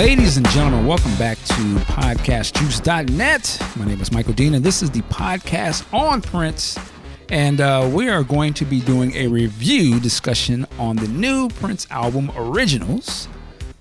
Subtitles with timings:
[0.00, 1.52] Ladies and gentlemen, welcome back to
[1.92, 3.62] podcastjuice.net.
[3.76, 6.78] My name is Michael Dean, and this is the podcast on Prince.
[7.28, 11.86] And uh, we are going to be doing a review discussion on the new Prince
[11.90, 13.28] album, Originals.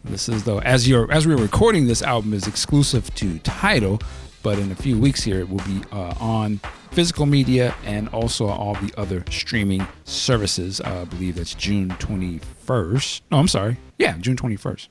[0.04, 4.02] This is though, as you're as we're recording, this album is exclusive to Tidal,
[4.44, 6.60] but in a few weeks here, it will be uh, on
[6.92, 10.82] physical media and also all the other streaming services.
[10.82, 13.22] Uh, I believe that's June 21st.
[13.32, 13.78] No, I'm sorry.
[13.98, 14.90] Yeah, June 21st.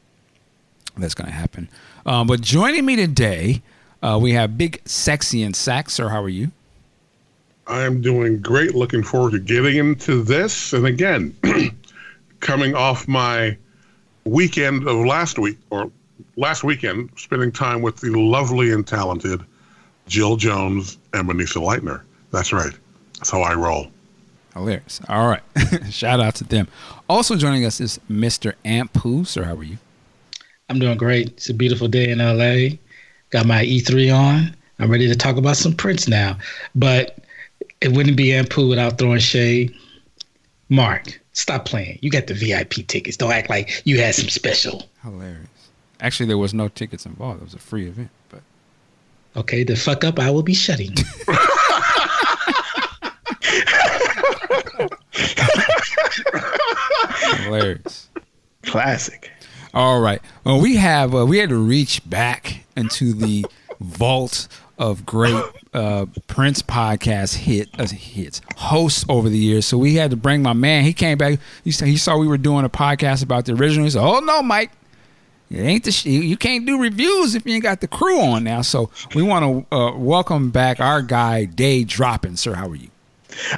[0.98, 1.68] That's going to happen.
[2.06, 3.62] Um, but joining me today,
[4.02, 5.94] uh, we have Big Sexy and Sax.
[5.94, 6.50] Sir, how are you?
[7.66, 8.74] I'm doing great.
[8.74, 10.72] Looking forward to getting into this.
[10.72, 11.36] And again,
[12.40, 13.56] coming off my
[14.24, 15.90] weekend of last week, or
[16.36, 19.42] last weekend, spending time with the lovely and talented
[20.06, 22.02] Jill Jones and Manisa Leitner.
[22.30, 22.72] That's right.
[23.18, 23.88] That's how I roll.
[24.54, 25.00] Hilarious.
[25.08, 25.42] All right.
[25.90, 26.68] Shout out to them.
[27.08, 28.54] Also joining us is Mr.
[28.64, 29.26] Ampu.
[29.26, 29.78] Sir, how are you?
[30.68, 31.28] I'm doing great.
[31.28, 32.76] It's a beautiful day in LA.
[33.30, 34.54] Got my E3 on.
[34.78, 36.36] I'm ready to talk about some Prince now.
[36.74, 37.18] But
[37.80, 39.74] it wouldn't be Ampu without throwing shade.
[40.68, 41.98] Mark, stop playing.
[42.02, 43.16] You got the VIP tickets.
[43.16, 44.88] Don't act like you had some special.
[45.02, 45.48] Hilarious.
[46.00, 47.40] Actually, there was no tickets involved.
[47.40, 48.10] It was a free event.
[48.28, 48.42] But
[49.36, 50.18] okay, the fuck up.
[50.18, 50.94] I will be shutting.
[57.44, 58.08] Hilarious.
[58.64, 59.30] Classic.
[59.74, 60.20] All right.
[60.44, 63.46] Well, we have uh, we had to reach back into the
[63.80, 64.48] vault
[64.78, 65.42] of great
[65.74, 69.66] uh, Prince podcast hit uh, hits hosts over the years.
[69.66, 70.84] So we had to bring my man.
[70.84, 71.38] He came back.
[71.64, 73.84] He said he saw we were doing a podcast about the original.
[73.84, 74.70] He said, "Oh no, Mike."
[75.50, 78.44] It ain't the sh- you can't do reviews if you ain't got the crew on
[78.44, 78.60] now.
[78.60, 82.36] So we want to uh, welcome back our guy Day Dropping.
[82.36, 82.90] Sir, how are you?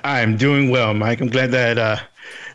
[0.04, 1.20] I'm doing well, Mike.
[1.20, 1.96] I'm glad that uh,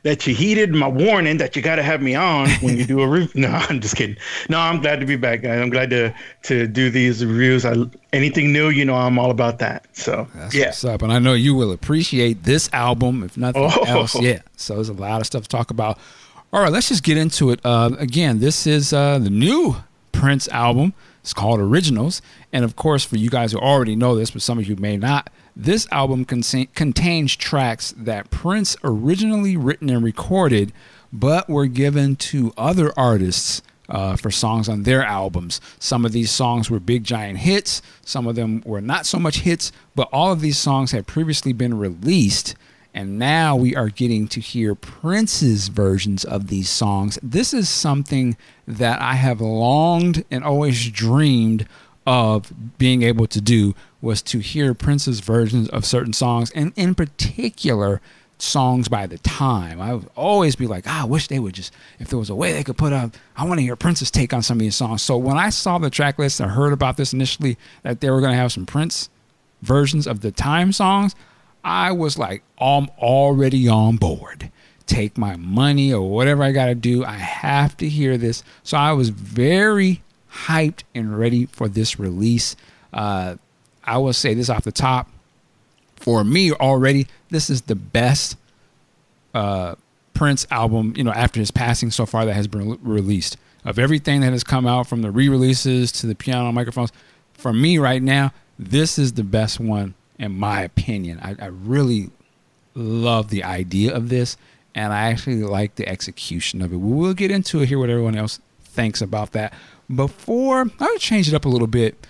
[0.06, 3.02] that you heeded my warning that you got to have me on when you do
[3.02, 3.30] a review.
[3.42, 4.16] No, I'm just kidding.
[4.50, 5.60] No, I'm glad to be back, guys.
[5.60, 7.66] I'm glad to to do these reviews.
[7.66, 7.74] I,
[8.14, 9.88] anything new, you know, I'm all about that.
[9.94, 10.68] So That's yeah.
[10.68, 13.84] what's up, and I know you will appreciate this album, if nothing Oh.
[13.86, 14.16] else.
[14.22, 14.40] Yeah.
[14.58, 15.98] So there's a lot of stuff to talk about.
[16.54, 17.60] All right, let's just get into it.
[17.66, 19.76] Uh, again, this is uh, the new
[20.12, 20.94] Prince album.
[21.22, 22.22] It's called Originals,
[22.54, 24.96] and of course, for you guys who already know this, but some of you may
[24.96, 25.30] not.
[25.56, 30.74] This album contain, contains tracks that Prince originally written and recorded,
[31.14, 35.62] but were given to other artists uh, for songs on their albums.
[35.80, 39.40] Some of these songs were big giant hits, some of them were not so much
[39.40, 42.56] hits, but all of these songs had previously been released.
[42.94, 47.20] And now we are getting to hear Prince's versions of these songs.
[47.22, 51.68] This is something that I have longed and always dreamed
[52.08, 56.96] of being able to do was to hear Prince's versions of certain songs, and in
[56.96, 58.00] particular,
[58.38, 59.82] songs by the time.
[59.82, 62.36] I would always be like, ah, I wish they would just, if there was a
[62.36, 64.76] way they could put up, I want to hear Prince's take on some of these
[64.76, 65.02] songs.
[65.02, 68.20] So when I saw the track list and heard about this initially, that they were
[68.20, 69.10] going to have some Prince
[69.62, 71.16] versions of the time songs,
[71.64, 74.52] I was like, I'm already on board.
[74.86, 77.04] Take my money or whatever I got to do.
[77.04, 78.44] I have to hear this.
[78.62, 80.04] So I was very
[80.46, 82.56] hyped and ready for this release.
[82.94, 83.38] Uh,
[83.86, 85.10] I will say this off the top.
[85.96, 88.38] For me, already, this is the best
[89.34, 89.76] uh,
[90.14, 93.38] Prince album, you know, after his passing so far that has been released.
[93.64, 96.92] Of everything that has come out from the re releases to the piano microphones,
[97.34, 101.20] for me right now, this is the best one in my opinion.
[101.22, 102.12] I, I really
[102.74, 104.38] love the idea of this,
[104.74, 106.78] and I actually like the execution of it.
[106.78, 109.54] We will get into it here, what everyone else thinks about that.
[109.94, 112.06] Before, I'll change it up a little bit.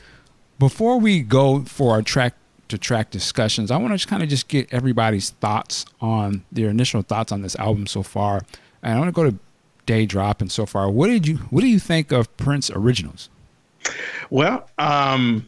[0.57, 2.33] Before we go for our track
[2.69, 6.69] to track discussions, I want to just kind of just get everybody's thoughts on their
[6.69, 8.41] initial thoughts on this album so far.
[8.81, 9.37] And I want to go to
[9.85, 10.89] Day Drop and so far.
[10.89, 13.29] What did you what do you think of Prince originals?
[14.29, 15.45] Well, um,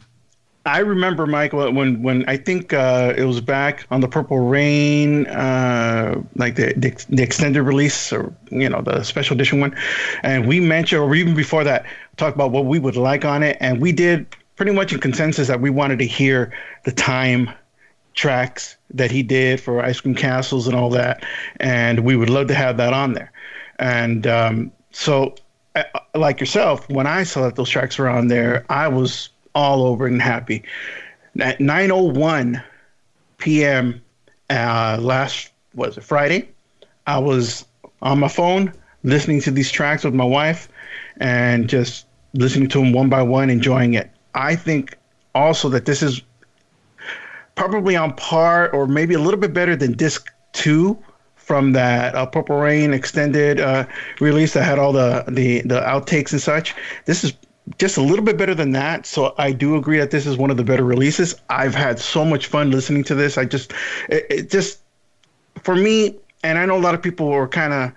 [0.68, 5.26] I remember Mike when when I think uh, it was back on the Purple Rain,
[5.28, 9.74] uh, like the, the, the extended release or you know the special edition one,
[10.22, 11.86] and we mentioned or even before that
[12.16, 14.26] talked about what we would like on it, and we did
[14.58, 16.52] pretty much in consensus that we wanted to hear
[16.84, 17.48] the time
[18.14, 21.24] tracks that he did for Ice Cream Castles and all that,
[21.60, 23.32] and we would love to have that on there,
[23.78, 25.36] and um, so
[26.14, 30.06] like yourself, when I saw that those tracks were on there, I was all over
[30.06, 30.64] and happy.
[31.38, 32.62] At 9:01
[33.38, 34.02] p.m.
[34.50, 36.48] Uh, last was it Friday,
[37.06, 37.64] I was
[38.02, 38.72] on my phone
[39.04, 40.68] listening to these tracks with my wife,
[41.18, 44.10] and just listening to them one by one, enjoying it.
[44.38, 44.96] I think
[45.34, 46.22] also that this is
[47.56, 50.96] probably on par or maybe a little bit better than disc two
[51.34, 53.84] from that uh, Purple Rain extended uh,
[54.20, 56.74] release that had all the, the the outtakes and such.
[57.04, 57.32] This is
[57.78, 59.06] just a little bit better than that.
[59.06, 61.34] So I do agree that this is one of the better releases.
[61.50, 63.36] I've had so much fun listening to this.
[63.36, 63.72] I just,
[64.08, 64.80] it, it just,
[65.62, 67.92] for me, and I know a lot of people are kind of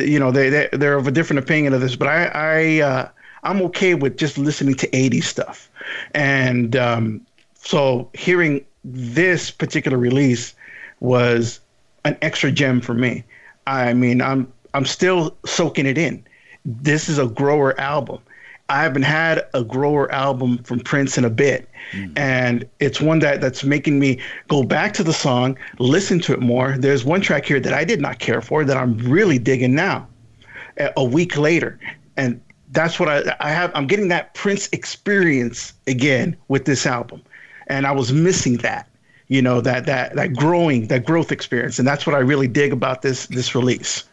[0.00, 3.08] you know, they, they they're of a different opinion of this, but I I uh,
[3.42, 5.70] I'm okay with just listening to 80s stuff,
[6.14, 10.54] and um, so hearing this particular release
[11.00, 11.60] was
[12.04, 13.24] an extra gem for me.
[13.66, 16.24] I mean, I'm I'm still soaking it in.
[16.64, 18.20] This is a grower album.
[18.70, 21.68] I haven't had a grower album from Prince in a bit.
[21.92, 22.18] Mm.
[22.18, 26.40] And it's one that that's making me go back to the song, listen to it
[26.40, 26.76] more.
[26.76, 30.06] There's one track here that I did not care for that I'm really digging now.
[30.96, 31.78] A week later.
[32.16, 32.40] And
[32.72, 37.22] that's what I I have I'm getting that Prince experience again with this album.
[37.66, 38.88] And I was missing that.
[39.28, 41.78] You know, that that that growing, that growth experience.
[41.78, 44.04] And that's what I really dig about this this release.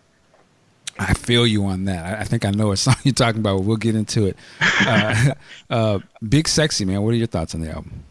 [0.97, 2.19] I feel you on that.
[2.19, 3.63] I think I know what song you're talking about.
[3.63, 4.37] We'll get into it.
[4.61, 5.33] Uh,
[5.69, 7.01] uh, Big Sexy, man.
[7.01, 8.03] What are your thoughts on the album?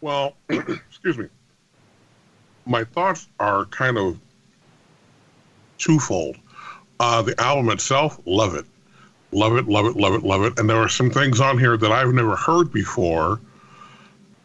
[0.00, 1.28] Well, excuse me.
[2.64, 4.18] My thoughts are kind of
[5.78, 6.36] twofold.
[6.98, 8.64] Uh, the album itself, love it.
[9.32, 10.58] Love it, love it, love it, love it.
[10.58, 13.40] And there are some things on here that I've never heard before,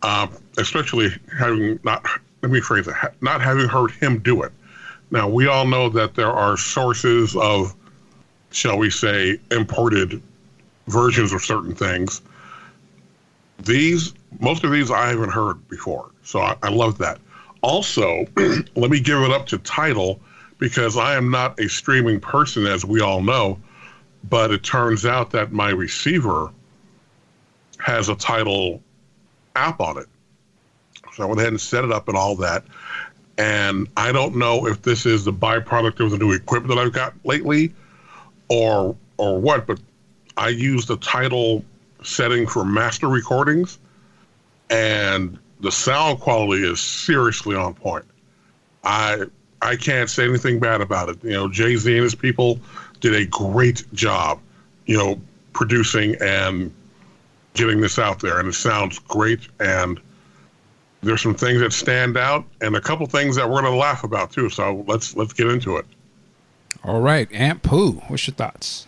[0.01, 2.06] uh, especially having not,
[2.42, 4.51] let me phrase it, not having heard him do it.
[5.12, 7.75] Now, we all know that there are sources of,
[8.51, 10.22] shall we say, imported
[10.88, 12.22] versions of certain things.
[13.60, 16.10] These, most of these I haven't heard before.
[16.24, 17.19] So I, I love that.
[17.62, 18.25] Also,
[18.75, 20.19] let me give it up to Tidal
[20.57, 23.60] because I am not a streaming person, as we all know.
[24.29, 26.51] But it turns out that my receiver
[27.79, 28.81] has a Tidal
[29.56, 30.07] app on it.
[31.13, 32.63] So I went ahead and set it up and all that.
[33.38, 36.94] And I don't know if this is the byproduct of the new equipment that I've
[36.94, 37.73] got lately
[38.50, 39.79] or or what, but
[40.38, 41.63] I use the Tidal
[42.03, 43.79] setting for master recordings
[44.69, 48.06] and the sound quality is seriously on point.
[48.83, 49.25] I
[49.62, 51.23] I can't say anything bad about it.
[51.23, 52.59] You know, Jay Z and his people
[53.01, 54.39] did a great job,
[54.86, 55.19] you know,
[55.53, 56.74] producing and
[57.53, 59.42] getting this out there, and it sounds great.
[59.59, 60.00] And
[61.03, 64.03] there's some things that stand out and a couple things that we're going to laugh
[64.03, 64.50] about too.
[64.50, 65.86] So let's let's get into it.
[66.83, 68.88] All right, Aunt Pooh, what's your thoughts?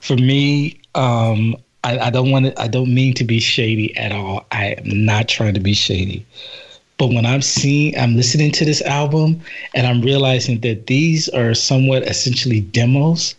[0.00, 2.60] For me, um, I, I don't want to.
[2.60, 4.46] I don't mean to be shady at all.
[4.50, 6.26] I am not trying to be shady.
[6.96, 9.40] But when I'm seeing, I'm listening to this album,
[9.74, 13.36] and I'm realizing that these are somewhat essentially demos.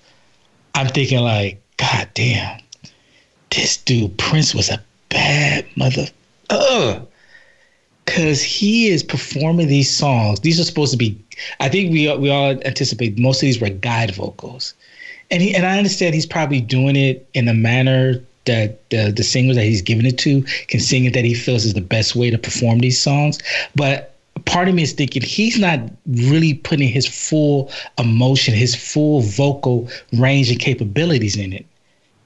[0.75, 2.61] I'm thinking like, God damn,
[3.51, 6.07] this dude Prince was a bad mother.
[6.49, 7.07] Ugh
[8.09, 10.39] because he is performing these songs.
[10.39, 11.17] These are supposed to be.
[11.59, 14.73] I think we we all anticipate most of these were guide vocals,
[15.29, 19.23] and he and I understand he's probably doing it in a manner that the the
[19.23, 22.15] singers that he's giving it to can sing it that he feels is the best
[22.15, 23.37] way to perform these songs.
[23.75, 24.15] But
[24.45, 29.89] part of me is thinking he's not really putting his full emotion, his full vocal
[30.13, 31.65] range and capabilities in it.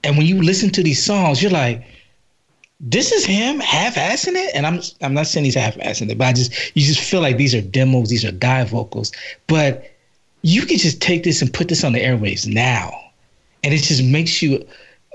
[0.03, 1.83] And when you listen to these songs, you're like
[2.85, 4.53] this is him half-assing it?
[4.53, 7.37] And i'm i'm not saying he's half-assing it but i just you just feel like
[7.37, 9.13] these are demos these are guy vocals.
[9.47, 9.89] But
[10.43, 12.91] you can just take this and put this on the airwaves now.
[13.63, 14.65] And it just makes you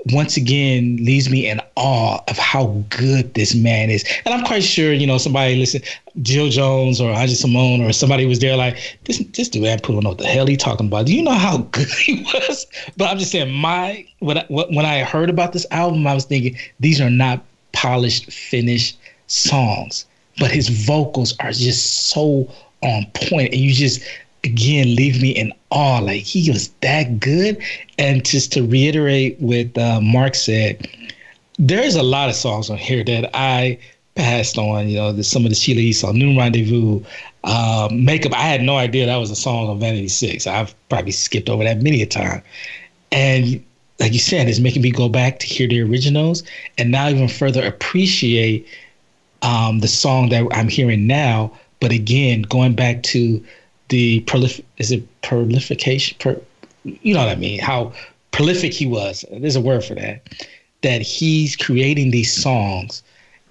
[0.07, 4.05] once again leaves me in awe of how good this man is.
[4.25, 5.81] And I'm quite sure, you know, somebody listen,
[6.21, 10.03] Jill Jones or Aja Simone or somebody was there like, this this dude Pooh don't
[10.03, 11.05] know what the hell he talking about.
[11.05, 12.65] Do you know how good he was?
[12.97, 16.25] But I'm just saying, my when I, when I heard about this album, I was
[16.25, 20.05] thinking these are not polished, finished songs,
[20.39, 22.49] but his vocals are just so
[22.81, 24.01] on point, and you just
[24.43, 25.99] again leave me in awe.
[25.99, 27.61] Like he was that good.
[27.97, 30.87] And just to reiterate what uh, Mark said,
[31.57, 33.77] there's a lot of songs on here that I
[34.15, 34.89] passed on.
[34.89, 35.93] You know, the, some of the Sheila E.
[35.93, 37.03] song, Noon Rendezvous,
[37.43, 38.33] uh, Makeup.
[38.33, 40.47] I had no idea that was a song on Vanity Six.
[40.47, 42.41] I've probably skipped over that many a time.
[43.11, 43.63] And
[43.99, 46.43] like you said, it's making me go back to hear the originals
[46.77, 48.65] and now even further appreciate
[49.41, 51.51] um, the song that I'm hearing now.
[51.79, 53.43] But again, going back to
[53.89, 56.17] the prolific is it prolification?
[56.19, 56.39] Per,
[56.83, 57.59] you know what I mean?
[57.59, 57.93] How
[58.31, 59.25] prolific he was.
[59.31, 60.23] There's a word for that.
[60.81, 63.03] That he's creating these songs,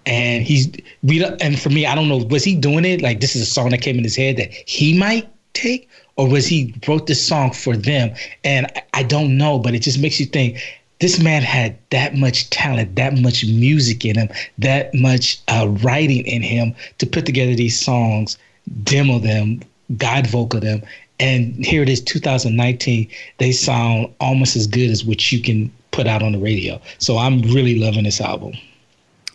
[0.06, 0.70] and he's
[1.02, 2.18] we and for me, I don't know.
[2.18, 4.52] Was he doing it like this is a song that came in his head that
[4.52, 8.14] he might take, or was he wrote this song for them?
[8.44, 10.58] And I don't know, but it just makes you think
[11.00, 14.28] this man had that much talent, that much music in him,
[14.58, 18.38] that much uh, writing in him to put together these songs,
[18.84, 19.60] demo them,
[19.96, 20.82] guide vocal them.
[21.20, 23.08] And here it is, 2019.
[23.38, 26.80] They sound almost as good as what you can put out on the radio.
[26.98, 28.54] So I'm really loving this album.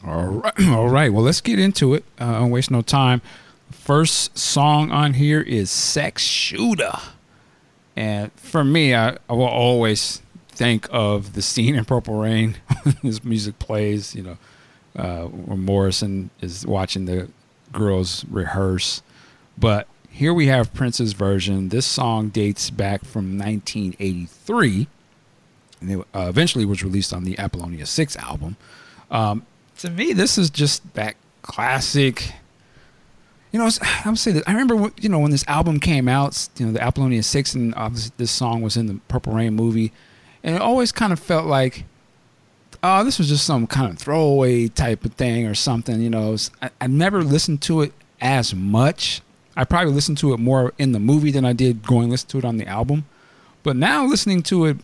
[0.05, 1.11] All right, all right.
[1.11, 2.03] Well, let's get into it.
[2.19, 3.21] Uh, don't waste no time.
[3.71, 6.93] First song on here is "Sex Shooter,"
[7.95, 12.57] and for me, I, I will always think of the scene in Purple Rain.
[13.01, 14.37] His music plays, you know,
[14.95, 17.29] uh, Morrison is watching the
[17.71, 19.01] girls rehearse.
[19.57, 21.69] But here we have Prince's version.
[21.69, 24.87] This song dates back from 1983,
[25.81, 28.55] and it uh, eventually was released on the Apollonia Six album.
[29.09, 29.43] Um,
[29.79, 32.31] to me, this is just that classic.
[33.51, 36.47] You know, I would say that I remember, you know, when this album came out,
[36.57, 39.91] you know, the Apollonia Six, and obviously this song was in the Purple Rain movie,
[40.43, 41.85] and it always kind of felt like,
[42.83, 46.01] oh, this was just some kind of throwaway type of thing or something.
[46.01, 49.23] You know, I, I never listened to it as much.
[49.55, 52.37] I probably listened to it more in the movie than I did going listen to
[52.39, 53.05] it on the album.
[53.61, 54.77] But now listening to it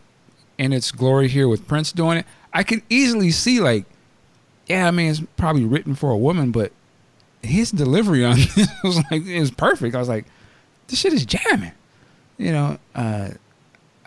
[0.58, 3.86] in its glory here with Prince doing it, I can easily see like
[4.70, 6.72] yeah, I mean, it's probably written for a woman, but
[7.42, 9.96] his delivery on this was like it was perfect.
[9.96, 10.26] I was like,
[10.88, 11.72] this shit is jamming.
[12.38, 13.30] You know, uh,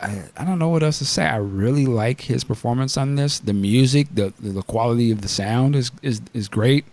[0.00, 1.26] I I don't know what else to say.
[1.26, 3.40] I really like his performance on this.
[3.40, 6.84] The music, the the quality of the sound is is is great,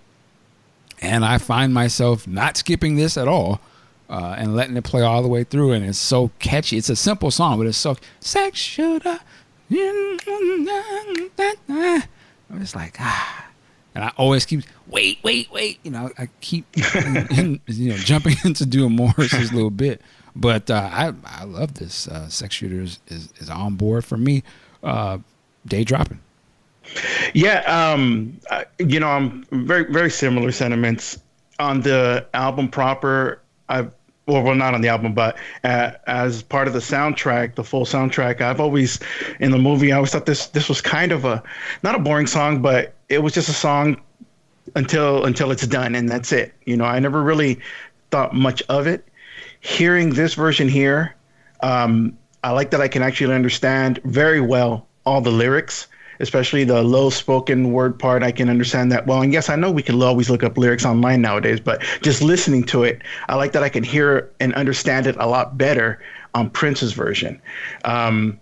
[1.02, 3.62] and I find myself not skipping this at all.
[4.10, 6.78] Uh, and letting it play all the way through, and it's so catchy.
[6.78, 9.20] It's a simple song, but it's so sex shooter.
[9.70, 10.18] I'm
[12.60, 13.50] just like ah,
[13.94, 15.80] and I always keep wait, wait, wait.
[15.84, 20.02] You know, I keep you know jumping into doing Morris's little bit.
[20.36, 22.08] But uh, I I love this.
[22.08, 24.44] Uh, Sex Shooters is, is on board for me.
[24.84, 25.20] Uh,
[25.68, 26.20] day dropping.
[27.34, 28.40] Yeah, um,
[28.80, 31.20] you know, I'm very very similar sentiments
[31.60, 33.42] on the album proper.
[33.68, 33.94] I've
[34.30, 37.84] well, well, not on the album, but uh, as part of the soundtrack, the full
[37.84, 38.42] soundtrack.
[38.42, 39.00] I've always,
[39.40, 41.42] in the movie, I always thought this this was kind of a
[41.84, 44.00] not a boring song, but it was just a song
[44.76, 46.54] until until it's done, and that's it.
[46.66, 47.60] You know, I never really
[48.12, 49.06] thought much of it.
[49.62, 51.16] Hearing this version here,
[51.62, 55.88] um, I like that I can actually understand very well all the lyrics
[56.20, 58.24] especially the low spoken word part.
[58.24, 59.22] I can understand that well.
[59.22, 62.64] And yes, I know we can always look up lyrics online nowadays, but just listening
[62.66, 66.00] to it, I like that I can hear and understand it a lot better
[66.34, 67.42] on Prince's version.
[67.86, 68.40] Um,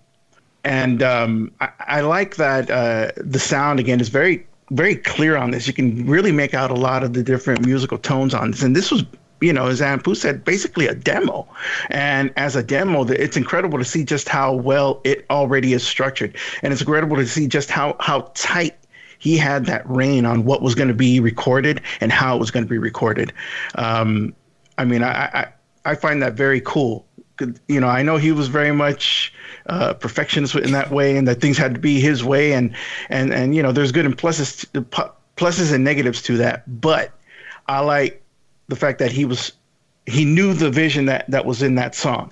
[0.64, 5.52] and um, I, I, like that uh, the sound again is very very clear on
[5.52, 5.66] this.
[5.66, 8.64] You can really make out a lot of the different musical tones on this.
[8.64, 9.06] And this was
[9.42, 11.48] you know, as Ampu said, basically a demo.
[11.90, 16.36] And as a demo, it's incredible to see just how well it already is structured.
[16.64, 18.76] And it's incredible to see just how, how tight
[19.20, 22.52] he had that rein on what was going to be recorded and how it was
[22.52, 23.34] going to be recorded.
[23.76, 24.34] Um,
[24.78, 25.48] I mean, I, I,
[25.86, 27.06] I find that very cool.
[27.68, 29.32] You know, I know he was very much
[29.68, 32.76] uh, perfectionist in that way, and that things had to be his way, and
[33.10, 34.66] and and you know, there's good and pluses
[35.36, 36.82] pluses and negatives to that.
[36.82, 37.12] But
[37.68, 38.24] I like
[38.68, 39.54] the fact that he was
[40.06, 42.32] he knew the vision that that was in that song.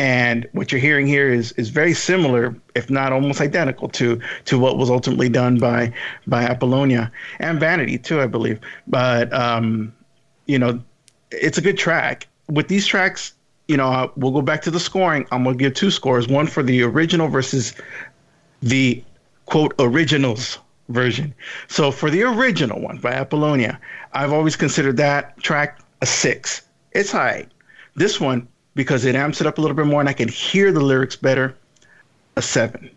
[0.00, 4.58] And what you're hearing here is is very similar if not almost identical to to
[4.58, 5.92] what was ultimately done by
[6.26, 8.60] by apollonia and vanity too i believe.
[8.86, 9.92] But um
[10.46, 10.80] you know
[11.30, 12.28] it's a good track.
[12.48, 13.34] With these tracks
[13.66, 15.26] you know we'll go back to the scoring.
[15.32, 17.74] I'm to give two scores one for the original versus
[18.62, 19.02] the
[19.46, 21.34] quote originals version.
[21.68, 23.78] So for the original one by Apollonia,
[24.12, 26.62] I've always considered that track a six.
[26.92, 27.46] It's high.
[27.96, 30.72] This one, because it amps it up a little bit more and I can hear
[30.72, 31.56] the lyrics better,
[32.36, 32.90] a seven.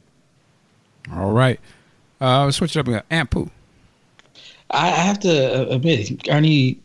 [1.13, 1.59] All right.
[2.19, 2.87] Uh, let's switch it up.
[2.87, 3.49] We got Ampu.
[4.69, 6.79] I have to admit, Ernie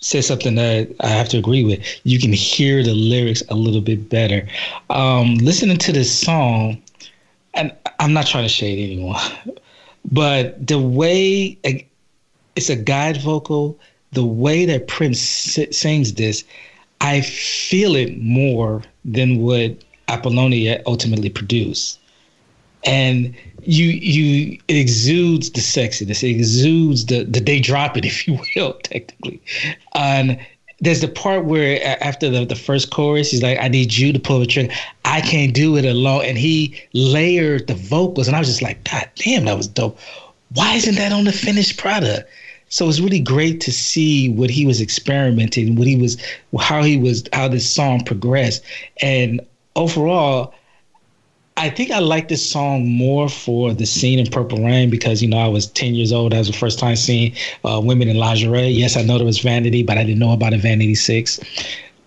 [0.00, 1.80] said something that I have to agree with.
[2.04, 4.46] You can hear the lyrics a little bit better.
[4.90, 6.82] Um, listening to this song,
[7.54, 9.20] and I'm not trying to shade anyone,
[10.10, 11.58] but the way
[12.56, 13.78] it's a guide vocal,
[14.12, 16.44] the way that Prince sings this,
[17.00, 19.76] I feel it more than what
[20.08, 21.98] Apollonia ultimately produced.
[22.84, 28.26] And you you it exudes the sexiness, it exudes the the day drop it, if
[28.26, 29.40] you will, technically.
[29.94, 30.38] And
[30.80, 34.18] there's the part where after the, the first chorus, he's like, I need you to
[34.18, 34.72] pull the trigger.
[35.04, 36.24] I can't do it alone.
[36.24, 38.26] And he layered the vocals.
[38.26, 39.98] And I was just like, God damn, that was dope.
[40.54, 42.28] Why isn't that on the finished product?
[42.70, 46.16] So it's really great to see what he was experimenting, what he was,
[46.58, 48.62] how he was, how this song progressed.
[49.02, 49.40] And
[49.76, 50.54] overall,
[51.60, 55.28] I think I like this song more for the scene in Purple Rain because you
[55.28, 56.32] know I was 10 years old.
[56.32, 57.36] That was the first time seeing
[57.66, 58.68] uh, women in lingerie.
[58.68, 61.38] Yes, I know there was Vanity, but I didn't know about a Vanity Six.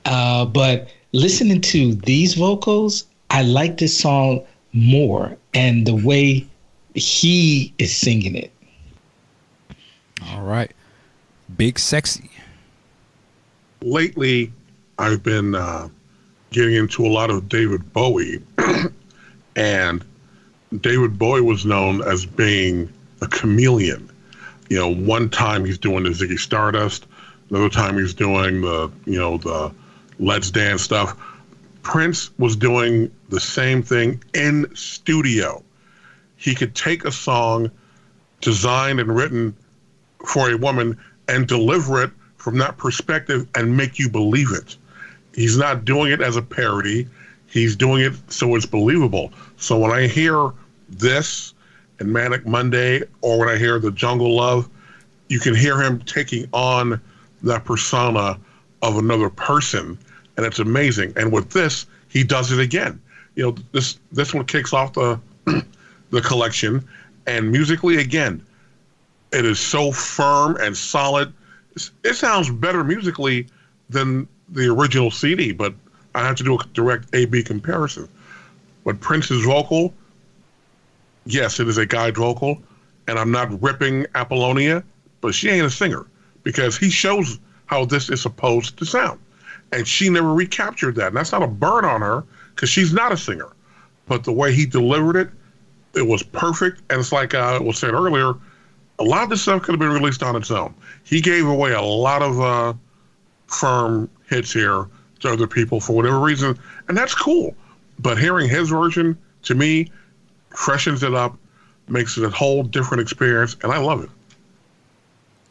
[0.06, 4.44] Uh, but listening to these vocals, I like this song
[4.74, 6.48] more, and the way
[6.96, 8.52] he is singing it.
[10.30, 10.72] All right.
[11.56, 12.32] Big Sexy.
[13.84, 14.52] Lately,
[14.98, 15.90] I've been uh,
[16.50, 18.42] getting into a lot of David Bowie,
[19.56, 20.04] and
[20.82, 22.92] David Bowie was known as being
[23.22, 24.10] a chameleon.
[24.70, 27.06] You know, one time he's doing the Ziggy Stardust,
[27.50, 29.74] another time he's doing the, you know, the
[30.20, 31.16] Let's Dance stuff.
[31.84, 35.64] Prince was doing the same thing in studio.
[36.38, 37.70] He could take a song
[38.42, 39.56] designed and written
[40.26, 44.76] for a woman and deliver it from that perspective and make you believe it.
[45.36, 47.08] He's not doing it as a parody.
[47.54, 49.32] He's doing it so it's believable.
[49.58, 50.52] So when I hear
[50.90, 51.54] this
[52.00, 54.68] and Manic Monday or when I hear the Jungle Love,
[55.28, 57.00] you can hear him taking on
[57.44, 58.40] that persona
[58.82, 60.00] of another person
[60.36, 61.14] and it's amazing.
[61.16, 63.00] And with this, he does it again.
[63.36, 65.20] You know, this this one kicks off the
[66.10, 66.84] the collection
[67.28, 68.44] and musically again,
[69.32, 71.32] it is so firm and solid.
[72.04, 73.46] It sounds better musically
[73.90, 75.76] than the original CD, but
[76.16, 78.08] I have to do a direct A/B comparison.
[78.84, 79.94] But Prince's vocal,
[81.26, 82.62] yes, it is a guide vocal,
[83.08, 84.84] and I'm not ripping Apollonia,
[85.22, 86.06] but she ain't a singer
[86.44, 89.20] because he shows how this is supposed to sound,
[89.72, 91.08] and she never recaptured that.
[91.08, 93.50] And that's not a burn on her because she's not a singer,
[94.08, 95.30] but the way he delivered it,
[95.96, 96.82] it was perfect.
[96.90, 98.34] And it's like uh, was said earlier,
[99.00, 100.74] a lot of this stuff could have been released on its own.
[101.04, 102.74] He gave away a lot of uh,
[103.48, 104.88] firm hits here
[105.24, 107.56] to other people for whatever reason, and that's cool.
[108.00, 109.92] But hearing his version to me
[110.52, 111.38] freshens it up,
[111.88, 114.10] makes it a whole different experience, and I love it.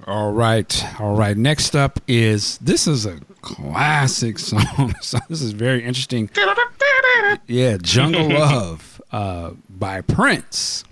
[0.06, 1.00] All right.
[1.00, 1.36] All right.
[1.36, 4.94] Next up is this is a classic song.
[5.00, 6.28] so this is very interesting.
[7.46, 10.84] Yeah, Jungle Love uh, by Prince.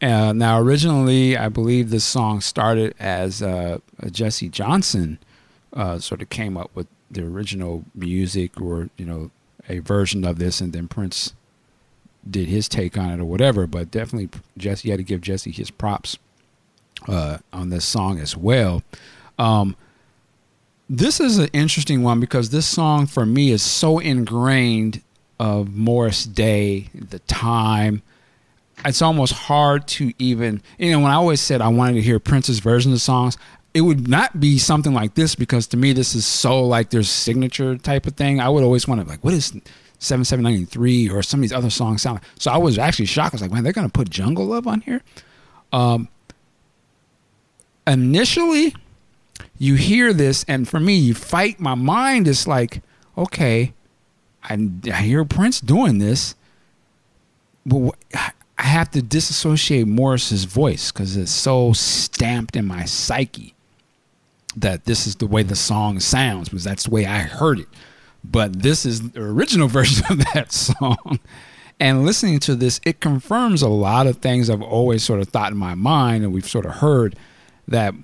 [0.00, 3.78] Uh, now, originally, I believe this song started as uh,
[4.10, 5.18] Jesse Johnson
[5.72, 9.30] uh, sort of came up with the original music or, you know,
[9.68, 11.34] a version of this, and then Prince
[12.28, 13.66] did his take on it or whatever.
[13.66, 16.18] But definitely, Jesse had to give Jesse his props
[17.08, 18.82] uh, on this song as well.
[19.38, 19.76] Um,
[20.88, 25.02] this is an interesting one because this song for me is so ingrained
[25.38, 28.02] of Morris Day, the time.
[28.84, 32.18] It's almost hard to even, you know, when I always said I wanted to hear
[32.18, 33.36] Prince's version of songs,
[33.76, 37.02] it would not be something like this because to me this is so like their
[37.02, 38.40] signature type of thing.
[38.40, 39.48] I would always want to like, what is
[39.98, 42.24] 7793 or some of these other songs sound like?
[42.38, 43.34] So I was actually shocked.
[43.34, 45.02] I was like, man, they're to put Jungle Love on here?
[45.74, 46.08] Um,
[47.86, 48.74] initially,
[49.58, 52.28] you hear this, and for me, you fight my mind.
[52.28, 52.82] It's like,
[53.18, 53.74] okay,
[54.42, 56.34] I, I hear Prince doing this,
[57.66, 63.52] but I have to disassociate Morris's voice because it's so stamped in my psyche
[64.56, 67.68] that this is the way the song sounds because that's the way I heard it.
[68.24, 71.20] But this is the original version of that song.
[71.78, 75.52] And listening to this, it confirms a lot of things I've always sort of thought
[75.52, 77.16] in my mind, and we've sort of heard
[77.68, 77.94] that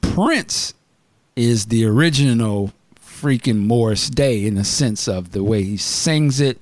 [0.00, 0.74] Prince
[1.34, 6.60] is the original freaking Morris Day in the sense of the way he sings it,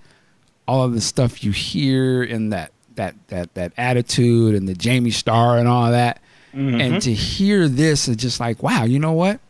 [0.67, 5.11] all of the stuff you hear in that that that that attitude and the Jamie
[5.11, 6.21] Starr and all that.
[6.57, 6.81] Mm-hmm.
[6.81, 9.41] And to hear this is just like, wow, you know what?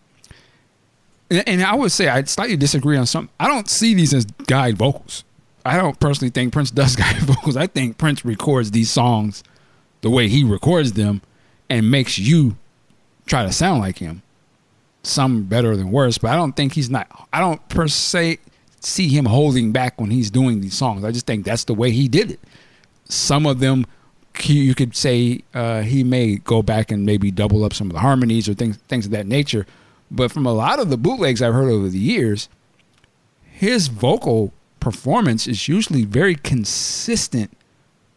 [1.30, 3.28] And, and I would say I slightly disagree on some.
[3.38, 5.24] I don't see these as guide vocals.
[5.64, 7.56] I don't personally think Prince does guide vocals.
[7.56, 9.44] I think Prince records these songs
[10.00, 11.22] the way he records them
[11.70, 12.56] and makes you
[13.26, 14.22] try to sound like him.
[15.02, 17.08] Some better than worse, but I don't think he's not.
[17.32, 18.38] I don't per se
[18.80, 21.04] see him holding back when he's doing these songs.
[21.04, 22.40] I just think that's the way he did it.
[23.04, 23.86] Some of them,
[24.44, 28.00] you could say uh, he may go back and maybe double up some of the
[28.00, 29.66] harmonies or things things of that nature.
[30.10, 32.48] But from a lot of the bootlegs I've heard over the years,
[33.42, 37.50] his vocal performance is usually very consistent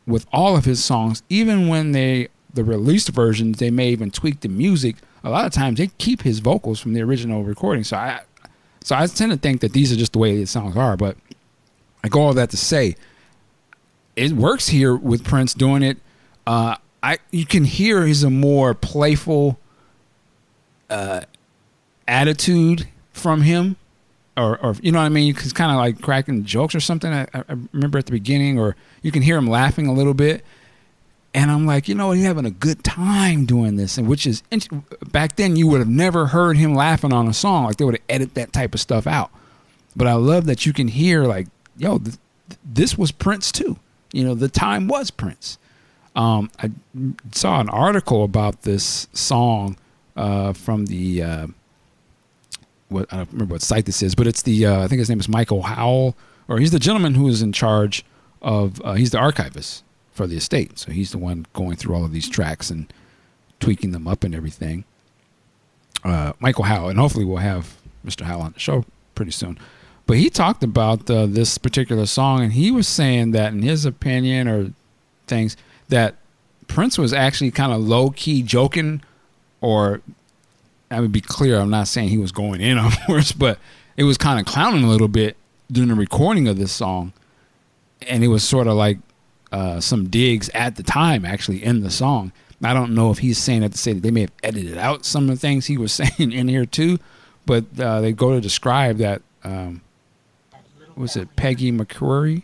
[0.05, 4.41] with all of his songs, even when they the released versions, they may even tweak
[4.41, 4.95] the music.
[5.23, 7.84] A lot of times they keep his vocals from the original recording.
[7.84, 8.21] So I
[8.84, 10.97] so I tend to think that these are just the way the songs are.
[10.97, 11.17] But
[12.03, 12.95] I go all that to say,
[14.15, 15.97] it works here with Prince doing it.
[16.49, 19.59] Uh, I you can hear he's a more playful
[20.89, 21.21] uh,
[22.07, 23.75] attitude from him,
[24.35, 25.35] or or you know what I mean.
[25.35, 27.13] He's kind of like cracking jokes or something.
[27.13, 30.43] I, I remember at the beginning, or you can hear him laughing a little bit
[31.33, 34.41] and I'm like, you know, he's having a good time doing this, and which is
[35.12, 37.65] back then you would have never heard him laughing on a song.
[37.65, 39.29] Like they would have edited that type of stuff out.
[39.95, 42.17] But I love that you can hear like, yo, th-
[42.63, 43.77] this was Prince too.
[44.12, 45.59] You know, the time was Prince.
[46.15, 46.71] Um, I
[47.31, 49.77] saw an article about this song
[50.15, 51.47] uh, from the uh,
[52.89, 55.09] what I don't remember what site this is, but it's the uh, I think his
[55.09, 56.15] name is Michael Howe,
[56.47, 58.03] or he's the gentleman who is in charge
[58.41, 62.03] of uh, he's the archivist for the estate, so he's the one going through all
[62.03, 62.91] of these tracks and
[63.59, 64.83] tweaking them up and everything.
[66.03, 68.21] Uh, Michael Howe, and hopefully we'll have Mr.
[68.21, 69.57] Howe on the show pretty soon.
[70.05, 73.85] But he talked about uh, this particular song, and he was saying that, in his
[73.85, 74.71] opinion, or
[75.27, 75.55] things
[75.89, 76.15] that
[76.67, 79.02] Prince was actually kind of low key joking,
[79.62, 80.02] or
[80.89, 83.60] I would be clear, I'm not saying he was going in on Morris, but
[83.97, 85.36] it was kind of clowning a little bit
[85.71, 87.13] during the recording of this song,
[88.08, 88.97] and it was sort of like
[89.52, 92.32] uh, some digs at the time, actually in the song.
[92.63, 95.06] I don't know if he's saying that to say that they may have edited out
[95.06, 96.99] some of the things he was saying in here too,
[97.45, 99.21] but uh, they go to describe that.
[99.43, 99.82] Um,
[100.95, 102.43] was it Peggy McCreary?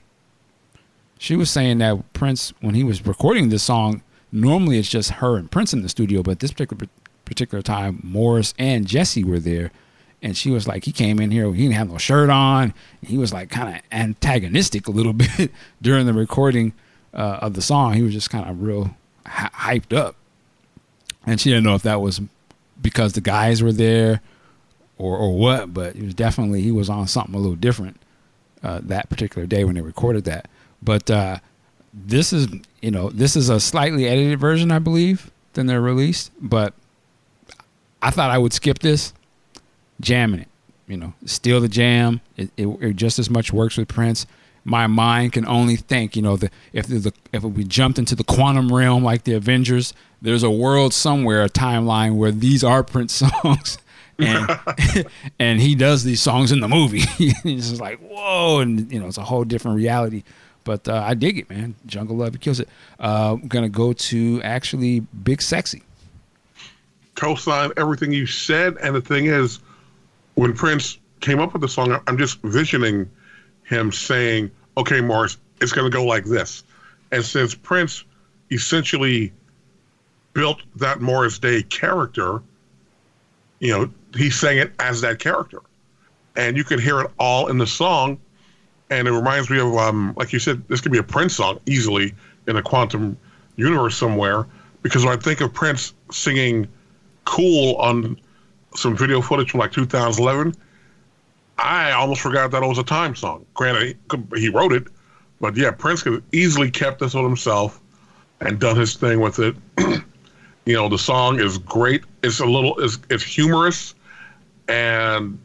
[1.17, 4.01] She was saying that Prince, when he was recording this song,
[4.31, 6.87] normally it's just her and Prince in the studio, but this particular
[7.23, 9.71] particular time, Morris and Jesse were there,
[10.21, 13.17] and she was like, he came in here, he didn't have no shirt on, he
[13.17, 15.51] was like kind of antagonistic a little bit
[15.81, 16.73] during the recording
[17.13, 17.93] uh, of the song.
[17.93, 20.15] He was just kind of real hyped up,
[21.25, 22.21] and she didn't know if that was
[22.79, 24.21] because the guys were there
[24.97, 27.99] or or what, but it was definitely he was on something a little different
[28.63, 30.47] uh, that particular day when they recorded that.
[30.81, 31.39] But uh,
[31.93, 32.47] this is
[32.81, 36.31] you know this is a slightly edited version, I believe, than they're released.
[36.39, 36.73] But
[38.01, 39.13] I thought I would skip this,
[40.01, 40.47] jamming it.
[40.87, 42.21] You know, steal the jam.
[42.37, 44.27] It, it, it just as much works with Prince.
[44.63, 46.15] My mind can only think.
[46.15, 49.93] You know, the, if the, if we jumped into the quantum realm like the Avengers,
[50.21, 53.79] there's a world somewhere, a timeline where these are Prince songs
[54.19, 54.59] and
[55.39, 56.99] and he does these songs in the movie.
[57.43, 60.23] He's just like whoa, and you know it's a whole different reality.
[60.65, 61.75] But uh, I dig it, man.
[61.85, 62.67] Jungle Love, it kills it.
[62.99, 65.83] Uh, I'm gonna go to actually Big Sexy.
[67.13, 69.59] Co-sign everything you said, and the thing is,
[70.33, 73.09] when Prince came up with the song, I'm just visioning
[73.63, 76.63] him saying, "Okay, Morris, it's gonna go like this."
[77.11, 78.03] And since Prince
[78.51, 79.31] essentially
[80.33, 82.41] built that Morris Day character,
[83.59, 85.61] you know, he sang it as that character,
[86.35, 88.17] and you can hear it all in the song.
[88.89, 91.59] And it reminds me of, um, like you said, this could be a Prince song
[91.65, 92.13] easily
[92.47, 93.17] in a quantum
[93.55, 94.45] universe somewhere.
[94.81, 96.67] Because when I think of Prince singing
[97.25, 98.19] "Cool" on
[98.75, 100.53] some video footage from like 2011,
[101.57, 103.45] I almost forgot that it was a time song.
[103.53, 103.97] Granted,
[104.35, 104.87] he wrote it,
[105.41, 107.81] but yeah, Prince could easily kept this on himself
[108.41, 109.55] and done his thing with it.
[110.65, 112.03] you know, the song is great.
[112.21, 113.95] It's a little, it's, it's humorous
[114.67, 115.39] and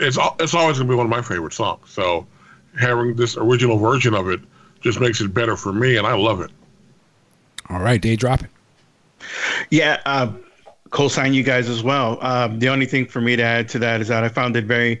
[0.00, 1.90] it's it's always gonna be one of my favorite songs.
[1.90, 2.26] So
[2.78, 4.40] having this original version of it
[4.80, 6.50] just makes it better for me, and I love it.
[7.70, 8.48] All right, day dropping.
[9.70, 10.32] Yeah, uh,
[10.90, 12.18] co-sign you guys as well.
[12.20, 14.64] Um, the only thing for me to add to that is that I found it
[14.64, 15.00] very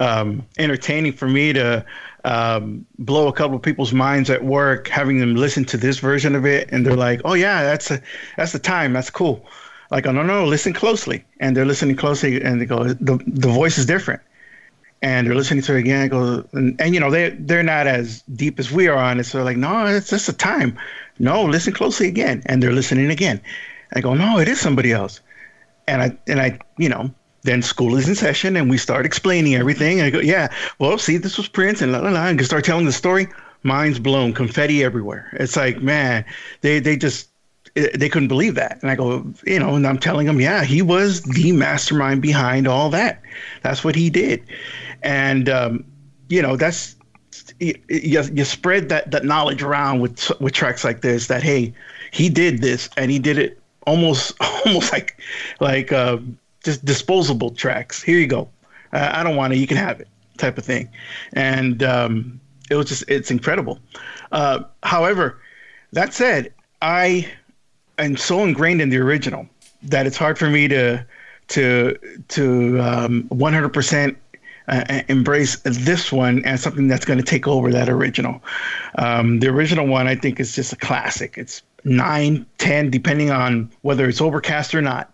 [0.00, 1.84] um, entertaining for me to
[2.24, 6.34] um, blow a couple of people's minds at work, having them listen to this version
[6.34, 8.02] of it, and they're like, "Oh yeah, that's a,
[8.36, 8.92] that's the time.
[8.92, 9.46] That's cool."
[9.90, 13.48] like, oh no, no, listen closely, and they're listening closely, and they go, the the
[13.48, 14.20] voice is different,
[15.02, 16.02] and they're listening to it again.
[16.02, 19.24] And go, and, you know they they're not as deep as we are on it,
[19.24, 20.78] so they're like, no, it's just a time.
[21.18, 23.40] No, listen closely again, and they're listening again.
[23.94, 25.20] I go, no, it is somebody else,
[25.86, 27.10] and I and I, you know,
[27.42, 30.00] then school is in session, and we start explaining everything.
[30.00, 32.64] And I go, yeah, well, see, this was Prince, and la la la, and start
[32.64, 33.28] telling the story.
[33.62, 35.28] Mind's blown, confetti everywhere.
[35.38, 36.24] It's like, man,
[36.62, 37.28] they they just
[37.76, 38.78] eh, they couldn't believe that.
[38.80, 42.66] And I go, you know, and I'm telling them, yeah, he was the mastermind behind
[42.66, 43.20] all that.
[43.62, 44.42] That's what he did.
[45.02, 45.84] And, um,
[46.28, 46.96] you know, that's,
[47.58, 51.72] you, you spread that, that knowledge around with, with tracks like this that, hey,
[52.10, 54.34] he did this and he did it almost,
[54.66, 55.20] almost like,
[55.60, 56.18] like, uh,
[56.64, 58.02] just disposable tracks.
[58.02, 58.48] Here you go.
[58.92, 59.56] Uh, I don't want it.
[59.56, 60.08] You can have it
[60.38, 60.88] type of thing.
[61.32, 63.80] And, um, it was just, it's incredible.
[64.30, 65.40] Uh, however,
[65.92, 67.30] that said, I
[68.00, 69.46] I'm so ingrained in the original
[69.82, 71.04] that it's hard for me to
[71.48, 74.16] to to um, 100%
[74.70, 78.40] uh, embrace this one as something that's going to take over that original.
[78.96, 81.36] Um, the original one, I think, is just a classic.
[81.36, 85.12] It's nine, ten, depending on whether it's overcast or not.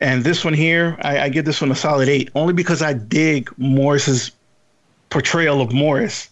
[0.00, 2.94] And this one here, I, I give this one a solid eight, only because I
[2.94, 4.30] dig Morris's
[5.10, 6.30] portrayal of Morris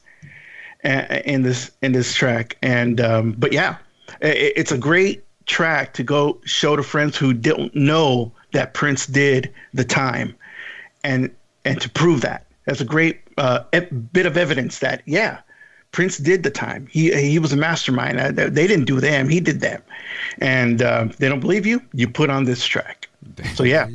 [0.84, 2.56] uh, in this in this track.
[2.62, 3.76] And um, but yeah,
[4.20, 9.06] it, it's a great track to go show to friends who don't know that Prince
[9.06, 10.34] did the time,
[11.04, 11.30] and
[11.64, 12.46] and to prove that.
[12.66, 13.64] That's a great uh,
[14.12, 15.40] bit of evidence that yeah,
[15.90, 16.86] Prince did the time.
[16.90, 18.20] He he was a mastermind.
[18.20, 19.28] Uh, they didn't do them.
[19.28, 19.82] He did them.
[20.38, 21.82] And uh, they don't believe you.
[21.92, 23.08] You put on this track.
[23.54, 23.88] So yeah.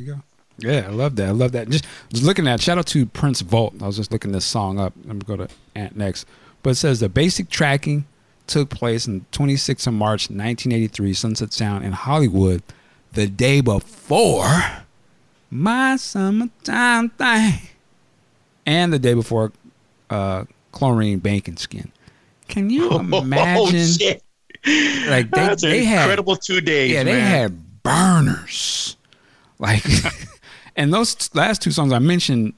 [0.60, 1.28] Yeah, I love that.
[1.28, 1.68] I love that.
[1.68, 3.74] Just was looking at shout out to Prince Vault.
[3.80, 4.92] I was just looking this song up.
[5.08, 6.26] I'm gonna go to Ant next.
[6.62, 8.06] But it says the basic tracking
[8.48, 12.62] took place on 26th of March 1983, Sunset Sound in Hollywood,
[13.12, 14.48] the day before
[15.50, 17.60] my summertime thing,
[18.68, 19.50] and the day before
[20.10, 21.90] uh, chlorine banking skin.
[22.48, 24.20] Can you oh, imagine?
[24.66, 26.92] Oh, like they, That's they had incredible two days.
[26.92, 27.14] Yeah, man.
[27.14, 28.96] they had burners.
[29.58, 29.84] Like,
[30.76, 32.52] and those last two songs I mentioned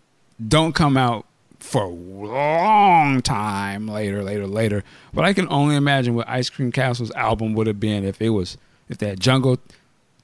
[0.48, 1.26] don't come out
[1.60, 4.82] for a long time later, later, later.
[5.14, 8.30] But I can only imagine what Ice Cream Castle's album would have been if it
[8.30, 9.58] was if that Jungle,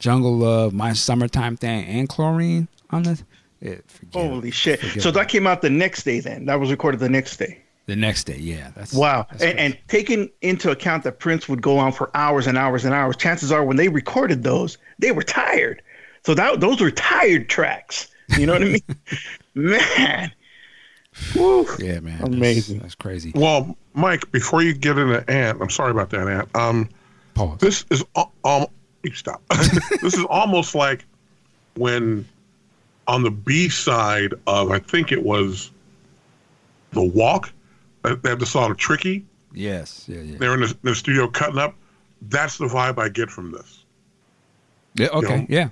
[0.00, 3.22] Jungle Love, My Summertime Thing, and Chlorine on this.
[3.60, 4.80] It, Holy shit!
[5.00, 6.20] So that came out the next day.
[6.20, 7.62] Then that was recorded the next day.
[7.86, 8.72] The next day, yeah.
[8.74, 9.26] That's wow.
[9.30, 12.84] That's and, and taking into account that Prince would go on for hours and hours
[12.84, 15.82] and hours, chances are when they recorded those, they were tired.
[16.24, 18.08] So that those were tired tracks.
[18.36, 18.82] You know what I mean?
[19.54, 20.32] Man.
[21.34, 21.66] Woo.
[21.78, 22.20] Yeah, man.
[22.22, 22.76] Amazing.
[22.76, 23.32] That's, that's, crazy.
[23.34, 26.54] Well, Mike, before you get into Ant, I'm sorry about that, Ant.
[26.54, 26.90] Um,
[27.32, 27.58] Pause.
[27.60, 28.04] This is
[28.44, 28.66] um,
[29.02, 29.42] you stop.
[30.02, 31.06] this is almost like
[31.76, 32.26] when
[33.08, 35.70] on the B side of I think it was
[36.92, 37.52] the Walk.
[38.02, 40.38] They have the song "Tricky." Yes, yeah, yeah.
[40.38, 41.74] They're in the, in the studio cutting up.
[42.22, 43.84] That's the vibe I get from this.
[44.94, 45.08] Yeah.
[45.08, 45.32] Okay.
[45.32, 45.46] You know?
[45.48, 45.68] Yeah.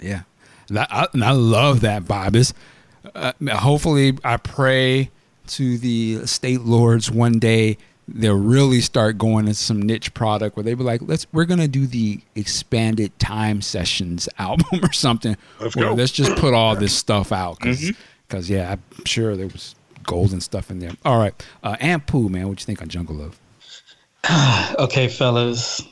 [0.00, 0.22] Yeah.
[0.68, 2.36] That, I, and I love that vibe.
[2.36, 2.54] It's,
[3.14, 5.10] uh, hopefully, I pray
[5.48, 7.78] to the state lords one day
[8.14, 11.68] they'll really start going into some niche product where they be like, let's we're gonna
[11.68, 15.36] do the expanded time sessions album or something.
[15.60, 15.94] Let's go.
[15.94, 18.52] Let's just put all this stuff out because mm-hmm.
[18.52, 20.92] yeah, I'm sure there was golden stuff in there.
[21.04, 23.38] All right, uh, Ant Pooh, man, what you think on Jungle Love?
[24.78, 25.82] okay, fellas,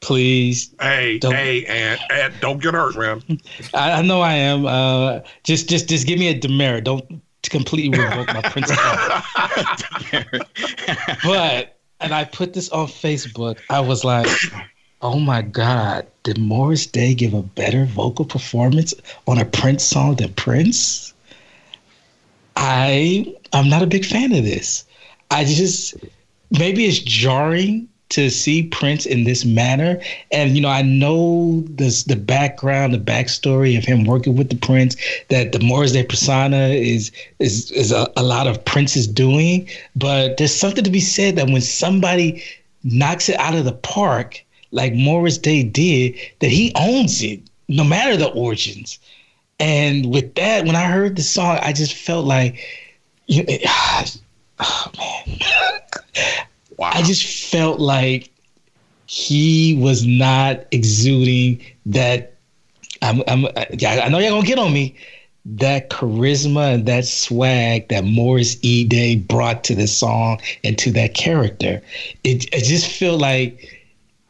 [0.00, 0.74] please.
[0.80, 3.40] Hey, don't, hey, and, and don't get hurt, man.
[3.74, 4.66] I, I know I am.
[4.66, 6.84] Uh, just, just, just give me a demerit.
[6.84, 8.82] Don't completely revoke my principle.
[11.24, 13.58] but, and I put this on Facebook.
[13.70, 14.28] I was like,
[15.02, 18.94] oh my God, did Morris Day give a better vocal performance
[19.26, 21.12] on a Prince song than Prince?
[22.56, 24.84] I, I'm not a big fan of this.
[25.30, 25.94] I just,
[26.50, 30.00] maybe it's jarring to see Prince in this manner.
[30.30, 34.56] And you know, I know this the background, the backstory of him working with the
[34.56, 34.96] Prince,
[35.28, 39.68] that the Morris Day persona is is is a, a lot of Prince's doing.
[39.94, 42.42] But there's something to be said that when somebody
[42.84, 47.84] knocks it out of the park, like Morris Day did, that he owns it, no
[47.84, 48.98] matter the origins.
[49.58, 52.58] And with that, when I heard the song, I just felt like,
[53.26, 53.56] you know,
[54.60, 55.80] oh man.
[56.76, 56.90] Wow.
[56.92, 58.30] I just felt like
[59.06, 62.34] he was not exuding that.
[63.02, 64.96] I'm, I'm, uh, I know y'all gonna get on me.
[65.44, 68.84] That charisma and that swag that Morris E.
[68.84, 71.80] Day brought to the song and to that character,
[72.24, 73.80] it, it just felt like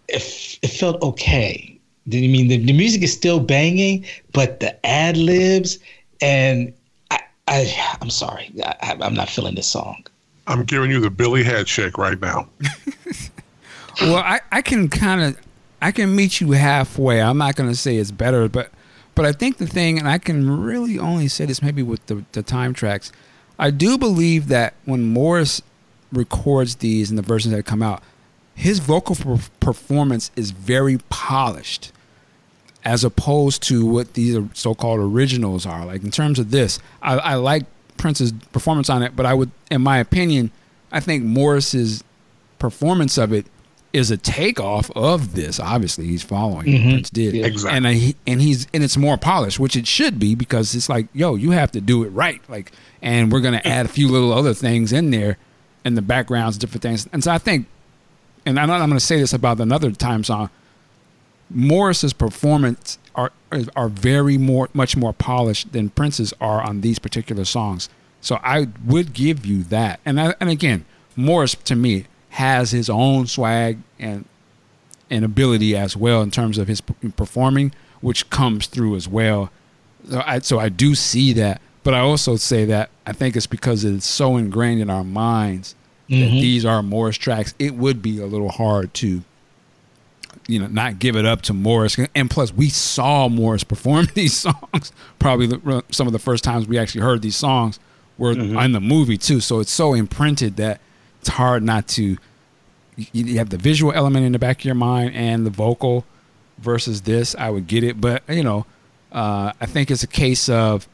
[0.09, 1.73] it, it felt okay.
[2.13, 5.79] I mean, the, the music is still banging, but the ad libs
[6.21, 6.73] and
[7.11, 10.05] I, I, I'm sorry, I, I'm not feeling this song.
[10.47, 12.49] I'm giving you the Billy head shake right now.
[14.01, 15.47] well, I, I can kind of
[15.83, 17.21] I can meet you halfway.
[17.21, 18.71] I'm not going to say it's better, but
[19.15, 22.25] but I think the thing, and I can really only say this maybe with the,
[22.33, 23.13] the time tracks,
[23.59, 25.63] I do believe that when Morris
[26.13, 28.03] records these and the versions that come out,
[28.55, 31.93] his vocal performance is very polished
[32.85, 35.85] as opposed to what these so-called originals are.
[35.85, 37.65] Like in terms of this, I, I like
[37.97, 40.51] Prince's performance on it, but I would, in my opinion,
[40.93, 42.05] I think Morris's
[42.59, 43.47] performance of it
[43.93, 45.59] is a takeoff of this.
[45.59, 46.91] Obviously, he's following mm-hmm.
[46.91, 47.47] Prince did, yeah.
[47.47, 50.89] exactly, and I, and he's and it's more polished, which it should be because it's
[50.89, 54.09] like, yo, you have to do it right, like, and we're gonna add a few
[54.09, 55.39] little other things in there,
[55.85, 57.67] in the backgrounds, different things, and so I think,
[58.45, 60.51] and I'm, not, I'm gonna say this about another time song.
[61.49, 63.33] Morris's performance are
[63.75, 67.89] are very more much more polished than Prince's are on these particular songs.
[68.21, 70.01] So I would give you that.
[70.05, 70.85] And I, and again,
[71.17, 74.27] Morris to me has his own swag and
[75.09, 79.51] and ability as well in terms of his performing, which comes through as well.
[80.09, 83.47] So I, so I do see that, but I also say that I think it's
[83.47, 85.75] because it's so ingrained in our minds
[86.09, 86.23] mm-hmm.
[86.23, 87.55] that these are Morris tracks.
[87.59, 89.23] It would be a little hard to
[90.49, 91.97] you know not give it up to Morris.
[92.15, 94.93] And plus, we saw Morris perform these songs.
[95.19, 97.79] Probably the, some of the first times we actually heard these songs
[98.19, 99.41] were in the movie too.
[99.41, 100.81] So it's so imprinted that
[101.21, 102.17] it's hard not to.
[102.97, 106.07] You, you have the visual element in the back of your mind and the vocal
[106.59, 107.35] versus this.
[107.39, 108.65] I would get it, but you know,
[109.13, 110.89] uh, I think it's a case of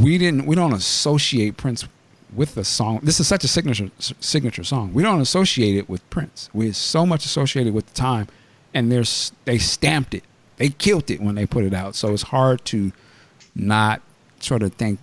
[0.00, 1.86] we didn't we don't associate Prince
[2.34, 3.00] with the song.
[3.02, 4.92] This is such a signature signature song.
[4.92, 6.50] We don't associate it with Prince.
[6.52, 8.28] We're so much associated with the time,
[8.72, 10.24] and there's they stamped it.
[10.56, 11.94] They killed it when they put it out.
[11.94, 12.92] So it's hard to
[13.54, 14.00] not
[14.40, 14.98] sort of think,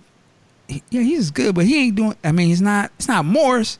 [0.68, 2.14] yeah, he's good, but he ain't doing.
[2.24, 2.90] I mean, he's not.
[2.96, 3.78] It's not Morris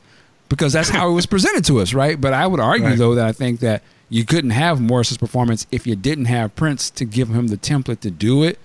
[0.49, 2.19] because that's how it was presented to us, right?
[2.19, 2.97] But I would argue Right.
[2.97, 6.89] though that I think that you couldn't have Morris's performance if you didn't have Prince
[6.91, 8.59] to give him the template to do it.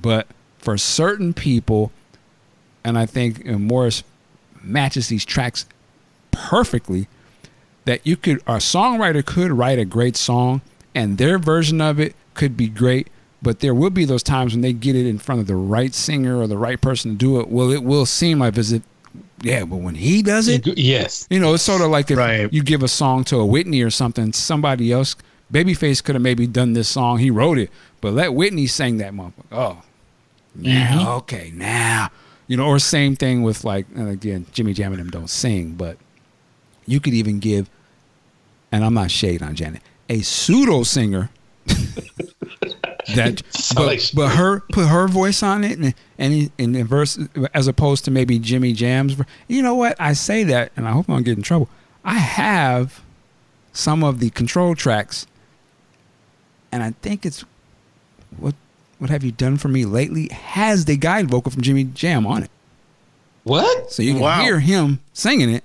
[0.00, 0.26] But
[0.58, 1.90] for certain people,
[2.84, 4.02] and I think Morris
[4.62, 5.66] matches these tracks
[6.30, 7.08] perfectly.
[7.86, 10.60] That you could, a songwriter could write a great song,
[10.94, 13.08] and their version of it could be great.
[13.42, 15.94] But there will be those times when they get it in front of the right
[15.94, 17.48] singer or the right person to do it.
[17.48, 18.82] Well, it will seem like as if,
[19.40, 21.26] yeah, but when he does it, Yes.
[21.30, 22.52] you know, it's sort of like if Right.
[22.52, 25.16] you give a song to a Whitney or something, somebody else,
[25.52, 27.18] Babyface could have maybe done this song.
[27.18, 27.70] He wrote it,
[28.02, 29.32] but let Whitney sing that motherfucker.
[29.50, 29.82] Oh,
[30.56, 30.64] mm-hmm.
[30.64, 32.10] now, okay, now.
[32.50, 35.74] You know, or same thing with like, and again, Jimmy Jam and them don't sing,
[35.74, 35.96] but
[36.84, 37.70] you could even give,
[38.72, 41.30] and I'm not shade on Janet, a pseudo singer
[43.14, 43.42] that,
[43.76, 47.20] but, but her put her voice on it and and in the verse
[47.54, 49.14] as opposed to maybe Jimmy Jam's.
[49.46, 49.94] You know what?
[50.00, 51.68] I say that, and I hope I don't get in trouble.
[52.04, 53.00] I have
[53.72, 55.24] some of the control tracks,
[56.72, 57.44] and I think it's
[58.36, 58.56] what
[59.00, 62.44] what have you done for me lately has the guide vocal from Jimmy Jam on
[62.44, 62.50] it.
[63.44, 63.90] What?
[63.90, 64.42] So you can Wow.
[64.42, 65.64] hear him singing it,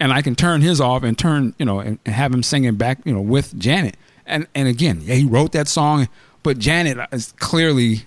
[0.00, 2.76] and I can turn his off and turn, you know, and, and have him singing
[2.76, 3.96] back, you know, with Janet.
[4.24, 6.08] And and again, yeah, he wrote that song,
[6.42, 8.02] but Janet is clearly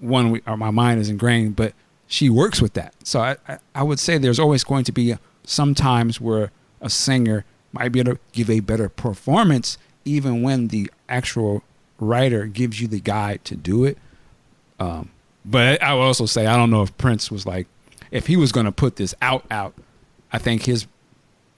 [0.00, 1.72] one we, or my mind is ingrained, but
[2.06, 2.94] she works with that.
[3.04, 6.88] So I, I, I would say there's always going to be some times where a
[6.90, 11.62] singer might be able to give a better performance, even when the actual
[11.98, 13.98] writer gives you the guide to do it.
[14.78, 15.10] Um,
[15.44, 17.66] but I would also say I don't know if Prince was like,
[18.10, 19.74] if he was going to put this out, out,
[20.32, 20.86] I think his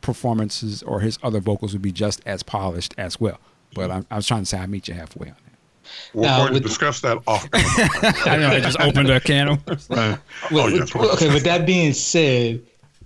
[0.01, 3.39] performances or his other vocals would be just as polished as well.
[3.75, 5.91] But I, I was trying to say I meet you halfway on that.
[6.15, 7.47] We're Now, going to discuss that off.
[7.53, 9.87] I know I just opened a can of worms.
[9.91, 10.19] Right.
[10.51, 12.63] Well, Oh, yes, well, okay, with that being said,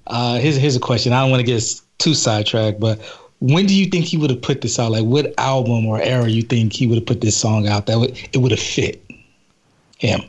[0.06, 1.12] uh, here's here's a question.
[1.12, 1.62] I don't want to get
[1.98, 3.00] too sidetracked, but
[3.44, 4.92] when do you think he would have put this out?
[4.92, 7.98] Like, what album or era you think he would have put this song out that
[7.98, 9.04] would it would have fit
[9.98, 10.22] him?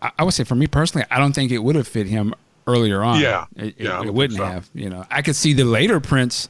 [0.00, 2.34] I, I would say for me personally, I don't think it would have fit him
[2.66, 3.20] earlier on.
[3.20, 3.44] Yeah.
[3.56, 4.46] it, it- Yeah, I don't it wouldn't so.
[4.46, 4.70] have.
[4.72, 6.48] You know, I could see the later Prince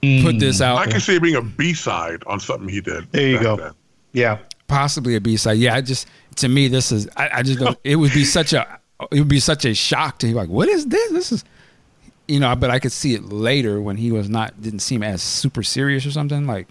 [0.00, 0.40] put mm.
[0.40, 0.78] this out.
[0.78, 3.10] I can see it being a B side on something he did.
[3.12, 3.56] There you go.
[3.56, 3.72] then.
[4.12, 4.38] Yeah.
[4.66, 5.58] possibly a B side.
[5.58, 7.78] Yeah, I just to me this is I, I just don't.
[7.84, 8.80] It would be such a
[9.12, 10.34] it would be such a shock to him.
[10.34, 11.12] Like, what is this?
[11.12, 11.44] This is
[12.28, 12.54] you know.
[12.54, 16.06] But I could see it later when he was not didn't seem as super serious
[16.06, 16.46] or something.
[16.46, 16.68] Like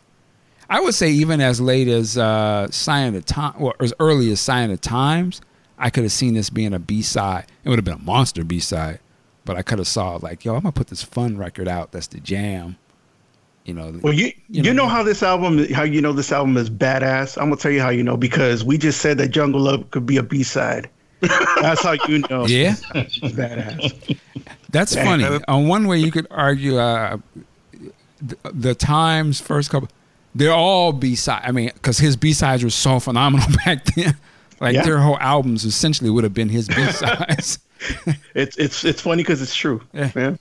[0.69, 4.31] I would say even as late as uh, Sign of the Time or as early
[4.31, 5.41] as Sign of the Times,
[5.77, 7.45] I could have seen this being a B side.
[7.63, 8.99] It would have been a monster B side.
[9.45, 11.91] But I could have saw like, yo, I'm gonna put this fun record out.
[11.93, 12.75] That's the jam.
[13.63, 16.31] You know, Well, you You you know- know, how this album how you know this
[16.31, 17.37] album is badass.
[17.37, 20.05] I'm gonna tell you how you know because we just said that Jungle Love could
[20.05, 20.89] be a B side.
[21.21, 22.45] That's how you know.
[22.45, 22.75] Yeah.
[22.95, 24.17] it's badass.
[24.69, 25.03] That's Yeah.
[25.06, 25.43] funny.
[25.47, 27.17] On one way, you could argue uh,
[28.21, 29.89] the, the Times first couple,
[30.36, 31.41] they're all B side.
[31.45, 34.15] I mean, because his B sides were so phenomenal back then.
[34.60, 34.84] Like Yeah.
[34.84, 37.60] their whole albums essentially would have been his B sides.
[38.34, 39.82] It's it's it's funny because it's true.
[39.93, 40.12] Yeah.
[40.15, 40.36] Yeah.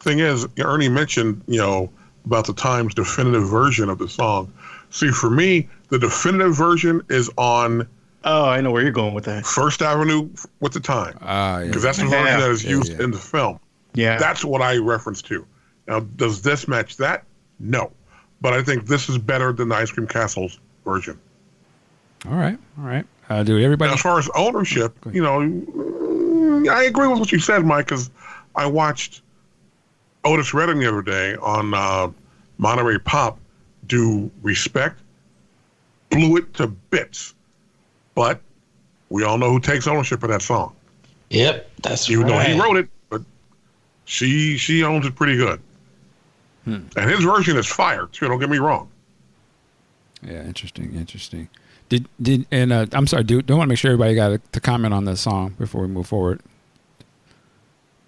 [0.00, 1.90] Thing is, Ernie mentioned, you know,
[2.26, 4.52] about the Times definitive version of the song.
[4.90, 7.86] See, for me, the definitive version is on
[8.24, 9.44] Oh, I know where you're going with that.
[9.44, 11.18] First Avenue with the Time.
[11.20, 11.66] Ah, yeah.
[11.66, 12.40] Because that's the version Yeah.
[12.40, 13.04] that is used yeah.
[13.04, 13.60] in the film.
[13.94, 14.16] Yeah.
[14.18, 15.46] That's what I reference to.
[15.86, 17.24] Now, does this match that?
[17.60, 17.92] No.
[18.40, 21.18] But I think this is better than the Ice Cream Castle's version.
[22.26, 23.06] all right, all right.
[23.28, 23.88] Uh, dude, everybody.
[23.90, 25.40] Now, as far as ownership, you know,
[26.70, 28.10] I agree with what you said, Mike, because
[28.54, 29.22] I watched
[30.24, 32.10] Otis Redding the other day on uh,
[32.58, 33.38] Monterey Pop
[33.86, 35.00] do Respect,
[36.10, 37.34] blew it to bits.
[38.14, 38.40] But
[39.08, 40.74] we all know who takes ownership of that song.
[41.30, 43.22] Yep, that's Even though he wrote it, but
[44.04, 45.60] she she owns it pretty good.
[46.66, 48.88] And his version is fire, too, don't get me wrong.
[50.22, 51.48] Yeah, interesting, interesting.
[51.90, 53.46] Did did and uh, I'm sorry, dude.
[53.46, 56.06] Don't want to make sure everybody got to comment on the song before we move
[56.06, 56.40] forward.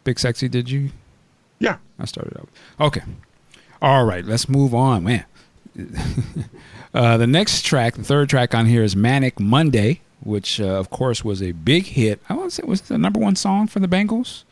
[0.05, 0.91] Big sexy, did you?
[1.59, 1.77] Yeah.
[1.99, 2.49] I started out.
[2.81, 3.03] Okay.
[3.83, 5.25] All right, let's move on, man.
[6.97, 10.91] uh, the next track, the third track on here is Manic Monday which uh, of
[10.91, 12.21] course was a big hit.
[12.29, 14.45] I want to say was it the number one song for the Bangles.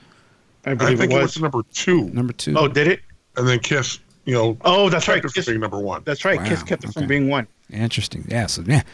[0.65, 1.35] I I believe think it it was.
[1.35, 2.55] was number two, Number two.
[2.57, 3.01] Oh, did it?
[3.37, 3.99] and then Kiss.
[4.25, 5.17] You know, Oh, that's right.
[5.21, 6.03] kept it Kiss, from being number one.
[6.05, 6.39] that's right.
[6.45, 7.49] Kiss kept it from being one.
[7.71, 8.25] Interesting.
[8.29, 8.47] Yeah.
[8.47, 8.85] So man,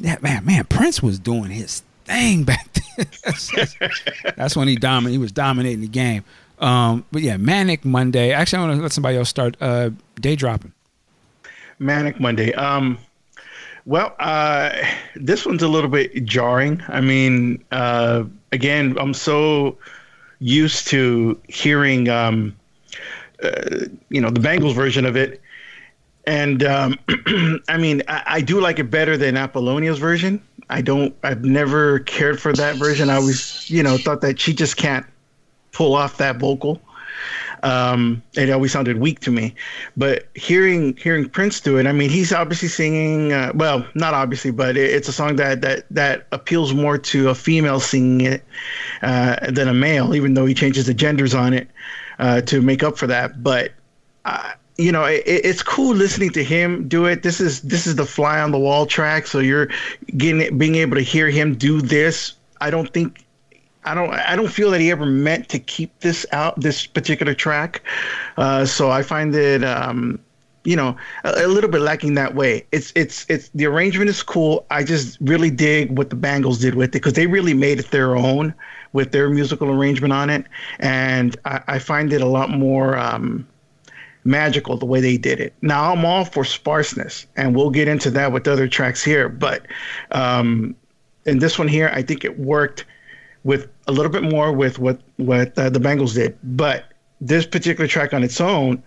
[0.00, 3.06] that man, man, Prince was doing his thing back then.
[3.24, 3.50] that's,
[4.36, 5.12] that's when he dominated.
[5.14, 6.24] He was dominating the game.
[6.60, 8.32] Um, but yeah, Manic Monday.
[8.32, 9.56] Actually, I want to let somebody else start.
[9.60, 9.90] Uh,
[10.20, 10.72] day dropping.
[11.78, 12.52] Manic Monday.
[12.54, 12.98] Um,
[13.84, 14.70] well, uh,
[15.16, 16.82] this one's a little bit jarring.
[16.88, 19.78] I mean, uh, again, I'm so
[20.40, 22.54] used to hearing, um,
[23.42, 25.40] uh, you know, the Bangles version of it,
[26.26, 26.98] and um,
[27.68, 30.42] I mean, I, I do like it better than Apollonia's version.
[30.68, 31.16] I don't.
[31.22, 33.08] I've never cared for that version.
[33.08, 35.06] I always, you know, thought that she just can't
[35.72, 36.82] pull off that vocal.
[37.62, 39.54] Um, it always sounded weak to me.
[39.96, 43.32] But hearing hearing Prince do it, I mean, he's obviously singing.
[43.32, 47.28] Uh, well, not obviously, but it, it's a song that that that appeals more to
[47.30, 48.44] a female singing it
[49.02, 51.68] uh, than a male, even though he changes the genders on it
[52.18, 53.42] uh, to make up for that.
[53.42, 53.72] But
[54.24, 57.22] uh, you know, it, it's cool listening to him do it.
[57.22, 59.68] This is this is the fly on the wall track, so you're
[60.16, 62.34] getting being able to hear him do this.
[62.60, 63.24] I don't think
[63.84, 67.34] I don't I don't feel that he ever meant to keep this out this particular
[67.34, 67.82] track.
[68.36, 70.18] Uh, so I find it um,
[70.64, 72.66] you know a, a little bit lacking that way.
[72.72, 74.66] It's it's it's the arrangement is cool.
[74.70, 77.90] I just really dig what the Bangles did with it because they really made it
[77.90, 78.54] their own
[78.92, 80.44] with their musical arrangement on it,
[80.78, 82.96] and I, I find it a lot more.
[82.96, 83.46] Um,
[84.24, 85.54] magical the way they did it.
[85.62, 89.26] Now I'm all for sparseness, and we'll get into that with other tracks here.
[89.28, 89.62] But
[90.10, 90.76] um,
[91.24, 92.84] in this one here, I think it worked
[93.44, 96.36] with a little bit more with what what uh, the Bangles did.
[96.42, 96.84] But
[97.20, 98.82] this particular track on its own,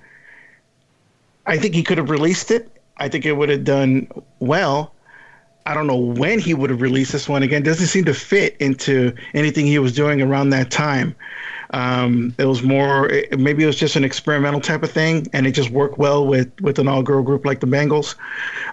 [1.45, 2.69] I think he could have released it.
[2.97, 4.07] I think it would have done
[4.39, 4.93] well.
[5.65, 7.61] I don't know when he would have released this one again.
[7.61, 11.15] Doesn't seem to fit into anything he was doing around that time.
[11.71, 15.47] Um, it was more it- maybe it was just an experimental type of thing, and
[15.47, 18.15] it just worked well with with an all girl group like the Bangles.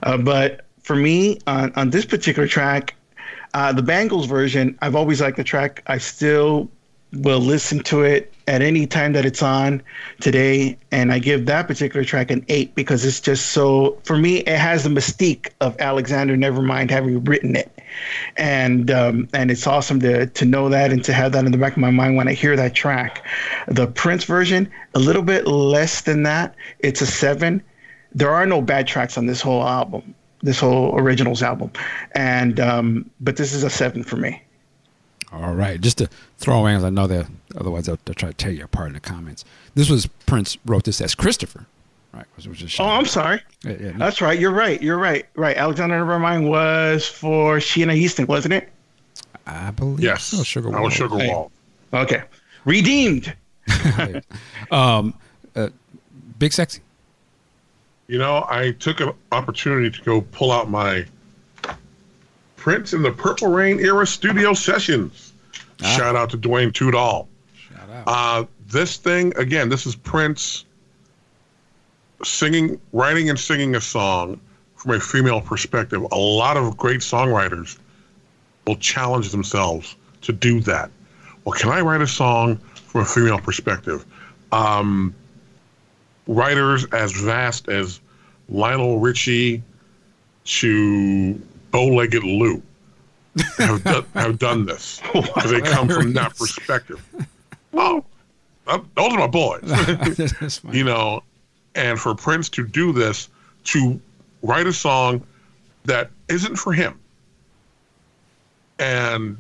[0.02, 2.94] Uh, but for me, on on this particular track,
[3.58, 5.82] uh, the Bangles version, I've always liked the track.
[5.88, 6.70] I still
[7.12, 9.82] will listen to it at any time that it's on
[10.20, 13.98] today, and I give that particular track an eight because it's just so.
[14.04, 17.76] For me, it has the mystique of Alexander Nevermind having written it,
[18.36, 21.58] and um, and it's awesome to to know that and to have that in the
[21.58, 23.26] back of my mind when I hear that track.
[23.66, 26.54] The Prince version, a little bit less than that.
[26.78, 27.60] It's a seven.
[28.12, 31.70] There are no bad tracks on this whole album this whole originals album.
[32.12, 34.42] And um but this is a seven for me.
[35.32, 35.78] All right.
[35.80, 36.08] Just to
[36.38, 37.26] throw in, as I know that
[37.56, 39.44] otherwise they'll, they'll try to tear you apart in the comments.
[39.74, 41.66] This was Prince wrote this as Christopher,
[42.14, 42.24] right?
[42.36, 43.40] Which was just oh i'm sorry.
[43.62, 44.38] Yeah, yeah, no, that's right.
[44.38, 44.80] You're right.
[44.82, 45.26] You're right.
[45.34, 45.56] Right.
[45.56, 48.70] Alexander nevermind was for sheena easton wasn't it?
[49.46, 50.42] I believe Yes, so.
[50.42, 50.90] Sugar I was Wall.
[50.90, 51.52] Sugar Wall.
[51.92, 52.22] okay.
[52.64, 53.34] Redeemed.
[54.70, 55.14] Um,
[55.56, 55.68] uh,
[56.38, 56.80] Big Sexy.
[58.08, 61.04] You know, I took an opportunity to go pull out my
[62.56, 65.34] Prince in the Purple Rain era studio sessions.
[65.82, 65.94] Ah.
[65.96, 67.26] Shout out to Duane Tudahl.
[67.54, 68.04] Shout out.
[68.06, 69.68] Uh, this thing again.
[69.68, 70.64] This is Prince
[72.24, 74.40] singing, writing, and singing a song
[74.76, 76.02] from a female perspective.
[76.10, 77.78] A lot of great songwriters
[78.66, 80.90] will challenge themselves to do that.
[81.44, 84.06] Well, can I write a song from a female perspective?
[84.50, 85.14] Um,
[86.28, 88.00] writers as vast as
[88.48, 89.62] Lionel Richie
[90.44, 91.34] to
[91.70, 92.62] Bow-legged Lou
[93.56, 95.00] have, done, have done this.
[95.12, 97.04] Because they come from that perspective.
[97.74, 98.04] Oh,
[98.66, 100.62] uh, those are my boys.
[100.72, 101.22] You know,
[101.74, 103.28] and for Prince to do this,
[103.64, 104.00] to
[104.42, 105.22] write a song
[105.84, 106.98] that isn't for him,
[108.78, 109.38] and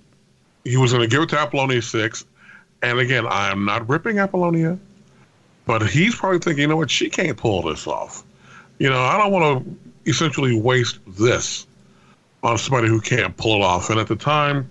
[0.64, 2.24] he was going to give it to Apollonia Six,
[2.82, 4.78] and again, I am not ripping Apollonia,
[5.68, 8.24] but he's probably thinking, you know what, she can't pull this off.
[8.78, 11.66] You know, I don't want to essentially waste this
[12.42, 13.90] on somebody who can't pull it off.
[13.90, 14.70] And at the time,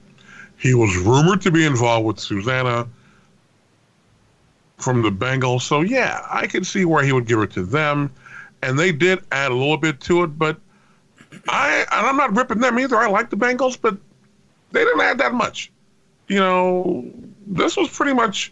[0.58, 2.88] he was rumored to be involved with Susanna
[4.78, 5.64] from the Bangles.
[5.64, 8.12] So yeah, I could see where he would give it to them,
[8.64, 10.40] and they did add a little bit to it.
[10.40, 10.58] But
[11.48, 12.98] I, and I'm not ripping them either.
[12.98, 13.96] I like the Bangles, but
[14.72, 15.72] they didn't add that much.
[16.28, 17.06] You know,
[17.46, 18.52] this was pretty much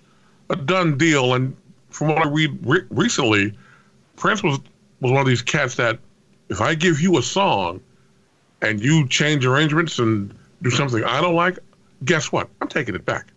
[0.52, 1.34] a done deal.
[1.34, 1.58] And
[1.96, 3.54] from what I read re- recently,
[4.18, 4.60] Prince was
[5.00, 5.98] was one of these cats that
[6.50, 7.80] if I give you a song
[8.62, 11.58] and you change arrangements and do something I don't like,
[12.04, 12.50] guess what?
[12.62, 13.28] I'm taking it back.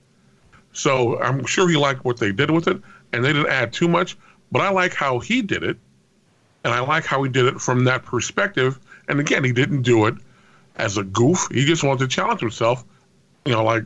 [0.73, 2.81] So I'm sure he liked what they did with it,
[3.13, 4.17] and they didn't add too much.
[4.51, 5.77] But I like how he did it,
[6.65, 8.81] and I like how he did it from that perspective.
[9.09, 10.15] And again, he didn't do it
[10.77, 11.47] as a goof.
[11.53, 12.85] He just wanted to challenge himself,
[13.45, 13.85] you know, like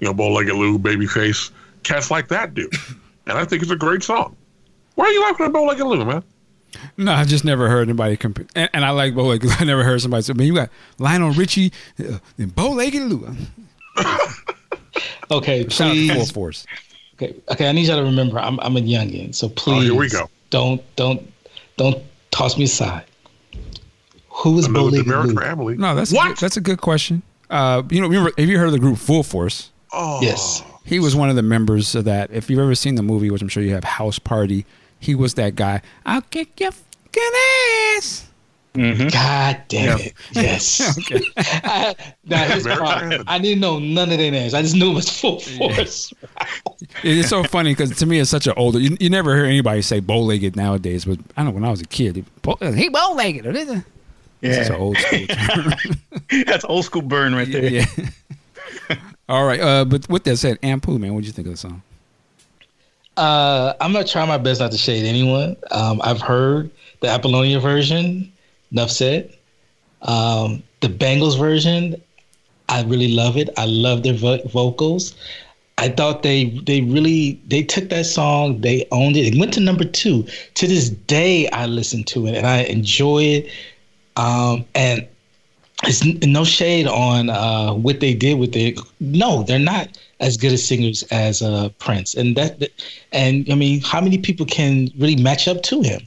[0.00, 1.50] you know, Bow Legged Lou, Babyface,
[1.84, 2.68] cats like that do.
[3.28, 4.36] and I think it's a great song.
[4.94, 6.24] Why are you laughing at Bow Legged Lou, man?
[6.96, 8.46] No, I just never heard anybody compare.
[8.54, 9.50] And, and I like Bow Legged.
[9.60, 13.34] I never heard somebody say, "Man, you got Lionel Richie uh, and Bow Legged Lou."
[15.30, 16.30] Okay, Shout out to Full please.
[16.30, 16.66] Force.
[17.14, 17.68] Okay, okay.
[17.68, 19.76] I need y'all to remember, I'm I'm a youngin, so please.
[19.76, 20.28] Oh, here we go.
[20.50, 21.30] Don't don't
[21.76, 23.04] don't toss me aside.
[24.30, 25.04] Who is Bo Another Legged
[25.34, 25.74] demerit Lou?
[25.76, 26.28] No, that's A what?
[26.28, 27.22] good, that's a good question.
[27.50, 29.70] Uh, you know, remember, have you heard of the group Full Force?
[29.92, 30.62] oh, Yes.
[30.88, 32.30] He was one of the members of that.
[32.32, 34.64] If you've ever seen the movie, which I'm sure you have, House Party,
[34.98, 35.82] he was that guy.
[36.06, 37.30] I'll kick your fucking
[37.96, 38.24] ass.
[38.74, 39.08] Mm-hmm.
[39.08, 40.04] God damn Yeah.
[40.04, 40.14] it!
[40.32, 40.98] Yes.
[40.98, 41.24] Okay.
[41.36, 41.94] I,
[42.26, 43.24] now, here's the problem.
[43.26, 44.54] I didn't know none of their names.
[44.54, 46.12] I just knew it was Full Force.
[47.02, 48.78] It's so funny because to me, it's such an older.
[48.78, 51.70] You, you never hear anybody say bow legged nowadays, but I don't know when I
[51.70, 52.16] was a kid.
[52.16, 53.46] He bow legged.
[53.46, 53.82] It's
[54.42, 55.72] Yeah, an old school term.
[56.46, 57.64] that's old school burn right there.
[57.64, 57.84] yeah.
[59.28, 59.60] All right.
[59.60, 61.82] Uh, but with that said, Ampu, man, what'd you think of the song?
[63.16, 65.56] Uh, I'm gonna try my best not to shade anyone.
[65.72, 66.70] Um, I've heard
[67.00, 68.32] the Apollonia version.
[68.70, 69.34] Enough said.
[70.02, 72.00] Um, the Bangles version,
[72.68, 73.48] I really love it.
[73.56, 75.14] I love their vo- vocals.
[75.78, 79.34] I thought they they really they took that song, they owned it.
[79.34, 80.24] It went to number two.
[80.54, 83.50] To this day, I listen to it and I enjoy it.
[84.16, 85.06] Um, and
[85.84, 88.78] it's no shade on uh, what they did with it.
[89.00, 92.70] No, they're not as good as singers as uh, Prince, and that,
[93.12, 96.00] and I mean, how many people can really match up to him?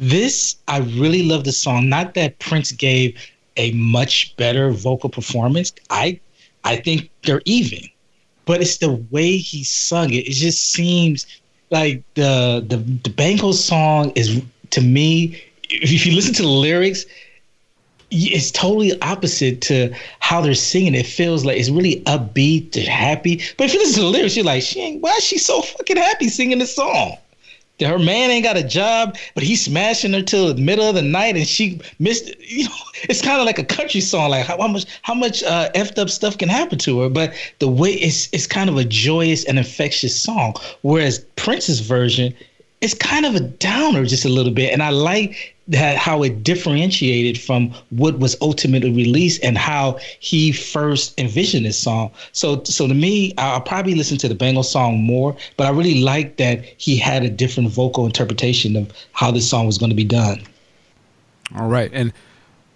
[0.00, 1.88] This I really love the song.
[1.88, 3.16] Not that Prince gave
[3.56, 5.72] a much better vocal performance.
[5.90, 6.18] I
[6.64, 7.88] I think they're even,
[8.46, 10.26] but it's the way he sung it.
[10.26, 11.26] It just seems
[11.70, 15.40] like the the the Bangles song is to me.
[15.70, 17.06] If you listen to the lyrics,
[18.14, 20.94] it's totally opposite to how they're singing.
[20.94, 23.42] It feels like it's really upbeat and happy.
[23.56, 25.62] But if you listen to the lyrics, you're like, she ain't, why is she so
[25.62, 27.16] fucking happy singing this song?
[27.80, 31.02] Her man ain't got a job, but he's smashing her till the middle of the
[31.02, 32.30] night, and she missed.
[32.38, 32.74] You know,
[33.08, 34.30] it's kind of like a country song.
[34.30, 37.34] Like how, how much, how much uh, effed up stuff can happen to her, but
[37.58, 40.54] the way it's, it's kind of a joyous and infectious song.
[40.82, 42.32] Whereas Prince's version,
[42.84, 44.72] it's kind of a downer just a little bit.
[44.72, 50.52] And i like that how it differentiated from what was ultimately released and how he
[50.52, 52.10] first envisioned this song.
[52.32, 56.02] So so to me i'll probably listen to the bengal song more but i really
[56.02, 59.96] like that he had a different vocal interpretation of how this song was going to
[59.96, 60.42] be done.
[61.56, 62.12] All right, and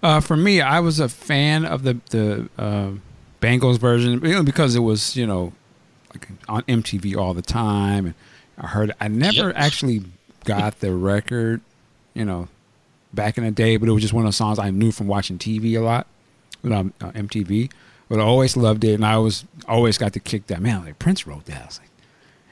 [0.03, 2.93] uh, for me, I was a fan of the the uh,
[3.41, 5.53] version because it was you know
[6.11, 8.15] like on MTV all the time, and
[8.59, 8.93] I heard.
[9.01, 9.53] I never Yep.
[9.57, 10.03] actually
[10.45, 11.61] got the record,
[12.15, 12.49] you know,
[13.15, 15.07] back in the day, but it was just one of those songs I knew from
[15.07, 16.07] watching TV a lot,
[16.63, 17.71] you know, uh, MTV.
[18.09, 20.85] But I always loved it, and I was always got to kick that man.
[20.85, 21.91] Like Prince wrote that, I was like,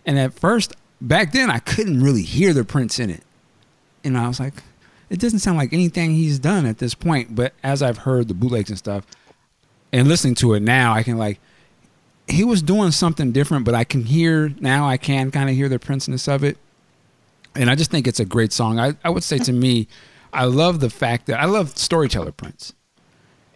[0.05, 3.23] and at first back then I couldn't really hear the Prince in it,
[4.05, 4.55] and I was like,
[5.11, 7.35] it doesn't sound like anything he's done at this point.
[7.35, 9.07] But as I've heard the bootlegs and stuff,
[9.93, 11.39] and listening to it now, I can like,
[12.29, 13.65] he was doing something different.
[13.65, 16.59] But I can hear now, I can kind of hear the Princeness of it,
[17.55, 18.79] and I just think it's a great song.
[18.79, 19.89] I, I would say to me,
[20.33, 22.73] I love the fact that I love storyteller Prince,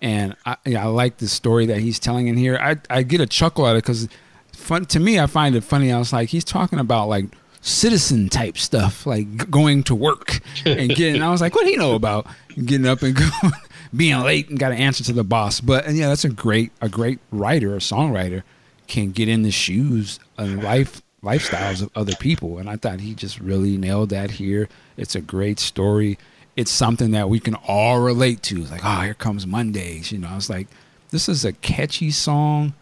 [0.01, 2.57] and I, yeah, I like the story that he's telling in here.
[2.57, 4.09] I I get a chuckle out of it because
[4.53, 5.19] fun to me.
[5.19, 5.93] I find it funny.
[5.93, 7.27] I was like, he's talking about like
[7.61, 11.23] citizen type stuff, like going to work and getting.
[11.23, 12.27] I was like, what do he know about
[12.65, 13.53] getting up and going,
[13.95, 15.61] being late and got to answer to the boss?
[15.61, 18.43] But and yeah, that's a great a great writer, a songwriter
[18.91, 22.59] can get in the shoes and life lifestyles of other people.
[22.59, 24.69] And I thought he just really nailed that here.
[24.97, 26.19] It's a great story.
[26.57, 28.63] It's something that we can all relate to.
[28.63, 30.13] It's like, oh, here comes Mondays.
[30.13, 30.67] You know, I was like,
[31.11, 32.75] this is a catchy song.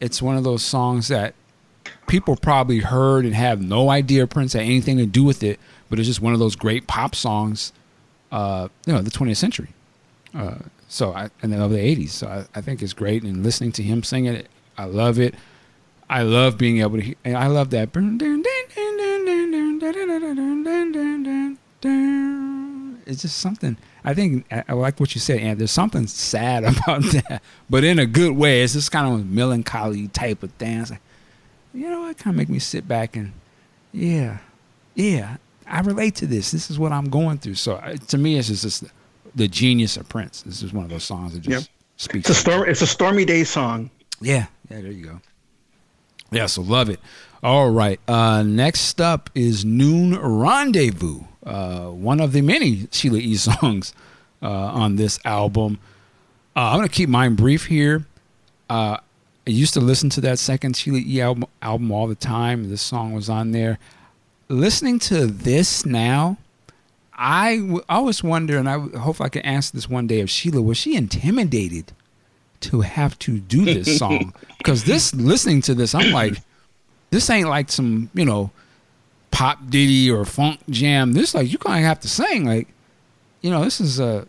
[0.00, 1.34] It's one of those songs that
[2.06, 5.98] people probably heard and have no idea Prince had anything to do with it, but
[5.98, 7.72] it's just one of those great pop songs,
[8.32, 9.68] uh, you know, the 20th century.
[10.34, 10.56] Uh,
[10.88, 12.10] so I and then of the 80s.
[12.10, 13.22] So I, I think it's great.
[13.22, 15.34] And listening to him sing it, I love it.
[16.08, 17.02] I love being able to.
[17.02, 17.90] Hear, and I love that.
[23.06, 23.76] It's just something.
[24.04, 27.98] I think I like what you said, and there's something sad about that, but in
[27.98, 28.62] a good way.
[28.62, 30.80] It's just kind of a melancholy type of thing.
[30.80, 31.00] It's like,
[31.72, 33.32] you know, it kind of make me sit back and,
[33.92, 34.38] yeah,
[34.94, 36.50] yeah, I relate to this.
[36.50, 37.54] This is what I'm going through.
[37.56, 38.84] So uh, to me, it's just, just
[39.34, 40.42] the genius of Prince.
[40.42, 41.76] This is one of those songs that just Yep.
[41.96, 42.30] speaks.
[42.30, 42.68] It's a storm.
[42.68, 43.90] It's a stormy day song.
[44.20, 45.20] Yeah, yeah, there you go.
[46.30, 47.00] Yeah, so love it.
[47.42, 48.00] All right.
[48.08, 53.34] Uh, next up is Noon Rendezvous, uh, one of the many Sheila E.
[53.36, 53.92] songs
[54.42, 55.78] uh, on this album.
[56.56, 58.06] Uh, I'm gonna keep mine brief here.
[58.70, 58.96] Uh,
[59.46, 62.70] I used to listen to that second Sheila E album, album all the time.
[62.70, 63.78] This song was on there.
[64.48, 66.38] Listening to this now,
[67.12, 70.20] I w- I always wonder, and I w- hope I can answer this one day
[70.20, 70.62] of Sheila.
[70.62, 71.92] Was she intimidated
[72.70, 74.34] to have to do this song?
[74.58, 76.34] Because this, listening to this, I'm like,
[77.10, 78.50] this ain't like some you know
[79.30, 81.12] pop ditty or funk jam.
[81.12, 82.68] This like you gonna have to sing like,
[83.40, 84.26] you know, this is a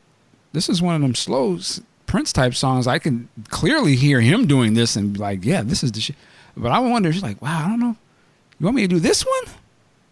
[0.54, 1.60] this is one of them slow
[2.08, 2.88] Prince type songs.
[2.88, 6.16] I can clearly hear him doing this and be like, yeah, this is the shit.
[6.56, 7.98] But I wonder, she's like, wow, I don't know.
[8.60, 9.56] You want me to do this one?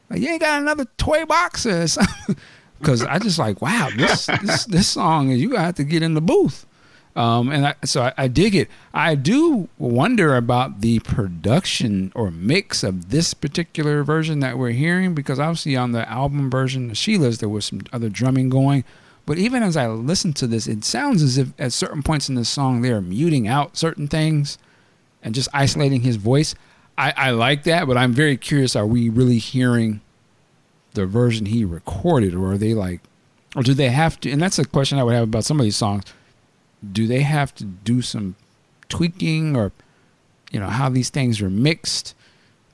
[0.09, 2.35] Like, you ain't got another toy box or something?
[2.79, 6.15] Because I just like, wow, this this this song, you gotta have to get in
[6.15, 6.65] the booth.
[7.15, 8.69] Um, and I, so I, I dig it.
[8.93, 15.13] I do wonder about the production or mix of this particular version that we're hearing
[15.13, 18.83] because obviously on the album version, the Sheila's, there was some other drumming going.
[19.25, 22.35] But even as I listen to this, it sounds as if at certain points in
[22.35, 24.57] the song they are muting out certain things
[25.21, 26.55] and just isolating his voice.
[26.97, 30.01] I, I like that, but I'm very curious: Are we really hearing
[30.93, 32.99] the version he recorded, or are they like,
[33.55, 34.31] or do they have to?
[34.31, 36.03] And that's a question I would have about some of these songs.
[36.91, 38.35] Do they have to do some
[38.89, 39.71] tweaking, or
[40.51, 42.15] you know how these things are mixed,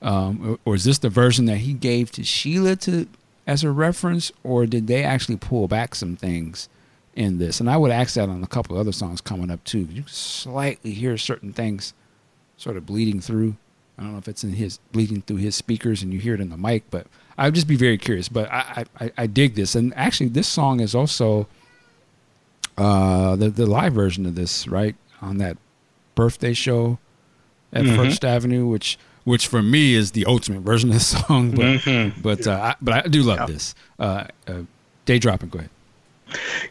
[0.02, 3.08] um, or, or is this the version that he gave to Sheila to
[3.46, 6.70] as a reference, or did they actually pull back some things
[7.16, 7.60] in this?
[7.60, 9.88] And I would ask that on a couple other songs coming up too.
[9.92, 11.94] You slightly hear certain things
[12.58, 13.56] sort of bleeding through.
[13.98, 16.42] I don't know if it's in his bleeding through his speakers and you hear it
[16.42, 17.08] in the mic, but
[17.38, 18.30] I would just be very curious.
[18.30, 21.48] But I, I, I dig this, and actually, this song is also
[22.80, 25.58] uh, the the live version of this, right on that
[26.16, 26.98] birthday show
[27.74, 27.96] at Mhm.
[27.96, 31.52] First Avenue, which which for me is the ultimate version of the song.
[31.52, 32.14] But Mhm.
[32.22, 33.46] but uh, I, but I do love Yeah.
[33.46, 33.76] this.
[34.00, 34.54] Uh, uh,
[35.06, 35.70] day dropping, go ahead.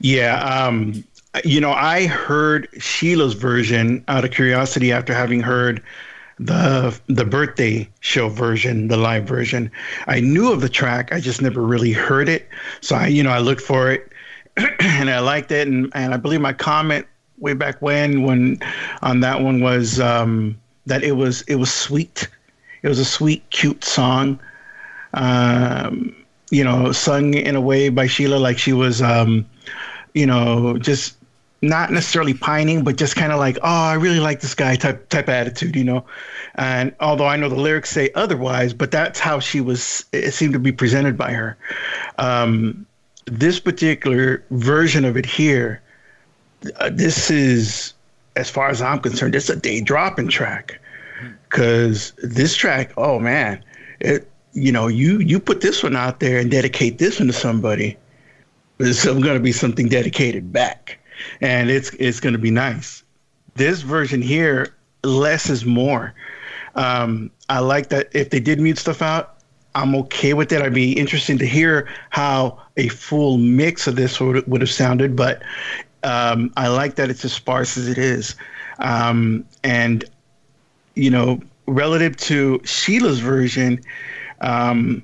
[0.01, 1.05] Yeah, um,
[1.45, 5.83] you know, I heard Sheila's version out of curiosity after having heard
[6.39, 9.71] the the birthday show version, the live version.
[10.07, 12.49] I knew of the track, I just never really heard it.
[12.81, 14.08] So I, you know, I looked for it
[14.81, 17.07] and I liked it, and and I believe my comment
[17.39, 18.59] way back when when
[19.03, 22.29] on that one was um, that it was it was sweet.
[22.83, 24.39] It was a sweet, cute song.
[25.15, 26.15] Um,
[26.51, 29.47] you know, sung in a way by Sheila like she was, um,
[30.15, 31.17] you know, just
[31.61, 35.09] not necessarily pining, but just kind of like, oh, I really like this guy type
[35.09, 36.05] type attitude, you know.
[36.55, 40.05] And although I know the lyrics say otherwise, but that's how she was.
[40.13, 41.57] It seemed to be presented by her.
[42.19, 42.87] Um,
[43.31, 45.83] this particular version of it here,
[46.77, 47.95] uh, this is,
[48.37, 50.81] as far as I'm concerned, it's a day dropping track.
[51.51, 53.65] Cause this track, oh man,
[54.01, 57.33] it you know, you you put this one out there and dedicate this one to
[57.33, 57.97] somebody,
[58.79, 60.99] there's going to be something dedicated back,
[61.41, 63.03] and it's it's going to be nice.
[63.55, 64.75] This version here,
[65.05, 66.15] less is more.
[66.75, 69.38] Um, I like that if they did mute stuff out,
[69.79, 70.61] I'm okay with it.
[70.61, 75.15] I'd be interesting to hear how a full mix of this would would have sounded,
[75.15, 75.43] but
[76.03, 78.35] um, I like that it's as sparse as it is,
[78.81, 80.05] um, and
[80.95, 83.81] you know, relative to Sheila's version,
[84.41, 85.03] um,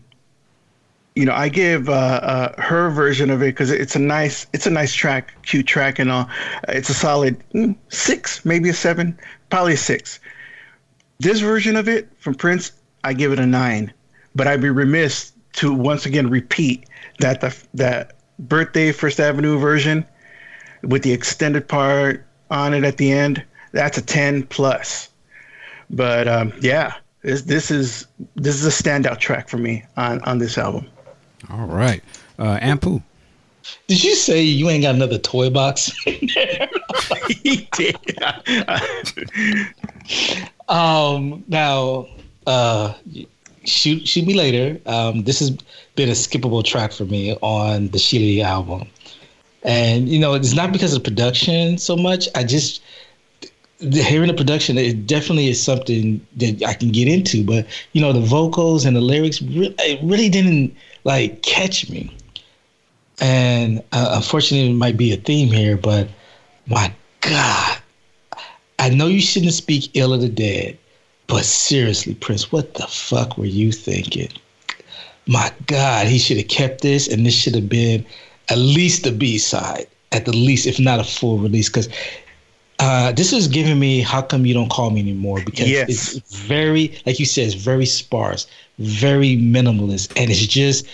[1.15, 4.67] you know, I give uh, uh, her version of it because it's a nice, it's
[4.67, 6.29] a nice track, cute track, and all.
[6.69, 9.17] It's a solid mm, six, maybe a seven,
[9.51, 10.19] probably a six.
[11.21, 12.73] This version of it from Prince,
[13.05, 13.93] I give it a nine,
[14.35, 16.89] but I'd be remiss to once again repeat
[17.21, 20.05] that the that birthday First Avenue version
[20.83, 25.09] with the extended part on it at the end, that's a ten plus.
[25.91, 28.07] But um, yeah, this this is
[28.37, 30.87] this is a standout track for me on on this album.
[31.51, 32.03] All right,
[32.39, 33.03] uh, Ampu.
[33.87, 35.91] Did you say you ain't got another toy box?
[36.05, 37.97] he did.
[40.69, 42.07] um, now,
[42.47, 42.93] uh,
[43.67, 44.81] shoot, shoot me later.
[44.87, 45.51] Um, this has
[45.97, 48.89] been a skippable track for me on the Sheila album,
[49.63, 52.29] and you know it's not because of production so much.
[52.35, 52.83] I just
[53.79, 57.45] the, hearing the production, it definitely is something that I can get into.
[57.45, 62.15] But you know, the vocals and the lyrics, really, it really didn't like catch me.
[63.21, 66.09] And uh, unfortunately, it might be a theme here, but
[66.67, 67.79] my God,
[68.79, 70.79] I know you shouldn't speak ill of the dead,
[71.27, 74.29] but seriously, Prince, what the fuck were you thinking?
[75.27, 78.05] My God, he should have kept this, and this should have been
[78.51, 81.89] at least the B side, at the least, if not a full release, because
[82.81, 85.89] uh, this is giving me how come you don't call me anymore because Yes.
[85.89, 88.47] it's very like you said it's very sparse
[88.79, 90.85] very minimalist and it's just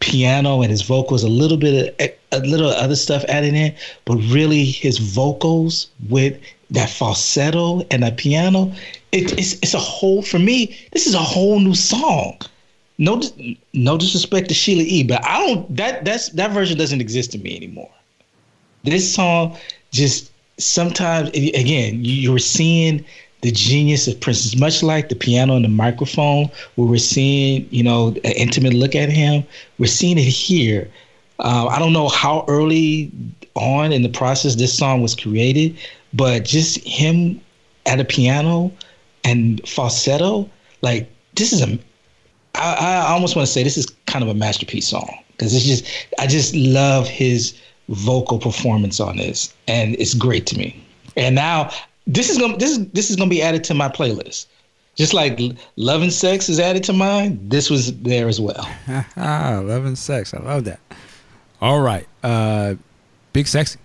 [0.00, 3.74] piano and his vocals, a little bit of a little other stuff added in,
[4.04, 6.38] but really his vocals with
[6.70, 8.72] that falsetto and that piano,
[9.12, 10.76] it, it's it's a whole for me.
[10.92, 12.38] This is a whole new song.
[12.98, 13.20] No,
[13.74, 17.38] no disrespect to Sheila E, but I don't that that's that version doesn't exist to
[17.38, 17.90] me anymore.
[18.84, 19.56] This song
[19.92, 23.04] just sometimes again you're seeing
[23.42, 24.56] the genius of Prince.
[24.56, 28.94] Much like the piano and the microphone, where we're seeing, you know, an intimate look
[28.94, 29.44] at him.
[29.78, 30.90] We're seeing it here.
[31.38, 33.10] Uh, I don't know how early
[33.54, 35.76] on in the process this song was created,
[36.14, 37.40] but just him
[37.84, 38.72] at a piano
[39.24, 40.48] and falsetto,
[40.82, 41.78] like this is a.
[42.54, 45.64] I, I almost want to say this is kind of a masterpiece song because it's
[45.64, 45.84] just
[46.18, 47.58] I just love his
[47.88, 50.82] vocal performance on this, and it's great to me.
[51.16, 51.70] And now
[52.06, 54.46] this is gonna this is this is gonna be added to my playlist.
[54.94, 55.38] Just like
[55.76, 58.66] Love and Sex is added to mine, this was there as well.
[59.16, 60.32] ah, Love and Sex.
[60.32, 60.80] I love that.
[61.60, 62.06] All right.
[62.22, 62.74] Uh
[63.32, 63.78] Big Sexy.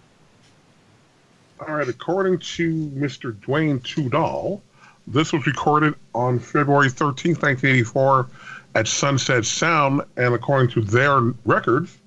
[1.59, 3.39] All right, according to Mr.
[3.41, 4.61] Duane Tudahl,
[5.05, 8.27] this was recorded on February 13th, 1984
[8.73, 11.99] at Sunset Sound, and according to their records,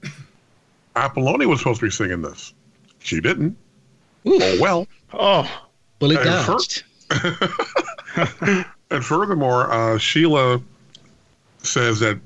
[0.96, 2.52] Apollonia was supposed to be singing this.
[3.00, 3.56] She didn't.
[4.26, 4.38] Ooh.
[4.42, 4.86] Oh well.
[5.12, 5.66] Oh.
[5.98, 6.84] Bullet and dodged.
[7.10, 10.60] For- and furthermore, uh, Sheila
[11.62, 12.20] says that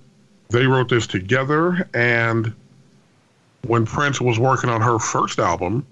[0.50, 2.52] they wrote this together, and
[3.66, 5.86] when Prince was working on her first album,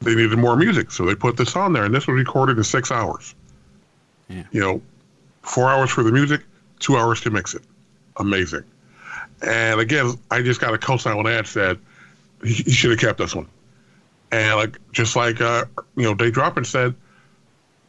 [0.00, 2.64] they needed more music, so they put this on there, and this was recorded in
[2.64, 3.34] six hours.
[4.28, 4.42] Yeah.
[4.52, 4.82] You know,
[5.42, 6.42] four hours for the music,
[6.80, 7.62] two hours to mix it.
[8.18, 8.64] Amazing.
[9.42, 11.78] And again, I just got a co-sign when Ad said
[12.42, 13.46] he, he should have kept this one.
[14.34, 15.64] And like just like uh,
[15.94, 16.92] you know, Dropping said,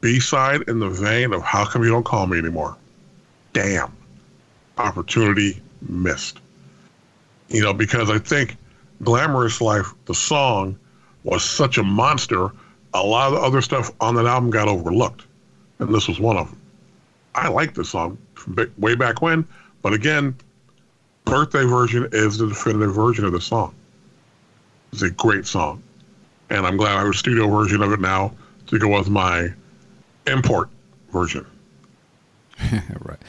[0.02, 2.78] B side in the vein of how come you don't call me anymore?
[3.54, 3.92] Damn.
[4.78, 6.40] Opportunity missed.
[7.48, 8.58] You know, because I think
[9.02, 10.78] Glamorous Life, the song,
[11.24, 12.52] was such a monster,
[12.94, 15.26] a lot of the other stuff on that album got overlooked.
[15.80, 16.62] And this was one of them.
[17.34, 18.20] I like this song
[18.78, 19.48] way back when,
[19.82, 20.36] but again,
[21.24, 23.74] birthday version is the definitive version of the song.
[24.92, 25.82] It's a great song
[26.50, 28.34] and I'm glad I have a studio version of it now
[28.68, 29.50] to go with my
[30.28, 30.70] import
[31.12, 31.46] version.
[32.72, 33.20] right,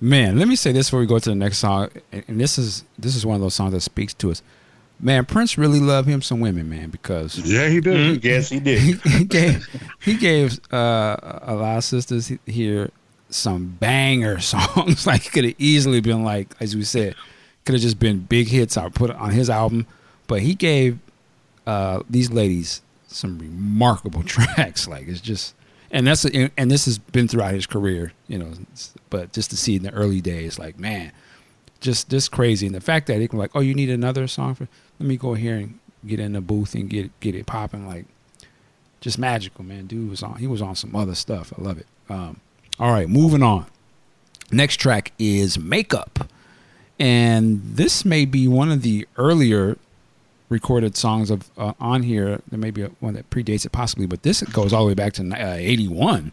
[0.00, 0.38] man.
[0.38, 3.16] Let me say this before we go to the next song, and this is this
[3.16, 4.42] is one of those songs that speaks to us.
[4.98, 7.96] Man, Prince really loved him some women, man, because yeah, he did.
[7.96, 8.26] Mm-hmm.
[8.26, 8.80] Yes, he did.
[8.80, 9.66] he, he gave
[10.00, 12.90] he gave uh, a lot of sisters here
[13.28, 15.06] some banger songs.
[15.06, 17.14] like could have easily been like, as we said,
[17.64, 18.76] could have just been big hits.
[18.76, 19.86] I put on his album,
[20.26, 20.98] but he gave
[21.66, 24.86] uh, these ladies some remarkable tracks.
[24.86, 25.54] Like it's just,
[25.90, 28.52] and that's and this has been throughout his career, you know.
[29.10, 31.12] But just to see in the early days, like man,
[31.80, 32.66] just just crazy.
[32.66, 34.68] And the fact that he can like, oh, you need another song for?
[34.98, 37.86] Let me go here and get in the booth and get get it popping.
[37.86, 38.06] Like
[39.00, 39.86] just magical, man.
[39.86, 40.36] Dude was on.
[40.36, 41.52] He was on some other stuff.
[41.58, 41.86] I love it.
[42.08, 42.40] Um,
[42.78, 43.66] all right, moving on.
[44.50, 46.30] Next track is Makeup.
[46.98, 49.76] And this may be one of the earlier
[50.48, 52.40] recorded songs of uh, on here.
[52.48, 54.94] There may be a, one that predates it possibly, but this goes all the way
[54.94, 56.32] back to uh, '81.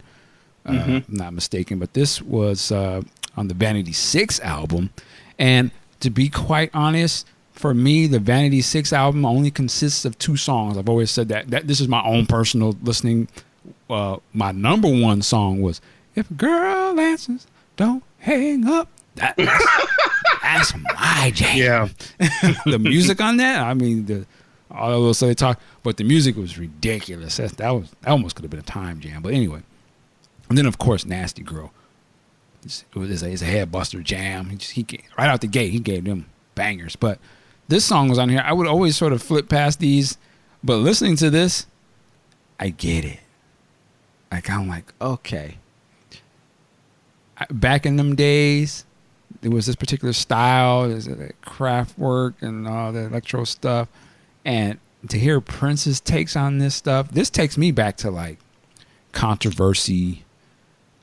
[0.65, 1.15] Uh, mm-hmm.
[1.15, 3.01] not mistaken, but this was uh,
[3.35, 4.91] on the Vanity Six album.
[5.37, 10.37] And to be quite honest, for me, the Vanity Six album only consists of two
[10.37, 10.77] songs.
[10.77, 11.49] I've always said that.
[11.49, 13.27] That this is my own personal listening.
[13.89, 15.81] Uh, my number one song was
[16.15, 19.37] "If a Girl Answers, Don't Hang Up." That,
[20.43, 21.57] that's my jam.
[22.19, 22.53] Yeah.
[22.65, 24.25] the music on that, I mean, the
[24.69, 27.37] all those they talk, but the music was ridiculous.
[27.37, 29.21] That, that was that almost could have been a time jam.
[29.21, 29.61] But anyway,
[30.49, 31.71] and then of course, Nasty Girl.
[32.63, 34.49] It's, it was a, it's a head buster jam.
[34.49, 34.85] He, just, he
[35.17, 36.95] right out the gate, he gave them bangers.
[36.95, 37.19] But
[37.67, 38.41] this song was on here.
[38.43, 40.17] I would always sort of flip past these,
[40.63, 41.65] but listening to this,
[42.59, 43.19] I get it.
[44.31, 45.57] Like I'm like, okay.
[47.51, 48.85] Back in them days,
[49.43, 51.07] there was this particular style, there's
[51.97, 53.87] work and all the electro stuff,
[54.45, 54.79] and
[55.09, 58.39] to hear Prince's takes on this stuff, this takes me back to like
[59.11, 60.23] controversy,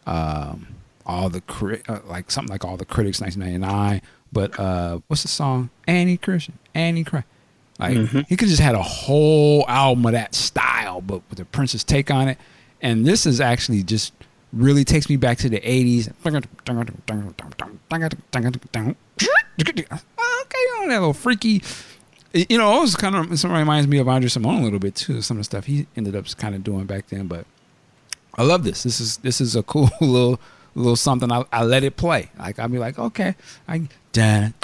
[0.07, 0.69] um,
[1.05, 4.01] all the cri- uh, like something like all the critics, 1999.
[4.33, 5.71] But uh, what's the song?
[5.87, 7.25] Annie Christian, Annie Cry.
[7.79, 8.21] Like mm-hmm.
[8.29, 12.11] he could just had a whole album of that style, but with the Prince's take
[12.11, 12.39] on it.
[12.83, 14.13] And this is actually just
[14.53, 16.13] really takes me back to the 80s.
[19.89, 21.63] Okay, that little freaky.
[22.33, 24.95] You know, it was kind of, it reminds me of Andre Cymone a little bit
[24.95, 27.27] too, some of the stuff he ended up kind of doing back then.
[27.27, 27.45] But
[28.37, 28.85] I love this.
[28.85, 30.41] This is this is a cool little
[30.75, 32.31] little something, I, I let it play.
[32.39, 33.35] Like I'll be like, okay,
[33.69, 34.55] I dun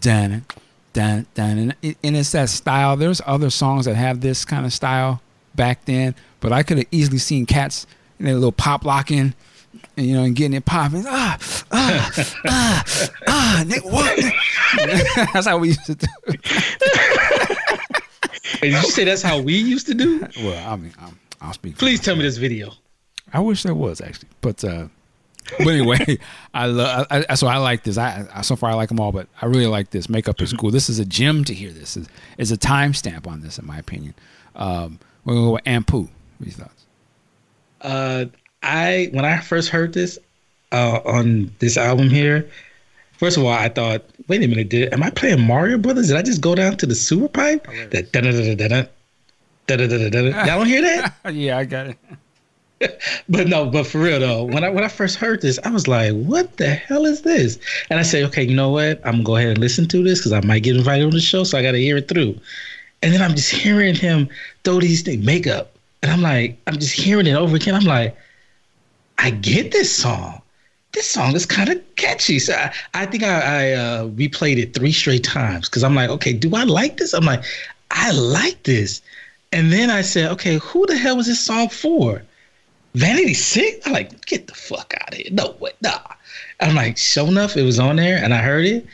[0.00, 0.44] dun
[0.92, 2.96] dun dun, and, it, and it's that style.
[2.96, 5.20] There's other songs that have this kind of style
[5.54, 7.86] back then, but I could have easily seen cats
[8.18, 9.34] in a little pop locking.
[9.96, 11.04] And, you know, and getting it popping.
[11.06, 11.38] Ah,
[11.70, 12.12] ah,
[12.46, 12.84] ah,
[13.28, 15.28] ah, nigga, what?
[15.32, 16.06] That's how we used to do.
[16.28, 17.56] it.
[18.62, 20.26] Wait, did you say that's how we used to do?
[20.38, 21.76] Well, I mean, I'm, I'll speak.
[21.78, 22.72] Please tell me this video.
[23.32, 24.86] I wish there was actually, but uh,
[25.58, 26.18] but anyway,
[26.54, 27.06] I love.
[27.10, 27.98] I, I, so I like this.
[27.98, 30.08] I, I so far I like them all, but I really like this.
[30.08, 30.70] Makeup is cool.
[30.70, 31.70] This is a gem to hear.
[31.70, 32.08] This is
[32.38, 34.14] is a timestamp on this, in my opinion.
[34.54, 35.92] Um, we're gonna go with Ampu.
[36.02, 36.10] What
[36.40, 36.75] are your thoughts?
[37.82, 38.26] Uh,
[38.62, 40.18] I when I first heard this
[40.72, 42.48] uh, on this album here,
[43.18, 46.08] first of all, I thought, wait a minute, did am I playing Mario Brothers?
[46.08, 47.66] Did I just go down to the sewer pipe?
[47.90, 48.86] That da da da da da
[49.66, 50.20] da da da da da.
[50.46, 51.14] Y'all don't hear that?
[51.34, 51.98] yeah, I got it.
[53.28, 55.88] but no, but for real though, when I when I first heard this, I was
[55.88, 57.58] like, "What the hell is this?"
[57.88, 59.00] And I said, "Okay, you know what?
[59.04, 61.20] I'm gonna go ahead and listen to this because I might get invited on the
[61.20, 62.38] show, so I got to hear it through."
[63.02, 64.28] And then I'm just hearing him
[64.64, 65.75] throw these things, makeup,
[66.06, 67.74] and I'm like, I'm just hearing it over again.
[67.74, 68.16] I'm like,
[69.18, 70.40] I get this song.
[70.92, 72.38] This song is kind of catchy.
[72.38, 76.08] So I, I think I, I uh, replayed it three straight times because I'm like,
[76.10, 77.12] okay, do I like this?
[77.12, 77.42] I'm like,
[77.90, 79.02] I like this.
[79.52, 82.22] And then I said, okay, who the hell was this song for?
[82.94, 83.84] Vanity Six?
[83.84, 85.26] I'm like, get the fuck out of here.
[85.32, 85.98] No way, nah.
[86.60, 88.86] I'm like, sure enough, it was on there and I heard it.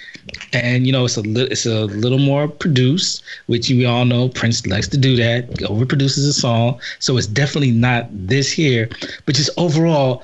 [0.52, 4.28] And you know, it's a little it's a little more produced, which we all know
[4.28, 6.80] Prince likes to do that, overproduces a song.
[6.98, 8.88] So it's definitely not this here,
[9.26, 10.22] but just overall,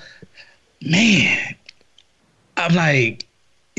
[0.83, 1.55] man,
[2.57, 3.27] I'm like,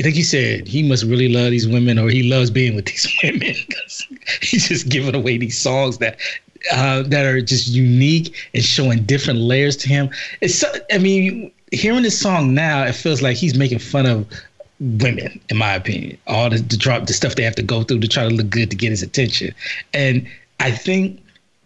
[0.04, 3.08] like you said, he must really love these women, or he loves being with these
[3.24, 4.08] women because
[4.42, 6.18] he's just giving away these songs that
[6.74, 10.10] uh, that are just unique and showing different layers to him.
[10.42, 14.28] It's, I mean, hearing this song now, it feels like he's making fun of
[14.80, 16.18] women, in my opinion.
[16.28, 18.50] All the, the drop, the stuff they have to go through to try to look
[18.50, 19.54] good to get his attention,
[19.94, 20.28] and
[20.60, 21.22] I think,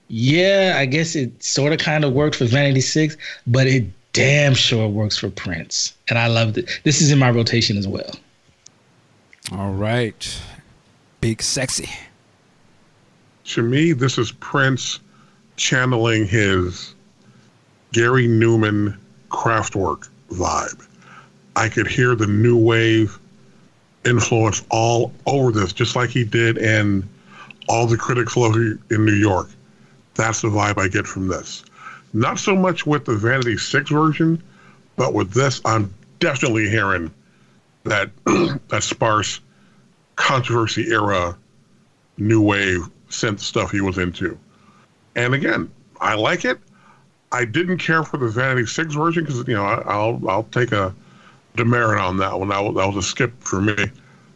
[0.08, 4.54] yeah, I guess it sort of kind of worked for Vanity Six, but it damn
[4.54, 6.82] sure works for Prince, and I loved it.
[6.84, 8.12] This is in my rotation as well.
[9.52, 10.42] All right,
[11.22, 11.90] big sexy.
[13.46, 15.00] To me, this is Prince
[15.58, 16.96] channeling his
[17.92, 18.98] Gary Numan
[19.30, 20.88] Kraftwerk vibe.
[21.56, 23.20] I could hear the new wave
[24.06, 27.08] influence all over this, just like he did in
[27.70, 29.50] All the Critics Love in New York.
[30.16, 31.64] That's the vibe I get from this.
[32.14, 34.42] Not so much with the Vanity Six version,
[34.96, 37.12] but with this, I'm definitely hearing
[37.84, 38.12] that
[38.70, 39.40] that sparse
[40.16, 41.36] controversy era
[42.18, 44.38] new wave synth stuff he was into.
[45.16, 46.60] And again, I like it.
[47.32, 50.72] I didn't care for the Vanity Six version because you know I, will I'll take
[50.72, 50.94] a
[51.56, 52.50] demerit on that one.
[52.50, 53.76] That was, that was a skip for me.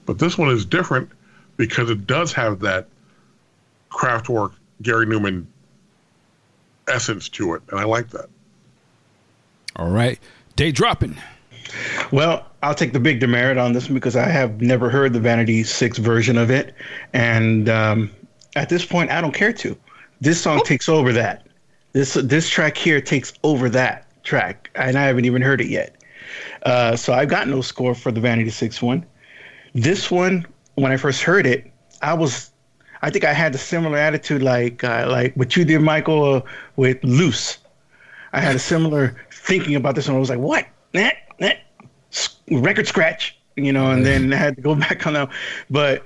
[0.05, 1.09] But this one is different
[1.57, 2.87] because it does have that
[3.91, 5.45] Kraftwerk Gary Numan
[6.87, 8.29] essence to it, and I like that.
[9.75, 10.19] All right,
[10.55, 11.17] day dropping.
[12.11, 15.19] Well, I'll take the big demerit on this one because I have never heard the
[15.19, 16.73] Vanity Six version of it,
[17.13, 18.11] and um,
[18.55, 19.77] at this point, I don't care to.
[20.21, 21.47] This song takes over that.
[21.93, 25.96] This this track here takes over that track, and I haven't even heard it yet.
[26.63, 29.05] Uh, so I've got no score for the Vanity Six one.
[29.73, 31.71] This one, when I first heard it,
[32.01, 32.51] I was,
[33.01, 36.41] I think I had a similar attitude like uh, like what you did, Michael, uh,
[36.75, 37.59] with Loose.
[38.33, 40.17] I had a similar thinking about this one.
[40.17, 40.67] I was like, what?
[40.93, 41.09] Nah,
[41.39, 41.51] nah.
[42.51, 45.29] Record scratch, you know, and then I had to go back on that.
[45.69, 46.05] But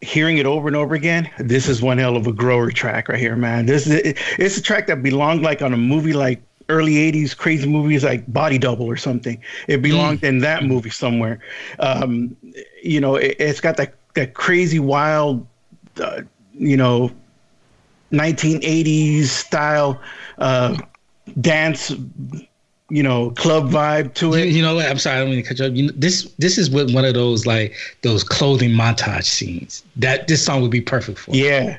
[0.00, 3.18] hearing it over and over again, this is one hell of a grower track right
[3.18, 3.66] here, man.
[3.66, 7.68] This is, it's a track that belonged like on a movie like early 80s crazy
[7.68, 9.40] movies like Body Double or something.
[9.66, 10.28] It belonged mm.
[10.28, 11.40] in that movie somewhere.
[11.78, 12.36] Um,
[12.82, 15.46] you know, it, has got that, that crazy wild,
[16.00, 17.10] uh, you know,
[18.12, 20.00] 1980s style
[20.38, 20.76] uh,
[21.40, 21.92] dance
[22.90, 24.46] you know club vibe to it.
[24.46, 24.86] You, you know what?
[24.86, 25.72] I'm sorry, I don't mean to cut you up.
[25.74, 30.26] You know, this this is what one of those like those clothing montage scenes that
[30.28, 31.34] this song would be perfect for.
[31.34, 31.78] Yeah,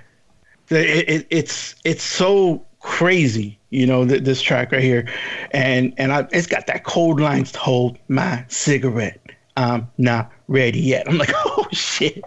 [0.70, 5.08] it, it, it's it's so crazy, you know, th- this track right here,
[5.52, 9.20] and and I, it's got that cold lines to hold my cigarette.
[9.58, 11.08] I'm not ready yet.
[11.08, 12.24] I'm like, oh shit,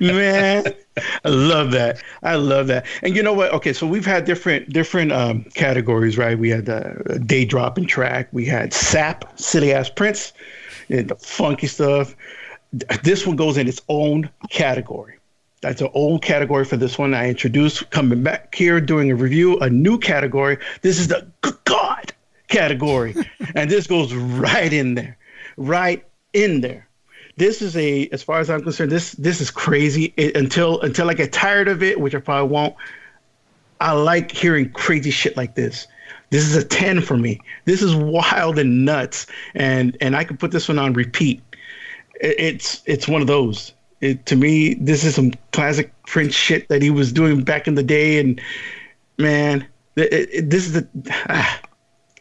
[0.00, 0.72] man.
[1.24, 2.02] I love that.
[2.22, 2.86] I love that.
[3.02, 3.52] And you know what?
[3.52, 6.38] Okay, so we've had different different um, categories, right?
[6.38, 8.28] We had the day dropping track.
[8.32, 10.32] We had sap, silly ass Prince,
[10.88, 12.14] and the funky stuff.
[13.02, 15.15] This one goes in its own category.
[15.66, 17.12] That's an old category for this one.
[17.12, 20.58] I introduced coming back here doing a review, a new category.
[20.82, 22.12] This is the good God
[22.46, 23.16] category,
[23.56, 25.18] and this goes right in there,
[25.56, 26.86] right in there.
[27.36, 30.14] This is a, as far as I'm concerned, this this is crazy.
[30.16, 32.76] It, until until I get tired of it, which I probably won't.
[33.80, 35.88] I like hearing crazy shit like this.
[36.30, 37.40] This is a 10 for me.
[37.64, 39.26] This is wild and nuts.
[39.56, 41.42] And and I could put this one on repeat.
[42.20, 43.72] It, it's it's one of those.
[44.00, 47.74] It, to me, this is some classic Prince shit that he was doing back in
[47.74, 48.18] the day.
[48.20, 48.40] And
[49.18, 49.66] man,
[49.96, 50.88] it, this is the
[51.28, 51.60] ah,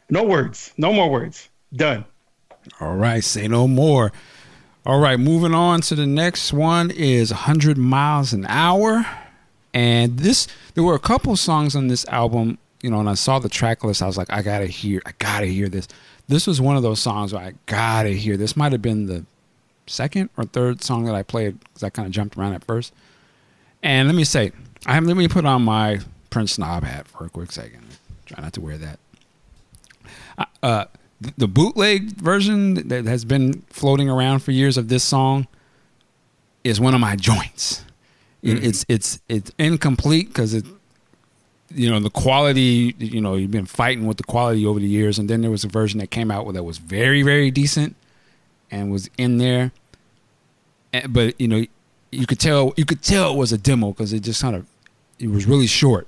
[0.09, 1.49] no words, no more words.
[1.73, 2.05] Done.
[2.79, 4.11] All right, say no more.
[4.85, 9.05] All right, moving on to the next one is 100 miles an hour.
[9.73, 13.39] And this, there were a couple songs on this album, you know, and I saw
[13.39, 14.01] the track list.
[14.01, 15.87] I was like, I gotta hear, I gotta hear this.
[16.27, 18.37] This was one of those songs where I gotta hear.
[18.37, 19.25] This might have been the
[19.87, 22.93] second or third song that I played because I kind of jumped around at first.
[23.83, 24.51] And let me say,
[24.85, 27.83] I have, let me put on my Prince snob hat for a quick second.
[28.25, 28.99] Try not to wear that.
[30.37, 30.85] Uh, uh
[31.37, 35.47] the bootleg version that has been floating around for years of this song
[36.63, 37.85] is one of my joints.
[38.43, 38.65] Mm-hmm.
[38.65, 40.65] It's it's it's incomplete because it,
[41.73, 42.95] you know, the quality.
[42.99, 45.63] You know, you've been fighting with the quality over the years, and then there was
[45.63, 47.95] a version that came out that was very very decent
[48.71, 49.71] and was in there.
[50.93, 51.65] And, but you know,
[52.11, 54.65] you could tell you could tell it was a demo because it just kind of
[55.19, 56.07] it was really short,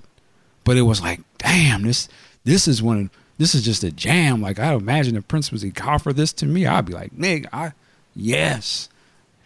[0.64, 2.08] but it was like, damn, this
[2.43, 3.10] this is one.
[3.38, 4.41] This is just a jam.
[4.41, 7.47] Like I imagine if Prince was to offer this to me, I'd be like, nigga,
[7.53, 7.74] I
[8.16, 8.89] yes.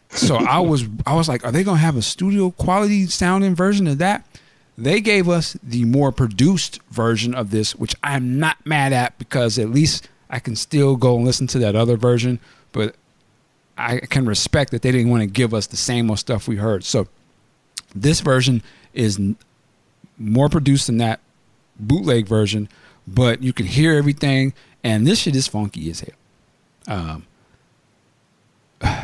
[0.10, 3.88] So I was I was like, are they gonna have a studio quality sounding version
[3.88, 4.26] of that?
[4.78, 9.60] They gave us the more produced version of this, which I'm not mad at because
[9.60, 12.40] at least I can still go and listen to that other version.
[12.72, 12.96] But
[13.82, 16.58] I can respect that they didn't want to give us the same old stuff we
[16.58, 16.84] heard.
[16.84, 17.08] So
[17.96, 18.62] this version
[18.94, 19.20] is
[20.18, 21.20] more produced than that
[21.80, 22.70] bootleg version,
[23.08, 24.54] but you can hear everything,
[24.84, 26.16] and this shit is funky as hell.
[26.88, 27.26] Um,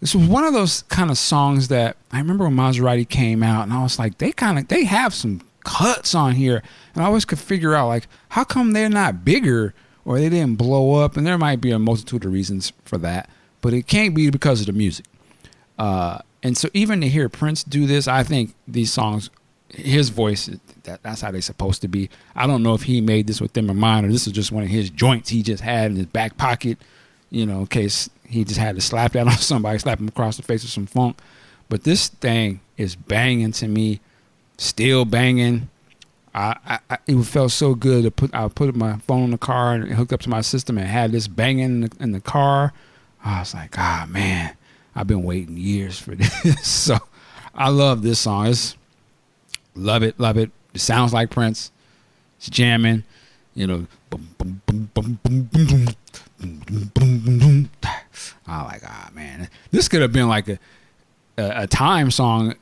[0.00, 3.64] this was one of those kind of songs that I remember when Mazarati came out,
[3.64, 6.62] and I was like, they kind of they have some cuts on here,
[6.94, 9.74] and I always could figure out like how come they're not bigger
[10.04, 13.28] or they didn't blow up, and there might be a multitude of reasons for that,
[13.60, 15.06] but it can't be because of the music.
[15.78, 19.30] Uh, and so even to hear Prince do this, I think these songs,
[19.68, 20.50] his voice,
[20.84, 22.08] that, that's how they're supposed to be.
[22.34, 24.52] I don't know if he made this with them in mind or this is just
[24.52, 26.78] one of his joints he just had in his back pocket,
[27.30, 30.36] you know, in case he just had to slap that on somebody, slap him across
[30.36, 31.18] the face with some funk.
[31.68, 34.00] But this thing is banging to me,
[34.56, 35.68] still banging.
[36.34, 39.74] I, I, it felt so good to put I put my phone in the car
[39.74, 42.72] and hooked up to my system and had this banging in the, in the car.
[43.24, 44.56] I was like, ah, man,
[44.94, 46.66] I've been waiting years for this.
[46.66, 46.98] so
[47.54, 48.46] I love this song.
[48.46, 48.76] It's
[49.74, 50.50] love it, love it.
[50.74, 51.72] It sounds like Prince.
[52.38, 53.04] It's jamming,
[53.54, 53.86] you know.
[58.46, 60.58] I like, ah, man, this could have been like a
[61.40, 62.54] a, a time song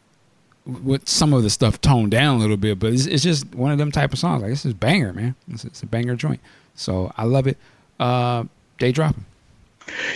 [0.66, 3.72] with some of the stuff toned down a little bit, but it's, it's, just one
[3.72, 4.42] of them type of songs.
[4.42, 5.34] Like this is banger, man.
[5.50, 6.40] It's, it's a banger joint.
[6.74, 7.56] So I love it.
[7.98, 8.44] Uh,
[8.78, 9.24] day dropping.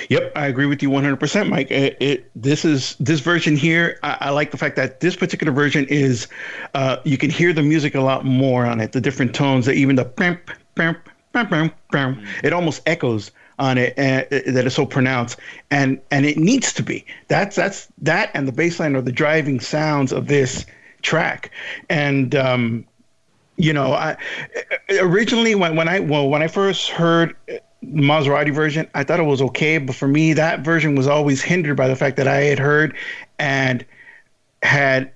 [0.08, 1.70] Yep, I agree with you 100%, Mike.
[1.70, 3.98] It, it, this is this version here.
[4.02, 6.28] I, I, like the fact that this particular version is
[6.74, 8.92] uh, you can hear the music a lot more on it.
[8.92, 10.38] The different tones, that even the bam,
[10.74, 10.96] bam,
[11.32, 15.38] bam, bam, bam, it almost echoes on it and, uh, that is so pronounced
[15.70, 19.12] and and it needs to be that's that's that and the bass line are the
[19.12, 20.64] driving sounds of this
[21.02, 21.50] track
[21.90, 22.84] and um
[23.56, 24.16] you know i
[25.00, 27.36] originally when, when i well when i first heard
[27.84, 31.76] Mazarati version i thought it was okay but for me that version was always hindered
[31.76, 32.96] by the fact that i had heard
[33.38, 33.84] and
[34.62, 35.10] had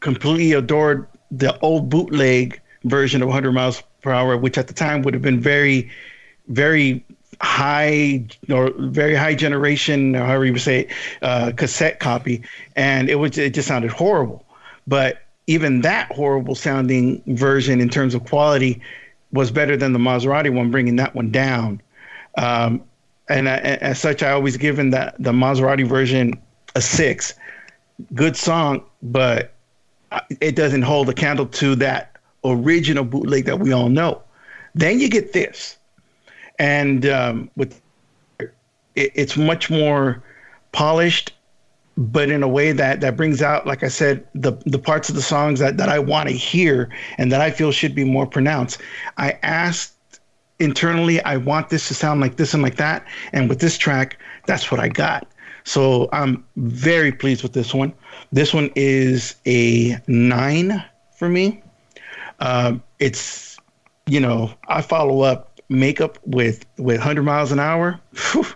[0.00, 5.02] completely adored the old bootleg version of 100 miles per hour which at the time
[5.02, 5.90] would have been very
[6.48, 7.04] very
[7.40, 10.92] high or very high generation, or however you would say, it,
[11.22, 12.42] uh, cassette copy,
[12.74, 14.44] and it was it just sounded horrible.
[14.86, 18.80] But even that horrible sounding version, in terms of quality,
[19.32, 21.80] was better than the Mazarati one, bringing that one down.
[22.36, 22.82] Um,
[23.28, 26.40] and I, as such, I always given that the Mazarati version
[26.74, 27.34] a six.
[28.14, 29.54] Good song, but
[30.40, 34.22] it doesn't hold a candle to that original bootleg that we all know.
[34.74, 35.78] Then you get this
[36.58, 37.80] and um, with
[38.38, 38.52] it,
[39.14, 40.22] it's much more
[40.72, 41.32] polished
[41.98, 45.14] but in a way that that brings out like i said the the parts of
[45.14, 48.26] the songs that, that i want to hear and that i feel should be more
[48.26, 48.80] pronounced
[49.16, 49.94] i asked
[50.58, 54.18] internally i want this to sound like this and like that and with this track
[54.46, 55.26] that's what i got
[55.64, 57.92] so i'm very pleased with this one
[58.32, 60.82] this one is a nine
[61.16, 61.62] for me
[62.40, 63.58] uh, it's
[64.06, 67.98] you know i follow up makeup with with 100 miles an hour,
[68.32, 68.46] whew,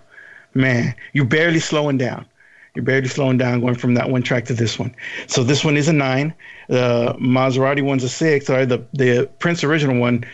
[0.55, 2.27] man, you're barely slowing down.
[2.75, 4.95] You're barely slowing down going from that one track to this one.
[5.27, 6.33] So this one is a nine.
[6.69, 8.49] The Mazarati one's a six.
[8.49, 10.25] Or the the Prince original one,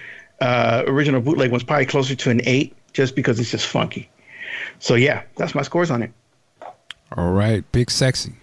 [0.40, 4.08] uh, original bootleg one's probably closer to an eight, just because it's just funky.
[4.78, 6.12] So yeah, that's my scores on it.
[7.16, 8.34] All right, big sexy.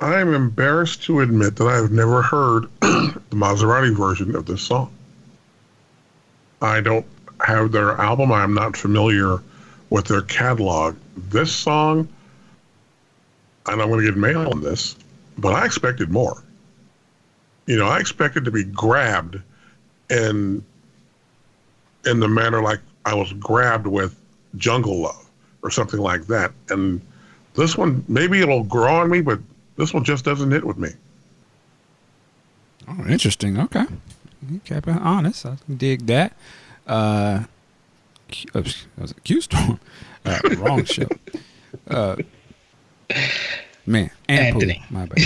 [0.00, 4.62] I am embarrassed to admit that I have never heard the Mazarati version of this
[4.62, 4.92] song.
[6.62, 7.06] I don't
[7.44, 8.32] have their album.
[8.32, 9.38] I'm not familiar
[9.90, 10.96] with their catalog.
[11.16, 12.08] This song,
[13.66, 14.94] and I'm going to get mail on this,
[15.36, 16.42] but I expected more.
[17.66, 19.40] You know, I expected to be grabbed
[20.10, 20.64] in
[22.06, 24.18] in the manner like I was grabbed with
[24.56, 25.28] Jungle Love
[25.62, 26.52] or something like that.
[26.70, 27.00] And
[27.54, 29.40] this one, maybe it'll grow on me, but
[29.76, 30.90] this one just doesn't hit with me.
[32.88, 33.58] Oh, interesting.
[33.60, 33.84] Okay.
[34.50, 35.44] You kept it honest.
[35.44, 36.32] I can dig that.
[36.86, 37.44] Uh,
[38.28, 38.62] Q- uh,
[38.96, 39.80] was it Q Storm?
[40.24, 41.06] Uh, wrong show.
[41.88, 42.16] Uh,
[43.86, 44.82] man, Anthony.
[44.90, 45.16] My bad.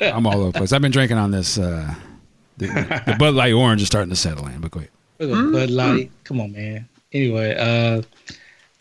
[0.00, 0.72] I'm all over the place.
[0.72, 1.58] I've been drinking on this.
[1.58, 1.94] Uh,
[2.56, 2.66] the,
[3.06, 4.90] the Bud Light Orange is starting to settle in, but go ahead.
[5.18, 6.10] Look at Bud Light.
[6.24, 6.88] Come on, man.
[7.12, 8.02] Anyway, uh,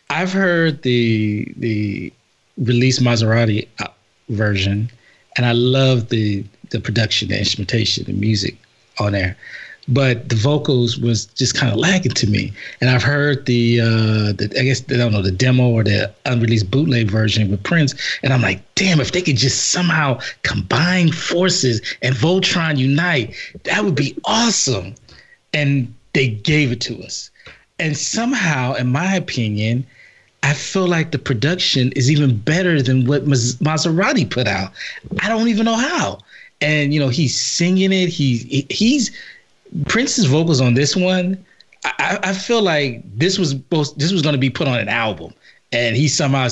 [0.10, 2.12] I've heard the the
[2.58, 3.88] release Mazarati uh,
[4.30, 4.90] version,
[5.38, 8.58] and I love the the production, the instrumentation, the music
[9.00, 9.38] on there.
[9.88, 14.32] But the vocals was just kind of lagging to me, and I've heard the, uh,
[14.32, 17.94] the I guess I don't know the demo or the unreleased bootleg version with Prince,
[18.24, 23.84] and I'm like, damn, if they could just somehow combine forces and Voltron unite, that
[23.84, 24.96] would be awesome.
[25.54, 27.30] And they gave it to us,
[27.78, 29.86] and somehow, in my opinion,
[30.44, 34.74] I feel like the production is even better than what Mas- Mazarati put out.
[35.22, 36.20] I don't even know how.
[36.62, 38.08] And you know, he's singing it.
[38.08, 39.12] He's he, he's
[39.88, 41.44] Prince's vocals on this one.
[41.86, 44.88] I, I feel like this was supposed this was going to be put on an
[44.88, 45.34] album,
[45.74, 46.48] and he somehow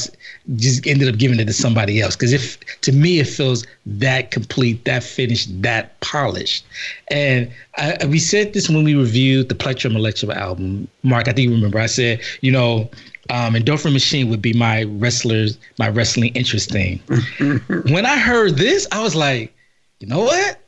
[0.56, 2.16] just ended up giving it to somebody else.
[2.16, 6.66] Because if to me it feels that complete, that finished, that polished.
[7.10, 10.88] And I, we said this when we reviewed the Plectrum Electrum album.
[11.04, 11.80] Mark, I think you remember.
[11.80, 12.90] I said, you know,
[13.30, 17.00] um, Endorphin Machine would be my wrestlers, my wrestling interest thing.
[17.90, 19.54] when I heard this, I was like,
[20.00, 20.61] you know what?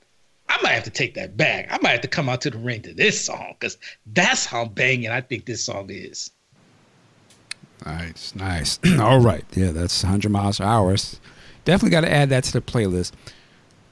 [0.49, 1.67] I might have to take that back.
[1.71, 3.77] I might have to come out to the ring to this song because
[4.07, 6.31] that's how banging I think this song is.
[7.85, 8.79] Nice, nice.
[8.99, 9.45] All right.
[9.53, 10.95] Yeah, that's 100 miles per hour.
[11.65, 13.11] Definitely got to add that to the playlist.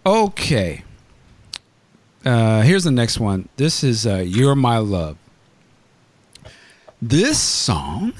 [0.05, 0.83] Okay.
[2.25, 3.49] Uh, here's the next one.
[3.57, 5.17] This is uh, You're My Love.
[7.01, 8.13] This song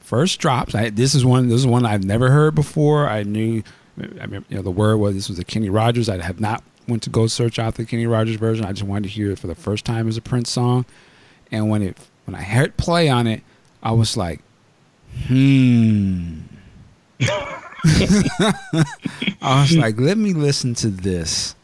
[0.00, 0.74] first drops.
[0.74, 1.48] I, this is one.
[1.48, 3.08] This is one I've never heard before.
[3.08, 3.62] I knew,
[4.20, 6.08] I mean, you know, the word was this was a Kenny Rogers.
[6.08, 8.64] I have not went to go search out the Kenny Rogers version.
[8.64, 10.84] I just wanted to hear it for the first time as a Prince song.
[11.50, 13.42] And when it when I heard play on it,
[13.82, 14.40] I was like,
[15.26, 16.40] hmm.
[19.42, 21.54] I was like, let me listen to this.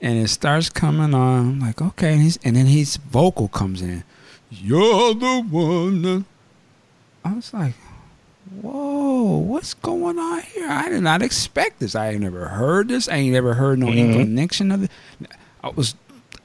[0.00, 1.38] And it starts coming on.
[1.38, 2.14] I'm like, okay.
[2.14, 4.04] And, and then his vocal comes in.
[4.50, 6.24] You're the one.
[7.24, 7.74] I was like,
[8.50, 10.68] whoa, what's going on here?
[10.68, 11.94] I did not expect this.
[11.94, 13.08] I ain't never heard this.
[13.08, 13.98] I ain't never heard no mm-hmm.
[13.98, 14.90] inclination of it.
[15.62, 15.94] I was,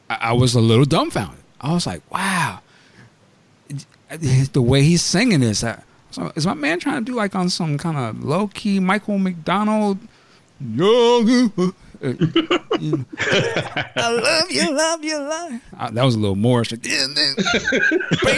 [0.09, 1.43] I was a little dumbfounded.
[1.61, 2.59] I was like, wow,
[4.09, 5.63] the way he's singing this.
[5.63, 5.81] I,
[6.11, 9.17] so is my man trying to do like on some kind of low key Michael
[9.17, 9.97] McDonald?
[12.79, 13.05] You
[13.97, 15.51] I love you, love you, love.
[15.51, 15.61] You.
[15.77, 16.63] Uh, that was a little more.
[16.69, 16.81] Break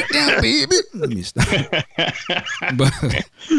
[0.10, 0.76] down, baby.
[0.94, 1.48] Let me stop.
[2.76, 2.94] But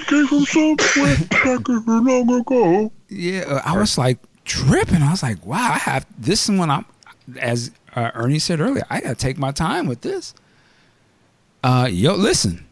[0.07, 2.93] Came from somewhere back here long ago.
[3.09, 5.03] yeah, uh, I was like tripping.
[5.03, 6.71] I was like, wow, I have this one.
[6.71, 6.85] I'm
[7.41, 8.85] as uh, Ernie said earlier.
[8.91, 10.35] I gotta take my time with this.
[11.63, 12.65] Uh, yo, listen.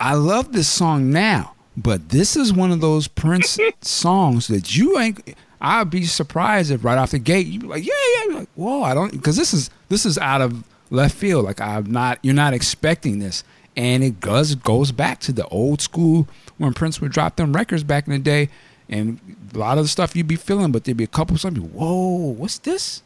[0.00, 4.98] I love this song now, but this is one of those Prince songs that you
[4.98, 5.36] ain't.
[5.60, 7.92] I'd be surprised if right off the gate you'd be like, yeah,
[8.26, 8.36] yeah.
[8.36, 11.44] Like, whoa, I don't, because this is this is out of left field.
[11.44, 13.44] Like I'm not, you're not expecting this,
[13.76, 16.28] and it goes goes back to the old school
[16.58, 18.48] when Prince would drop them records back in the day,
[18.88, 19.20] and
[19.54, 21.62] a lot of the stuff you'd be feeling, but there'd be a couple of something.
[21.62, 23.02] Whoa, what's this?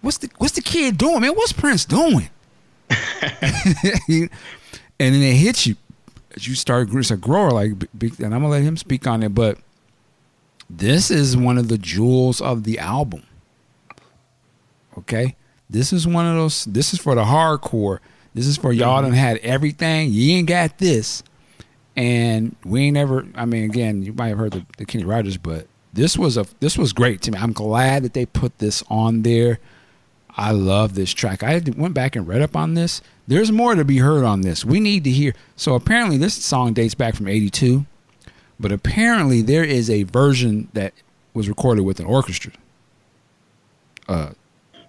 [0.00, 1.32] What's the what's the kid doing, man?
[1.34, 2.30] What's Prince doing?
[2.90, 4.30] and
[4.98, 5.76] then it hits you
[6.36, 9.34] as you start it's a grower like and i'm gonna let him speak on it
[9.34, 9.58] but
[10.70, 13.24] this is one of the jewels of the album.
[14.96, 15.34] Okay?
[15.68, 17.98] This is one of those this is for the hardcore.
[18.34, 20.12] This is for y'all done had everything.
[20.12, 21.24] You ain't got this.
[21.96, 25.36] And we ain't ever i mean again you might have heard the, the kenny rogers
[25.36, 27.38] but this was a this was great to me.
[27.38, 29.58] I'm glad that they put this on there.
[30.36, 31.42] I love this track.
[31.42, 33.02] I went back and read up on this.
[33.30, 34.64] There's more to be heard on this.
[34.64, 35.34] We need to hear.
[35.54, 37.86] So apparently, this song dates back from '82,
[38.58, 40.92] but apparently there is a version that
[41.32, 42.50] was recorded with an orchestra.
[44.08, 44.30] Uh,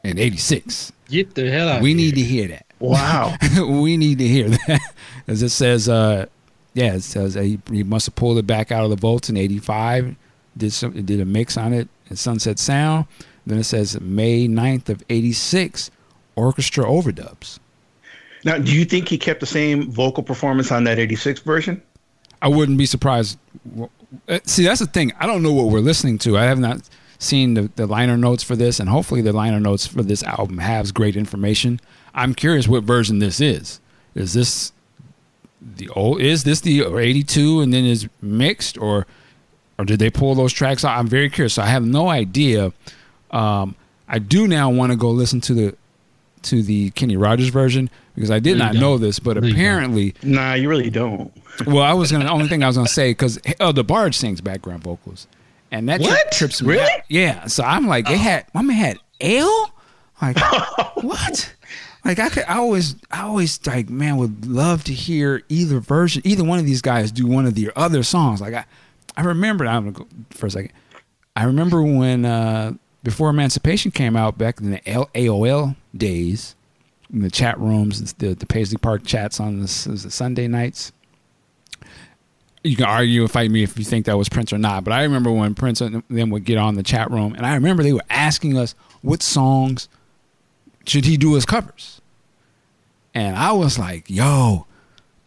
[0.04, 0.92] in '86.
[1.08, 1.84] Get the hell out!
[1.84, 2.66] We need to hear that.
[2.80, 3.38] Wow.
[3.60, 4.82] we need to hear that,
[5.28, 5.88] as it says.
[5.88, 6.26] Uh,
[6.74, 9.30] yeah, it says uh, he, he must have pulled it back out of the vaults
[9.30, 10.16] in '85.
[10.58, 13.06] Did some did a mix on it at Sunset Sound.
[13.46, 15.92] Then it says May 9th of '86,
[16.36, 17.60] orchestra overdubs.
[18.44, 21.82] Now, do you think he kept the same vocal performance on that '86 version?
[22.42, 23.38] I wouldn't be surprised.
[24.28, 25.14] Uh, see, that's the thing.
[25.20, 26.38] I don't know what we're listening to.
[26.38, 26.82] I have not
[27.20, 30.58] seen the, the liner notes for this, and hopefully the liner notes for this album
[30.58, 31.80] has great information.
[32.14, 33.80] I'm curious what version this is.
[34.16, 34.74] Is this
[35.62, 36.20] the old?
[36.20, 39.06] Is this the '82 and then is mixed, or
[39.78, 40.98] or did they pull those tracks out?
[40.98, 41.54] I'm very curious.
[41.54, 42.74] So I have no idea.
[43.30, 43.76] Um,
[44.08, 45.76] I do now want to go listen to the
[46.44, 49.02] to the Kenny Rogers version because I did No, not know don't.
[49.02, 49.60] this, but No, you don't.
[49.60, 51.32] apparently, Nah, you really don't.
[51.66, 52.26] well, I was gonna.
[52.26, 55.28] The only thing I was gonna say because oh, DeBarge sings background vocals,
[55.72, 56.32] and that tri- What?
[56.32, 56.70] trips me.
[56.70, 56.82] Really?
[56.84, 57.02] out.
[57.10, 57.46] Yeah.
[57.48, 59.74] So I'm like, they had my man had El.
[60.22, 60.38] Like
[60.96, 61.56] what?
[62.06, 62.44] Like I could.
[62.48, 62.96] I always.
[63.12, 67.12] I always like man would love to hear either version, either one of these guys
[67.12, 68.42] do one of the other songs.
[68.42, 68.66] Like I,
[69.16, 69.66] I remember.
[69.68, 70.72] I'm gonna go for a second.
[71.36, 72.74] I remember when uh,
[73.04, 76.61] before Emancipation came out back in the L- AOL days, in
[77.14, 80.92] the chat rooms, the the Paisley Park chats on the, Sunday nights
[82.64, 84.94] you can argue and fight me if you think that was Prince or not, but
[84.94, 87.84] I remember when Prince and them would get on the chat room, and I remember
[87.84, 89.90] they were asking us what songs
[90.86, 92.02] should he do as covers,
[93.14, 94.68] and I was like, "Yo,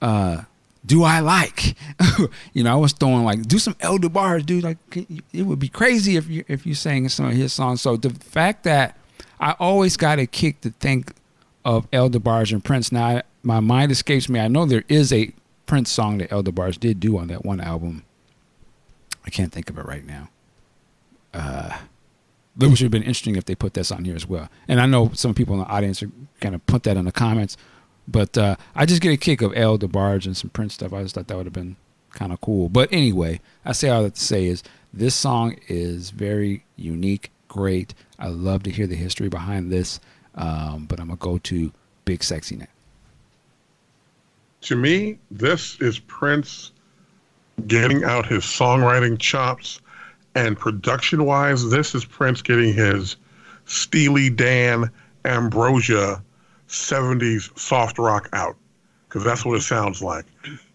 [0.01, 0.43] uh,
[0.87, 1.75] do I like?"
[2.53, 4.79] you know, I was throwing like, "Do some El DeBarge, dude." Like,
[5.33, 7.81] it would be crazy if you if you sang some of his songs.
[7.81, 8.97] So the fact that
[9.41, 11.15] I always got a kick to think
[11.65, 12.93] of El DeBarge and Prince.
[12.93, 14.41] Now, I, my mind escapes me.
[14.41, 15.33] I know there is a
[15.67, 18.05] Prince song that El DeBarge did do on that one album.
[19.27, 20.29] I can't think of it right now.
[21.33, 21.79] Uh,
[22.57, 24.49] but would have been interesting if they put this on here as well.
[24.69, 26.11] And I know some people in the audience are
[26.41, 27.57] going to put that in the comments,
[28.07, 30.93] but uh, I just get a kick of El DeBarge and some Prince stuff.
[30.93, 31.77] I just thought that would have been
[32.13, 32.69] kind of cool.
[32.69, 34.63] But anyway, I say all that to say is
[34.93, 37.95] this song is very unique, great.
[38.19, 39.99] I love to hear the history behind this.
[40.37, 41.73] Um, but I'm gonna go to
[42.05, 42.67] Big Sexy now.
[44.63, 46.73] To me, this is Prince
[47.67, 49.81] getting out his songwriting chops,
[50.35, 53.17] and production wise, this is Prince getting his
[53.67, 54.91] Steely Dan,
[55.25, 56.23] Ambrosia
[56.69, 58.57] 70s soft rock out.
[59.09, 60.25] Because that's what it sounds like.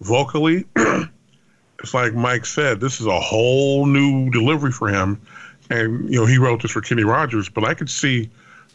[0.02, 5.20] Vocally, it's like Mike said, this is a whole new delivery for him.
[5.70, 8.30] And, you know, he wrote this for Kenny Rogers, but I could see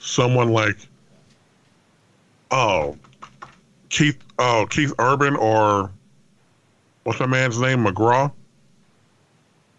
[0.04, 0.76] someone like,
[2.50, 2.96] oh,
[3.88, 5.90] Keith, oh, Keith Urban or
[7.04, 8.30] what's that man's name, McGraw,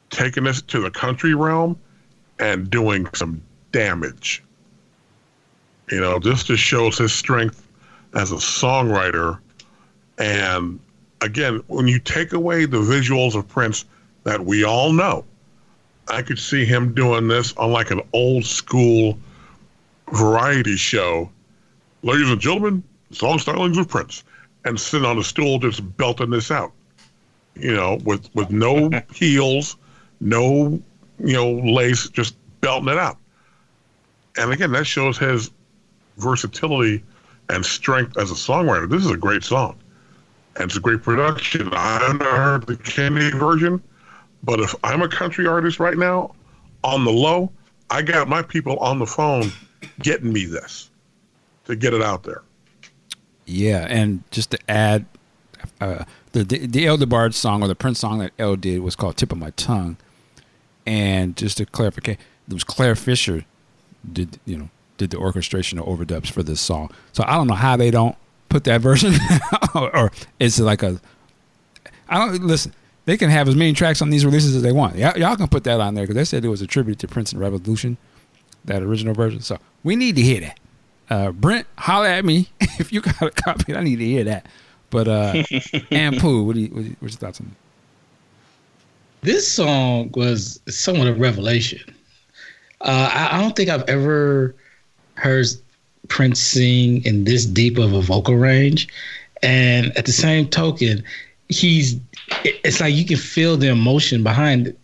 [0.10, 1.80] taking this to the country realm
[2.40, 3.42] and doing some
[3.72, 4.44] damage.
[5.92, 7.68] You know, this just shows his strength
[8.16, 9.40] as a songwriter.
[10.18, 10.80] And
[11.22, 13.86] again, when you take away the visuals of Prince
[14.24, 15.24] that we all know,
[16.08, 19.18] I could see him doing this on like an old school
[20.12, 21.30] variety show.
[22.04, 24.24] Ladies and gentlemen, song stylings of Prince,
[24.64, 26.72] and sitting on a stool just belting this out.
[27.56, 29.78] You know, with with no heels,
[30.20, 30.82] no
[31.20, 33.18] you know lace, just belting it out.
[34.38, 35.52] And again, that shows his
[36.18, 37.04] versatility
[37.50, 38.90] and strength as a songwriter.
[38.90, 39.78] This is a great song,
[40.56, 41.70] and it's a great production.
[41.74, 43.82] I've never heard the Kenny version,
[44.44, 46.36] but if I'm a country artist right now,
[46.84, 47.52] on the low,
[47.90, 49.52] I got my people on the phone
[50.00, 50.90] getting me this
[51.66, 52.42] to get it out there.
[53.46, 55.06] Yeah, and just to add,
[55.80, 59.32] uh, the, the DeBarge song or the Prince song that El did was called "Tip
[59.32, 59.98] of My Tongue,"
[60.86, 63.46] and just to clarify, it was Clare Fischer
[64.12, 66.92] did you know did the orchestration or overdubs for this song.
[67.12, 68.16] So I don't know how they don't
[68.50, 69.14] put that version,
[69.76, 71.00] or, or it's like a.
[72.08, 72.74] I don't listen.
[73.06, 74.96] They can have as many tracks on these releases as they want.
[74.96, 77.08] Y'all, y'all can put that on there because they said it was a tribute to
[77.08, 77.98] Prince and Revolution,
[78.66, 79.42] that original version.
[79.42, 80.60] So we need to hear that.
[81.10, 83.76] Uh, Brent, holler at me if you got a copy.
[83.76, 84.48] I need to hear that.
[84.90, 85.44] But uh,
[85.92, 87.56] and Pooh, what do you, what you, what's your thoughts on
[89.22, 91.82] This song was somewhat a revelation.
[92.82, 94.56] Uh, I, I don't think I've ever
[95.16, 95.48] heard
[96.08, 98.88] Prince sing in this deep of a vocal range,
[99.42, 101.04] and at the same token,
[101.50, 102.00] he's
[102.44, 104.76] it's like you can feel the emotion behind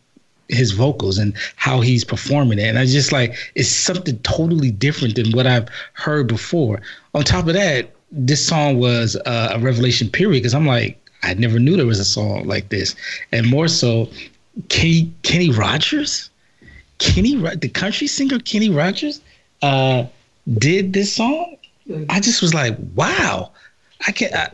[0.51, 2.63] his vocals and how he's performing it.
[2.63, 6.81] And I just like it's something totally different than what I've heard before.
[7.13, 11.33] On top of that, this song was uh, a revelation period because I'm like, I
[11.35, 12.95] never knew there was a song like this,
[13.31, 14.09] and more so,
[14.69, 16.29] Kenny Kenny Rogers,
[16.97, 19.21] Kenny the country singer Kenny Rogers,
[19.61, 20.05] uh,
[20.57, 21.57] did this song.
[22.09, 23.51] I just was like, wow,
[24.07, 24.33] I can't.
[24.33, 24.49] I,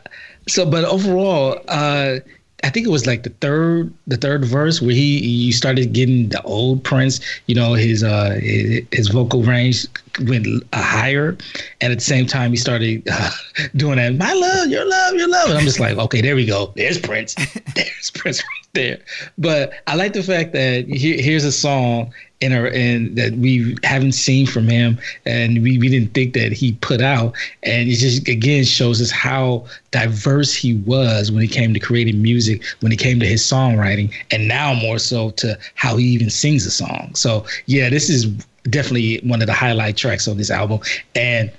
[0.48, 2.20] so, but overall, uh,
[2.64, 6.30] I think it was like the third the third verse where he you started getting
[6.30, 9.86] the old Prince, you know, his uh his, his vocal range
[10.22, 11.38] went higher,
[11.82, 13.30] and at the same time he started uh,
[13.76, 16.46] doing that my love, your love, your love, and I'm just like, okay, there we
[16.46, 17.36] go, there's Prince,
[17.76, 18.42] there's Prince
[18.78, 19.00] there.
[19.38, 24.12] But I like the fact that here's a song in our and that we haven't
[24.12, 28.28] seen from him and we, we didn't think that he put out and it just
[28.28, 33.00] again shows us how diverse he was when it came to creating music when it
[33.00, 37.10] came to his songwriting and now more so to how he even sings a song
[37.16, 38.26] so yeah this is
[38.70, 40.80] definitely one of the highlight tracks on this album
[41.16, 41.52] and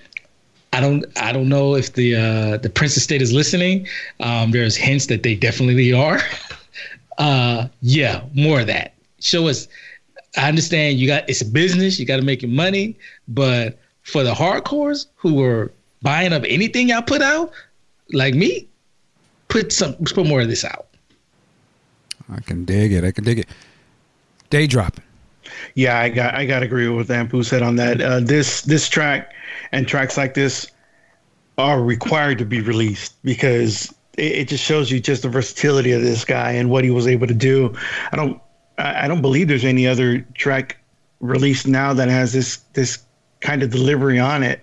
[0.73, 3.89] I don't I don't know if the uh, the Prince Estate is listening.
[4.21, 6.21] Um, there's hints that they definitely are.
[7.19, 8.95] uh, yeah, more of that.
[9.21, 9.69] Show us
[10.37, 12.97] I understand you got it's a business, you got to make your money,
[13.29, 15.73] but for the hardcores who are
[16.03, 17.53] buying up anything y'all put out,
[18.13, 18.69] like me,
[19.49, 20.87] put some put more of this out.
[22.31, 23.05] I can dig it.
[23.05, 23.49] I can dig it.
[24.51, 25.05] Day dropping.
[25.75, 28.01] Yeah, I got I got to agree with Ampu said on that.
[28.01, 29.33] Uh, this this track
[29.73, 30.71] and tracks like this
[31.57, 36.03] are required to be released because it, it just shows you just the versatility of
[36.03, 37.75] this guy and what he was able to do.
[38.13, 38.41] I don't
[38.79, 40.79] I don't believe there's any other track
[41.21, 42.99] released now that has this this
[43.41, 44.61] kind of delivery on it.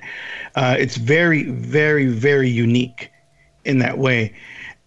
[0.55, 3.11] Uh, it's very, very, very unique
[3.65, 4.33] in that way.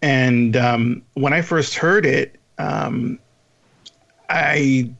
[0.01, 3.19] And um, when I first heard it, um,
[4.29, 4.91] I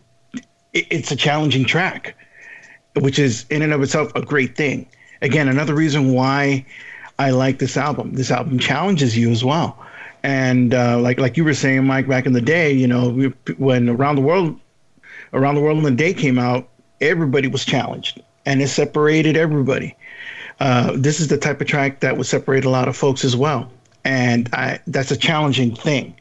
[0.74, 2.16] it, it's a challenging track,
[2.96, 4.88] which is in and of itself a great thing.
[5.22, 6.66] Again, another reason why
[7.20, 8.14] I like this album.
[8.14, 9.78] This album challenges you as well
[10.24, 13.90] and uh, like like you were saying, Mike, back in the day, you know, when
[13.90, 14.60] around the world,
[15.34, 16.68] around the world in the day came out,
[17.00, 19.96] everybody was challenged, and it separated everybody.
[20.60, 23.36] Uh, this is the type of track that would separate a lot of folks as
[23.36, 23.72] well,
[24.04, 26.14] and I, that's a challenging thing.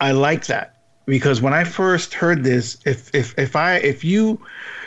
[0.00, 0.74] I like that
[1.06, 4.38] because when I first heard this, if if if I if you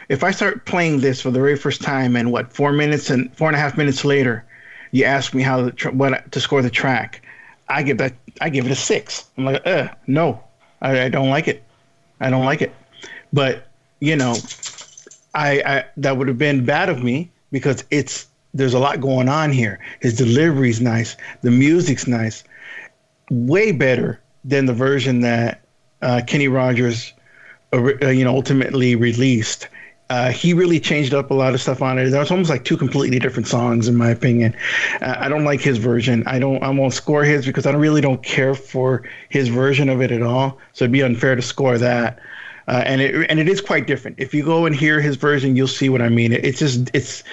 [0.08, 3.36] if I start playing this for the very first time and what four minutes and
[3.36, 4.46] four and a half minutes later,
[4.96, 7.22] you ask me how the, what to score the track,
[7.68, 9.26] I give that I give it a six.
[9.38, 10.42] I'm like, uh, no,
[10.82, 11.64] I, I don't like it.
[12.22, 12.74] I don't like it.
[13.34, 13.68] But
[14.00, 14.36] you know,
[15.34, 19.28] I, I that would have been bad of me because it's there's a lot going
[19.28, 19.80] on here.
[20.00, 22.46] His delivery's nice, the music's nice,
[23.30, 25.60] way better than the version that
[26.02, 27.12] uh, Kenny Rogers,
[27.74, 29.68] uh, you know, ultimately released.
[30.10, 32.10] Uh, he really changed up a lot of stuff on it.
[32.12, 34.56] That was almost like two completely different songs, in my opinion.
[35.02, 36.24] Uh, I don't like his version.
[36.28, 36.62] I don't.
[36.62, 40.22] I won't score his because I really don't care for his version of it at
[40.22, 40.60] all.
[40.74, 42.20] So it'd be unfair to score that.
[42.68, 44.20] Uh, and it and it is quite different.
[44.20, 46.34] If you go and hear his version, you'll see what I mean.
[46.34, 47.24] It, it's just it's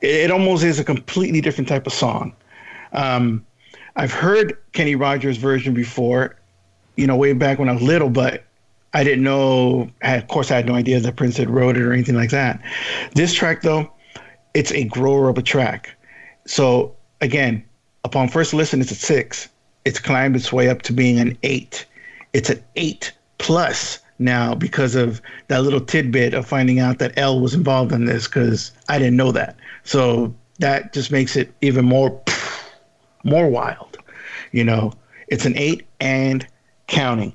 [0.00, 2.34] it almost is a completely different type of song.
[2.92, 3.44] Um,
[3.96, 6.36] I've heard Kenny Rogers' version before,
[6.96, 8.44] you know, way back when I was little, but
[8.94, 9.90] I didn't know.
[10.02, 12.60] Of course, I had no idea that Prince had wrote it or anything like that.
[13.14, 13.90] This track, though,
[14.54, 15.94] it's a grower of a track.
[16.46, 17.64] So again,
[18.04, 19.48] upon first listen, it's a six.
[19.84, 21.84] It's climbed its way up to being an eight.
[22.32, 27.40] It's an eight plus now because of that little tidbit of finding out that El
[27.40, 29.56] was involved in this because I didn't know that.
[29.82, 32.22] So that just makes it even more
[33.24, 33.98] more wild.
[34.52, 34.92] You know,
[35.28, 36.46] it's an eight and
[36.86, 37.34] counting.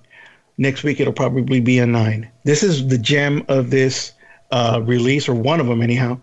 [0.60, 2.30] Next week, it'll probably be a nine.
[2.44, 4.12] This is the gem of this
[4.52, 6.20] uh, release, or one of them, anyhow.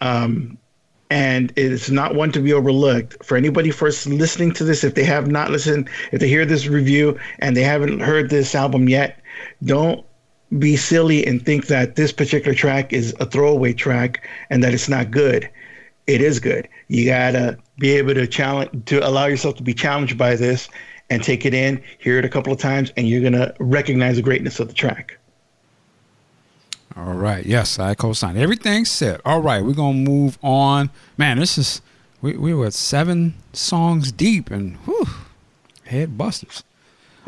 [0.00, 0.56] Um,
[1.10, 3.22] and it's not one to be overlooked.
[3.22, 6.66] For anybody first listening to this, if they have not listened, if they hear this
[6.66, 9.20] review and they haven't heard this album yet,
[9.62, 10.02] don't
[10.58, 14.88] be silly and think that this particular track is a throwaway track and that it's
[14.88, 15.50] not good.
[16.06, 16.68] It is good.
[16.88, 20.70] You gotta be able to challenge to allow yourself to be challenged by this
[21.10, 24.16] and take it in, hear it a couple of times, and you're going to recognize
[24.16, 25.18] the greatness of the track.
[26.96, 27.44] All right.
[27.44, 28.36] Yes, I co-sign.
[28.36, 29.20] Everything's set.
[29.24, 30.90] All right, we're gonna move on.
[31.16, 31.82] Man, this is
[32.22, 35.06] we we were seven songs deep and whew,
[35.86, 36.62] head busters.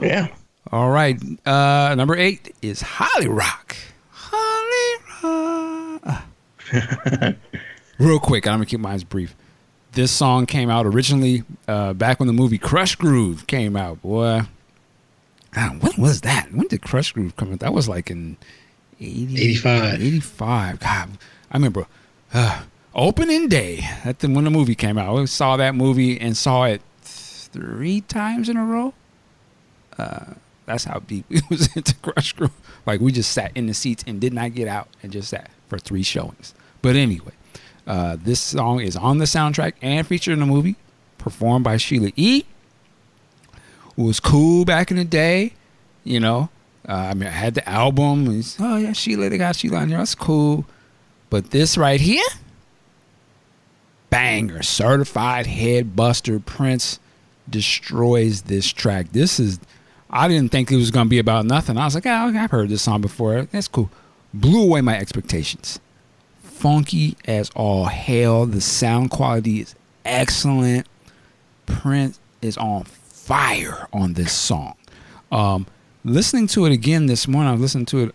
[0.01, 0.29] Yeah.
[0.71, 1.21] All right.
[1.45, 3.75] Uh number eight is Holly Rock.
[4.11, 5.03] Holly
[6.05, 6.23] Rock.
[7.99, 9.35] Real quick, I'm gonna keep mine brief
[9.97, 14.03] this song came out originally uh, back when the movie Krush Groove came out.
[14.03, 14.43] Boy,
[15.53, 16.53] God, when was that?
[16.53, 17.61] When did Krush Groove come out?
[17.61, 18.37] That was like in
[19.01, 19.95] 80, 85.
[19.95, 20.81] 85.
[20.81, 21.09] God,
[21.51, 21.87] I remember
[22.33, 22.63] uh,
[22.95, 23.89] opening day.
[24.05, 25.17] That's when the movie came out.
[25.17, 28.93] We saw that movie and saw it three times in a row.
[29.99, 30.35] Uh,
[30.67, 32.53] that's how deep we was into Krush Groove.
[32.85, 35.51] Like we just sat in the seats and did not get out and just sat
[35.69, 36.55] for three showings.
[36.83, 37.33] But anyway,
[37.87, 40.77] uh, this song is on the soundtrack and featured in the movie,
[41.19, 42.45] performed by Sheila E.
[43.95, 45.55] Who was cool back in the day,
[46.05, 46.51] you know.
[46.89, 48.27] Uh, I mean, I had the album.
[48.27, 49.99] And oh yeah, Sheila, they got Sheila on here.
[49.99, 50.67] That's cool.
[51.31, 52.27] But this right here,
[54.11, 56.39] banger, certified head buster.
[56.39, 57.01] Prince
[57.49, 59.13] destroys this track.
[59.13, 59.59] This is,
[60.11, 61.79] I didn't think it was gonna be about nothing.
[61.79, 63.43] I was like, oh, I've heard this song before.
[63.43, 63.91] That's cool.
[64.35, 65.81] Blew away my expectations.
[66.57, 68.47] Funky as all hell.
[68.47, 69.75] The sound quality is
[70.07, 70.87] excellent.
[71.67, 74.75] Prince is on fire on this song.
[75.31, 75.67] Um,
[76.03, 78.15] listening to it again this morning, I was listening to it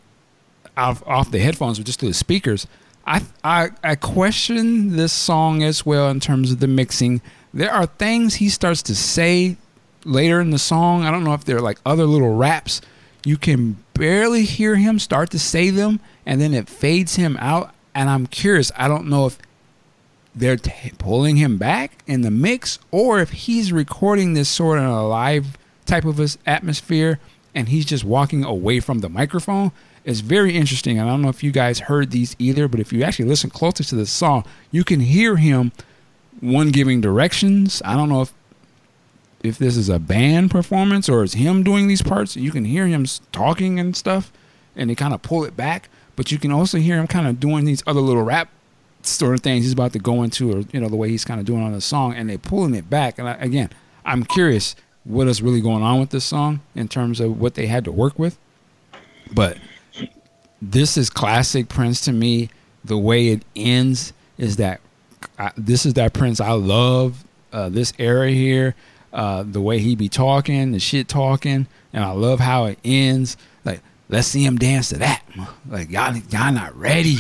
[0.75, 2.65] off, off the headphones or just through the speakers.
[3.05, 7.21] I, I I question this song as well in terms of the mixing.
[7.53, 9.57] There are things he starts to say
[10.03, 11.03] later in the song.
[11.03, 12.81] I don't know if they're like other little raps.
[13.23, 17.73] You can barely hear him start to say them, and then it fades him out.
[17.93, 18.71] And I'm curious.
[18.75, 19.37] I don't know if
[20.33, 24.85] they're t- pulling him back in the mix, or if he's recording this sort of
[24.85, 27.19] a live type of atmosphere,
[27.53, 29.71] and he's just walking away from the microphone.
[30.05, 30.97] It's very interesting.
[30.97, 33.49] And I don't know if you guys heard these either, but if you actually listen
[33.49, 35.71] closer to the song, you can hear him
[36.39, 37.81] one giving directions.
[37.85, 38.33] I don't know if
[39.43, 42.35] if this is a band performance or it's him doing these parts.
[42.35, 44.31] You can hear him talking and stuff,
[44.75, 45.89] and they kind of pull it back.
[46.15, 48.49] But you can also hear him kind of doing these other little rap
[49.03, 51.39] sort of things he's about to go into, or you know the way he's kind
[51.39, 53.17] of doing on the song, and they're pulling it back.
[53.17, 53.69] And I, again,
[54.05, 57.67] I'm curious what is really going on with this song in terms of what they
[57.67, 58.37] had to work with.
[59.33, 59.57] But
[60.61, 62.49] this is classic Prince to me.
[62.83, 64.81] The way it ends is that
[65.37, 67.23] I, this is that Prince I love.
[67.53, 68.75] Uh, this era here,
[69.11, 73.35] uh, the way he be talking, the shit talking, and I love how it ends.
[74.11, 75.23] Let's see him dance to that.
[75.67, 77.15] Like, y'all, y'all not ready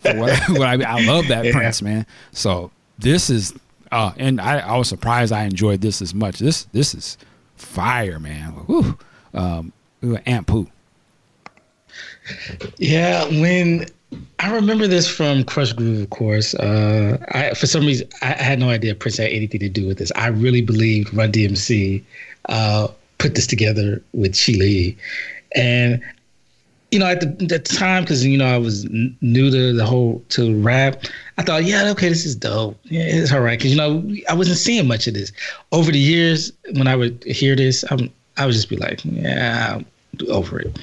[0.00, 1.52] for what, what I, I love that Yeah.
[1.52, 2.06] Prince, man.
[2.32, 3.54] So this is,
[3.92, 6.38] uh, and I, I was surprised I enjoyed this as much.
[6.38, 7.18] This, this is
[7.56, 8.50] fire, man.
[8.66, 8.98] Whew.
[9.34, 9.72] Um,
[10.26, 10.68] Aunt Pooh.
[12.78, 13.86] Yeah, when
[14.38, 16.54] I remember this from Krush Groove, of course.
[16.54, 19.98] Uh, I, for some reason, I had no idea Prince had anything to do with
[19.98, 20.10] this.
[20.16, 22.02] I really believed Run DMC
[22.48, 22.88] uh,
[23.18, 24.96] put this together with Sheila E.
[25.54, 26.02] And
[26.92, 30.22] you know, at the, the time, because you know I was new to the whole
[30.28, 31.04] to rap,
[31.38, 32.78] I thought, yeah, okay, this is dope.
[32.84, 33.58] Yeah, it's all right.
[33.58, 35.32] Because you know, I wasn't seeing much of this
[35.72, 36.52] over the years.
[36.74, 39.86] When I would hear this, I'm, I would just be like, yeah, I'm
[40.28, 40.78] over it.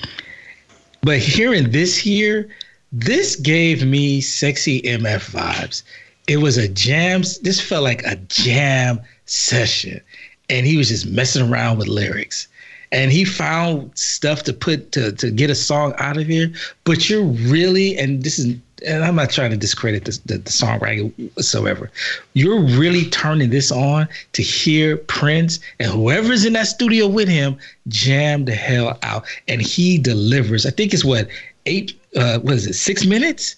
[1.01, 2.49] But hearing this here,
[2.91, 5.83] this gave me sexy MF vibes.
[6.27, 7.21] It was a jam.
[7.43, 10.01] This felt like a jam session,
[10.49, 12.47] and he was just messing around with lyrics.
[12.91, 16.51] And he found stuff to put to to get a song out of here.
[16.85, 18.55] But you're really, and this is,
[18.85, 21.91] and I'm not trying to discredit the, the, songwriting whatsoever.
[22.33, 27.57] You're really turning this on to hear Prince and whoever's in that studio with him
[27.87, 30.65] jam the hell out, and he delivers.
[30.65, 31.27] I think it's what
[31.65, 33.55] eight, uh, what is it, six minutes?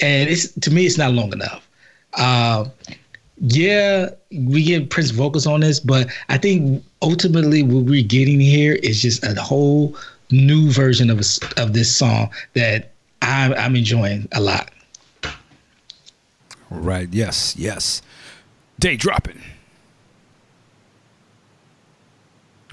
[0.00, 1.68] And it's to me, it's not long enough.
[2.14, 2.64] Uh,
[3.38, 8.74] yeah, we get Prince vocals on this, but I think ultimately what we're getting here
[8.74, 9.96] is just a whole
[10.30, 14.70] new version of a, of this song that I'm, I'm enjoying a lot.
[16.70, 17.08] Right.
[17.12, 17.54] Yes.
[17.56, 18.00] Yes.
[18.78, 19.40] Day dropping.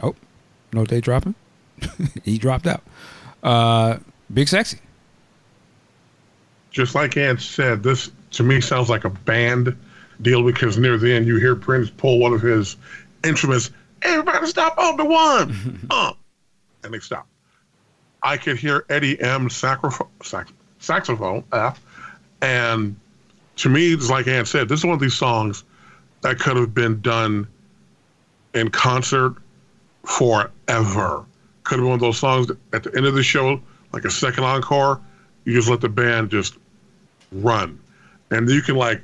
[0.01, 0.15] Oh,
[0.71, 1.35] no day dropping.
[2.23, 2.83] he dropped out.
[3.43, 3.97] Uh,
[4.33, 4.77] Big sexy.
[6.71, 9.75] Just like Ant said, this to me sounds like a band
[10.21, 12.77] deal because near the end you hear Prince pull one of his
[13.23, 13.71] instruments.
[14.01, 16.13] Everybody stop on the one, uh,
[16.83, 17.27] and they stop.
[18.21, 19.49] I could hear Eddie M.
[19.49, 21.73] Saxophone, sax, saxophone, uh,
[22.41, 22.95] and
[23.57, 25.63] to me, it's like Ant said, this is one of these songs
[26.21, 27.47] that could have been done
[28.53, 29.35] in concert
[30.05, 31.25] forever.
[31.63, 33.61] Could have been one of those songs that at the end of the show,
[33.91, 35.01] like a second encore,
[35.43, 36.57] you just let the band just
[37.31, 37.79] run.
[38.31, 39.01] And you can like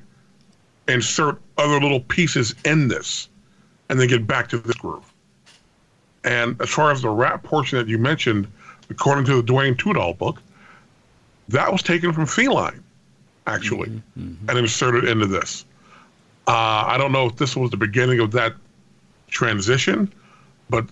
[0.88, 3.30] insert other little pieces in this
[3.90, 5.12] and then get back to this groove.
[6.24, 8.48] And as far as the rap portion that you mentioned,
[8.90, 10.42] according to the Duane Tudahl book,
[11.50, 12.84] that was taken from Feline,
[13.46, 14.02] actually,
[14.50, 15.66] and inserted into this.
[16.48, 18.54] Uh, I don't know if this was the beginning of that
[19.28, 20.12] transition,
[20.70, 20.86] but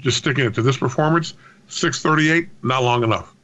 [0.00, 1.34] just sticking it to this performance,
[1.68, 3.34] 638, not long enough.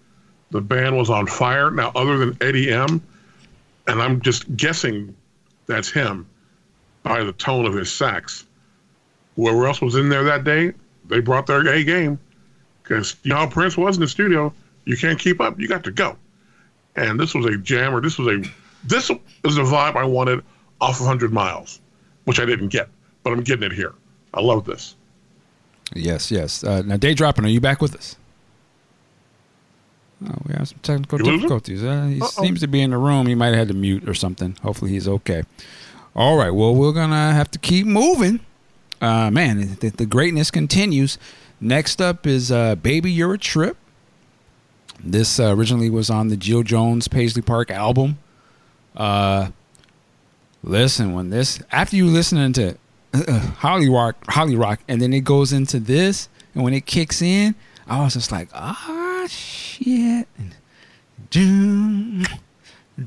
[0.51, 1.70] The band was on fire.
[1.70, 3.02] Now, other than Eddie M,
[3.86, 5.15] and I'm just guessing
[5.66, 6.27] that's him
[7.02, 8.43] by the tone of his sax.
[9.36, 10.73] Whoever else was in there that day,
[11.09, 12.19] they brought their A game
[12.82, 14.52] because you know how Prince was in the studio.
[14.85, 15.59] You can't keep up.
[15.59, 16.16] You got to go.
[16.97, 18.01] And this was a jammer.
[18.01, 18.48] This was a
[18.86, 20.44] this is the vibe I wanted
[20.81, 21.81] off of 100 Miles,
[22.24, 22.89] which I didn't get,
[23.23, 23.94] but I'm getting it here.
[24.35, 24.94] I love this.
[25.94, 26.62] Yes, yes.
[26.65, 28.16] Uh, now, Day Dropping, are you back with us?
[30.27, 31.82] Oh, we have some technical You difficulties.
[31.85, 32.43] Uh, he Uh-oh.
[32.43, 33.27] seems to be in the room.
[33.27, 34.56] He might have had to mute or something.
[34.62, 35.43] Hopefully, he's okay.
[36.16, 36.51] All right.
[36.51, 38.40] Well, we're gonna have to keep moving.
[39.05, 41.18] Uh, man, the, the greatness continues.
[41.60, 43.76] Next up is uh, "Baby You're a Trip."
[44.98, 48.16] This uh, originally was on the Jill Jones Paisley Park album.
[48.97, 49.51] Uh,
[50.62, 52.78] listen, when this after you listening to
[53.12, 57.20] uh, Holly Rock, Holly Rock, and then it goes into this, and when it kicks
[57.20, 57.55] in,
[57.86, 60.26] I was just like, ah, shit.
[60.39, 60.55] And
[61.28, 62.26] dun,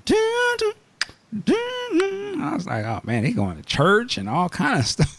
[0.06, 0.74] dun, dun.
[1.34, 5.18] I was like, oh man, they going to church and all kind of stuff.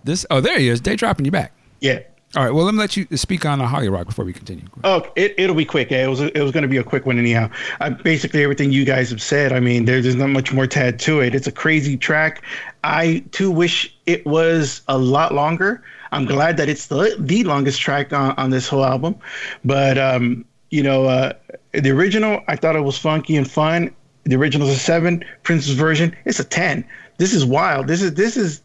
[0.04, 0.80] this, oh, there he is.
[0.80, 1.52] Day dropping you back.
[1.80, 2.00] Yeah.
[2.36, 4.64] All right, well, let me let you speak on uh, Holly Rock before we continue.
[4.84, 5.90] Oh, it, it'll be quick.
[5.90, 7.50] It was it was going to be a quick one anyhow.
[7.80, 9.52] I, basically, everything you guys have said.
[9.52, 11.34] I mean, there, there's not much more to add to it.
[11.34, 12.44] It's a crazy track.
[12.84, 15.82] I too wish it was a lot longer.
[16.12, 19.16] I'm glad that it's the the longest track on, on this whole album.
[19.64, 21.32] But um, you know, uh,
[21.72, 23.92] the original, I thought it was funky and fun.
[24.24, 25.24] The original's a seven.
[25.42, 26.84] Prince's version, it's a ten.
[27.18, 27.86] This is wild.
[27.86, 28.60] This is this is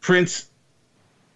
[0.00, 0.50] Prince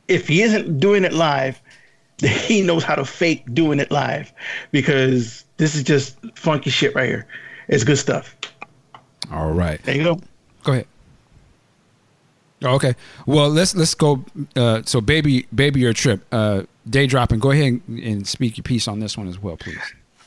[0.08, 1.60] if he isn't doing it live,
[2.18, 4.32] he knows how to fake doing it live
[4.70, 7.26] because this is just funky shit right here.
[7.68, 8.36] It's good stuff.
[9.32, 10.20] All right, There you go.
[10.62, 10.86] go ahead.
[12.62, 12.94] Oh, okay.
[13.26, 14.24] Well, let's let's go.
[14.54, 16.24] Uh, so, baby, baby, your trip.
[16.32, 17.38] Uh, day dropping.
[17.38, 19.78] Go ahead and, and speak your piece on this one as well, please.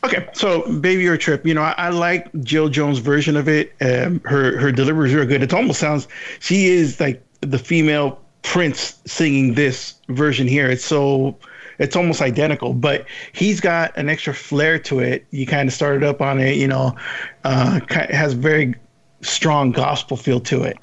[0.04, 3.74] Okay, so "Baby Your Trip," you know, I, I like Jill Jones' version of it.
[3.82, 5.42] Um, her her delivery is real good.
[5.42, 6.08] It almost sounds
[6.40, 10.70] she is like the female Prince singing this version here.
[10.70, 11.38] It's so
[11.80, 15.26] it's almost identical, but he's got an extra flair to it.
[15.32, 16.96] You kind of started up on it, you know,
[17.44, 18.76] uh, has very
[19.22, 20.78] strong gospel feel to it,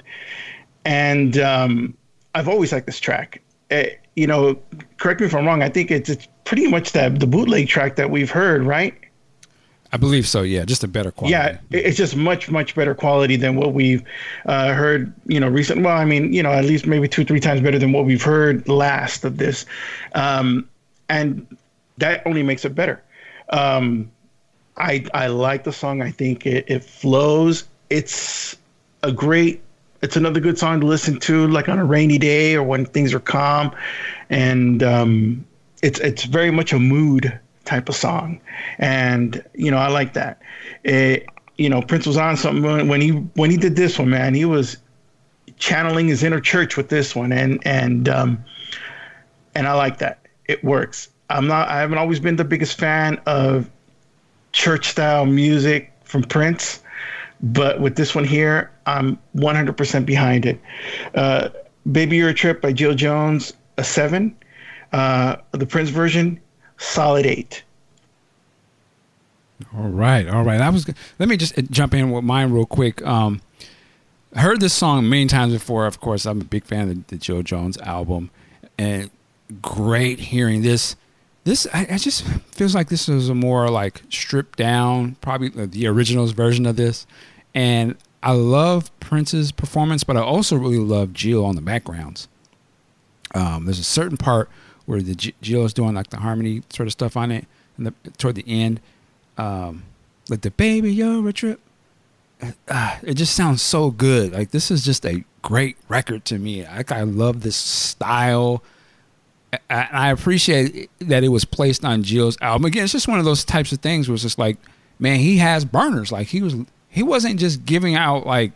[0.83, 1.97] and um,
[2.35, 3.41] I've always liked this track.
[3.71, 4.59] Eh, you know,
[4.97, 5.63] correct me if I'm wrong.
[5.63, 8.93] I think it's, it's pretty much that the bootleg track that we've heard, right?
[9.91, 10.41] I believe so.
[10.41, 11.31] Yeah, just a better quality.
[11.31, 14.03] Yeah, it's just much much better quality than what we've
[14.45, 15.13] uh, heard.
[15.25, 15.83] You know, recent.
[15.83, 18.21] Well, I mean, you know, at least maybe two three times better than what we've
[18.21, 19.65] heard last of this,
[20.13, 20.67] um,
[21.07, 21.45] and
[21.97, 23.01] that only makes it better.
[23.49, 24.11] Um,
[24.77, 26.01] I I like the song.
[26.01, 27.65] I think it, it flows.
[27.89, 28.57] It's
[29.03, 29.61] a great.
[30.01, 33.13] It's another good song to listen to, like on a rainy day or when things
[33.13, 33.71] are calm,
[34.29, 35.45] and um,
[35.81, 38.39] it's it's very much a mood type of song,
[38.77, 40.41] and you know I like that.
[40.83, 41.27] It,
[41.57, 44.33] you know, Prince was on something when, he when he did this one, man.
[44.33, 44.77] He was
[45.57, 48.43] channeling his inner church with this one, and and um,
[49.53, 50.19] and I like that.
[50.47, 51.09] It works.
[51.29, 51.69] I'm not.
[51.69, 53.69] I haven't always been the biggest fan of
[54.51, 56.81] church style music from Prince,
[57.41, 60.61] but with this one here, I'm 100% behind it.
[61.13, 61.49] Uh,
[61.91, 64.35] Baby You're a Trip by Jill Jones, a seven.
[64.93, 66.39] Uh, the Prince version,
[66.77, 67.63] solid eight.
[69.75, 70.59] All right, all right.
[70.61, 70.85] I was.
[71.19, 73.05] Let me just uh, jump in with mine real quick.
[73.05, 73.41] Um,
[74.33, 75.85] I heard this song many times before.
[75.85, 78.31] Of course, I'm a big fan of the Jill Jones album,
[78.77, 79.09] and
[79.61, 80.95] great hearing this.
[81.45, 85.87] This I, I just feels like this is a more like stripped down, probably the
[85.87, 87.07] originals version of this.
[87.53, 92.27] And I love Prince's performance, but I also really love Jill on the backgrounds.
[93.33, 94.49] Um, there's a certain part
[94.85, 97.45] where the G- is doing like the harmony sort of stuff on it,
[97.77, 98.79] and the, toward the end,
[99.37, 99.83] um,
[100.29, 101.59] like the baby you're a trip.
[102.67, 104.33] Uh, it just sounds so good.
[104.33, 106.65] Like this is just a great record to me.
[106.65, 108.63] Like I love this style.
[109.69, 112.65] I, I appreciate that it was placed on Jill's album.
[112.65, 114.57] Again, it's just one of those types of things where it's just like,
[114.99, 116.11] man, he has burners.
[116.11, 116.55] Like he was,
[116.89, 118.51] he wasn't just giving out like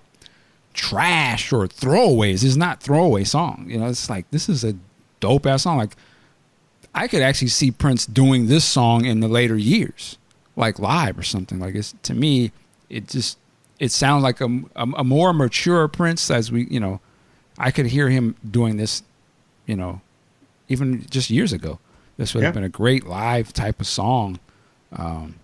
[0.73, 2.43] trash or throwaways.
[2.43, 3.65] It's not throwaway song.
[3.67, 4.75] You know, it's like this is a
[5.19, 5.77] dope ass song.
[5.77, 5.95] Like
[6.93, 10.17] I could actually see Prince doing this song in the later years,
[10.55, 11.59] like live or something.
[11.59, 12.51] Like it's to me,
[12.89, 13.37] it just
[13.79, 14.45] it sounds like a,
[14.75, 16.99] a, a more mature Prince as we, you know,
[17.57, 19.03] I could hear him doing this,
[19.65, 20.01] you know,
[20.67, 21.79] even just years ago.
[22.17, 24.39] This would have been a great live type of song.
[24.91, 25.35] Um,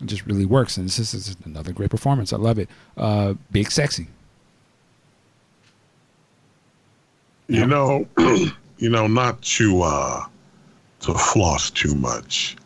[0.00, 2.32] it just really works, and this is, this is another great performance.
[2.32, 2.70] I love it.
[2.96, 4.08] Uh, Big sexy.
[7.48, 10.24] You know, you know, not to uh,
[11.12, 12.56] to floss too much.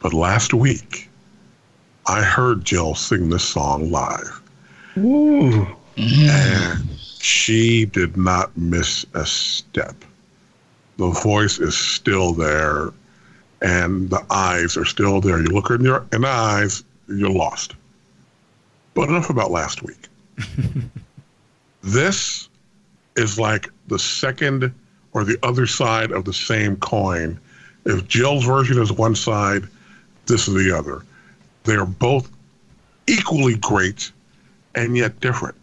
[0.00, 1.08] But last week,
[2.06, 4.40] I heard Jill sing this song live.
[4.98, 5.66] Ooh.
[5.96, 6.88] And
[7.20, 9.96] she did not miss a step.
[10.98, 12.92] The voice is still there,
[13.62, 15.40] and the eyes are still there.
[15.40, 17.74] You look her in, your, in the eyes, you're lost.
[18.94, 20.08] But enough about last week.
[21.82, 22.48] this
[23.16, 24.72] is like the second
[25.14, 27.38] or the other side of the same coin.
[27.86, 29.64] If Jill's version is one side,
[30.26, 31.02] this is the other.
[31.62, 32.30] They're both
[33.06, 34.10] equally great
[34.74, 35.54] and yet different.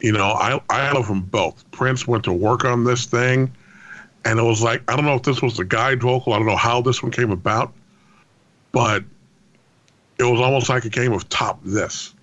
[0.00, 1.68] You know, I, I love them both.
[1.70, 3.50] Prince went to work on this thing,
[4.24, 6.46] and it was like, I don't know if this was the guide vocal, I don't
[6.46, 7.72] know how this one came about,
[8.72, 9.02] but
[10.18, 12.14] it was almost like a game of top this.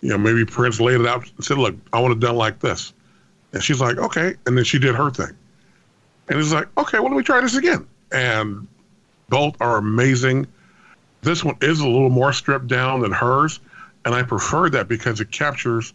[0.00, 2.60] You know, maybe Prince laid it out and said, Look, I want it done like
[2.60, 2.92] this.
[3.52, 4.34] And she's like, Okay.
[4.46, 5.36] And then she did her thing.
[6.28, 7.86] And he's like, Okay, well, let me try this again.
[8.12, 8.66] And
[9.28, 10.46] both are amazing.
[11.22, 13.60] This one is a little more stripped down than hers.
[14.04, 15.92] And I prefer that because it captures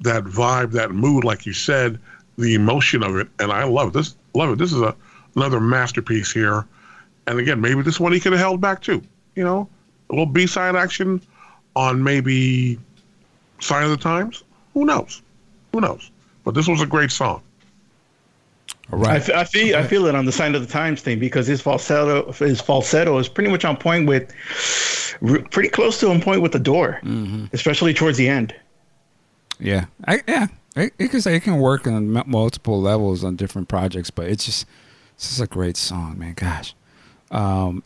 [0.00, 1.98] that vibe, that mood, like you said,
[2.38, 3.28] the emotion of it.
[3.38, 4.14] And I love this.
[4.34, 4.58] Love it.
[4.58, 4.94] This is a,
[5.36, 6.66] another masterpiece here.
[7.26, 9.02] And again, maybe this one he could have held back too.
[9.34, 9.68] You know,
[10.08, 11.20] a little B side action
[11.76, 12.78] on maybe
[13.60, 14.42] Sign of the Times.
[14.74, 15.22] Who knows?
[15.72, 16.10] Who knows?
[16.44, 17.42] But this was a great song.
[18.92, 19.12] All right.
[19.12, 21.46] I, f- I feel I feel it on the sign of the times thing because
[21.46, 24.32] his falsetto his falsetto is pretty much on point with
[25.22, 27.46] r- pretty close to on point with the door, Mm-hmm.
[27.52, 28.54] especially towards the end.
[29.58, 30.46] Yeah, I, yeah.
[30.76, 34.66] It, it can it can work on multiple levels on different projects, but it's just
[35.14, 36.34] it's just a great song, man.
[36.34, 36.74] Gosh.
[37.30, 37.82] Um,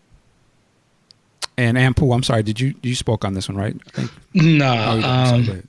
[1.56, 2.42] and Ampu, I'm sorry.
[2.42, 3.76] Did you you spoke on this one, right?
[3.86, 4.10] I think.
[4.34, 5.68] No, Oh, you didn't, so um, go ahead.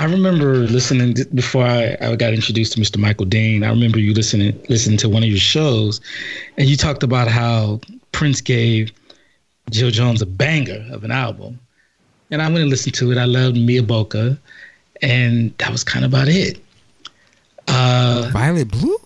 [0.00, 2.96] I remember listening to, before I, I got introduced to Mr.
[2.96, 3.62] Michael Dean.
[3.62, 6.00] I remember you listening listening to one of your shows,
[6.56, 7.82] and you talked about how
[8.12, 8.92] Prince gave
[9.68, 11.60] Jill Jones a banger of an album,
[12.30, 13.18] and I went and listened to it.
[13.18, 14.38] I loved Mia Bocca,
[15.02, 16.64] and that was kind of about it.
[17.68, 18.96] Uh, Violet Blue.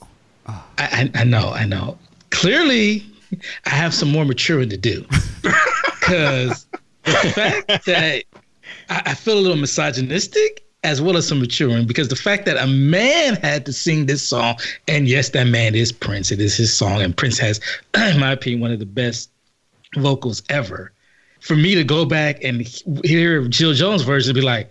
[0.47, 1.99] I, I, I know, I know.
[2.31, 3.05] Clearly,
[3.66, 5.05] I have some more maturing to do
[5.43, 6.66] because
[7.03, 8.23] the fact that
[8.89, 12.56] I, I feel a little misogynistic as well as some maturing because the fact that
[12.56, 14.56] a man had to sing this song,
[14.86, 16.31] and yes, that man is Prince.
[16.31, 17.61] It is his song, and Prince has,
[17.94, 19.31] in my opinion, one of the best
[19.97, 20.93] vocals ever.
[21.40, 22.62] For me to go back and
[23.05, 24.70] hear Jill Jones' version and be like,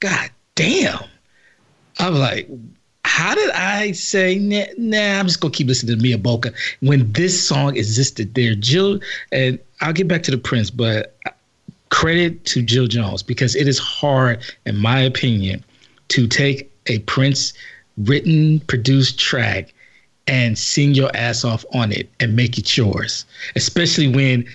[0.00, 1.00] God damn.
[1.98, 2.48] I'm like,
[3.04, 7.12] how did I say, nah, nah, I'm just to keep listening to Mia Bocca when
[7.12, 8.54] this song existed there?
[8.54, 9.00] Jill,
[9.32, 11.16] and I'll get back to the Prince, but
[11.92, 15.62] credit to Jill Jones because it is hard, in my opinion,
[16.08, 17.52] to take a Prince
[17.98, 19.74] written, produced track
[20.26, 24.46] and sing your ass off on it and make it yours, especially when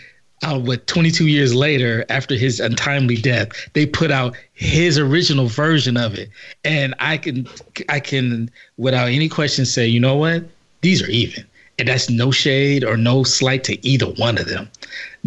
[0.43, 5.95] uh, what 22 years later after his untimely death they put out his original version
[5.97, 6.29] of it.
[6.63, 7.47] And i can
[7.89, 10.43] i can without any question say you know what?
[10.81, 11.45] These are even.
[11.79, 14.69] And that's no shade or no slight to either one of them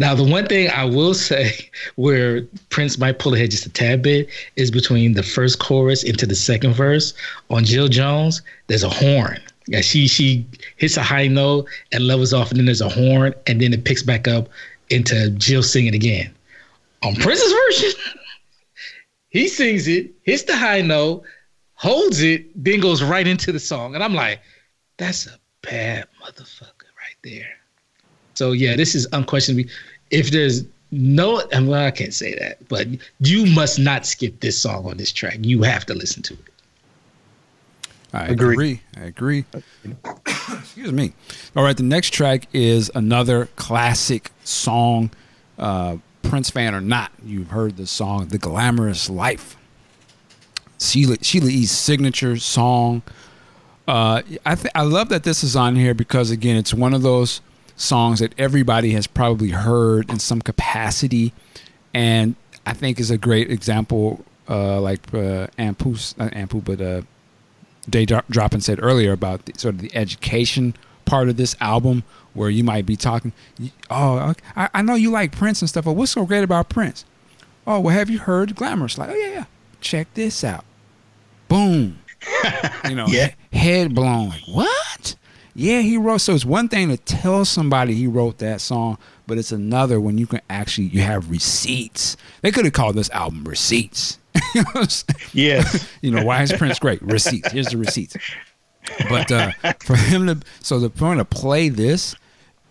[0.01, 1.51] now the one thing i will say
[1.95, 6.25] where prince might pull ahead just a tad bit is between the first chorus into
[6.25, 7.13] the second verse
[7.49, 10.45] on jill jones there's a horn yeah, she she
[10.75, 13.85] hits a high note and levels off, and then there's a horn, and then it
[13.85, 14.49] picks back up
[14.89, 16.33] into Jill singing again.
[17.03, 17.91] On Prince's version,
[19.29, 21.23] he sings it, hits the high note,
[21.75, 23.95] holds it, then goes right into the song.
[23.95, 24.41] And I'm like,
[24.97, 27.57] that's a bad motherfucker right there.
[28.33, 29.69] So yeah, this is unquestionably
[30.11, 32.87] if there's no and well, I can't say that, but
[33.19, 35.37] you must not skip this song on this track.
[35.41, 36.39] You have to listen to it.
[38.13, 38.53] I Agree.
[38.53, 38.81] agree.
[38.97, 39.45] I agree.
[40.25, 41.13] Excuse me.
[41.55, 45.11] All right, the next track is another classic song.
[45.57, 49.55] Uh, Prince fan or not, you've heard the song "The Glamorous Life."
[50.77, 53.01] Sheila Sheila E's signature song.
[53.87, 57.01] Uh, I th- I love that this is on here because again, it's one of
[57.01, 57.39] those
[57.75, 61.33] songs that everybody has probably heard in some capacity,
[61.93, 62.35] and
[62.65, 64.23] I think is a great example.
[64.49, 67.01] Uh, like uh, Ampu, not Ampu, but uh,
[67.89, 70.75] Day Dro- Droppin said earlier about the, sort of the education
[71.05, 72.03] part of this album,
[72.33, 73.31] where you might be talking,
[73.89, 77.05] oh, I, I know you like Prince and stuff, but what's so great about Prince?
[77.65, 78.97] Oh, well, have you heard Glamorous?
[78.97, 79.45] Like, oh yeah, yeah,
[79.79, 80.65] check this out.
[81.47, 81.99] Boom,
[82.89, 83.31] you know, Yeah.
[83.53, 84.29] head blown.
[84.29, 85.15] Like, what?
[85.53, 86.19] Yeah, he wrote.
[86.19, 88.97] So it's one thing to tell somebody he wrote that song,
[89.27, 92.17] but it's another when you can actually you have receipts.
[92.41, 94.19] They could have called this album Receipts.
[94.55, 95.29] you know what I'm saying?
[95.33, 95.89] Yes.
[96.01, 97.01] you know why is Prince great?
[97.01, 97.51] Receipts.
[97.51, 98.15] Here's the receipts.
[99.09, 99.51] But uh,
[99.81, 102.15] for him to so the point to play this,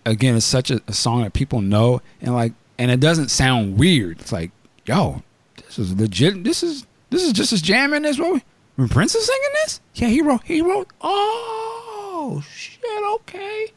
[0.06, 3.78] again, it's such a, a song that people know, and like, and it doesn't sound
[3.78, 4.20] weird.
[4.20, 4.50] It's like,
[4.86, 5.22] yo,
[5.56, 6.42] this is legit.
[6.44, 8.42] This is this is just as jamming as what we,
[8.76, 9.80] when Prince is singing this.
[9.94, 10.42] Yeah, he wrote.
[10.44, 10.88] He wrote.
[11.00, 11.79] Oh
[12.22, 12.84] Oh, shit.
[13.14, 13.68] Okay.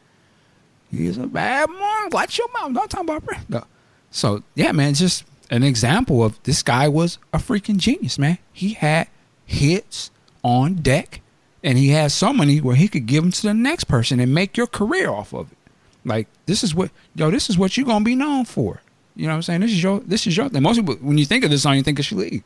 [0.90, 2.10] He's a bad man.
[2.10, 2.74] Watch your mouth.
[2.74, 3.48] Don't talk about Prince.
[3.48, 3.64] No.
[4.10, 8.36] So yeah, man, just an example of this guy was a freaking genius, man.
[8.52, 9.08] He had
[9.46, 10.10] hits
[10.42, 11.22] on deck,
[11.62, 14.34] and he had so many where he could give them to the next person and
[14.34, 15.58] make your career off of it.
[16.04, 18.82] Like this is what yo, this is what you're gonna be known for.
[19.16, 19.60] You know what I'm saying?
[19.62, 20.62] This is your this is your thing.
[20.62, 22.42] Most people when you think of this song, you think of Shalit.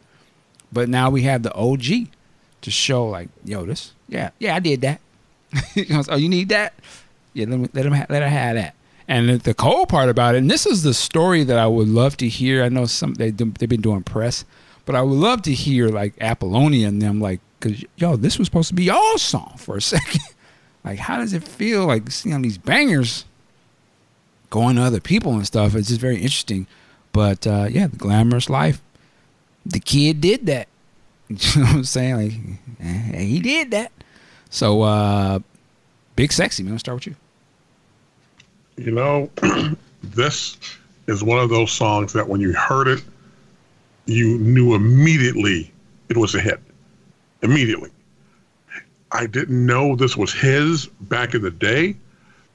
[0.73, 2.09] But now we have the OG
[2.61, 5.01] to show like, yo, this yeah, yeah, I did that.
[5.75, 6.75] you know, oh, you need that?
[7.33, 8.75] Yeah, let, me, let him ha- let her have that.
[9.07, 11.89] And the, the cool part about it, and this is the story that I would
[11.89, 12.62] love to hear.
[12.62, 14.45] I know some they they've been doing press,
[14.85, 18.47] but I would love to hear like Apollonia and them like, cause yo, this was
[18.47, 20.20] supposed to be y'all song for a second.
[20.85, 23.25] like, how does it feel like seeing these bangers
[24.51, 25.75] going to other people and stuff?
[25.75, 26.66] It's just very interesting.
[27.12, 28.83] But uh, yeah, the glamorous life.
[29.65, 30.69] The kid did that.
[31.29, 32.15] You know what I'm saying?
[32.16, 32.33] Like,
[32.81, 33.93] eh, he did that.
[34.51, 35.41] So, uh,
[36.16, 37.16] Big Sexy, man, let's start with you.
[38.77, 39.31] You know,
[40.03, 40.57] this
[41.07, 43.03] is one of those songs that when you heard it,
[44.07, 45.73] you knew immediately
[46.09, 46.61] it was a hit.
[47.43, 47.91] Immediately.
[49.12, 51.97] I didn't know this was his back in the day.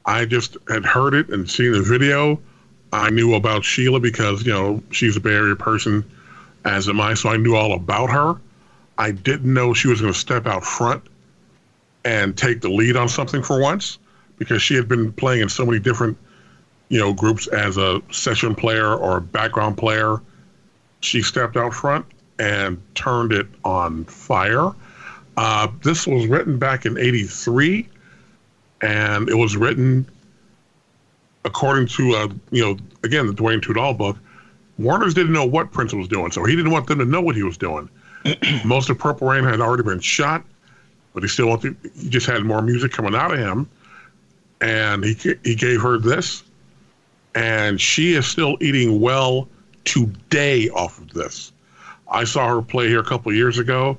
[0.06, 2.40] I just had heard it and seen the video.
[2.92, 6.04] I knew about Sheila because, you know, she's a Bay Area person,
[6.66, 8.36] as am I, so I knew all about her.
[8.98, 11.04] I didn't know she was going to step out front
[12.06, 14.00] and take the lead on something for once
[14.38, 16.18] because she had been playing in so many different,
[16.90, 20.22] you know, groups as a session player or a background player.
[21.02, 22.06] She stepped out front
[22.40, 24.72] and turned it on fire.
[25.38, 27.88] Uh, this was written back in '83,
[28.82, 30.06] and it was written
[31.46, 34.18] according to, uh, you know, again the Duane Tudahl book.
[34.78, 37.36] Warner's didn't know what Prince was doing, so he didn't want them to know what
[37.36, 37.90] he was doing.
[38.66, 40.44] Most of Purple Rain had already been shot
[41.14, 41.76] but he still wanted.
[41.96, 43.70] He just had more music coming out of him,
[44.62, 46.44] and he he gave her this,
[47.36, 49.48] and she is still eating well
[49.86, 51.52] today off of this.
[52.10, 53.98] I saw her play here a couple years ago,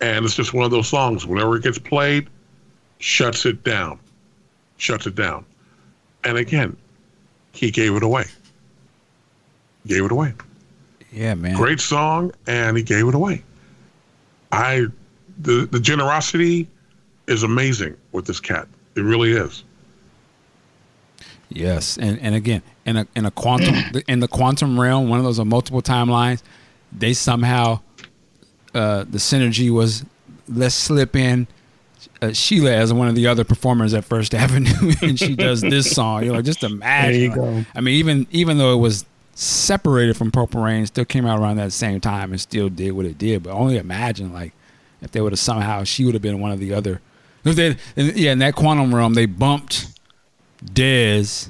[0.00, 1.26] and it's just one of those songs.
[1.26, 2.28] Whenever it gets played,
[2.98, 3.98] shuts it down,
[4.76, 5.44] shuts it down,
[6.24, 6.76] and again,
[7.52, 8.24] he gave it away.
[9.86, 10.34] Gave it away.
[11.12, 11.56] Yeah, man.
[11.56, 13.42] Great song, and he gave it away.
[14.52, 14.86] I
[15.38, 16.68] the the generosity
[17.26, 18.68] is amazing with this cat.
[18.96, 19.64] It really is.
[21.50, 23.74] Yes, and and again, in a in a quantum
[24.08, 26.42] in the quantum realm, one of those are multiple timelines.
[26.92, 27.80] They somehow
[28.74, 30.04] uh, the synergy was
[30.48, 31.46] let's slip in
[32.20, 35.90] uh, Sheila as one of the other performers at First Avenue, and she does this
[35.90, 36.24] song.
[36.24, 37.12] You know, just imagine.
[37.12, 37.70] There you like, go.
[37.74, 39.04] I mean, even even though it was
[39.34, 43.06] separated from Purple Rain, still came out around that same time and still did what
[43.06, 43.42] it did.
[43.42, 44.52] But only imagine like
[45.00, 47.00] if they would have somehow she would have been one of the other.
[47.44, 49.86] If they, yeah, in that quantum realm, they bumped
[50.64, 51.48] Dez.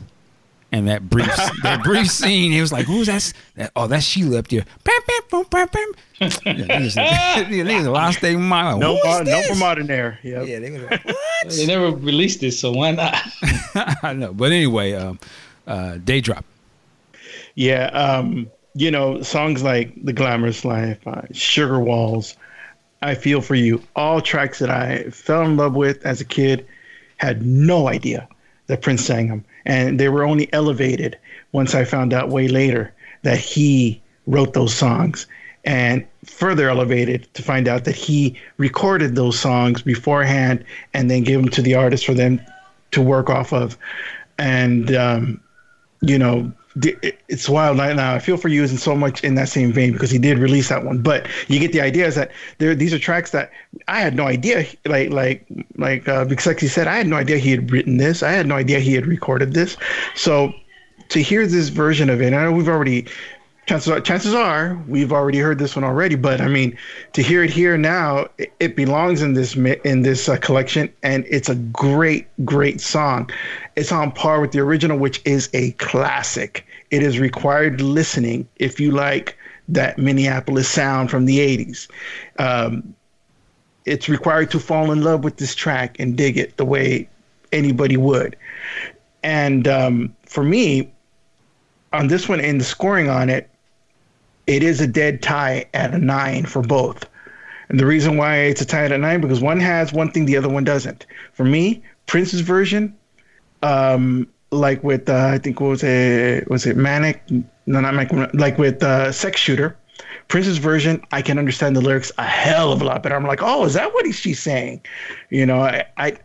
[0.70, 1.26] And that brief,
[1.62, 3.32] that brief scene, he was like, "Who's that?
[3.56, 5.92] that oh, that's Sheila up there." Bam, bam, boom, bam, bam.
[6.20, 8.80] Yeah, niggas, yeah, niggas lost their mind.
[8.80, 9.48] No, Who is bar, no this?
[9.48, 10.18] Vermont in there.
[10.22, 10.46] Yep.
[10.46, 11.02] Yeah, they like,
[11.48, 13.16] They never released it, so why not?
[14.02, 15.18] I know, but anyway, um,
[15.66, 16.44] uh, day drop.
[17.54, 22.36] Yeah, um, you know, songs like The Glamorous Life, uh, Sugar Walls,
[23.02, 26.66] I Feel For You, all tracks that I fell in love with as a kid,
[27.18, 28.28] had no idea
[28.66, 29.44] that Prince sang them.
[29.64, 31.18] And they were only elevated
[31.52, 32.92] once I found out way later
[33.22, 35.26] that he wrote those songs.
[35.64, 40.64] And further elevated to find out that he recorded those songs beforehand
[40.94, 42.40] and then gave them to the artist for them
[42.92, 43.76] to work off of.
[44.38, 45.40] And, um,
[46.00, 46.52] you know,
[46.82, 48.14] it's wild right now.
[48.14, 50.68] I feel for you isn't so much in that same vein because he did release
[50.68, 53.50] that one, but you get the idea is that there these are tracks that
[53.88, 54.66] I had no idea.
[54.84, 55.46] Like like
[55.76, 58.22] like uh, Big Sexy said, I had no idea he had written this.
[58.22, 59.76] I had no idea he had recorded this.
[60.14, 60.52] So
[61.08, 63.06] to hear this version of it, I know we've already
[63.68, 66.76] chances are, chances are we've already heard this one already, but I mean
[67.12, 71.24] to hear it here now, it, it belongs in this in this uh, collection, and
[71.28, 73.30] it's a great great song.
[73.76, 76.66] It's on par with the original, which is a classic.
[76.90, 79.36] It is required listening if you like
[79.68, 81.88] that Minneapolis sound from the '80s.
[82.38, 82.94] Um,
[83.84, 87.08] it's required to fall in love with this track and dig it the way
[87.52, 88.36] anybody would.
[89.22, 90.92] And um, for me,
[91.92, 93.48] on this one, in the scoring on it,
[94.46, 97.08] it is a dead tie at a nine for both.
[97.68, 100.24] And the reason why it's a tie at a nine because one has one thing
[100.24, 101.06] the other one doesn't.
[101.32, 102.96] For me, Prince's version,
[103.62, 107.22] um, like with uh, I think was it was it Manic?
[107.66, 108.34] No, not Manic.
[108.34, 109.76] Like with uh, Sex Shooter.
[110.28, 113.16] Prince's version, I can understand the lyrics a hell of a lot better.
[113.16, 114.82] I'm like, oh, is that what she's saying?
[115.30, 116.18] You know, I I,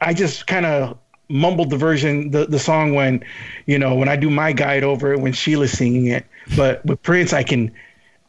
[0.00, 0.96] I just kind of
[1.28, 3.22] mumbled the version, the, the song when,
[3.66, 6.24] you know, when I do my guide over it when Sheila's singing it.
[6.56, 7.72] But with Prince, I can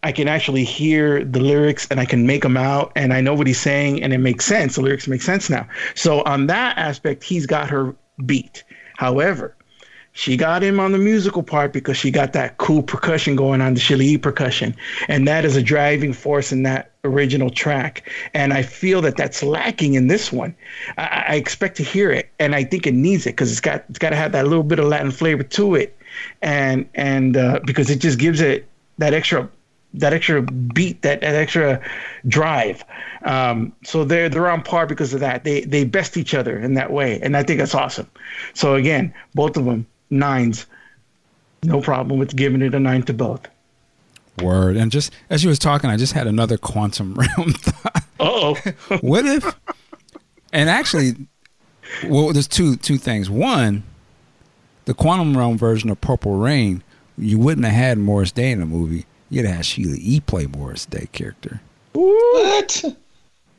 [0.01, 3.33] I can actually hear the lyrics and I can make them out and I know
[3.33, 4.75] what he's saying and it makes sense.
[4.75, 5.67] The lyrics make sense now.
[5.93, 7.95] So on that aspect, he's got her
[8.25, 8.63] beat.
[8.99, 9.55] However,
[10.11, 13.73] she got him on the musical part because she got that cool percussion going on,
[13.73, 14.75] the Sheila E percussion.
[15.07, 18.11] And that is a driving force in that original track.
[18.33, 20.53] And I feel that that's lacking in this one.
[20.97, 23.85] I, I expect to hear it, and I think it needs it because it's got
[23.87, 25.97] it's got to have that little bit of Latin flavor to it,
[26.41, 28.67] and and uh, because it just gives it
[28.97, 29.47] that extra
[29.93, 31.81] that extra beat, that, that extra
[32.27, 32.83] drive.
[33.23, 35.43] Um, so they're they're on par because of that.
[35.43, 38.07] They they best each other in that way, and I think that's awesome.
[38.53, 40.65] So again, both of them nines.
[41.63, 43.45] No problem with giving it a nine to both.
[44.41, 44.77] Word.
[44.77, 48.03] And just as you was talking, I just had another quantum realm thought.
[48.19, 48.55] oh.
[49.01, 49.55] what if?
[50.53, 51.15] And actually,
[52.07, 53.29] well, there's two two things.
[53.29, 53.83] One,
[54.85, 56.83] the quantum realm version of Purple Rain,
[57.17, 59.05] you wouldn't have had Morris Day in the movie.
[59.29, 60.19] You'd have Sheila E.
[60.19, 61.61] play Morris Day character.
[61.93, 62.83] What?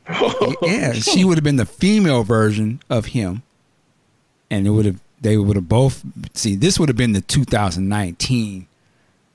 [0.63, 3.43] yeah, she would have been the female version of him,
[4.51, 6.03] and it would have they would have both
[6.35, 6.57] see.
[6.57, 8.67] This would have been the 2019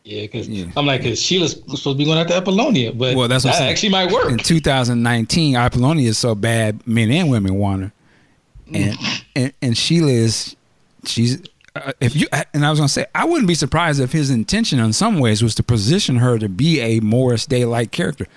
[0.06, 0.68] yeah, because yeah.
[0.78, 3.54] I'm like, cause Sheila's supposed to be going out to Apollonia, but well, that's what
[3.54, 4.30] that actually might work.
[4.32, 7.92] In 2019, Apollonia is so bad, men and women want her,
[8.72, 8.96] and
[9.36, 10.56] and, and Sheila is,
[11.06, 11.42] she's.
[11.76, 14.80] Uh, if you and I was gonna say, I wouldn't be surprised if his intention,
[14.80, 18.28] in some ways, was to position her to be a Morris Day like character.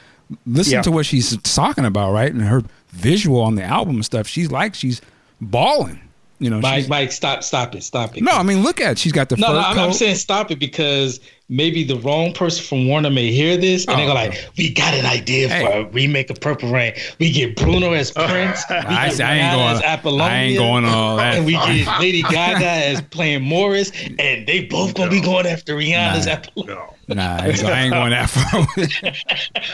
[0.45, 0.83] Listen yeah.
[0.83, 2.33] to what she's talking about, right?
[2.33, 4.27] And her visual on the album and stuff.
[4.27, 5.01] She's like she's
[5.41, 6.01] bawling.
[6.41, 8.23] You know, Mike, Mike, stop, stop it, stop it.
[8.23, 8.99] No, I mean, look at it.
[8.99, 9.59] She's got the no, no.
[9.59, 11.19] I'm, I'm, saying stop it because
[11.49, 14.95] maybe the wrong person from Warner may hear this and oh, they're like, "We got
[14.95, 15.65] an idea hey.
[15.65, 16.93] for a remake of Purple Rain.
[17.19, 18.65] We get Bruno as Prince.
[18.69, 19.77] We I, get I ain't going.
[19.77, 21.37] As Apollonia, I ain't going all that.
[21.37, 25.21] And we get Lady Gaga as playing Morris, and they both gonna no.
[25.21, 26.33] be going after Rihanna's nah.
[26.33, 28.67] Apollonia." Nah, I ain't going that far.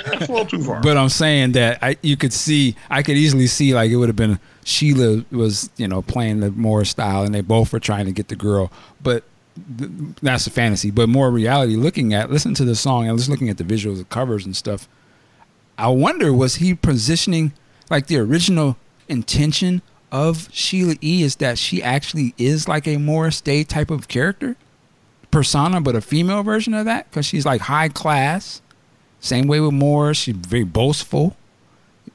[0.06, 0.80] That's a little too far.
[0.80, 4.08] But I'm saying that I, you could see, I could easily see like it would
[4.08, 8.06] have been Sheila was, you know, playing the Morris style, and they both were trying
[8.06, 8.70] to get the girl.
[9.02, 9.24] But
[9.56, 11.76] that's a fantasy, but more reality.
[11.76, 14.56] Looking at, listen to the song and just looking at the visuals, the covers and
[14.56, 14.88] stuff.
[15.78, 17.52] I wonder was he positioning
[17.90, 18.76] like the original
[19.08, 24.08] intention of Sheila E is that she actually is like a Morris Day type of
[24.08, 24.56] character
[25.30, 28.62] persona, but a female version of that because she's like high class.
[29.20, 31.36] Same way with Morris, she's very boastful.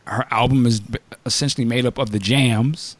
[0.05, 0.81] Her album is
[1.25, 2.95] essentially made up of the jams.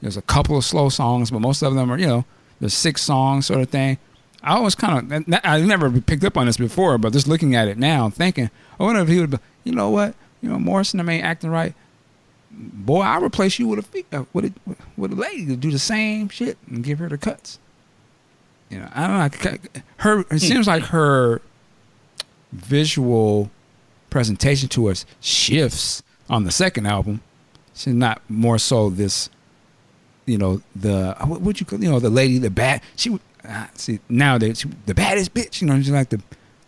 [0.00, 2.24] There's a couple of slow songs, but most of them are you know
[2.62, 3.98] the six songs sort of thing.
[4.42, 7.68] I always kind of, I never picked up on this before, but just looking at
[7.68, 10.98] it now, thinking, I wonder if he would, be, you know what, you know, Morrison,
[10.98, 11.74] the main acting right.
[12.52, 14.52] Boy, I'll replace you with a uh, with a
[14.96, 17.58] with a lady to do the same shit and give her the cuts.
[18.68, 19.82] You know, I don't know.
[19.98, 20.36] Her it hmm.
[20.36, 21.40] seems like her
[22.52, 23.50] visual
[24.10, 27.22] presentation to us shifts on the second album.
[27.74, 29.30] She's not more so this
[30.26, 33.20] you know the what would you call you know the lady the bad she would
[33.48, 36.22] uh, see nowadays she, the baddest bitch you know she's like the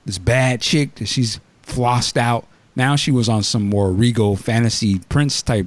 [0.04, 2.46] this bad chick that she's flossed out.
[2.76, 5.66] Now she was on some more regal fantasy prince type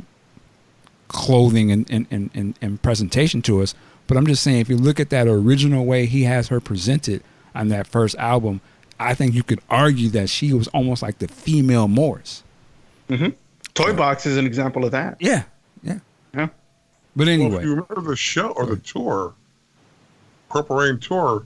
[1.07, 3.73] clothing and and, and, and, and presentation to us.
[4.07, 7.21] But i'm just saying if you look at that original way he has her presented
[7.53, 8.61] on that first album
[9.01, 12.41] i think you could argue that she was almost like the female morris.
[13.09, 13.31] Mm-hmm.
[13.73, 15.17] toy box is an example of that.
[15.19, 15.43] Yeah
[17.17, 19.33] but anyway, well, if you remember the show or the tour,
[20.49, 21.45] Purple Rain tour,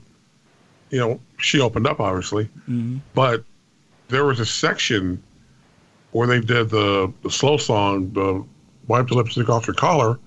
[0.90, 2.98] you know, she opened up obviously, mm-hmm.
[3.14, 3.42] but
[4.08, 5.22] there was a section
[6.12, 8.44] where they did the the slow song, the
[8.86, 10.18] "Wipe the Lipstick Off Your Collar."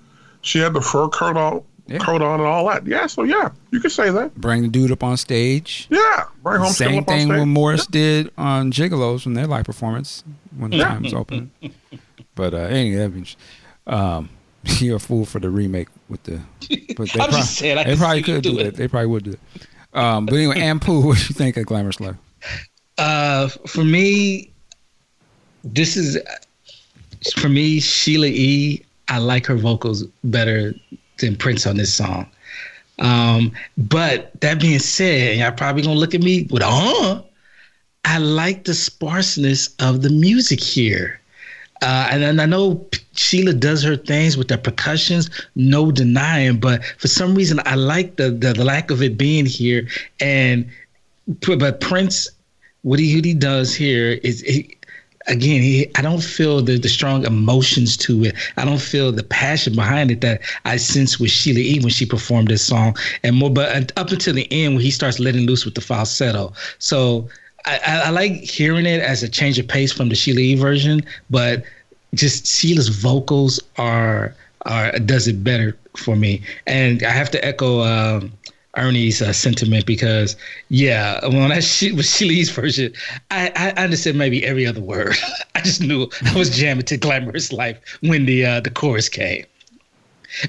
[0.42, 2.00] She had the fur coat on, yeah.
[2.00, 2.86] coat on, and all that.
[2.86, 4.36] Yeah, so yeah, you could say that.
[4.36, 5.88] Bring the dude up on stage.
[5.92, 6.72] Yeah, bring home.
[6.72, 8.00] Same thing what Morris yeah.
[8.00, 10.24] did on Gigolos from their live performance
[10.58, 10.88] when the yeah.
[10.90, 11.52] time was open.
[12.36, 13.24] But uh, anyway,
[13.88, 14.30] um,
[14.80, 16.40] you're a fool for the remake with the.
[16.96, 18.68] But they I'm prob- just saying, I they probably could do it.
[18.68, 18.76] it.
[18.76, 19.40] They probably would do it.
[19.94, 22.16] Um, but anyway, Ampu, what do you think of Glamorous Life?
[22.98, 24.52] Uh, for me,
[25.64, 26.18] this is
[27.38, 28.84] for me Sheila E.
[29.08, 30.74] I like her vocals better
[31.20, 32.28] than Prince on this song.
[33.00, 37.22] Um, but that being said, y'all probably gonna look at me with uh
[38.06, 41.20] I like the sparseness of the music here.
[41.86, 42.84] Uh, and, and I know
[43.14, 46.60] Sheila does her things with the percussions, no denying.
[46.60, 49.88] But for some reason, I like the the, the lack of it being here.
[50.20, 50.68] And
[51.40, 52.28] but Prince,
[52.82, 54.76] what he what he does here is he,
[55.28, 58.36] again, he, I don't feel the, the strong emotions to it.
[58.58, 61.80] I don't feel the passion behind it that I sense with Sheila E.
[61.82, 63.52] when she performed this song, and more.
[63.52, 67.30] But up until the end, when he starts letting loose with the falsetto, so
[67.66, 70.56] I, I, like hearing it as a change of pace from the Sheila E.
[70.56, 71.64] version, but
[72.16, 74.36] just Sheila's vocals are
[74.66, 76.42] are does it better for me.
[76.66, 77.82] And I have to echo.
[77.82, 78.32] Um,
[78.78, 80.36] Ernie's uh, sentiment because
[80.70, 82.94] yeah, when I she was Sheila's version,
[83.32, 85.16] I, I understood maybe every other word.
[85.56, 89.46] I just knew I was jamming to "Glamorous Life" when the uh, the chorus came.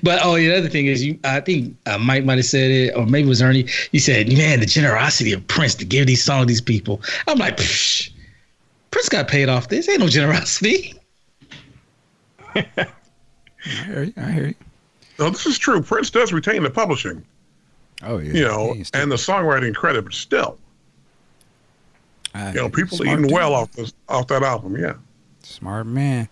[0.02, 2.96] But oh, the other thing is, you I think uh, Mike might have said it,
[2.96, 3.68] or maybe it was Ernie.
[3.92, 7.38] He said, "Man, the generosity of Prince to give these songs to these people." I'm
[7.38, 8.10] like, Psh,
[8.90, 9.68] Prince got paid off.
[9.68, 10.94] This ain't no generosity.
[12.56, 14.12] I hear you.
[14.16, 14.54] I hear you.
[15.18, 15.82] No, this is true.
[15.82, 17.24] Prince does retain the publishing.
[18.02, 18.32] Oh yeah.
[18.32, 20.58] You know, and the songwriting credit, but still,
[22.34, 24.76] you know, people are eating well off this off that album.
[24.76, 24.94] Yeah.
[25.42, 26.28] Smart man.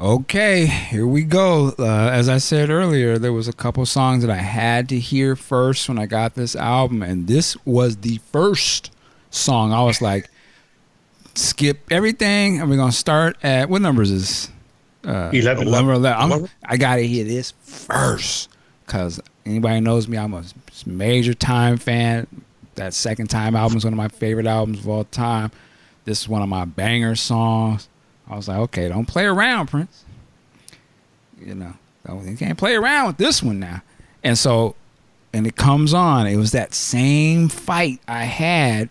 [0.00, 1.74] Okay, here we go.
[1.76, 5.34] Uh, as I said earlier, there was a couple songs that I had to hear
[5.34, 8.92] first when I got this album, and this was the first
[9.30, 9.72] song.
[9.72, 10.30] I was like,
[11.34, 14.50] skip everything, and we're gonna start at what numbers is
[15.04, 16.26] uh, 11, 11, 11.
[16.26, 16.50] 11.
[16.64, 18.50] I gotta hear this first
[18.84, 20.44] because anybody knows me, I'm a
[20.86, 22.26] major time fan.
[22.74, 25.50] That second time album is one of my favorite albums of all time.
[26.04, 27.88] This is one of my banger songs.
[28.28, 30.04] I was like, okay, don't play around, Prince.
[31.40, 31.74] You know,
[32.24, 33.82] you can't play around with this one now.
[34.24, 34.74] And so,
[35.32, 36.26] and it comes on.
[36.26, 38.90] It was that same fight I had.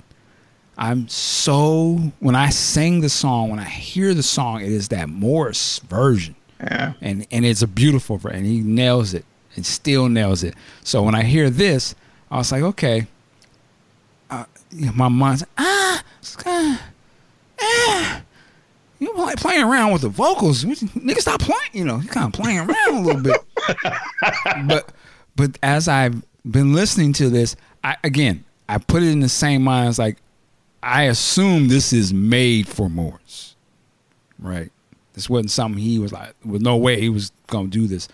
[0.78, 5.10] I'm so when I sing the song, when I hear the song, it is that
[5.10, 6.36] Morris version.
[6.60, 6.94] Yeah.
[7.02, 8.40] And and it's a beautiful version.
[8.40, 9.26] And he nails it
[9.56, 10.56] and still nails it.
[10.84, 11.96] So when I hear this,
[12.30, 13.08] I was like, okay.
[14.30, 14.46] Uh,
[14.94, 16.04] my mind's like, ah,
[17.60, 18.22] ah,
[19.00, 20.64] you know, like playing around with the vocals.
[20.64, 21.72] Nigga, stop playing.
[21.74, 23.42] You know, you kind of playing around a little bit.
[24.68, 24.92] but
[25.36, 29.64] but as I've been listening to this, I again I put it in the same
[29.64, 30.18] mind as like
[30.88, 33.56] I assume this is made for Morris,
[34.40, 34.72] right?
[35.16, 38.08] This wasn't something he was like, with no way he was gonna do this.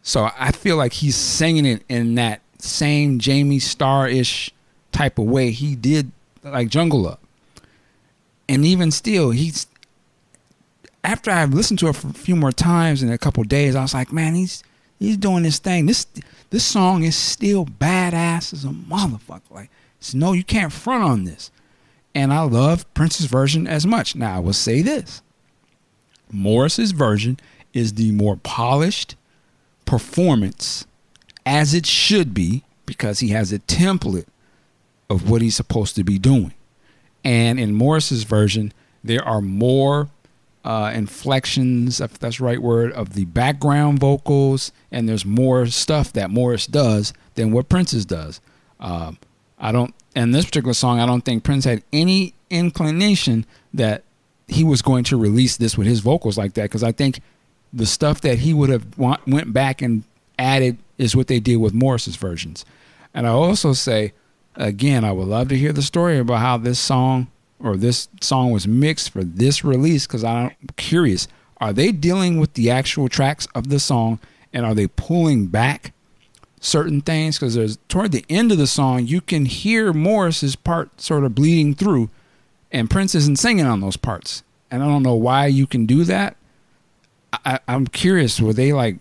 [0.00, 4.50] So I feel like he's singing it in that same Jamie Starr ish
[4.92, 6.10] type of way he did
[6.42, 7.18] like Jungle Love.
[8.48, 9.66] And even still, he's
[11.04, 13.82] after I've listened to it for a few more times in a couple days, I
[13.82, 14.64] was like, man, he's
[14.98, 15.84] he's doing this thing.
[15.84, 16.06] This
[16.48, 19.50] this song is still badass as a motherfucker.
[19.50, 19.70] Like,
[20.14, 21.50] no, you can't front on this.
[22.14, 24.16] And I love Prince's version as much.
[24.16, 25.22] Now I will say this.
[26.32, 27.38] Morris's version
[27.72, 29.16] is the more polished,
[29.84, 30.86] performance
[31.46, 34.26] as it should be because he has a template
[35.08, 36.54] of what he's supposed to be doing.
[37.24, 38.72] And in Morris's version,
[39.02, 40.08] there are more
[40.64, 46.12] uh, inflections, if that's the right word, of the background vocals, and there's more stuff
[46.12, 48.40] that Morris does than what Prince's does.
[48.78, 49.18] Um,
[49.58, 54.02] I don't, in this particular song, I don't think Prince had any inclination that
[54.48, 57.20] he was going to release this with his vocals like that because I think
[57.72, 60.02] the stuff that he would have want, went back and
[60.38, 62.64] added is what they did with Morris's versions.
[63.14, 64.12] And I also say,
[64.56, 67.28] again, I would love to hear the story about how this song
[67.62, 71.28] or this song was mixed for this release because I'm curious.
[71.58, 74.18] Are they dealing with the actual tracks of the song
[74.52, 75.92] and are they pulling back
[76.60, 77.38] certain things?
[77.38, 81.34] Because there's toward the end of the song, you can hear Morris's part sort of
[81.34, 82.10] bleeding through,
[82.70, 84.42] and Prince isn't singing on those parts.
[84.70, 86.36] And I don't know why you can do that
[87.32, 88.40] I, am curious.
[88.40, 88.96] Were they like?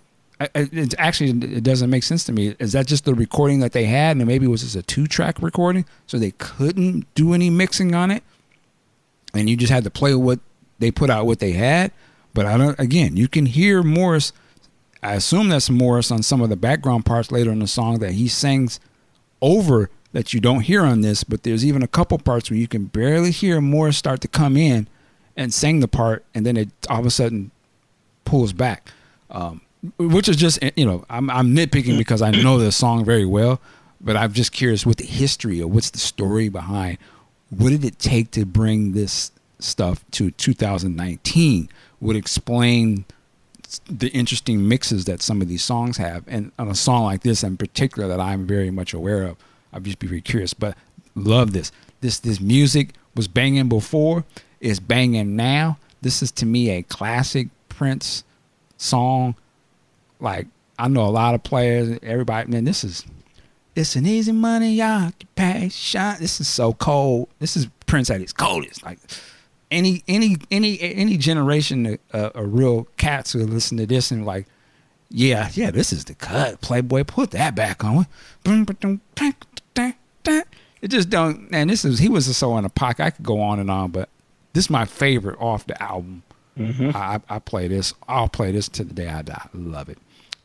[0.55, 2.55] It actually it doesn't make sense to me.
[2.59, 5.05] Is that just the recording that they had, and maybe it was just a two
[5.05, 8.23] track recording, so they couldn't do any mixing on it,
[9.33, 10.39] and you just had to play what
[10.79, 11.91] they put out, what they had.
[12.33, 12.79] But I don't.
[12.79, 14.31] Again, you can hear Morris.
[15.01, 18.13] I assume that's Morris on some of the background parts later in the song that
[18.13, 18.79] he sings
[19.41, 21.23] over that you don't hear on this.
[21.23, 24.57] But there's even a couple parts where you can barely hear Morris start to come
[24.57, 24.87] in
[25.37, 27.51] and sing the part, and then it all of a sudden
[28.25, 28.91] pulls back,
[29.31, 29.61] um,
[29.97, 33.61] which is just you know I'm, I'm nitpicking because I know the song very well,
[34.01, 36.97] but I'm just curious what the history or what's the story behind
[37.49, 41.69] what did it take to bring this stuff to 2019
[41.99, 43.05] would explain
[43.89, 47.43] the interesting mixes that some of these songs have and on a song like this
[47.43, 49.37] in particular that i'm very much aware of
[49.73, 50.75] i'd just be very curious but
[51.15, 51.71] love this
[52.01, 54.23] this this music was banging before
[54.59, 58.25] is banging now this is to me a classic Prince
[58.75, 59.35] song.
[60.19, 60.47] Like
[60.77, 62.51] I know a lot of players, everybody.
[62.51, 63.05] Man, this is
[63.73, 66.15] it's an easy money occupation.
[66.19, 67.29] This is so cold.
[67.39, 68.83] This is Prince at his coldest.
[68.83, 68.99] Like
[69.71, 74.47] any any any any generation of, uh, real cats who listen to this and like,
[75.09, 76.61] yeah, yeah, this is the cut.
[76.61, 78.07] Playboy, put that back on.
[80.81, 81.49] It just don't.
[81.51, 83.03] And this is he was so in a pocket.
[83.03, 84.09] I could go on and on, but
[84.53, 86.23] this is my favorite off the album.
[86.57, 86.91] Mm-hmm.
[86.95, 87.93] I, I play this.
[88.07, 89.47] I'll play this to the day I die.
[89.53, 89.97] Love it.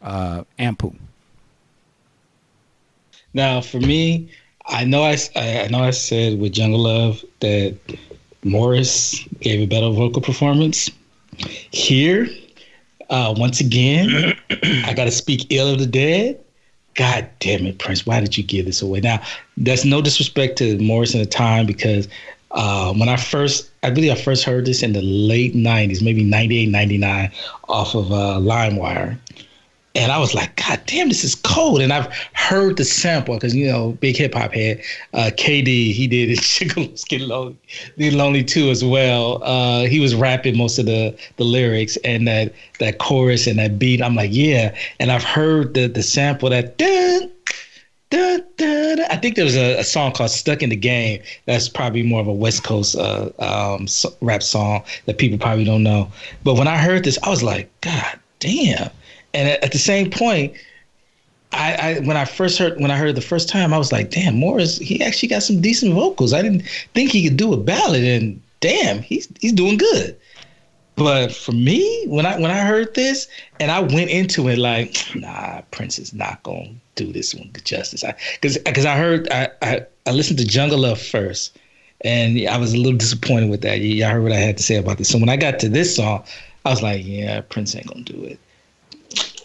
[0.03, 0.97] Uh, Ampu.
[3.33, 4.31] Now, for me,
[4.67, 7.77] I know I, I know I said with Jungle Love that
[8.45, 10.91] Morris gave a better vocal performance.
[11.73, 12.29] Here,
[13.11, 14.35] uh, once again,
[14.85, 16.41] I got to speak ill of the dead.
[16.95, 18.07] God damn it, Prince!
[18.07, 19.01] Why did you give this away?
[19.01, 19.21] Now,
[19.57, 22.07] that's no disrespect to Morris in the time because
[22.53, 26.23] uh, when I first, I believe I first heard this in the late '90s, maybe
[26.23, 27.33] '98, '99,
[27.69, 29.19] off of uh, LimeWire.
[29.97, 31.81] And I was like, God damn, this is cold.
[31.81, 34.83] And I've heard the sample because, you know, big hip hop head.
[35.13, 37.05] Uh, KD, he did it.
[37.09, 37.57] Get Lonely,
[37.97, 39.43] did Lonely too as well.
[39.45, 43.79] Uh, he was rapping most of the, the lyrics and that, that chorus and that
[43.79, 44.03] beat.
[44.03, 44.75] I'm like, yeah.
[44.99, 47.31] And I've heard the, the sample that, dun,
[48.11, 51.23] dun, dun, I think there was a, a, song called Stuck in the Game.
[51.47, 53.87] That's probably more of a West Coast uh, um,
[54.21, 56.11] rap song that people probably don't know.
[56.43, 58.91] But when I heard this, I was like, God damn
[59.35, 60.55] and at, at the same point,
[61.53, 64.11] I, I, when I first heard when I heard the first time, I was like,
[64.11, 66.33] damn, Morris, he actually got some decent vocals.
[66.33, 66.63] I didn't
[66.95, 70.17] think he could do a ballad, and damn, he's he's doing good.
[70.97, 73.29] But for me, when I when I heard this
[73.61, 78.05] and I went into it like, nah, Prince is not gonna do this one justice.
[78.35, 81.57] Because because I heard I, I I listened to Jungle Love first,
[82.03, 83.81] and I was a little disappointed with that.
[83.81, 85.09] Y'all heard what I had to say about this.
[85.09, 86.25] So when I got to this song,
[86.65, 88.39] I was like, yeah, Prince ain't gonna do it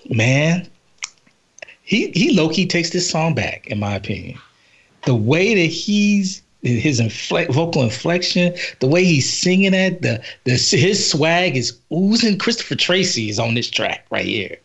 [0.10, 0.68] man,
[1.84, 4.40] he he low key takes this song back, in my opinion.
[5.06, 7.00] The way that he's his
[7.32, 12.38] vocal inflection, the way he's singing it, the the his swag is oozing.
[12.38, 14.58] Christopher Tracy is on this track right here,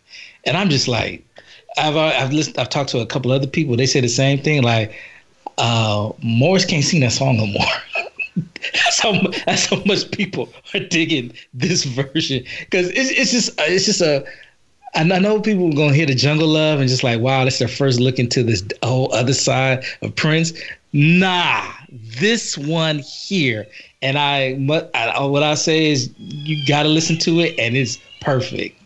[0.45, 1.25] and I'm just like,
[1.79, 3.77] I've uh, I've listened, I've talked to a couple other people.
[3.77, 4.63] They say the same thing.
[4.63, 4.95] Like,
[5.59, 7.67] uh, Morris can't sing that song no more.
[8.73, 9.13] that's how
[9.47, 14.27] that's how much people are digging this version because it's it's just it's just a
[14.95, 17.69] I know people are gonna hear the Jungle Love and just like, wow, that's their
[17.69, 20.53] first look into this whole other side of Prince.
[20.93, 23.67] Nah, this one here,
[24.03, 24.53] and I,
[24.95, 28.81] I what I say is, you got to listen to it, and it's perfect.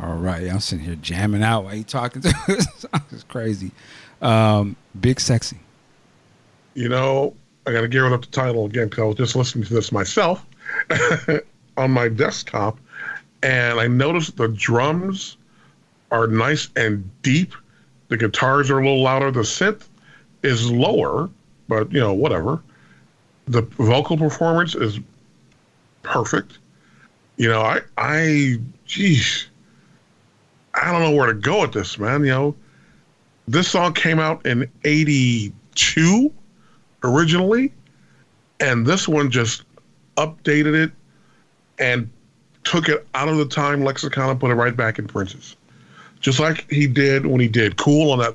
[0.00, 2.86] All right, I'm sitting here jamming out while you talking to us.
[3.12, 3.70] It's crazy.
[4.20, 5.58] Um, Big sexy.
[6.74, 7.34] You know,
[7.66, 9.92] I got to gear up the title again because I was just listening to this
[9.92, 10.44] myself
[11.76, 12.78] on my desktop
[13.42, 15.36] and I noticed the drums
[16.10, 17.54] are nice and deep.
[18.08, 19.30] The guitars are a little louder.
[19.30, 19.86] The synth
[20.42, 21.28] is lower,
[21.68, 22.62] but you know, whatever.
[23.46, 24.98] The vocal performance is
[26.02, 26.58] perfect.
[27.36, 29.48] You know, I, I, geez,
[30.74, 32.24] I don't know where to go with this, man.
[32.24, 32.56] You know,
[33.46, 36.32] this song came out in '82
[37.04, 37.72] originally,
[38.60, 39.62] and this one just
[40.16, 40.90] updated it
[41.78, 42.10] and
[42.68, 45.56] took it out of the time lexicon and put it right back in Prince's.
[46.20, 48.34] Just like he did when he did Cool on that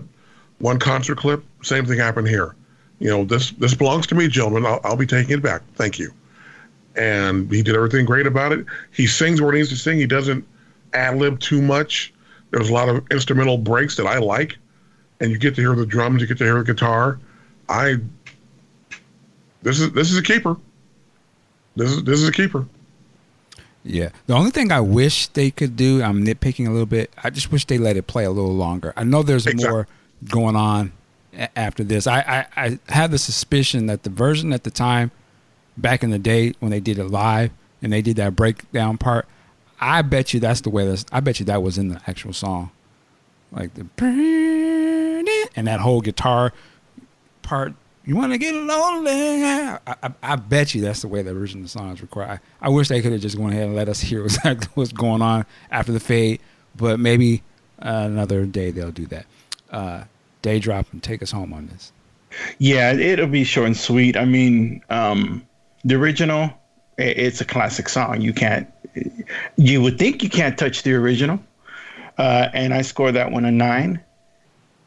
[0.58, 1.44] one concert clip.
[1.62, 2.56] Same thing happened here.
[3.00, 4.66] You know, this this belongs to me, gentlemen.
[4.66, 5.62] I'll, I'll be taking it back.
[5.76, 6.12] Thank you.
[6.96, 8.66] And he did everything great about it.
[8.92, 9.98] He sings where he needs to sing.
[9.98, 10.46] He doesn't
[10.94, 12.14] ad lib too much.
[12.52, 14.58] There's a lot of instrumental breaks that I like,
[15.20, 16.22] and you get to hear the drums.
[16.22, 17.20] You get to hear the guitar.
[17.70, 17.98] I
[19.62, 20.58] this is this is a keeper.
[21.76, 22.66] This is this is a keeper.
[23.84, 24.10] Yeah.
[24.28, 27.12] The only thing I wish they could do, I'm nitpicking a little bit.
[27.24, 28.94] I just wish they let it play a little longer.
[28.96, 29.70] I know there's exactly.
[29.70, 29.88] more
[30.30, 30.94] going on
[31.38, 32.08] a- after this.
[32.08, 32.20] I,
[32.56, 35.12] I, I had the suspicion that the version at the time,
[35.78, 37.52] back in the day when they did it live
[37.82, 39.28] and they did that breakdown part,
[39.82, 42.32] I bet you that's the way that's, I bet you that was in the actual
[42.32, 42.72] song.
[43.52, 43.86] Like the,
[45.56, 46.54] and that whole guitar
[47.42, 47.74] part
[48.06, 49.46] you want to get lonely?
[49.46, 52.32] I, I, I, bet you that's the way the original song is recorded.
[52.32, 54.92] I, I wish they could have just gone ahead and let us hear exactly what's
[54.92, 56.42] going on after the fade,
[56.76, 57.44] but maybe
[57.82, 59.26] uh, another day they'll do that.
[59.72, 60.04] Uh,
[60.42, 61.92] day drop and take us home on this.
[62.58, 64.18] Yeah, it'll be short and sweet.
[64.18, 65.46] I mean, um,
[65.86, 66.50] the original,
[66.98, 68.22] it's a classic song.
[68.22, 68.72] You can't,
[69.56, 71.40] you would think you can't touch the original,
[72.18, 74.04] uh, and I scored that one a nine,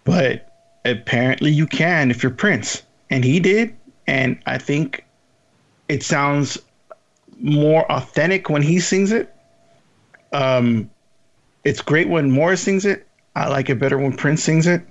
[0.04, 0.52] but
[0.84, 3.76] apparently you can if you're Prince and he did,
[4.06, 5.04] and I think
[5.88, 6.58] it sounds
[7.38, 9.34] more authentic when he sings it.
[10.32, 10.90] Um,
[11.64, 13.06] it's great when Morris sings it.
[13.34, 14.82] I like it better when Prince sings it.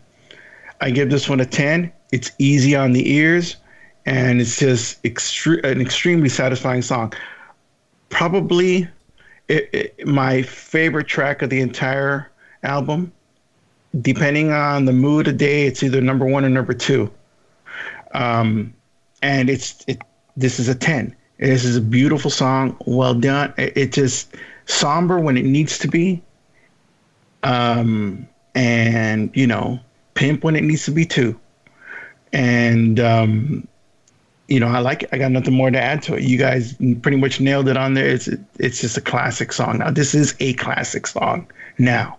[0.82, 1.92] I give this one a 10.
[2.12, 3.56] It's easy on the ears,
[4.06, 7.14] and it's just extre- an extremely satisfying song.
[8.10, 8.88] Probably
[9.48, 12.32] it, it, my favorite track of the entire
[12.64, 13.12] album.
[14.02, 17.10] Depending on the mood of day, it's either number one or number two.
[18.16, 18.74] Um,
[19.22, 20.02] and it's it.
[20.38, 21.16] This is a ten.
[21.38, 23.54] This is a beautiful song, well done.
[23.58, 24.34] It, it just
[24.66, 26.22] somber when it needs to be,
[27.44, 29.80] um, and you know,
[30.14, 31.38] pimp when it needs to be too.
[32.32, 33.68] And um,
[34.48, 35.10] you know, I like it.
[35.12, 36.24] I got nothing more to add to it.
[36.24, 38.08] You guys pretty much nailed it on there.
[38.08, 38.30] It's
[38.60, 39.80] it's just a classic song.
[39.80, 41.48] Now, this is a classic song.
[41.78, 42.18] Now.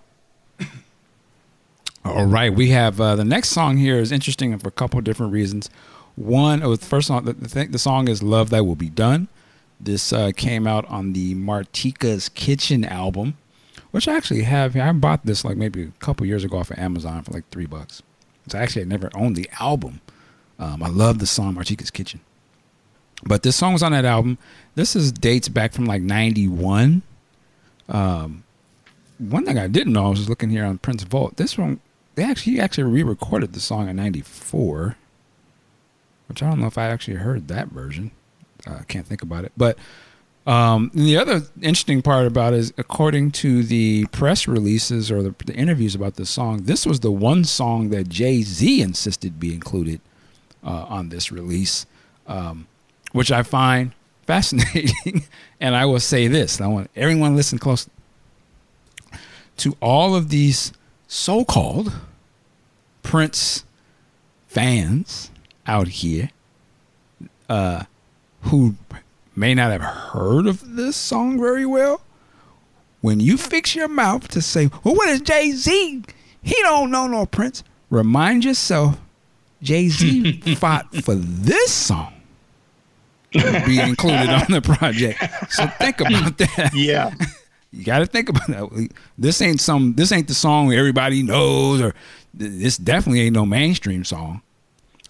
[2.07, 5.33] All right, we have uh, the next song here is interesting for a couple different
[5.33, 5.69] reasons.
[6.15, 9.27] One, oh, the first song, the, the, the song is "Love Thy Will Be Done."
[9.81, 13.37] This uh, came out on the Martika's Kitchen album,
[13.91, 14.75] which I actually have.
[14.75, 14.85] Here.
[14.85, 17.67] I bought this like maybe a couple years ago off of Amazon for like three
[17.67, 18.03] bucks.
[18.47, 20.01] So actually, I never owned the album.
[20.61, 22.21] Um, I love the song Martika's Kitchen,
[23.25, 24.39] but this song was on that album.
[24.77, 27.03] This is dates back from like '91.
[27.89, 28.45] Um,
[29.19, 31.37] one thing I didn't know, I was looking here on Prince Vault.
[31.37, 31.81] This one
[32.17, 34.97] they actually actually re-recorded the song in '94,
[36.29, 38.11] which I don't know if I actually heard that version.
[38.67, 39.79] Uh, I uh, can't think about it, but
[40.47, 45.35] um, the other interesting part about it is, according to the press releases or the,
[45.45, 49.53] the interviews about this song, this was the one song that Jay Z insisted be
[49.53, 50.01] included
[50.65, 51.85] uh, on this release,
[52.29, 52.67] um,
[53.13, 53.93] which I find
[54.27, 55.25] fascinating.
[55.61, 57.89] and I will say this: I want everyone listen close
[59.59, 60.73] to all of these
[61.09, 61.93] so-called
[63.07, 63.65] Prince
[64.49, 65.31] fans
[65.65, 66.31] out here
[67.49, 67.85] uh,
[68.43, 68.75] who
[69.37, 72.01] may not have heard of this song very well.
[73.03, 76.03] When you fix your mouth to say, "Well, what is Jay Z?
[76.43, 78.99] He don't know no Prince." Remind yourself,
[79.63, 82.13] Jay Z fought for this song
[83.35, 85.23] to be included on the project.
[85.53, 86.73] So think about that.
[86.75, 87.15] Yeah.
[87.77, 88.89] You got to think about that.
[89.19, 89.95] This ain't some.
[89.95, 91.95] This ain't the song everybody knows, or
[92.33, 94.41] this definitely ain't no mainstream song.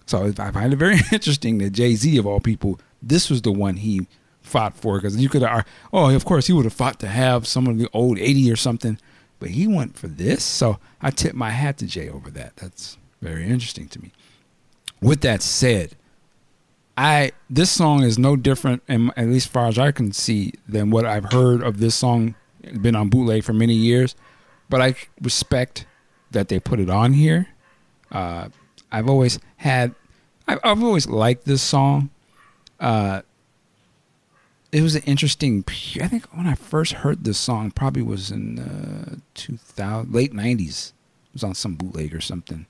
[0.05, 3.53] So I find it very interesting that Jay Z, of all people, this was the
[3.53, 4.07] one he
[4.41, 5.65] fought for because you could have.
[5.93, 8.57] Oh, of course, he would have fought to have some of the old eighty or
[8.57, 8.99] something,
[9.39, 10.43] but he went for this.
[10.43, 12.57] So I tip my hat to Jay over that.
[12.57, 14.11] That's very interesting to me.
[15.01, 15.95] With that said,
[16.97, 20.89] I this song is no different, at least as far as I can see, than
[20.89, 22.35] what I've heard of this song
[22.81, 24.15] been on bootleg for many years,
[24.69, 25.85] but I respect
[26.31, 27.47] that they put it on here.
[28.11, 28.49] Uh,
[28.91, 29.93] I've always had,
[30.47, 32.09] I've, I've, always liked this song.
[32.79, 33.21] Uh,
[34.71, 35.63] it was an interesting.
[36.01, 40.91] I think when I first heard this song, probably was in uh, 2000, late 90s.
[40.91, 40.93] It
[41.33, 42.65] was on some bootleg or something,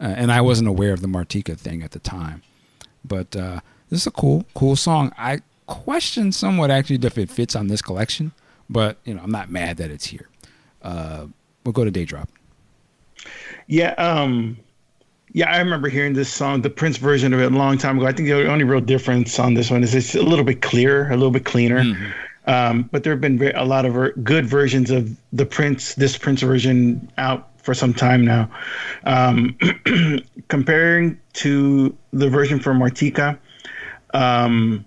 [0.00, 2.42] uh, and I wasn't aware of the Martika thing at the time.
[3.04, 3.60] But uh,
[3.90, 5.12] this is a cool, cool song.
[5.16, 8.32] I question somewhat actually if it fits on this collection.
[8.68, 10.28] But you know, I'm not mad that it's here.
[10.82, 11.26] Uh,
[11.64, 12.28] we'll go to Day Drop.
[13.66, 14.56] Yeah, um,
[15.32, 18.06] yeah, I remember hearing this song, the Prince version of it, a long time ago.
[18.06, 21.08] I think the only real difference on this one is it's a little bit clearer,
[21.08, 21.82] a little bit cleaner.
[21.82, 22.10] Mm-hmm.
[22.46, 26.16] Um, but there have been a lot of ver- good versions of the Prince, this
[26.16, 28.48] Prince version out for some time now.
[29.04, 29.58] Um,
[30.48, 33.36] comparing to the version from Martika,
[34.14, 34.86] um,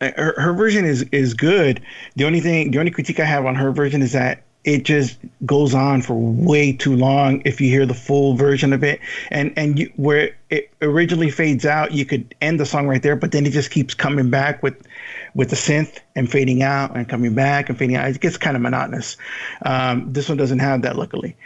[0.00, 1.82] her, her version is is good.
[2.16, 5.18] The only thing, the only critique I have on her version is that it just
[5.46, 9.00] goes on for way too long if you hear the full version of it.
[9.30, 13.16] And and you, where it originally fades out you could end the song right there
[13.16, 14.86] but then it just keeps coming back with
[15.34, 18.08] with the synth and fading out and coming back and fading out.
[18.08, 19.16] It gets kind of monotonous.
[19.64, 21.36] Um, this one doesn't have that luckily.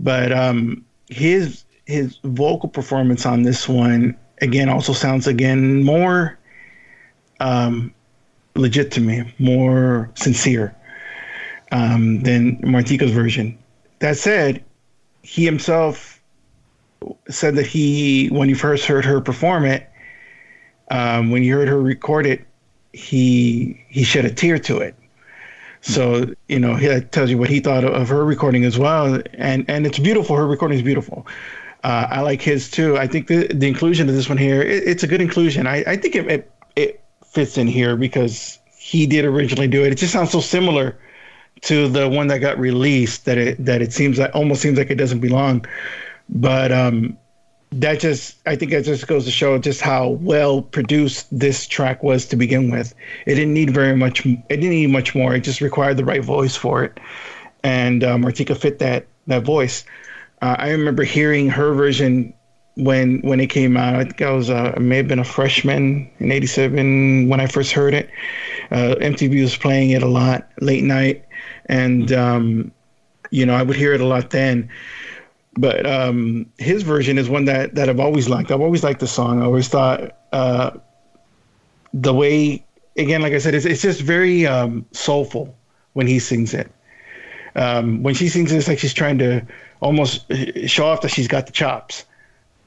[0.00, 6.38] But um, his his vocal performance on this one again also sounds again more
[7.42, 7.92] um,
[8.54, 10.74] legit to me, more sincere
[11.72, 13.58] um, than Martika's version.
[13.98, 14.64] That said,
[15.22, 16.20] he himself
[17.28, 19.88] said that he, when he first heard her perform it,
[20.90, 22.46] um, when he heard her record it,
[22.92, 24.94] he he shed a tear to it.
[25.80, 29.64] So you know that tells you what he thought of, her recording as well, and
[29.68, 30.36] and it's beautiful.
[30.36, 31.26] Her recording is beautiful.
[31.82, 32.98] Uh, I like his too.
[32.98, 35.66] I think the the inclusion of this one here, it, it's a good inclusion.
[35.66, 36.51] I, I think it, it
[37.32, 39.92] fits in here because he did originally do it.
[39.92, 40.98] It just sounds so similar
[41.62, 44.90] to the one that got released that it that it seems like almost seems like
[44.90, 45.64] it doesn't belong.
[46.28, 47.16] But um,
[47.72, 52.02] that just I think that just goes to show just how well produced this track
[52.02, 52.94] was to begin with.
[53.26, 54.26] It didn't need very much.
[54.26, 55.34] It didn't need much more.
[55.34, 57.00] It just required the right voice for it,
[57.62, 59.84] and uh, Martika fit that that voice.
[60.42, 62.34] Uh, I remember hearing her version
[62.76, 63.96] when when it came out.
[63.96, 67.46] I think I was uh, I may have been a freshman in '87 when I
[67.46, 68.10] first heard it.
[68.70, 71.24] Uh, MTV was playing it a lot late night,
[71.66, 72.72] and um,
[73.30, 74.70] you know I would hear it a lot then
[75.54, 78.50] but um, his version is one that that I've always liked.
[78.50, 79.42] I've always liked the song.
[79.42, 80.70] I always thought uh,
[81.92, 82.64] the way,
[82.96, 85.54] again, like I said, it's it's just very um, soulful
[85.92, 86.70] when he sings it.
[87.54, 89.46] Um, when she sings it, it's like she's trying to
[89.80, 90.24] almost
[90.66, 92.06] show off that she's got the chops.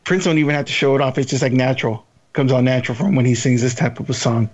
[0.05, 1.17] Prince don't even have to show it off.
[1.17, 4.13] It's just like natural, comes on natural from when he sings this type of a
[4.13, 4.49] song.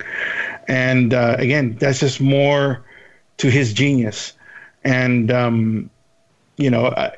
[0.68, 2.84] And uh, again, that's just more
[3.38, 4.34] to his genius.
[4.84, 5.90] And um,
[6.58, 7.12] you know, I,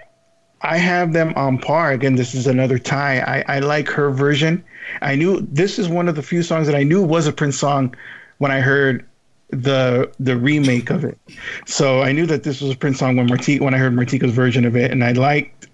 [0.61, 1.91] I have them on par.
[1.91, 3.19] Again, this is another tie.
[3.19, 4.63] I, I like her version.
[5.01, 7.57] I knew this is one of the few songs that I knew was a Prince
[7.57, 7.95] song
[8.39, 9.05] when I heard
[9.49, 11.19] the the remake of it.
[11.67, 14.31] So I knew that this was a Prince song when Marti when I heard Martika's
[14.31, 15.67] version of it, and I liked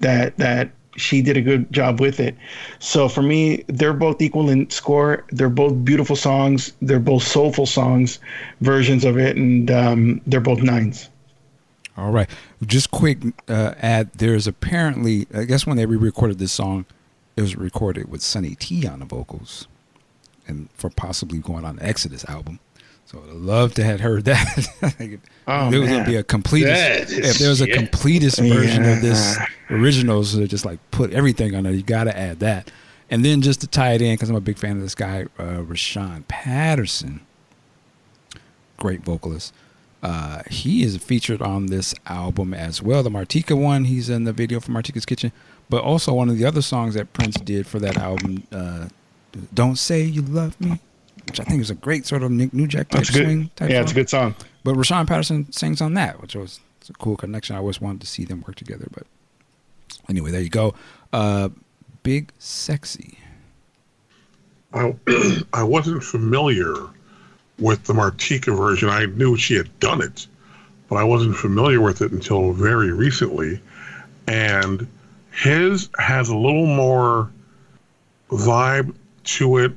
[0.00, 2.36] that that she did a good job with it.
[2.78, 5.24] So for me, they're both equal in score.
[5.30, 6.72] They're both beautiful songs.
[6.82, 8.18] They're both soulful songs,
[8.60, 11.08] versions of it, and um, they're both nines.
[11.96, 12.28] All right.
[12.64, 13.18] Just quick
[13.48, 16.86] uh, add there's apparently, I guess when they re recorded this song,
[17.36, 19.66] it was recorded with Sonny T on the vocals
[20.46, 22.60] and for possibly going on Exodus album.
[23.08, 24.68] So I'd love to have heard that.
[25.48, 28.96] oh, there was going to be a completest, if there was a completest version yeah.
[28.96, 29.38] of this
[29.70, 32.70] originals, so just like put everything on there, you got to add that.
[33.08, 35.22] And then just to tie it in, because I'm a big fan of this guy,
[35.38, 37.22] uh, Rahsaan Patterson,
[38.76, 39.54] great vocalist.
[40.02, 43.02] Uh, he is featured on this album as well.
[43.02, 45.32] The Martika one, he's in the video for Martika's Kitchen,
[45.70, 48.88] but also one of the other songs that Prince did for that album, uh,
[49.54, 50.78] "Don't Say You Love Me,"
[51.28, 53.70] which I think is a great sort of New Jack type swing type.
[53.70, 53.82] Yeah, song.
[53.82, 54.34] it's a good song.
[54.64, 57.54] But Rahsaan Patterson sings on that, which was a cool connection.
[57.54, 58.86] I always wanted to see them work together.
[58.90, 59.04] But
[60.08, 60.74] anyway, there you go.
[61.12, 61.50] Uh,
[62.02, 63.18] Big Sexy.
[64.72, 64.94] I
[65.52, 66.74] I wasn't familiar
[67.58, 68.88] with the Martika version.
[68.88, 70.26] I knew she had done it,
[70.88, 73.60] but I wasn't familiar with it until very recently.
[74.26, 74.86] And
[75.30, 77.30] his has a little more
[78.30, 78.94] vibe
[79.24, 79.72] to it,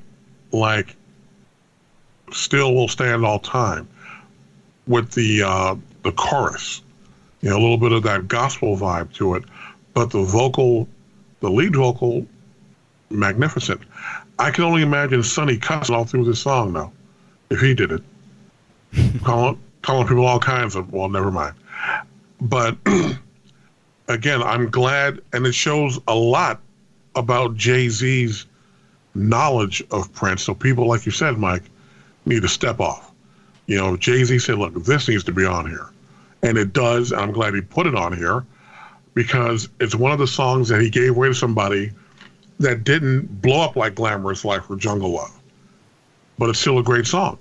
[0.52, 0.96] like
[2.32, 3.88] "Still Will Stand All Time,"
[4.88, 6.82] with the uh, the chorus.
[7.42, 9.44] You know, a little bit of that gospel vibe to it,
[9.94, 10.88] but the vocal,
[11.40, 12.26] the lead vocal,
[13.10, 13.82] magnificent.
[14.38, 16.92] I can only imagine Sonny cussing all through this song now
[17.50, 18.04] if he did it.
[19.24, 21.56] calling, calling people all kinds of, well, never mind.
[22.40, 22.78] But
[24.08, 26.62] again, I'm glad, and it shows a lot
[27.16, 28.46] about Jay Z's
[29.14, 30.44] knowledge of Prince.
[30.44, 31.64] So people, like you said, Mike,
[32.26, 33.12] need to step off.
[33.68, 35.88] You know, Jay Z said, look, this needs to be on here.
[36.44, 38.46] And it does, and I'm glad he put it on here
[39.14, 41.92] because it's one of the songs that he gave away to somebody
[42.60, 45.42] that didn't blow up like Glamorous Life or Jungle Love
[46.42, 47.38] but it's still a great song.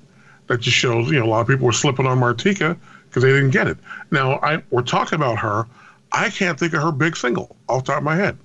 [0.48, 2.77] That just shows, you know, a lot of people were slipping on Martika
[3.09, 3.78] because they didn't get it.
[4.11, 5.66] Now, I we're talking about her.
[6.12, 8.36] I can't think of her big single off top of my head.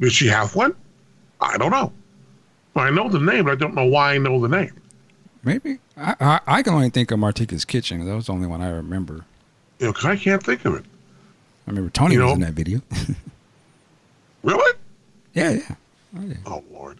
[0.00, 0.74] Did she have one?
[1.42, 1.92] I don't know.
[2.74, 4.72] I know the name, but I don't know why I know the name.
[5.46, 8.04] Maybe I, I, I can only think of Martika's Kitchen.
[8.04, 9.24] That was the only one I remember.
[9.78, 10.84] You know, because I can't think of it.
[10.84, 12.80] I remember Tony you was know, in that video.
[14.42, 14.72] really?
[15.34, 15.74] Yeah, yeah.
[16.18, 16.34] Oh, yeah.
[16.46, 16.98] oh Lord.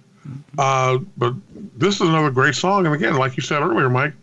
[0.57, 1.35] Uh, but
[1.77, 2.87] this is another great song.
[2.87, 4.15] And again, like you said earlier, Mike,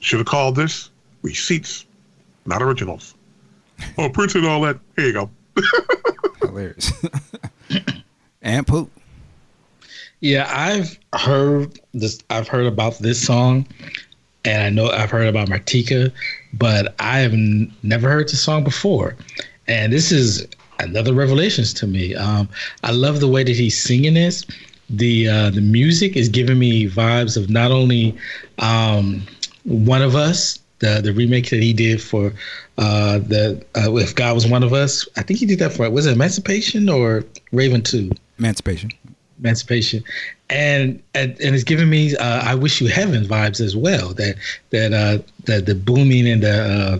[0.00, 0.90] should have called this
[1.22, 1.86] Receipts,
[2.46, 3.14] not Originals.
[3.98, 4.78] Oh, Prince and all that.
[4.94, 5.30] Here you go.
[6.42, 6.92] Hilarious.
[8.40, 8.88] and poop.
[10.24, 12.18] Yeah, I've heard this.
[12.30, 13.66] I've heard about this song,
[14.46, 16.10] and I know I've heard about Martika,
[16.54, 19.16] but I have n- never heard the song before.
[19.68, 20.48] And this is
[20.78, 22.14] another revelations to me.
[22.14, 22.48] Um,
[22.84, 24.46] I love the way that he's singing this
[24.88, 28.16] the uh, the music is giving me vibes of not only
[28.60, 29.26] um,
[29.64, 32.32] one of us the the remake that he did for
[32.78, 35.88] uh, the uh, if God was one of us I think he did that for
[35.90, 38.90] was it Emancipation or Raven Two Emancipation
[39.40, 40.02] Emancipation
[40.50, 44.36] and and, and it's giving me uh, I wish you heaven vibes as well that
[44.70, 46.98] that uh the the booming and the uh,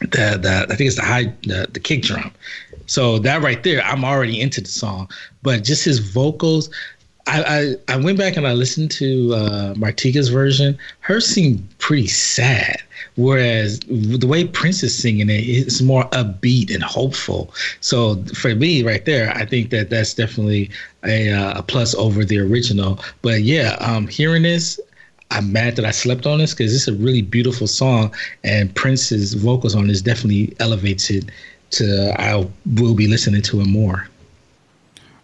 [0.00, 2.32] the, the I think it's the high the, the kick drum
[2.90, 5.08] so that right there, I'm already into the song.
[5.44, 6.70] But just his vocals,
[7.28, 10.76] I, I, I went back and I listened to uh, Martika's version.
[10.98, 12.82] Her seemed pretty sad.
[13.16, 17.52] Whereas the way Prince is singing it, it's more upbeat and hopeful.
[17.80, 20.70] So for me, right there, I think that that's definitely
[21.04, 22.98] a, uh, a plus over the original.
[23.22, 24.80] But yeah, um, hearing this,
[25.30, 28.12] I'm mad that I slept on this because it's a really beautiful song,
[28.42, 31.30] and Prince's vocals on this definitely elevates it
[31.72, 32.14] to.
[32.18, 32.48] I
[32.80, 34.08] will be listening to it more.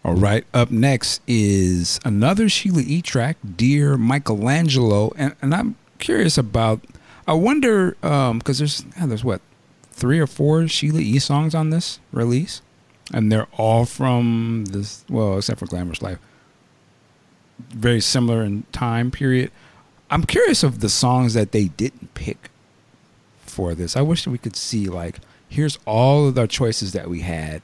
[0.05, 0.45] All right.
[0.55, 3.03] Up next is another Sheila E.
[3.03, 6.81] track, Dear Michelangelo, and and I'm curious about.
[7.27, 9.41] I wonder because um, there's there's what
[9.91, 11.19] three or four Sheila E.
[11.19, 12.63] songs on this release,
[13.13, 15.05] and they're all from this.
[15.09, 16.19] Well, except for Glamorous Life,
[17.59, 19.51] very similar in time period.
[20.09, 22.51] I'm curious of the songs that they didn't pick
[23.41, 23.97] for this.
[23.97, 27.63] I wish we could see like here's all of the choices that we had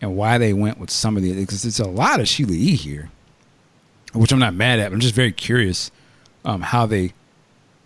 [0.00, 2.76] and why they went with some of the because it's a lot of Sheila E
[2.76, 3.10] here,
[4.14, 4.92] which I'm not mad at.
[4.92, 5.90] I'm just very curious
[6.46, 7.12] um, how they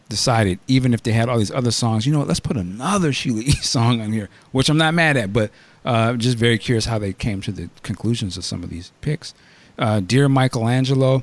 [0.09, 3.13] decided, even if they had all these other songs, you know what, let's put another
[3.13, 5.51] Sheila E song on here, which I'm not mad at, but
[5.85, 9.35] uh, just very curious how they came to the conclusions of some of these picks.
[9.79, 11.23] Uh, Dear Michelangelo,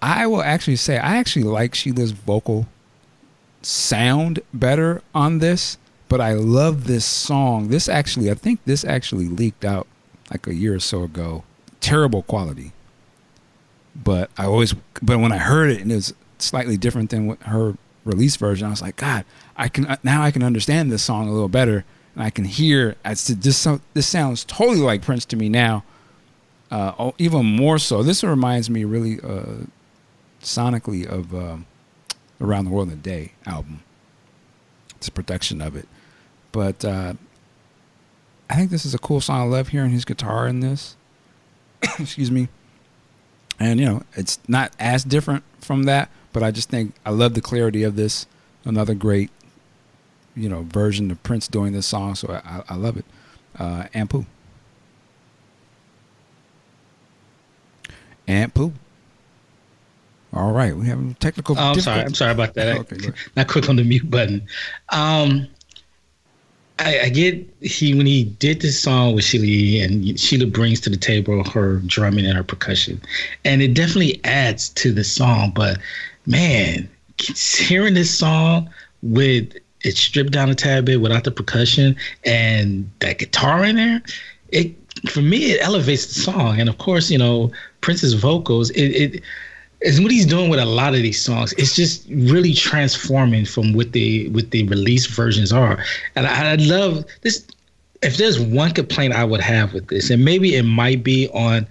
[0.00, 2.68] I will actually say I actually like Sheila's vocal
[3.62, 7.68] sound better on this, but I love this song.
[7.68, 9.86] This actually, I think this actually leaked out
[10.30, 11.44] like a year or so ago.
[11.80, 12.72] Terrible quality.
[13.96, 17.42] But I always, but when I heard it and it was slightly different than what
[17.42, 19.24] her release version, I was like, God,
[19.56, 21.84] I can now I can understand this song a little better,
[22.14, 22.96] and I can hear.
[23.04, 25.84] It's this this sounds totally like Prince to me now.
[26.70, 28.02] Uh, even more so.
[28.02, 29.64] This reminds me really uh,
[30.42, 31.66] sonically of um,
[32.40, 33.82] Around the World in a Day album.
[34.96, 35.88] It's a production of it.
[36.52, 37.14] But uh,
[38.50, 39.40] I think this is a cool song.
[39.40, 40.96] I love hearing his guitar in this.
[41.98, 42.48] Excuse me.
[43.60, 47.34] And, you know, it's not as different from that, but I just think I love
[47.34, 48.24] the clarity of this.
[48.64, 49.28] Another great,
[50.36, 52.14] you know, version of Prince doing this song.
[52.14, 53.04] So I, I love it.
[53.58, 54.24] Uh, Ampu.
[58.28, 58.72] Ampu.
[60.32, 61.58] All right, we have technical.
[61.58, 62.02] Oh, I'm sorry.
[62.02, 62.78] I'm sorry about that.
[62.92, 64.46] okay, not quick on the mute button.
[64.90, 65.48] Um,
[66.78, 70.90] I, I, get he when he did this song with Sheila and Sheila brings to
[70.90, 73.02] the table her drumming and her percussion,
[73.44, 75.50] and it definitely adds to the song.
[75.52, 75.78] But
[76.28, 76.88] man,
[77.18, 78.70] hearing this song
[79.02, 84.02] with it stripped down a tad bit without the percussion and that guitar in there,
[84.50, 84.74] it
[85.08, 86.60] for me it elevates the song.
[86.60, 87.50] And of course, you know
[87.80, 88.70] Prince's vocals.
[88.70, 89.22] It, it
[89.80, 91.52] is what he's doing with a lot of these songs.
[91.54, 95.82] It's just really transforming from what the what the release versions are.
[96.14, 97.46] And I, I love this.
[98.02, 101.66] If there's one complaint I would have with this, and maybe it might be on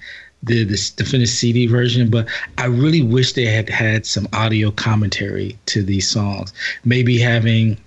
[0.47, 4.71] the, the the finished CD version, but I really wish they had had some audio
[4.71, 6.53] commentary to these songs.
[6.83, 7.77] Maybe having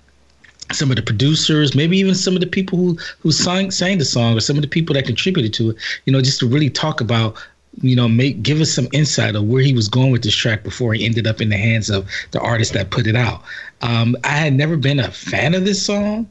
[0.71, 4.05] some of the producers, maybe even some of the people who who sang sang the
[4.05, 5.77] song, or some of the people that contributed to it.
[6.05, 7.37] You know, just to really talk about
[7.81, 10.63] you know, make give us some insight of where he was going with this track
[10.63, 13.41] before he ended up in the hands of the artist that put it out.
[13.81, 16.27] Um, I had never been a fan of this song,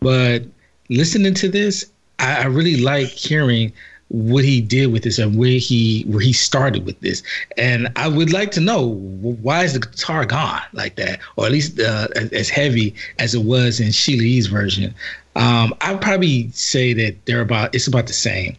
[0.00, 0.44] but
[0.88, 1.84] listening to this,
[2.18, 3.72] I, I really like hearing
[4.08, 7.22] what he did with this and where he where he started with this.
[7.56, 11.52] And I would like to know why is the guitar gone like that, or at
[11.52, 14.94] least uh, as heavy as it was in Sheila version.
[15.36, 18.56] Um, I'd probably say that they're about it's about the same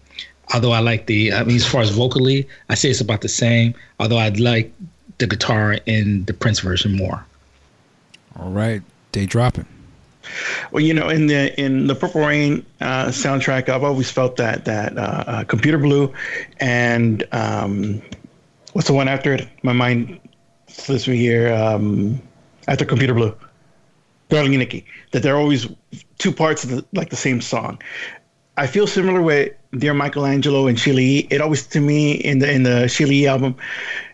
[0.53, 3.29] although I like the, I mean, as far as vocally, I say it's about the
[3.29, 3.73] same.
[3.99, 4.71] Although I'd like
[5.17, 7.25] the guitar in the Prince version more.
[8.37, 8.81] All right,
[9.11, 9.65] day dropping.
[10.71, 14.65] Well, you know, in the in the Purple Rain uh, soundtrack, I've always felt that
[14.65, 16.13] that uh, uh, Computer Blue,
[16.59, 18.01] and um,
[18.73, 19.47] what's the one after it?
[19.63, 20.19] My mind
[20.67, 21.53] slips me here.
[21.53, 22.21] Um,
[22.67, 23.35] after Computer Blue,
[24.29, 25.67] Darling Nikki, that they're always
[26.17, 27.81] two parts of the, like the same song.
[28.57, 32.63] I feel similar with Dear Michelangelo and Sheila It always to me in the in
[32.63, 33.55] the Sheila album,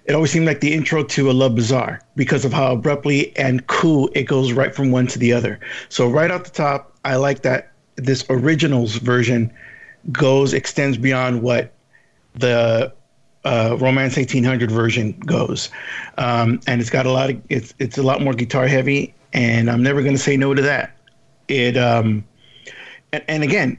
[0.05, 3.65] it always seemed like the intro to a Love Bizarre because of how abruptly and
[3.67, 5.59] cool it goes right from one to the other.
[5.89, 9.51] So right off the top, I like that this originals version
[10.11, 11.71] goes extends beyond what
[12.35, 12.91] the
[13.43, 15.69] uh, Romance 1800 version goes,
[16.17, 19.69] um, and it's got a lot of it's it's a lot more guitar heavy, and
[19.69, 20.97] I'm never going to say no to that.
[21.47, 22.23] It um,
[23.13, 23.77] and, and again,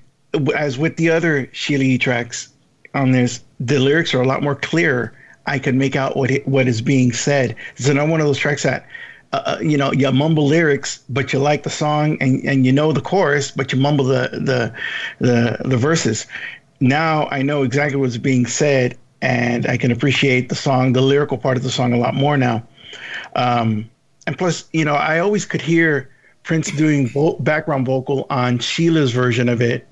[0.57, 2.53] as with the other Sheila tracks
[2.94, 5.15] on this, the lyrics are a lot more clear.
[5.47, 7.56] I could make out what what is being said.
[7.77, 8.86] It's another one of those tracks that,
[9.32, 12.73] uh, uh, you know, you mumble lyrics, but you like the song and, and you
[12.73, 14.74] know the chorus, but you mumble the the
[15.19, 16.27] the, the verses.
[16.81, 21.39] Now I know exactly what's being said, and I can appreciate the song, the lyrical
[21.39, 22.66] part of the song, a lot more now.
[23.36, 23.89] Um,
[24.27, 26.10] and plus, you know, I always could hear
[26.43, 29.86] Prince doing vo- background vocal on Sheila's version of it,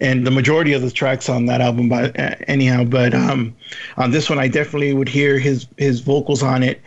[0.00, 2.84] and the majority of the tracks on that album, by uh, anyhow.
[2.84, 3.54] But um,
[3.96, 6.80] on this one, I definitely would hear his his vocals on it,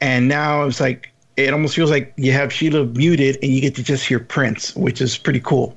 [0.00, 3.74] and now it's like it almost feels like you have Sheila muted and you get
[3.76, 5.76] to just hear Prince, which is pretty cool.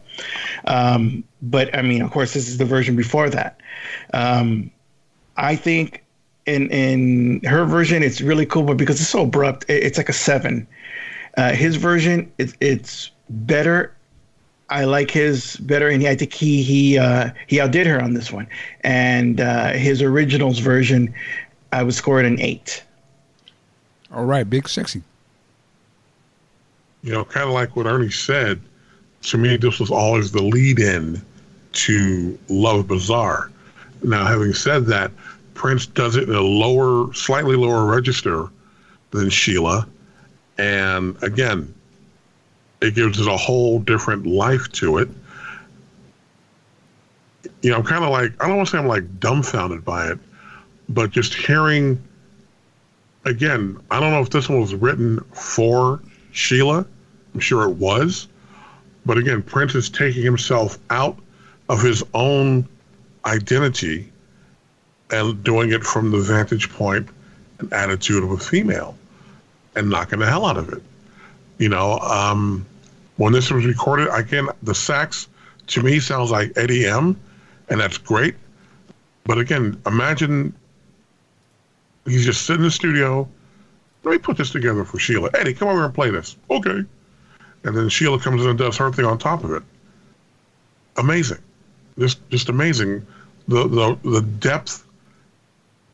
[0.66, 3.60] Um, but I mean, of course, this is the version before that.
[4.14, 4.72] Um,
[5.38, 6.04] I think
[6.46, 10.10] in in her version, it's really cool, but because it's so abrupt, it, it's like
[10.10, 10.68] a seven.
[11.38, 13.95] Uh, his version, it's it's better.
[14.70, 18.32] I like his better, and I think he he uh, he outdid her on this
[18.32, 18.48] one.
[18.82, 21.14] And uh, his originals version,
[21.72, 22.84] I would score it an eight.
[24.12, 25.04] All right, big sexy.
[27.04, 28.60] You know, kind of like what Ernie said.
[29.24, 31.22] To me, this was always the lead-in
[31.74, 33.52] to Love Bizarre.
[34.02, 35.12] Now, having said that,
[35.54, 38.50] Prince does it in a lower, slightly lower register
[39.12, 39.88] than Sheila.
[40.58, 41.74] And again,
[42.86, 45.10] it gives it a whole different life to it.
[47.62, 50.08] You know, I'm kind of like, I don't want to say I'm like dumbfounded by
[50.12, 50.20] it,
[50.90, 52.02] but just hearing,
[53.26, 56.00] again, I don't know if this one was written for
[56.32, 56.86] Sheila.
[57.34, 58.28] I'm sure it was.
[59.06, 61.18] But again, Prince is taking himself out
[61.70, 62.68] of his own
[63.26, 64.12] identity
[65.12, 67.08] and doing it from the vantage point
[67.60, 68.96] and attitude of a female
[69.76, 70.82] and knocking the hell out of it.
[71.58, 72.66] You know, um,
[73.18, 75.28] when this was recorded, again, the sax
[75.68, 77.20] to me sounds like Eddie M,
[77.70, 78.36] and that's great.
[79.26, 80.54] But again, imagine
[82.06, 83.28] he's just sitting in the studio.
[84.04, 85.32] Let me put this together for Sheila.
[85.34, 86.36] Eddie, come over and play this.
[86.50, 86.84] Okay.
[87.64, 89.64] And then Sheila comes in and does her thing on top of it.
[90.98, 91.40] Amazing.
[91.98, 93.06] Just just amazing.
[93.48, 94.86] The the the depth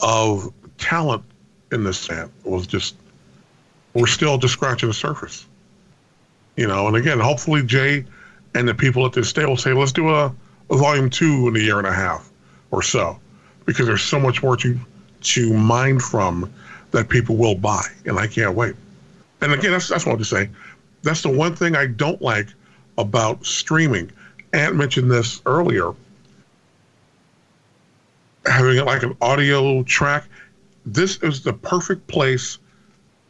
[0.01, 1.23] of talent
[1.71, 2.95] in this band was just
[3.93, 5.45] we're still just scratching the surface.
[6.55, 8.05] You know, and again, hopefully Jay
[8.53, 10.33] and the people at this will say, let's do a,
[10.69, 12.29] a volume two in a year and a half
[12.71, 13.19] or so.
[13.65, 14.79] Because there's so much more to
[15.21, 16.51] to mine from
[16.91, 17.85] that people will buy.
[18.05, 18.75] And I can't wait.
[19.41, 20.49] And again, that's that's what I want to say.
[21.03, 22.47] That's the one thing I don't like
[22.97, 24.11] about streaming.
[24.53, 25.93] Ant mentioned this earlier.
[28.45, 30.25] Having it like an audio track,
[30.85, 32.57] this is the perfect place,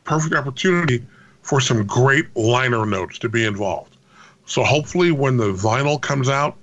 [0.05, 1.05] perfect opportunity
[1.41, 3.97] for some great liner notes to be involved.
[4.45, 6.55] So hopefully, when the vinyl comes out,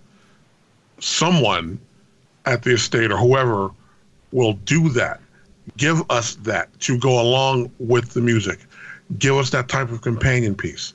[1.00, 1.78] someone
[2.46, 3.70] at the estate or whoever
[4.32, 5.20] will do that.
[5.76, 8.58] Give us that to go along with the music.
[9.18, 10.94] Give us that type of companion piece.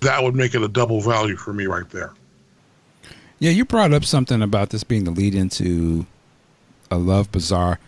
[0.00, 2.12] That would make it a double value for me right there.
[3.38, 6.06] Yeah, you brought up something about this being the lead into
[6.90, 7.78] a Love Bizarre.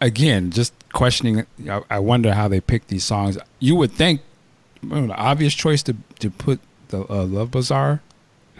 [0.00, 1.44] Again, just questioning.
[1.90, 3.36] I wonder how they pick these songs.
[3.58, 4.20] You would think
[4.82, 8.00] the obvious choice to to put the uh, Love Bizarre.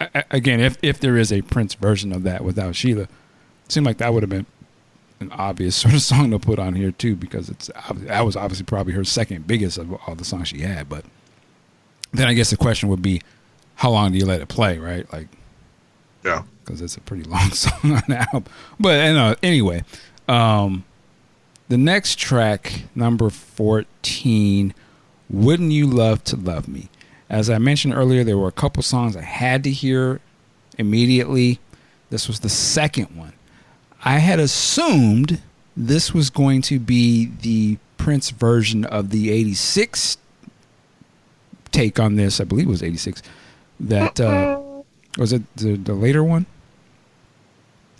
[0.00, 3.08] I, again, if if there is a Prince version of that without Sheila, it
[3.68, 4.46] seemed like that would have been
[5.20, 8.64] an obvious sort of song to put on here too, because it's that was obviously
[8.64, 10.88] probably her second biggest of all the songs she had.
[10.88, 11.04] But
[12.12, 13.22] then I guess the question would be,
[13.76, 15.10] how long do you let it play, right?
[15.12, 15.28] Like,
[16.24, 18.52] yeah, because it's a pretty long song on the album.
[18.78, 19.84] But uh, anyway,
[20.28, 20.84] um,
[21.68, 24.74] the next track, number fourteen,
[25.30, 26.88] "Wouldn't You Love to Love Me."
[27.30, 30.20] As I mentioned earlier, there were a couple songs I had to hear
[30.78, 31.60] immediately.
[32.10, 33.34] This was the second one.
[34.04, 35.42] I had assumed
[35.76, 40.16] this was going to be the Prince version of the 86
[41.70, 42.40] take on this.
[42.40, 43.22] I believe it was 86.
[43.80, 44.60] That uh,
[45.18, 46.46] was it the, the later one?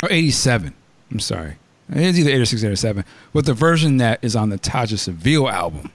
[0.02, 0.74] Or 87.
[1.10, 1.56] I'm sorry.
[1.90, 3.04] It's either 86 or 87.
[3.32, 5.92] But the version that is on the Taja Sevelle album,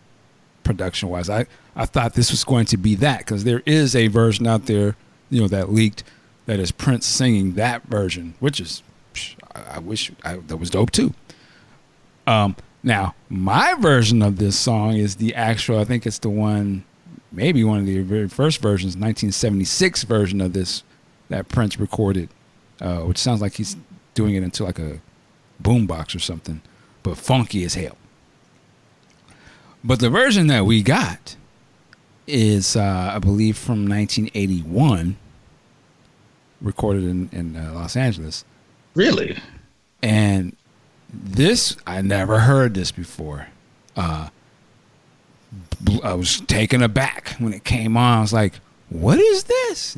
[0.64, 1.46] production wise, I,
[1.76, 4.96] I thought this was going to be that because there is a version out there,
[5.30, 6.04] you know, that leaked
[6.46, 8.84] that is Prince singing that version, which is
[9.56, 11.14] I, wish I, that was dope too.
[12.26, 15.80] Um, now my version of this song is the actual.
[15.80, 16.84] I think it's the one,
[17.32, 20.84] maybe one of the very first versions, 1976 version of this
[21.30, 22.30] that Prince recorded,
[22.82, 23.76] uh, which sounds like he's
[24.14, 25.00] doing it into like a
[25.62, 26.62] boombox or something,
[27.02, 27.98] but funky as hell.
[29.84, 31.36] But the version that we got
[32.26, 35.18] is, uh, I believe, from 1981,
[36.62, 38.46] recorded in, in uh, Los Angeles.
[38.96, 39.38] Really?
[40.02, 40.56] And
[41.12, 43.48] this, I never heard this before.
[43.96, 44.30] Uh,
[46.04, 48.20] I was taken aback when it came on.
[48.20, 48.54] I was like,
[48.90, 49.98] what is this?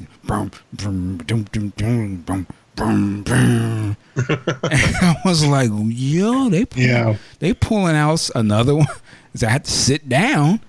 [3.95, 7.17] and I was like, yo, they pull, yeah.
[7.39, 8.87] they pulling out another one.
[9.35, 10.61] So I had to sit down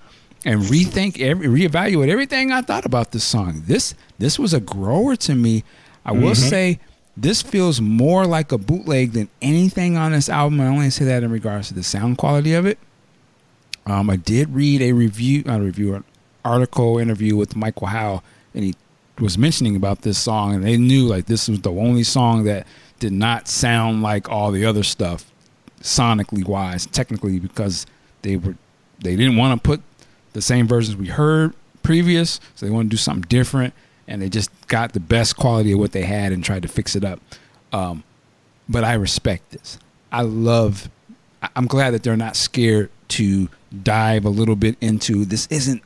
[0.45, 3.63] and rethink every reevaluate everything I thought about this song.
[3.65, 5.63] This this was a grower to me.
[6.05, 6.49] I will Mm-hmm.
[6.49, 6.79] say
[7.15, 10.61] this feels more like a bootleg than anything on this album.
[10.61, 12.77] I only say that in regards to the sound quality of it.
[13.85, 16.03] Um, I did read a review, not a review, an
[16.45, 18.21] article interview with Michael Howe,
[18.53, 18.75] and he
[19.19, 22.67] was mentioning about this song, and they knew like this was the only song that
[22.99, 25.31] did not sound like all the other stuff,
[25.81, 27.85] sonically wise, technically, because
[28.21, 28.55] they were
[28.99, 29.81] they didn't want to put
[30.33, 31.53] the same versions we heard
[31.83, 33.73] previous, so they want to do something different,
[34.07, 36.95] and they just got the best quality of what they had and tried to fix
[36.95, 37.19] it up.
[37.71, 38.03] Um,
[38.67, 39.79] but I respect this.
[40.11, 40.89] I love.
[41.55, 43.49] I'm glad that they're not scared to
[43.83, 45.47] dive a little bit into this.
[45.47, 45.81] Isn't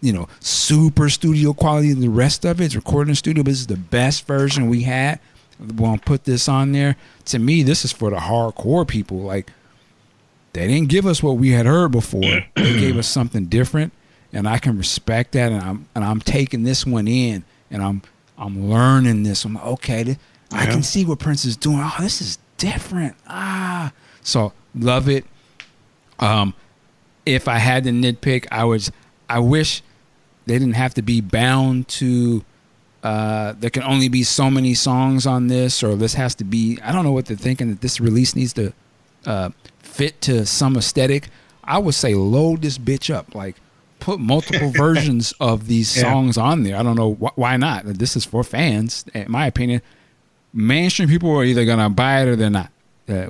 [0.00, 1.92] you know super studio quality.
[1.94, 4.82] The rest of it, it's recorded in studio, but this is the best version we
[4.82, 5.20] had.
[5.58, 6.96] We want to put this on there.
[7.26, 9.18] To me, this is for the hardcore people.
[9.22, 9.50] Like
[10.54, 12.20] they didn't give us what we had heard before.
[12.20, 13.92] they gave us something different,
[14.32, 15.52] and I can respect that.
[15.52, 18.02] And I'm and I'm taking this one in, and I'm
[18.38, 19.44] I'm learning this.
[19.44, 20.04] I'm like, okay.
[20.04, 20.18] th-
[20.52, 21.80] I can see what Prince is doing.
[21.80, 23.16] Oh, this is different.
[23.26, 25.24] Ah, so love it.
[26.20, 26.54] Um,
[27.26, 28.92] if I had to nitpick, I was
[29.28, 29.82] I wish
[30.46, 32.44] they didn't have to be bound to.
[33.02, 36.78] Uh, there can only be so many songs on this, or this has to be.
[36.82, 38.72] I don't know what they're thinking that this release needs to
[39.26, 39.50] uh,
[39.94, 41.28] fit to some aesthetic.
[41.62, 43.56] I would say load this bitch up, like
[44.00, 46.02] put multiple versions of these Yeah.
[46.02, 46.76] songs on there.
[46.76, 47.84] I don't know wh- why not.
[47.86, 49.80] This is for fans, in my opinion.
[50.52, 52.70] Mainstream people are either gonna buy it or they're not.
[53.08, 53.26] Uh,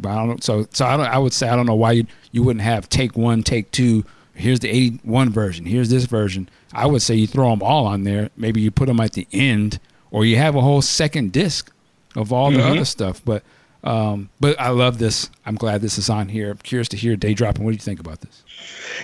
[0.00, 0.42] but I don't.
[0.44, 2.88] So, so I, don't, I would say I don't know why you you wouldn't have
[2.88, 4.04] take one, take two.
[4.34, 5.64] Here's the eighty one version.
[5.64, 6.48] Here's this version.
[6.72, 8.30] I would say you throw them all on there.
[8.36, 9.78] Maybe you put them at the end,
[10.10, 11.72] or you have a whole second disc
[12.16, 13.20] of all the other stuff.
[13.24, 13.42] But
[13.84, 15.30] um, but I love this.
[15.44, 16.50] I'm glad this is on here.
[16.50, 17.64] I'm curious to hear Day Dropping.
[17.64, 18.42] What do you think about this?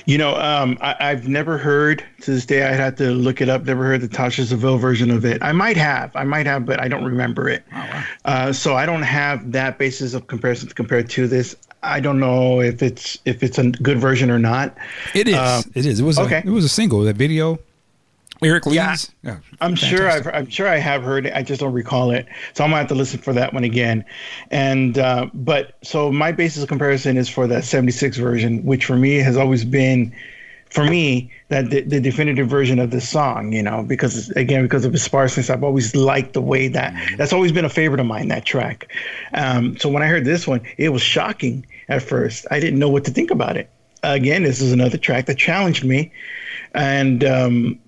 [0.06, 2.62] You know, um, I, I've never heard to this day.
[2.62, 3.64] I had to look it up.
[3.64, 5.42] Never heard the Tasha Sevelle version of it.
[5.42, 7.62] I might have, I might have, but I don't remember it.
[8.24, 11.56] Uh, so I don't have that basis of comparison to compare to this.
[11.82, 14.76] I don't know if it's if it's a good version or not.
[15.14, 15.34] It is.
[15.34, 16.00] Um, it is.
[16.00, 16.18] It was.
[16.18, 16.42] okay.
[16.44, 17.00] A, it was a single.
[17.02, 17.58] That video.
[18.42, 18.90] Eric Yeah.
[18.90, 19.10] Lee's.
[19.22, 21.34] Yeah, I'm sure I've, I'm sure I have heard it.
[21.34, 22.26] I just don't recall it.
[22.54, 24.04] So I'm gonna have to listen for that one again.
[24.50, 28.96] And uh, but so my basis of comparison is for that 76 version, which for
[28.96, 30.14] me has always been
[30.70, 34.84] for me that the, the definitive version of this song, you know, because again because
[34.84, 38.06] of its sparseness, I've always liked the way that that's always been a favorite of
[38.06, 38.90] mine that track.
[39.34, 42.46] Um, so when I heard this one, it was shocking at first.
[42.50, 43.68] I didn't know what to think about it.
[44.02, 46.10] Again, this is another track that challenged me,
[46.72, 47.78] and um,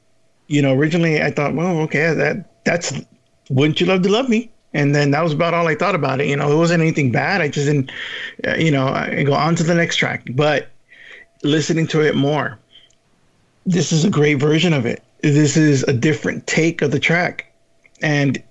[0.47, 2.93] you know, originally I thought, well, okay, that that's
[3.51, 4.51] wouldn't you love to love me?
[4.75, 6.29] And then that was about all I thought about it.
[6.29, 7.43] You know, it wasn't anything bad.
[7.43, 7.93] I just didn't,
[8.47, 10.27] uh, you know, I go on to the next track.
[10.35, 10.69] But
[11.43, 12.59] listening to it more,
[13.67, 15.03] this is a great version of it.
[15.23, 17.53] This is a different take of the track.
[18.01, 18.43] And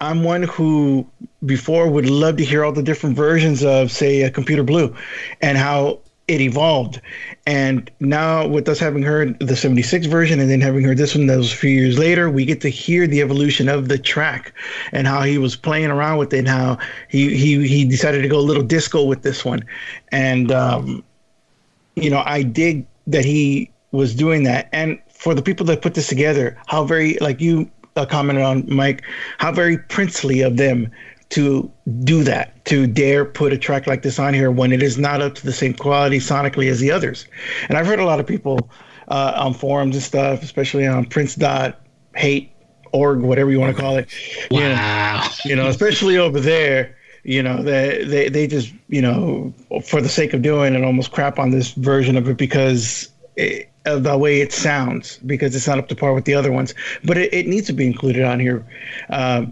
[0.00, 1.06] I'm one who
[1.46, 4.94] before would love to hear all the different versions of, say, a Computer Blue
[5.40, 7.00] and how it evolved.
[7.46, 11.26] And now, with us having heard the 76 version and then having heard this one
[11.26, 14.54] that was a few years later, we get to hear the evolution of the track
[14.92, 16.78] and how he was playing around with it and how
[17.08, 19.64] he, he, he decided to go a little disco with this one.
[20.12, 21.04] And, um,
[21.96, 24.68] you know, I dig that he was doing that.
[24.72, 28.64] And for the people that put this together, how very, like you uh, commented on,
[28.68, 29.02] Mike,
[29.38, 30.90] how very princely of them
[31.34, 31.68] to
[32.04, 35.20] do that, to dare put a track like this on here when it is not
[35.20, 37.26] up to the same quality sonically as the others.
[37.68, 38.70] And I've heard a lot of people
[39.08, 41.80] uh, on forums and stuff, especially on Prince Dot
[42.14, 42.52] hate
[42.92, 44.08] org, whatever you want to call it.
[44.48, 45.28] you know, Wow.
[45.44, 49.52] you know, especially over there, you know, they, they, they just, you know,
[49.84, 53.68] for the sake of doing it, almost crap on this version of it because it,
[53.86, 56.74] of the way it sounds, because it's not up to par with the other ones.
[57.02, 58.64] But it, it needs to be included on here
[59.10, 59.46] uh,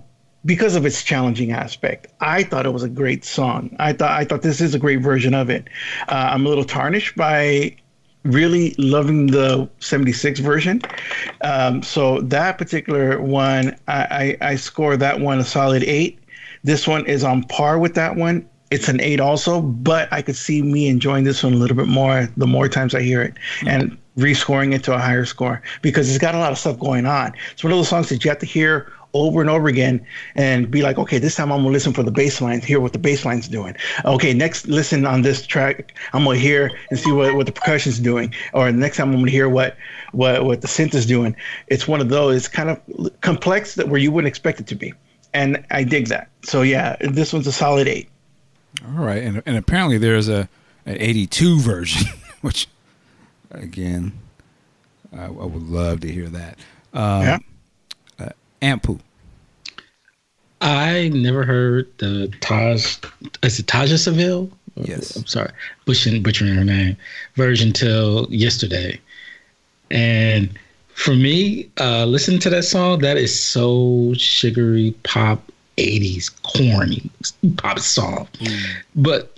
[0.45, 2.09] because of its challenging aspect.
[2.21, 3.75] I thought it was a great song.
[3.79, 5.69] I thought I thought this is a great version of it.
[6.09, 7.77] Uh, I'm a little tarnished by
[8.25, 10.81] really loving the 76 version.
[11.43, 16.19] Um, so that particular one, I, I, I score that one a solid eight.
[16.65, 18.49] This one is on par with that one.
[18.71, 21.89] It's an eight also, but I could see me enjoying this one a little bit
[21.89, 23.35] more the more times I hear it
[23.67, 27.05] and rescoring it to a higher score because it's got a lot of stuff going
[27.05, 27.33] on.
[27.53, 30.71] It's one of those songs that you have to hear over and over again and
[30.71, 32.99] be like, okay, this time I'm gonna listen for the bass lines, hear what the
[32.99, 33.77] bass line's doing.
[34.05, 37.99] Okay, next listen on this track, I'm gonna hear and see what, what the percussion's
[37.99, 38.35] doing.
[38.55, 39.77] Or the next time I'm gonna hear what
[40.13, 41.37] what what the synth is doing.
[41.69, 42.81] It's one of those, it's kind of
[43.21, 44.95] complex that where you wouldn't expect it to be.
[45.35, 46.29] And I dig that.
[46.43, 48.09] So yeah, this one's a solid eight.
[48.85, 50.49] All right, and and apparently there's a
[50.87, 52.07] an '82 version,
[52.41, 52.69] which
[53.51, 54.13] again,
[55.17, 56.59] I, I would love to hear that.
[56.95, 57.39] Um, Yeah.
[58.63, 58.99] Ampu.
[60.61, 62.99] I never heard the Taj.
[63.43, 64.49] Is it Taja Sevelle?
[64.77, 65.17] Yes.
[65.17, 65.51] I'm sorry,
[65.85, 66.97] butchering, butchering her name.
[67.35, 68.99] Version till yesterday,
[69.91, 70.49] and
[70.95, 75.43] for me, uh, listening to that song, that is so sugary pop,
[75.79, 77.11] '80s corny
[77.57, 78.29] pop song.
[78.95, 79.32] But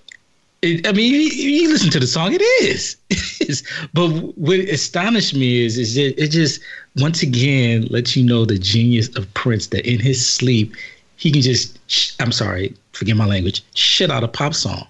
[0.64, 2.96] it, I mean, you, you listen to the song, it is.
[3.40, 3.64] It is.
[3.92, 6.60] But what astonished me is, is it, it just
[6.96, 10.74] once again lets you know the genius of Prince that in his sleep
[11.16, 14.86] he can just sh- I'm sorry, forget my language, shit out a pop song.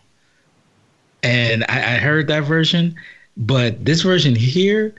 [1.23, 2.95] And I, I heard that version,
[3.37, 4.95] but this version here,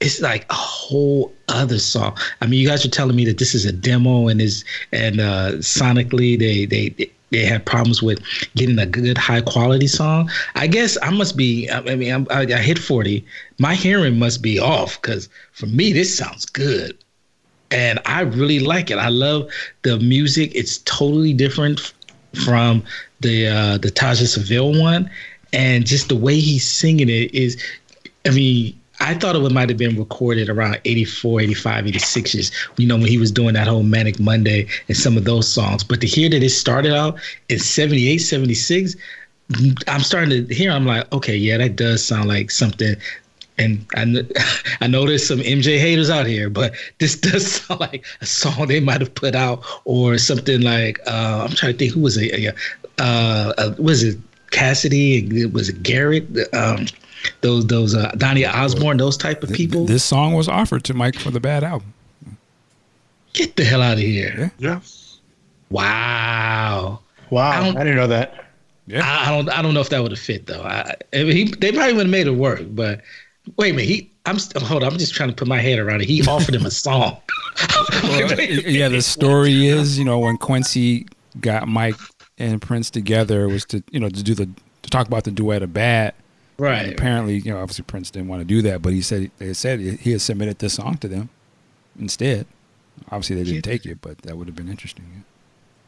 [0.00, 2.16] it's like a whole other song.
[2.40, 5.20] I mean, you guys are telling me that this is a demo and is and
[5.20, 8.22] uh, sonically they they they had problems with
[8.56, 10.30] getting a good high quality song.
[10.54, 11.68] I guess I must be.
[11.70, 13.24] I mean, I'm, I, hit forty.
[13.58, 16.96] My hearing must be off because for me this sounds good
[17.70, 18.98] and I really like it.
[18.98, 19.50] I love
[19.82, 20.52] the music.
[20.54, 21.92] It's totally different
[22.44, 22.82] from
[23.20, 25.10] the uh, the Taja Sevelle one,
[25.52, 27.62] and just the way he's singing it is.
[28.26, 32.86] I mean, I thought it might have been recorded around 84, 85, 86 years, you
[32.86, 35.84] know, when he was doing that whole Manic Monday and some of those songs.
[35.84, 37.18] But to hear that it started out
[37.48, 38.96] in 78, 76,
[39.86, 42.96] I'm starting to hear, I'm like, okay, yeah, that does sound like something
[43.58, 44.24] and I,
[44.80, 48.68] I know there's some MJ haters out here, but this does sound like a song
[48.68, 52.16] they might have put out or something like uh, I'm trying to think who was
[52.16, 52.54] it?
[52.98, 54.18] Uh, uh, was it
[54.50, 55.46] Cassidy?
[55.46, 56.26] Was it Garrett?
[56.54, 56.86] Um,
[57.40, 59.86] those those uh, Donny Osmond, those type of people.
[59.86, 61.94] This song was offered to Mike for the bad album.
[63.32, 64.52] Get the hell out of here!
[64.58, 64.74] Yeah.
[64.74, 65.20] Yes.
[65.70, 67.00] Wow.
[67.30, 68.46] Wow, I I, didn't know that.
[68.86, 69.02] Yeah.
[69.04, 70.62] I, I don't I don't know if that would have fit though.
[70.62, 73.02] I, I mean, he, they probably would have made it work, but
[73.56, 73.88] wait a minute.
[73.88, 74.92] He I'm st- hold on.
[74.92, 76.08] I'm just trying to put my head around it.
[76.08, 77.18] He offered him a song.
[78.02, 81.06] Well, yeah, the story is, you know, when Quincy
[81.40, 81.96] got Mike
[82.38, 84.48] and Prince together, was to, you know, to do the
[84.82, 86.14] to talk about the duet of Bad.
[86.58, 86.92] And right.
[86.92, 89.78] apparently, you know, obviously Prince didn't want to do that, but he said they said
[89.78, 91.30] he had submitted this song to them
[91.98, 92.46] instead.
[93.10, 95.24] Obviously, they didn't take it, but that would have been interesting.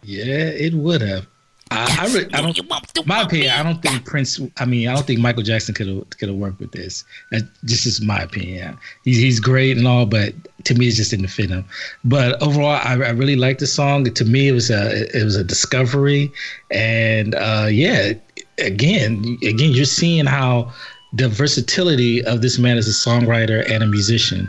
[0.03, 1.27] Yeah, it would have.
[1.73, 3.07] I, I, re- I don't.
[3.07, 3.53] My opinion.
[3.53, 4.41] I don't think Prince.
[4.59, 7.05] I mean, I don't think Michael Jackson could have could have worked with this.
[7.31, 8.77] That just is my opinion.
[9.05, 10.35] He's he's great and all, but
[10.65, 11.65] to me, it just didn't fit him.
[12.05, 14.05] But overall, I, I really liked the song.
[14.05, 16.33] To me, it was a it was a discovery,
[16.73, 18.15] and uh, yeah,
[18.61, 20.73] again, again, you're seeing how
[21.13, 24.49] the versatility of this man as a songwriter and a musician.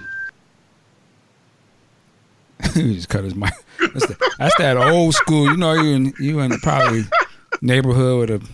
[2.74, 3.54] he just cut his mic.
[3.80, 5.46] That's, the, that's that old school.
[5.46, 7.04] You know, you in you in probably
[7.62, 8.50] neighborhood with a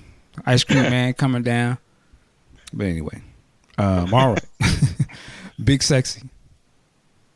[0.45, 1.77] ice cream man coming down.
[2.74, 3.22] But anyway,
[3.77, 4.45] um, all right,
[5.64, 6.24] big sexy.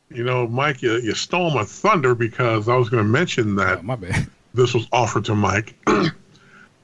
[0.09, 3.79] You know, Mike, you, you stole my thunder because I was going to mention that
[3.79, 4.27] Oh, my bad.
[4.53, 5.73] this was offered to Mike.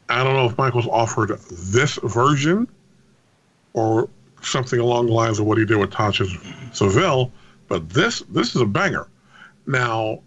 [0.10, 2.68] I don't know if Michaels offered this version
[3.74, 4.10] or
[4.42, 6.26] something along the lines of what he did with Tasha
[6.74, 7.32] Sevelle,
[7.68, 9.08] but this this is a banger.
[9.66, 10.22] Now,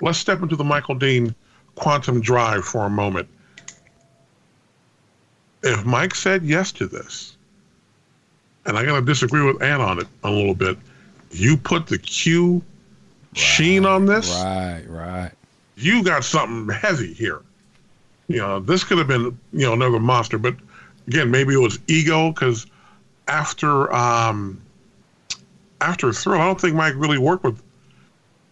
[0.00, 1.34] let's step into the Michael Dean
[1.76, 3.28] Quantum Drive for a moment.
[5.62, 7.36] If Mike said yes to this,
[8.66, 10.76] and I'm going to disagree with Ann on it a little bit,
[11.30, 12.62] you put the Q
[13.34, 15.30] sheen on this Right, right.
[15.76, 17.40] you got something heavy here.
[18.28, 20.56] You know, this could have been, you know, another monster, but
[21.06, 22.66] again, maybe it was ego because
[23.28, 24.60] after um,
[25.80, 27.62] after Thrill, I don't think Mike really worked with,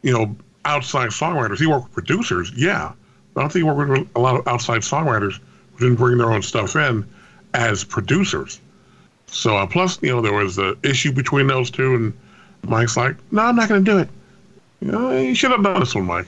[0.02, 1.58] you know, outside songwriters.
[1.58, 2.92] He worked with producers, yeah,
[3.32, 5.40] but I don't think he worked with a lot of outside songwriters
[5.72, 7.06] who didn't bring their own stuff in
[7.54, 8.60] as producers.
[9.26, 12.12] So uh, plus, you know, there was the issue between those two, and
[12.62, 14.08] Mike's like, "No, I'm not going to do it."
[14.80, 16.26] You know, you should have done this one, Mike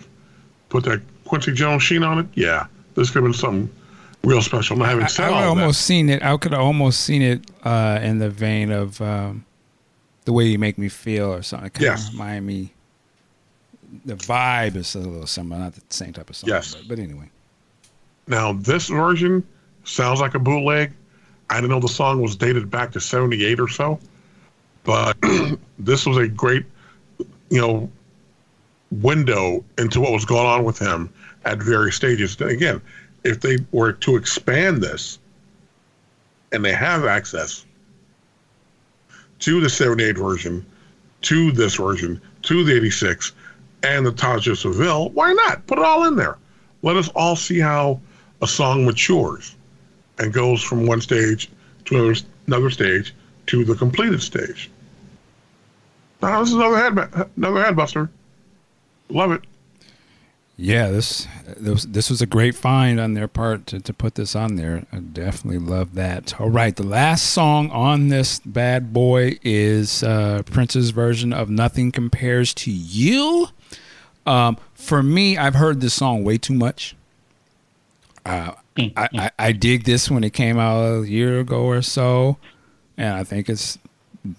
[0.68, 2.66] put that Quincy Jones sheen on it, yeah,
[2.96, 3.70] this could have been something
[4.24, 4.76] real special.
[4.76, 6.22] Now, having I, said I all almost seen it.
[6.22, 9.44] I could have almost seen it uh, in the vein of um,
[10.24, 11.70] the way you make me feel, or something.
[11.70, 12.12] Kind Yes.
[12.12, 12.72] remind me.
[14.04, 16.48] The vibe is a little similar, not the same type of song.
[16.50, 16.74] Yes.
[16.74, 17.30] but, but anyway.
[18.26, 19.46] now this version
[19.84, 20.92] sounds like a bootleg.
[21.48, 24.00] I didn't know the song was dated back to '78 or so,
[24.82, 25.16] but
[25.78, 26.64] this was a great,
[27.50, 27.88] you know,
[28.90, 31.12] window into what was going on with him
[31.46, 32.38] at various stages.
[32.40, 32.82] Again,
[33.24, 35.18] if they were to expand this,
[36.52, 37.64] and they have access
[39.38, 40.66] to the 78 version,
[41.22, 43.32] to this version, to the 86,
[43.82, 45.66] and the Taja Sevelle, why not?
[45.66, 46.36] Put it all in there.
[46.82, 48.00] Let us all see how
[48.42, 49.54] a song matures
[50.18, 51.48] and goes from one stage
[51.86, 53.14] to another, another stage
[53.46, 54.70] to the completed stage.
[56.22, 58.08] Now, this is another head, another headbuster.
[59.08, 59.42] Love it.
[60.58, 64.34] Yeah, this this this was a great find on their part to, to put this
[64.34, 64.86] on there.
[64.90, 66.40] I definitely love that.
[66.40, 71.92] All right, the last song on this bad boy is uh, Prince's version of "Nothing
[71.92, 73.48] Compares to You."
[74.24, 76.96] Um, for me, I've heard this song way too much.
[78.24, 82.38] Uh, I, I, I dig this when it came out a year ago or so,
[82.96, 83.78] and I think it's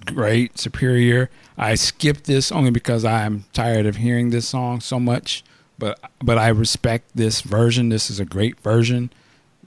[0.06, 1.30] great, superior.
[1.60, 5.44] I skipped this only because I'm tired of hearing this song so much
[5.78, 7.90] but but I respect this version.
[7.90, 9.12] This is a great version.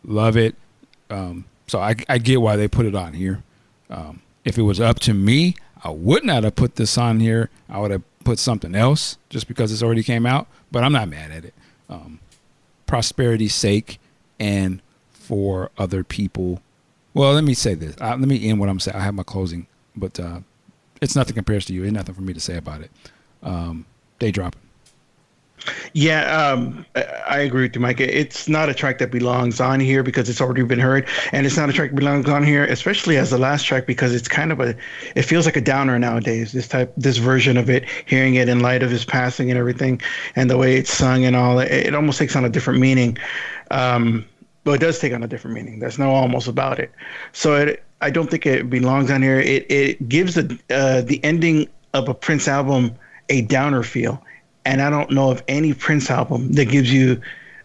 [0.05, 0.55] Love it.
[1.09, 3.43] Um, so I, I get why they put it on here.
[3.89, 7.51] Um, if it was up to me, I would not have put this on here.
[7.69, 10.47] I would have put something else just because it's already came out.
[10.73, 11.55] But I'm not mad at it.
[11.89, 12.21] Um,
[12.87, 14.01] prosperity's sake
[14.39, 14.81] and
[15.13, 16.63] for other people.
[17.15, 17.95] Well, let me say this.
[18.01, 18.97] Uh, let me end what I'm saying.
[18.97, 19.67] I have my closing,
[19.97, 20.41] but uh,
[21.01, 21.85] it's nothing compares to you.
[21.85, 22.91] Ain't nothing for me to say about it.
[23.43, 23.87] Um,
[24.19, 24.61] they dropping.
[25.93, 28.01] Yeah, um, I agree with you, Mike.
[28.01, 31.57] It's not a track that belongs on here because it's already been heard, and it's
[31.57, 34.53] not a track that belongs on here, especially as the last track because it's kind
[34.53, 34.75] of a,
[35.15, 36.53] it feels like a downer nowadays.
[36.53, 40.01] This type, this version of it, hearing it in light of his passing and everything,
[40.35, 43.19] and the way it's sung and all, it, it almost takes on a different meaning.
[43.71, 44.25] Um,
[44.65, 45.79] well, it does take on a different meaning.
[45.79, 46.91] There's no almost about it.
[47.33, 49.41] So it, I don't think it belongs on here.
[49.41, 52.95] It it gives the uh, the ending of a Prince album
[53.29, 54.23] a downer feel
[54.71, 57.21] and I don't know of any Prince album that gives you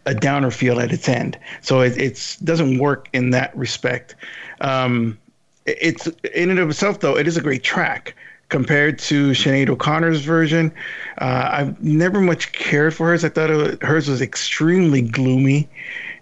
[0.08, 1.38] a downer feel at its end.
[1.62, 4.16] So it it's doesn't work in that respect.
[4.62, 5.20] Um,
[5.68, 8.16] it's in and of itself, though, it is a great track
[8.50, 10.74] compared to Sinead O'Connor's version.
[11.20, 13.24] Uh, I've never much cared for hers.
[13.24, 13.50] I thought
[13.84, 15.70] hers was extremely gloomy,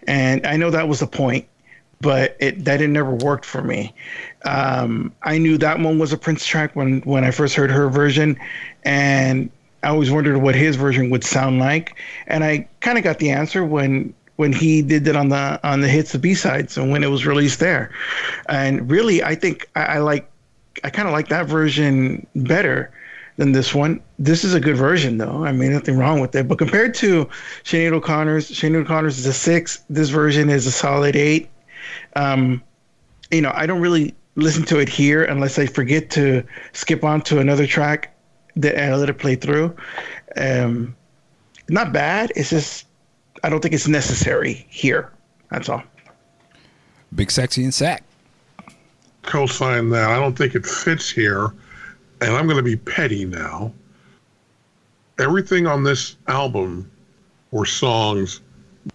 [0.05, 1.45] and I know that was the point,
[2.01, 3.95] but it that it never worked for me.
[4.43, 7.87] Um, I knew that one was a Prince track when when I first heard her
[7.87, 8.37] version,
[8.83, 9.49] and
[9.83, 11.95] I always wondered what his version would sound like,
[12.27, 15.81] and I kind of got the answer when when he did it on the on
[15.81, 17.91] the hits, the B sides, and when it was released there.
[18.47, 20.29] And really, I think I, I like
[20.83, 22.91] I kind of like that version better
[23.37, 24.01] than this one.
[24.19, 25.43] This is a good version, though.
[25.43, 26.47] I mean, nothing wrong with it.
[26.47, 27.27] But compared to
[27.63, 29.83] Sinead O'Connor's, Sinead O'Connor's is a six.
[29.89, 31.49] This version is a solid eight.
[32.15, 32.63] Um,
[33.31, 37.21] you know, I don't really listen to it here unless I forget to skip on
[37.21, 38.12] to another track
[38.55, 39.75] that I let it play through.
[40.35, 40.95] Um,
[41.69, 42.31] not bad.
[42.35, 42.85] It's just
[43.43, 45.11] I don't think it's necessary here.
[45.49, 45.83] That's all.
[47.15, 48.03] Big sexy and sack.
[49.21, 50.09] Co-sign that.
[50.09, 51.53] I don't think it fits here,
[52.21, 53.73] and I'm going to be petty now.
[55.19, 56.89] Everything on this album
[57.51, 58.41] were songs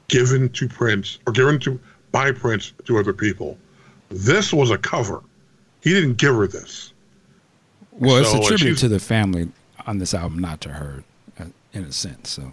[0.08, 1.78] given to Prince or given to
[2.10, 3.56] by Prince to other people.
[4.10, 5.22] This was a cover.
[5.82, 6.92] He didn't give her this.
[7.98, 9.48] Well, it's a tribute to the family
[9.86, 11.02] on this album, not to her,
[11.38, 12.30] uh, in a sense.
[12.30, 12.52] So,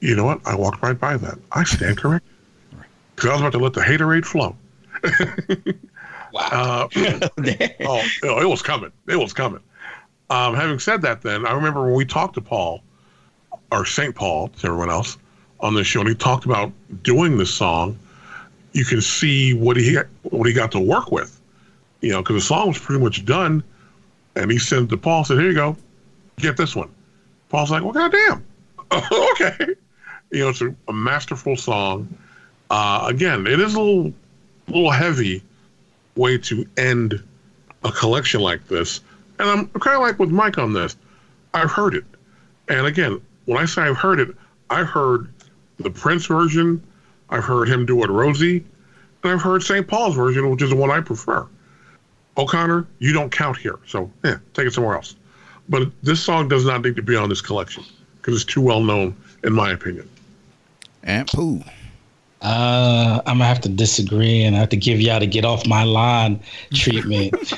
[0.00, 0.40] you know what?
[0.46, 1.38] I walked right by that.
[1.52, 2.30] I stand corrected
[3.14, 4.56] because I was about to let the haterade flow.
[6.32, 6.88] wow!
[6.96, 7.28] Uh,
[7.80, 8.92] oh, it was coming.
[9.08, 9.60] It was coming.
[10.30, 12.82] Um, having said that, then I remember when we talked to Paul,
[13.72, 15.18] or Saint Paul to everyone else
[15.60, 17.98] on the show, and he talked about doing this song.
[18.72, 21.40] You can see what he what he got to work with,
[22.00, 23.64] you know, because the song was pretty much done
[24.38, 25.76] and he sent it to Paul, said, Here you go.
[26.36, 26.90] Get this one.
[27.48, 28.44] Paul's like, Well, goddamn.
[28.92, 29.74] okay.
[30.30, 32.16] You know, it's a, a masterful song.
[32.70, 34.12] Uh, again, it is a little,
[34.68, 35.42] little heavy
[36.16, 37.22] way to end
[37.84, 39.00] a collection like this.
[39.38, 40.96] And I'm kind of like with Mike on this.
[41.54, 42.04] I've heard it.
[42.68, 44.28] And again, when I say I've heard it,
[44.70, 45.32] I've heard
[45.78, 46.82] the Prince version,
[47.30, 48.64] I've heard him do it Rosie,
[49.22, 49.86] and I've heard St.
[49.86, 51.46] Paul's version, which is the one I prefer.
[52.38, 53.78] O'Connor, you don't count here.
[53.86, 55.16] So, yeah, take it somewhere else.
[55.68, 57.84] But this song does not need to be on this collection
[58.16, 60.08] because it's too well known, in my opinion.
[61.02, 61.62] And Pooh.
[62.40, 65.66] Uh, I'm gonna have to disagree, and I have to give y'all to get off
[65.66, 66.40] my lawn
[66.72, 67.34] treatment.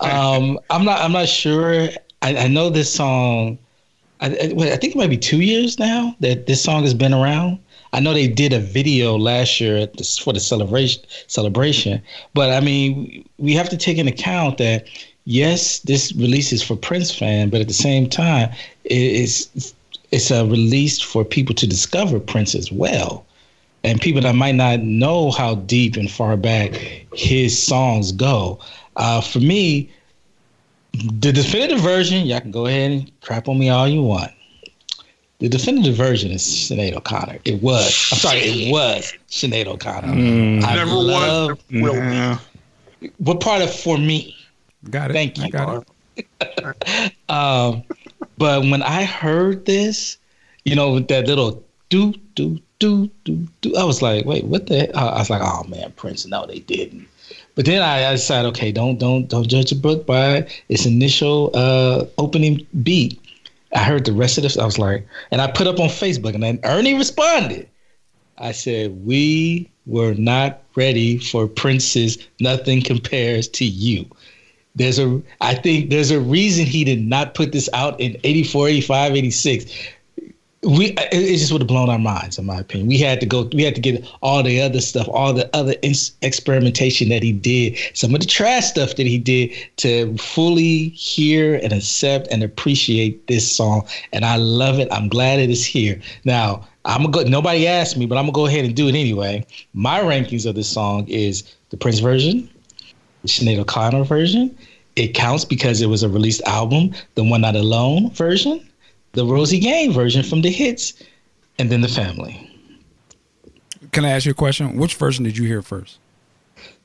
[0.00, 1.00] um, I'm not.
[1.00, 1.88] I'm not sure.
[2.22, 3.56] I, I know this song.
[4.20, 7.60] I, I, think it might be two years now that this song has been around.
[7.92, 12.02] I know they did a video last year the, for the celebration celebration,
[12.34, 14.86] but I mean, we have to take into account that
[15.24, 18.50] yes, this release is for Prince fan, but at the same time,
[18.84, 19.74] it's
[20.10, 23.24] it's a release for people to discover Prince as well,
[23.84, 26.72] and people that might not know how deep and far back
[27.14, 28.58] his songs go.
[28.96, 29.90] Uh, for me,
[30.92, 34.32] the definitive version, y'all can go ahead and crap on me all you want.
[35.38, 37.38] The definitive version is Sinead O'Connor.
[37.44, 38.08] It was.
[38.12, 40.08] I'm sorry, it was Sinead O'Connor.
[40.08, 42.38] Mm, I never love, was.
[43.18, 44.36] What part of for me?
[44.90, 45.14] Got it.
[45.14, 45.44] Thank you.
[45.44, 45.86] I got
[46.16, 47.14] it.
[47.28, 47.84] um,
[48.36, 50.18] but when I heard this,
[50.64, 54.66] you know, with that little do do do do do, I was like, wait, what
[54.66, 54.96] the?
[54.96, 56.26] I was like, oh man, Prince.
[56.26, 57.06] No, they didn't.
[57.54, 61.50] But then I, I decided, okay, don't don't don't judge a book by its initial
[61.54, 63.20] uh, opening beat.
[63.74, 64.56] I heard the rest of this.
[64.56, 67.68] I was like, and I put up on Facebook, and then Ernie responded.
[68.38, 74.06] I said, we were not ready for Prince's "Nothing Compares to You."
[74.74, 78.68] There's a, I think there's a reason he did not put this out in 84,
[78.68, 79.64] 85, 86
[80.62, 82.88] we it just would have blown our minds in my opinion.
[82.88, 85.74] We had to go we had to get all the other stuff all the other
[85.82, 91.54] experimentation that he did some of the trash stuff that he did to fully hear
[91.62, 94.88] and accept and appreciate this song and i love it.
[94.90, 96.00] I'm glad it is here.
[96.24, 98.96] Now i'm gonna go nobody asked me but i'm gonna go ahead and do it
[98.96, 99.46] anyway.
[99.74, 102.50] My rankings of this song is the prince version
[103.22, 104.56] the Sinead O'Connor version.
[104.94, 108.68] It counts because it was a released album the one not alone version
[109.12, 110.94] the Rosie Gaines version from the hits,
[111.58, 112.44] and then the family.
[113.92, 114.76] Can I ask you a question?
[114.76, 115.98] Which version did you hear first?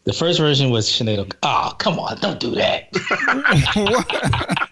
[0.05, 1.33] The first version was Sinead.
[1.43, 2.89] Oh, come on, don't do that.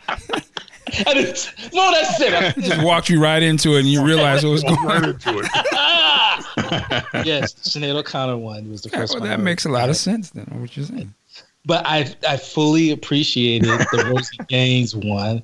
[1.08, 2.34] I just, no, that's it.
[2.34, 5.40] I just walked you right into it, and you realized what was going right into
[5.40, 5.46] it.
[7.26, 9.30] yes, Sinead O'Connor one was the first well, one.
[9.30, 10.32] That makes a lot of sense.
[10.32, 11.14] Then what you're saying.
[11.66, 15.44] But I I fully appreciated the Rosie Gaines one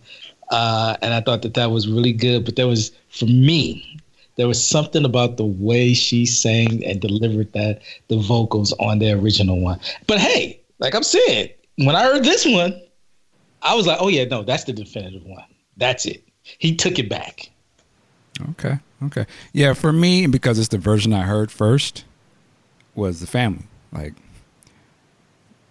[0.50, 2.46] uh, and I thought that that was really good.
[2.46, 4.00] But there was, for me,
[4.36, 9.12] there was something about the way she sang and delivered that the vocals on the
[9.12, 9.80] original one.
[10.08, 12.80] But hey, like I'm saying, when I heard this one,
[13.64, 15.44] I was like, oh yeah, no, that's the definitive one.
[15.78, 16.24] That's it.
[16.44, 17.50] He took it back.
[18.52, 18.78] Okay.
[19.04, 19.26] Okay.
[19.54, 22.06] Yeah, for me, because it's the version I heard first,
[22.96, 23.66] was the family.
[23.92, 24.14] Like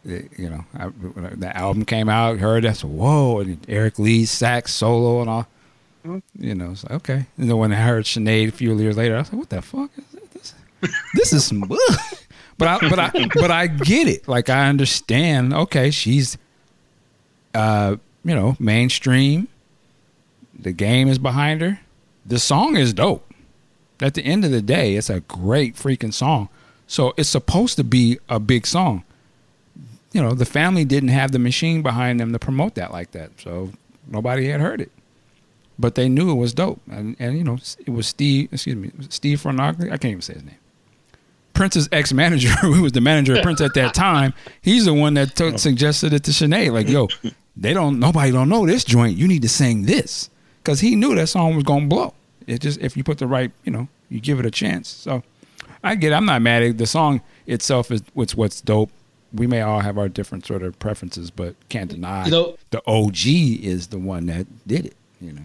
[0.07, 0.89] it, you know, I,
[1.35, 5.47] the album came out, heard that, so whoa, and Eric Leeds sax solo and all.
[6.07, 6.44] Mm-hmm.
[6.44, 7.26] You know, it's like okay.
[7.36, 9.62] And then when I heard Sinead a few years later, I was like, what the
[9.62, 10.55] fuck is this?
[11.15, 11.60] This is some.
[12.59, 14.28] but I, but I, but I get it.
[14.28, 15.52] Like I understand.
[15.52, 16.39] Okay, she's,
[17.55, 19.49] uh, you know, mainstream.
[20.59, 21.81] The game is behind her.
[22.25, 23.25] The song is dope.
[24.01, 26.49] At the end of the day, it's a great freaking song.
[26.86, 29.02] So it's supposed to be a big song
[30.17, 33.39] you know, the family didn't have the machine behind them to promote that like that.
[33.39, 33.70] So
[34.09, 34.91] nobody had heard it.
[35.78, 36.81] But they knew it was dope.
[36.91, 39.93] And, and you know, it was Steve, excuse me, Steve Fargnoli.
[39.93, 40.57] I can't even say his name.
[41.53, 45.12] Prince's ex manager, who was the manager of Prince at that time, he's the one
[45.15, 46.73] that suggested it to Sinead.
[46.73, 47.09] Like, yo,
[47.55, 49.19] they don't, nobody don't know this joint.
[49.19, 50.31] You need to sing this.
[50.62, 52.15] Because he knew that song was going to blow.
[52.47, 54.89] It just, if you put the right, you know, you give it a chance.
[54.89, 55.23] So
[55.85, 56.15] I get it.
[56.15, 56.78] I'm not mad at it.
[56.78, 58.91] The song itself is what's, what's dope
[59.33, 62.83] we may all have our different sort of preferences, but can't deny you know, the
[62.87, 64.97] OG is the one that did it.
[65.21, 65.43] You know,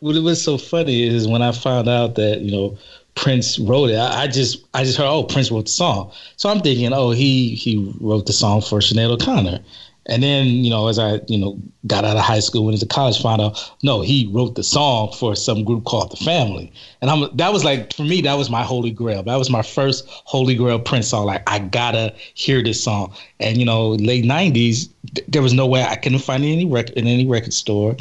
[0.00, 2.78] what was so funny is when I found out that you know
[3.14, 3.96] Prince wrote it.
[3.96, 7.10] I, I, just I just heard oh Prince wrote the song, so I'm thinking oh
[7.10, 9.60] he he wrote the song for Sinead O'Connor,
[10.06, 12.86] and then, you know, as I, you know, got out of high school, went into
[12.86, 16.72] college, found out, no, he wrote the song for some group called The Family.
[17.00, 19.22] And I'm that was like for me, that was my holy grail.
[19.22, 21.26] That was my first holy grail Prince song.
[21.26, 23.14] Like, I gotta hear this song.
[23.38, 26.54] And, you know, late nineties, th- there was no way I couldn't find it in
[26.54, 27.96] any record in any record store.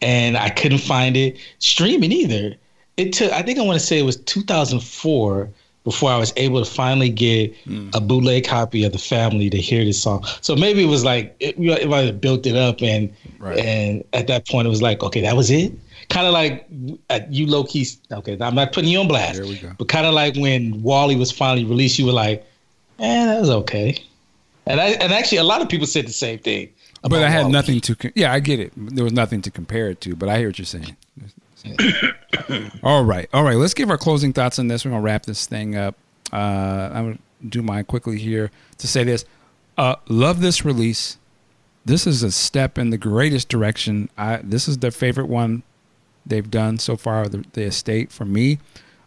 [0.00, 2.56] And I couldn't find it streaming either.
[2.96, 5.50] It took I think I want to say it was 2004
[5.84, 7.94] before I was able to finally get mm.
[7.94, 10.24] a bootleg copy of the family to hear this song.
[10.40, 13.58] So maybe it was like it, it might have built it up, and right.
[13.58, 15.72] and at that point it was like, okay, that was it.
[16.08, 16.66] Kind of like
[17.30, 17.86] you low key.
[18.10, 19.40] Okay, I'm not putting you on blast,
[19.78, 22.46] but kind of like when WALL-E was finally released, you were like,
[22.98, 23.96] eh, that was okay.
[24.66, 26.70] And I and actually a lot of people said the same thing.
[27.02, 27.52] But I had WALL-E.
[27.52, 28.12] nothing to.
[28.14, 28.72] Yeah, I get it.
[28.76, 30.96] There was nothing to compare it to, but I hear what you're saying.
[32.82, 33.56] all right, all right.
[33.56, 34.84] Let's give our closing thoughts on this.
[34.84, 35.96] We're gonna wrap this thing up.
[36.32, 37.18] Uh, I'm gonna
[37.48, 39.24] do mine quickly here to say this.
[39.76, 41.18] Uh, love this release.
[41.84, 44.08] This is a step in the greatest direction.
[44.16, 45.62] I this is their favorite one
[46.24, 47.28] they've done so far.
[47.28, 48.58] The, the estate for me.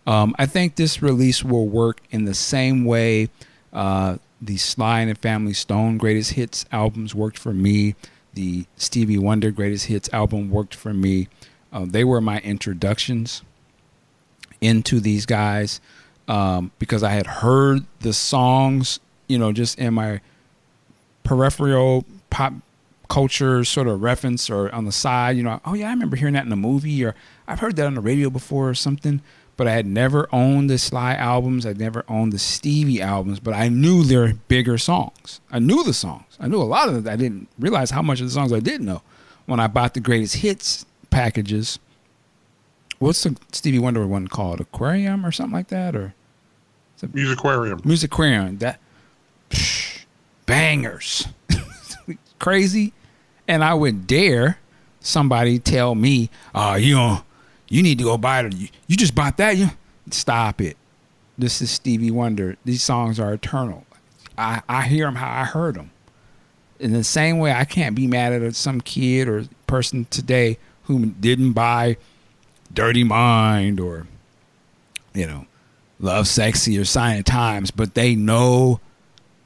[0.08, 3.30] Um, I think this release will work in the same way
[3.74, 7.96] uh, the Sly and the Family Stone Greatest Hits albums worked for me.
[8.34, 11.28] The Stevie Wonder Greatest Hits album worked for me.
[11.76, 13.44] Uh, they were my introductions
[14.62, 15.82] into these guys
[16.30, 20.22] um, because I had heard the songs, you know, just in my
[21.26, 22.54] peripheral pop
[23.10, 26.36] culture sort of reference or on the side, you know, oh yeah, I remember hearing
[26.36, 27.14] that in a movie or
[27.46, 29.22] I've heard that on the radio before or something.
[29.58, 31.66] but I had never owned the Sly albums.
[31.66, 35.42] I'd never owned the Stevie albums, but I knew their bigger songs.
[35.52, 36.38] I knew the songs.
[36.40, 37.12] I knew a lot of them.
[37.14, 39.02] I didn't realize how much of the songs I didn't know
[39.46, 41.80] when I bought the greatest hits packages.
[43.00, 44.60] What's the Stevie Wonder one called?
[44.60, 46.14] Aquarium or something like that, or
[47.02, 47.86] Musiquarium.
[47.86, 48.58] Music Aquarium.
[48.58, 48.80] That
[49.50, 50.06] psh,
[50.46, 51.28] bangers,
[52.40, 52.94] crazy.
[53.48, 54.60] And I would dare
[55.00, 57.24] somebody tell me, "Uh, you know,
[57.70, 58.54] you need to go buy it.
[58.54, 59.56] You, you just bought that.
[59.56, 59.70] You
[60.12, 60.76] stop it.
[61.38, 62.58] This is Stevie Wonder.
[62.66, 63.86] These songs are eternal.
[64.38, 65.92] I I hear them how I heard them.
[66.78, 71.08] In the same way, I can't be mad at some kid or person today who
[71.08, 71.98] didn't buy
[72.74, 74.08] Dirty Mind or
[75.14, 75.46] you know
[76.02, 78.80] Lovesexy or Sign of Times, but they know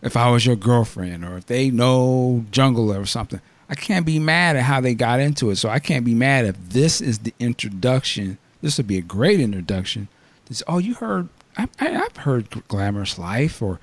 [0.02, 3.42] if I was your girlfriend or if they know Jungle or something.
[3.70, 5.58] I can't be mad at how they got into it.
[5.58, 8.40] So I can't be mad if this is the introduction.
[8.62, 10.08] This would be a great introduction.
[10.48, 11.30] This, oh, you heard?
[11.56, 13.80] I, have heard Glamorous Life or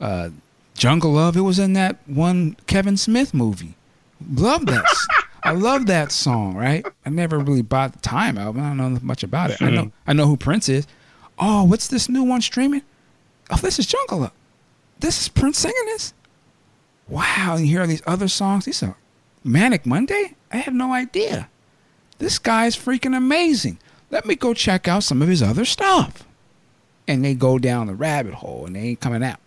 [0.00, 0.30] uh,
[0.74, 1.36] Jungle Love.
[1.36, 3.74] It was in that one Kevin Smith movie.
[4.34, 4.84] Love that.
[5.42, 6.54] I love that song.
[6.54, 6.84] Right?
[7.04, 8.62] I never really bought the Time album.
[8.62, 9.60] I don't know much about it.
[9.62, 9.84] I know.
[9.84, 9.88] Hmm.
[10.06, 10.86] I know who Prince is.
[11.38, 12.82] Oh, what's this new one streaming?
[13.50, 14.30] Oh, this is Jungle.
[15.00, 16.14] This is Prince singing this.
[17.08, 17.56] Wow!
[17.56, 18.64] And you hear these other songs.
[18.64, 18.96] These are
[19.44, 20.34] Manic Monday?
[20.52, 21.48] I have no idea.
[22.18, 23.78] This guy's freaking amazing.
[24.10, 26.24] Let me go check out some of his other stuff.
[27.08, 29.40] And they go down the rabbit hole and they ain't coming out.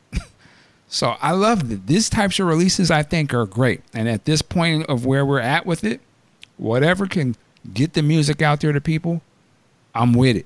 [0.88, 1.88] So I love that.
[1.88, 3.82] These types of releases I think are great.
[3.94, 6.02] And at this point of where we're at with it,
[6.58, 7.36] whatever can
[7.74, 9.22] get the music out there to people,
[9.94, 10.46] I'm with it.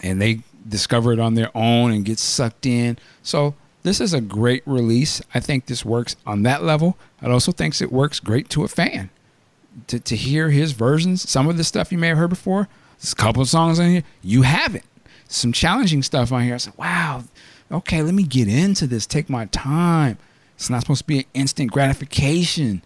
[0.00, 2.98] And they discover it on their own and get sucked in.
[3.22, 5.20] So this is a great release.
[5.34, 6.96] I think this works on that level.
[7.20, 9.10] I also think it works great to a fan
[9.88, 11.28] to, to hear his versions.
[11.28, 13.90] Some of the stuff you may have heard before, there's a couple of songs on
[13.90, 14.84] here you haven't.
[15.28, 16.54] Some challenging stuff on here.
[16.54, 17.24] I said, wow,
[17.70, 19.06] okay, let me get into this.
[19.06, 20.18] Take my time.
[20.56, 22.82] It's not supposed to be an instant gratification.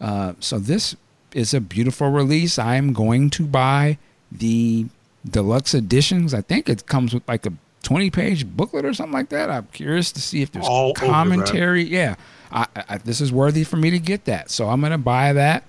[0.00, 0.96] Uh, so this
[1.32, 2.58] is a beautiful release.
[2.58, 3.98] I am going to buy
[4.30, 4.86] the
[5.28, 6.34] deluxe editions.
[6.34, 7.52] I think it comes with like a
[7.82, 9.50] 20 page booklet or something like that.
[9.50, 11.82] I'm curious to see if there's All commentary.
[11.82, 12.16] Yeah,
[12.50, 14.50] I, I, this is worthy for me to get that.
[14.50, 15.64] So I'm going to buy that.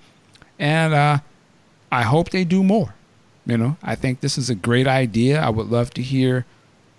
[0.58, 1.18] And uh,
[1.90, 2.94] I hope they do more.
[3.46, 5.40] You know, I think this is a great idea.
[5.40, 6.46] I would love to hear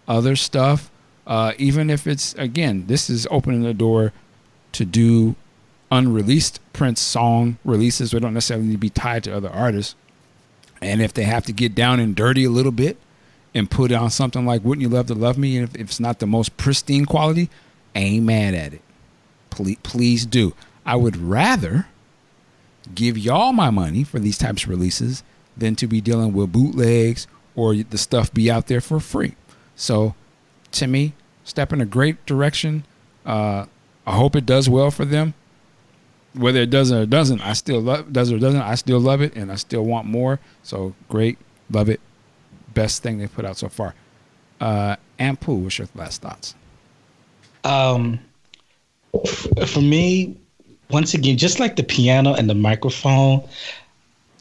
[0.08, 0.92] other stuff,
[1.28, 4.14] uh, even if it's, again, this is opening the door
[4.74, 5.36] to do
[5.92, 8.14] unreleased Prince song releases.
[8.14, 9.95] We don't necessarily need to be tied to other artists.
[10.82, 12.98] And if they have to get down and dirty a little bit,
[13.56, 16.00] and put on something like "Wouldn't You Love to Love Me?" And if, if it's
[16.00, 17.50] not the most pristine quality,
[17.95, 18.82] ain't mad at it.
[19.50, 20.54] Please, please do.
[20.86, 21.88] I would rather
[22.94, 25.24] give y'all my money for these types of releases
[25.58, 29.36] than to be dealing with bootlegs or the stuff be out there for free.
[29.78, 30.14] So,
[30.76, 31.14] to me,
[31.44, 32.86] step in a great direction.
[33.26, 33.66] Uh,
[34.06, 35.34] I hope it does well for them.
[36.34, 38.62] Whether it does or doesn't, I still love does or doesn't.
[38.62, 40.40] I still love it, and I still want more.
[40.64, 41.38] So great,
[41.72, 42.02] love it
[42.76, 43.95] best thing they put out so far.
[44.62, 46.54] Uh, Ampu, what's your last thoughts?
[47.64, 48.20] Um,
[49.66, 50.38] for me,
[50.92, 53.48] once again, just like the piano and the microphone,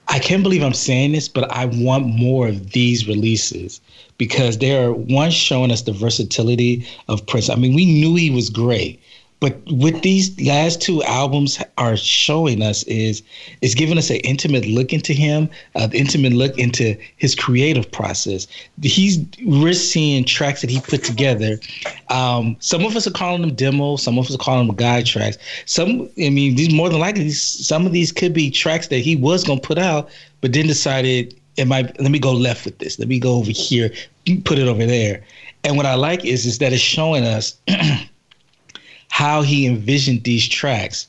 [0.09, 3.81] I can't believe I'm saying this, but I want more of these releases
[4.19, 7.51] because they're one showing us the versatility of Prince.
[7.51, 9.03] I mean, we knew he was great,
[9.45, 13.23] but with these last two albums are showing us is
[13.61, 18.47] is giving us an intimate look into him, an intimate look into his creative process.
[18.81, 21.59] He's we're seeing tracks that he put together.
[22.09, 25.05] Um, some of us are calling them demos, some of us are calling them guide
[25.05, 25.37] tracks.
[25.67, 29.15] Some, I mean, these more than likely, some of these could be tracks that he
[29.15, 30.09] was gonna put out,
[30.41, 32.99] but then decided it might let me go left with this.
[32.99, 33.91] Let me go over here,
[34.45, 35.23] put it over there.
[35.65, 37.59] And what I like is is that it's showing us.
[39.15, 41.07] how he envisioned these tracks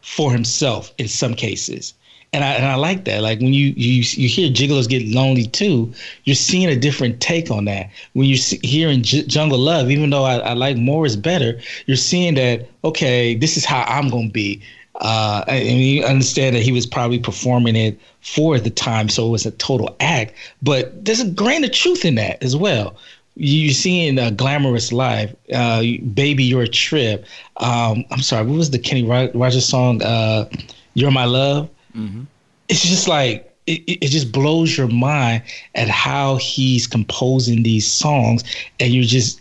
[0.00, 1.94] for himself in some cases.
[2.32, 3.22] And I, and I like that.
[3.22, 7.52] Like when you, you you hear Gigolos get lonely too, you're seeing a different take
[7.52, 7.90] on that.
[8.14, 12.34] When you're hearing J- Jungle Love, even though I, I like Morris better, you're seeing
[12.34, 14.60] that okay, this is how I'm gonna be.
[14.96, 19.30] Uh, and you understand that he was probably performing it for the time, so it
[19.30, 20.34] was a total act.
[20.60, 22.96] But there's a grain of truth in that as well
[23.36, 25.82] you seeing a glamorous life, uh,
[26.14, 27.24] baby, you're a trip.
[27.56, 30.02] Um, I'm sorry, what was the Kenny Rogers song?
[30.02, 30.48] Uh,
[30.94, 31.68] you're my love.
[31.96, 32.22] Mm-hmm.
[32.68, 35.42] It's just like it, it just blows your mind
[35.74, 38.44] at how he's composing these songs,
[38.78, 39.40] and you're just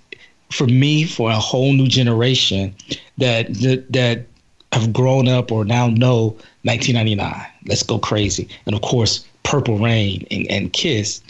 [0.49, 2.75] for me for a whole new generation
[3.17, 4.25] that that, that
[4.72, 6.30] have grown up or now know
[6.63, 7.45] 1999.
[7.67, 11.22] Let's go crazy, and of course, Purple Rain and, and Kiss.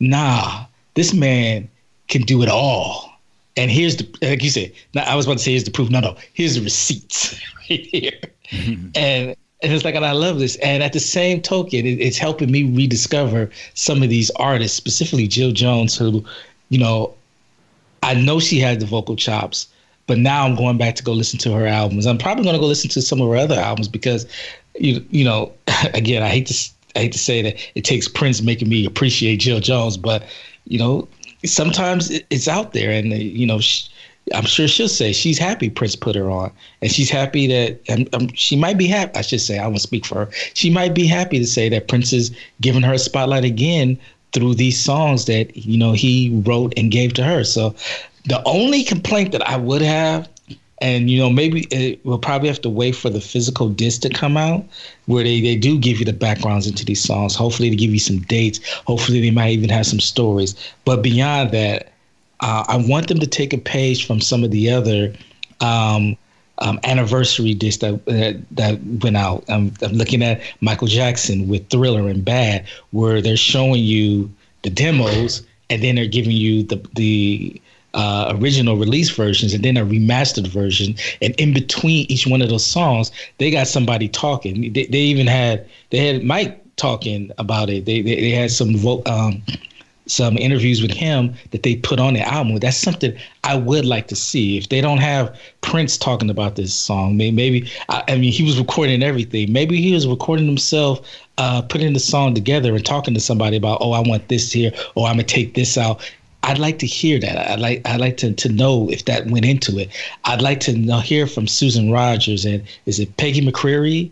[0.00, 0.64] Nah,
[0.94, 1.68] this man
[2.12, 3.10] can do it all.
[3.56, 4.72] And here's the like you said.
[4.94, 5.90] I was about to say here's the proof.
[5.90, 8.20] No, no, here's the receipts right here.
[8.50, 8.90] Mm-hmm.
[8.94, 10.56] And and it's like, and I love this.
[10.56, 15.28] And at the same token, it, it's helping me rediscover some of these artists, specifically
[15.28, 16.24] Jill Jones, who,
[16.68, 17.14] you know,
[18.02, 19.68] I know she had the vocal chops,
[20.08, 22.06] but now I'm going back to go listen to her albums.
[22.06, 24.26] I'm probably going to go listen to some of her other albums because,
[24.74, 25.52] you you know,
[25.94, 29.36] again, I hate to I hate to say that it takes Prince making me appreciate
[29.36, 30.24] Jill Jones, but
[30.66, 31.06] you know,
[31.44, 33.88] sometimes it's out there, and you know, she,
[34.34, 38.12] I'm sure she'll say she's happy Prince put her on, and she's happy that and
[38.14, 39.12] um, she might be happy.
[39.16, 40.30] I should say I won't speak for her.
[40.54, 42.30] She might be happy to say that Prince is
[42.60, 43.98] giving her a spotlight again
[44.32, 47.44] through these songs that you know he wrote and gave to her.
[47.44, 47.74] So
[48.26, 50.28] the only complaint that I would have,
[50.82, 54.10] and you know maybe it, we'll probably have to wait for the physical disc to
[54.10, 54.62] come out,
[55.06, 57.34] where they they do give you the backgrounds into these songs.
[57.34, 58.60] Hopefully they give you some dates.
[58.86, 60.54] Hopefully they might even have some stories.
[60.84, 61.92] But beyond that
[62.42, 65.14] uh, I want them to take a page from some of the other
[65.60, 66.16] um,
[66.58, 69.44] um, anniversary discs that, that, that went out.
[69.48, 74.30] I'm, I'm, looking at Michael Jackson with Thriller and Bad, where they're showing you
[74.62, 77.61] the demos and then they're giving you the the
[77.94, 80.94] uh, original release versions and then a remastered version.
[81.20, 84.72] And in between each one of those songs, they got somebody talking.
[84.72, 87.84] They, they even had they had Mike talking about it.
[87.84, 89.42] They they, they had some vo- um,
[90.06, 92.56] some interviews with him that they put on the album.
[92.56, 94.58] That's something I would like to see.
[94.58, 98.42] If they don't have Prince talking about this song, maybe, maybe I, I mean, he
[98.42, 99.52] was recording everything.
[99.52, 101.00] Maybe he was recording himself,
[101.38, 104.72] uh, putting the song together and talking to somebody about, oh, I want this here,
[104.94, 106.00] or I'm gonna take this out.
[106.44, 107.50] I'd like to hear that.
[107.50, 109.90] I'd like I'd like to, to know if that went into it.
[110.24, 114.10] I'd like to know, hear from Susan Rogers and is it Peggy McCreary?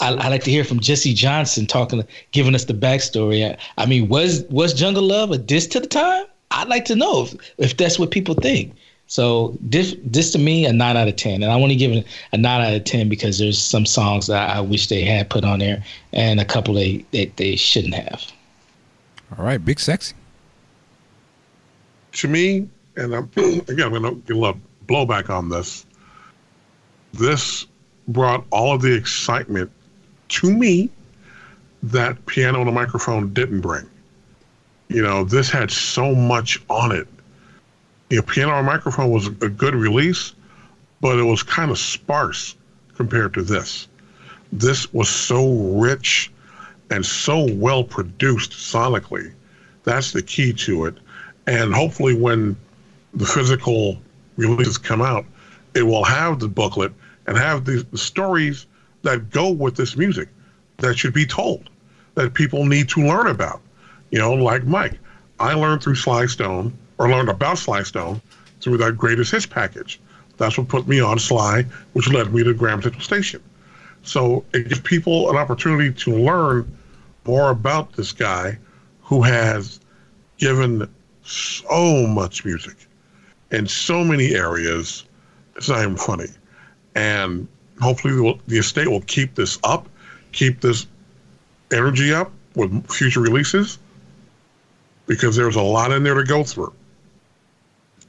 [0.00, 3.44] I, I, like to hear from Jesse Johnson talking, giving us the backstory.
[3.44, 6.24] I, I, mean, was was Jungle Love a diss to the time?
[6.50, 8.74] I'd like to know if, if that's what people think.
[9.08, 11.92] So this, this to me a nine out of ten, and I want to give
[11.92, 15.30] it a nine out of ten because there's some songs that I wish they had
[15.30, 15.82] put on there,
[16.12, 18.22] and a couple they they, they shouldn't have.
[19.36, 20.14] All right, big sexy.
[22.12, 25.86] To me, and I'm, again, I'm going to get a little blowback on this.
[27.12, 27.66] This
[28.08, 29.70] brought all of the excitement
[30.28, 30.90] to me
[31.82, 33.88] that piano and a microphone didn't bring.
[34.88, 37.06] You know, this had so much on it.
[38.10, 40.34] You know, piano and microphone was a good release,
[41.00, 42.56] but it was kind of sparse
[42.94, 43.86] compared to this.
[44.50, 46.32] This was so rich
[46.90, 49.32] and so well produced sonically.
[49.84, 50.96] That's the key to it.
[51.48, 52.56] And hopefully, when
[53.14, 53.96] the physical
[54.36, 55.24] releases come out,
[55.74, 56.92] it will have the booklet
[57.26, 58.66] and have the, stories
[59.02, 60.28] that go with this music
[60.76, 61.70] that should be told
[62.16, 63.62] that people need to learn about.
[64.10, 64.98] You know, like Mike,
[65.40, 68.20] I learned through Sly Stone or learned about Sly Stone
[68.60, 69.98] through that greatest hits package.
[70.36, 73.42] That's what put me on Sly, which led me to Graham Central Station.
[74.02, 76.76] So it gives people an opportunity to learn
[77.24, 78.58] more about this guy
[79.00, 79.80] who has
[80.36, 80.86] given
[81.28, 82.76] so much music
[83.50, 85.04] in so many areas.
[85.56, 86.28] It's not even funny.
[86.94, 87.48] And
[87.80, 89.88] hopefully the estate will keep this up,
[90.32, 90.86] keep this
[91.72, 93.78] energy up with future releases
[95.06, 96.72] because there's a lot in there to go through.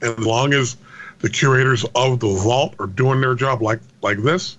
[0.02, 0.76] And as long as
[1.20, 4.56] the curators of the vault are doing their job like like this,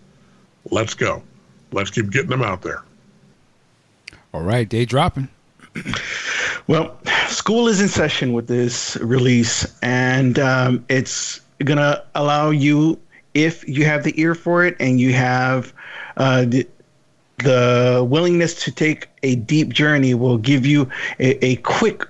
[0.70, 1.24] let's go.
[1.72, 2.84] Let's keep getting them out there.
[4.34, 5.30] All right, Dave Dropping.
[6.68, 13.00] Well, school is in session with this release, and um, it's gonna allow you
[13.34, 15.74] if you have the ear for it and you have
[16.18, 16.68] uh, the,
[17.38, 22.06] the willingness to take a deep journey will give you a, a quick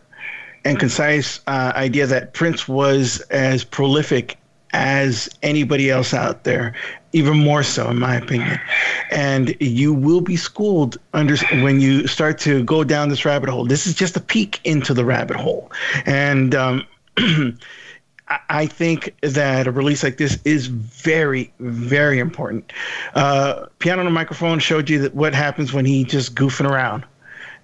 [0.65, 4.37] and concise uh, idea that Prince was as prolific
[4.73, 6.73] as anybody else out there,
[7.13, 8.59] even more so, in my opinion.
[9.11, 13.65] And you will be schooled under when you start to go down this rabbit hole.
[13.65, 15.71] This is just a peek into the rabbit hole,
[16.05, 16.85] and um,
[18.49, 22.71] I think that a release like this is very, very important.
[23.13, 27.05] Uh, Piano on a Microphone showed you that what happens when he just goofing around,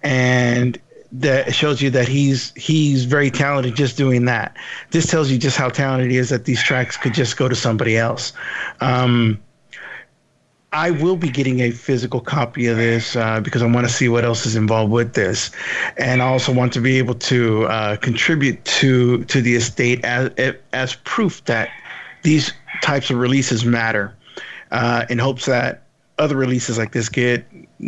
[0.04, 0.80] and
[1.12, 4.56] that shows you that he's he's very talented just doing that.
[4.92, 7.56] This tells you just how talented he is that these tracks could just go to
[7.56, 8.34] somebody else.
[8.82, 9.40] Um,
[10.74, 14.10] I will be getting a physical copy of this uh, because I want to see
[14.10, 15.50] what else is involved with this,
[15.98, 20.30] and I also want to be able to uh, contribute to to the estate as
[20.74, 21.70] as proof that
[22.24, 24.14] these types of releases matter,
[24.72, 25.84] uh, in hopes that
[26.20, 27.46] other releases like this get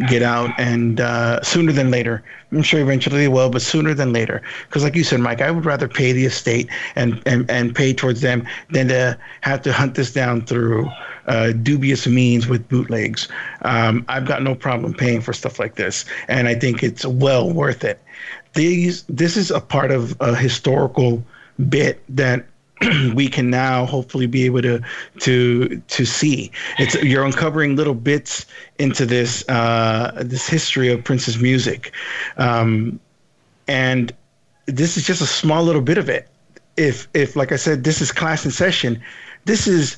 [0.08, 2.24] get out and uh, sooner than later.
[2.52, 4.42] I'm sure eventually they will, but sooner than later.
[4.68, 7.94] Because like you said, Mike, I would rather pay the estate and, and, and pay
[7.94, 10.90] towards them than to have to hunt this down through
[11.28, 13.28] uh, dubious means with bootlegs.
[13.62, 17.52] Um, I've got no problem paying for stuff like this, and I think it's well
[17.52, 18.02] worth it.
[18.54, 21.24] These this is a part of a historical
[21.70, 22.46] bit that
[23.14, 24.82] we can now hopefully be able to
[25.20, 26.52] to to see.
[26.78, 28.46] It's you're uncovering little bits
[28.78, 31.94] into this uh, this history of Prince's music,
[32.38, 33.00] um,
[33.68, 34.14] and
[34.66, 36.28] this is just a small little bit of it.
[36.78, 39.02] If if like I said, this is class in session.
[39.46, 39.98] This is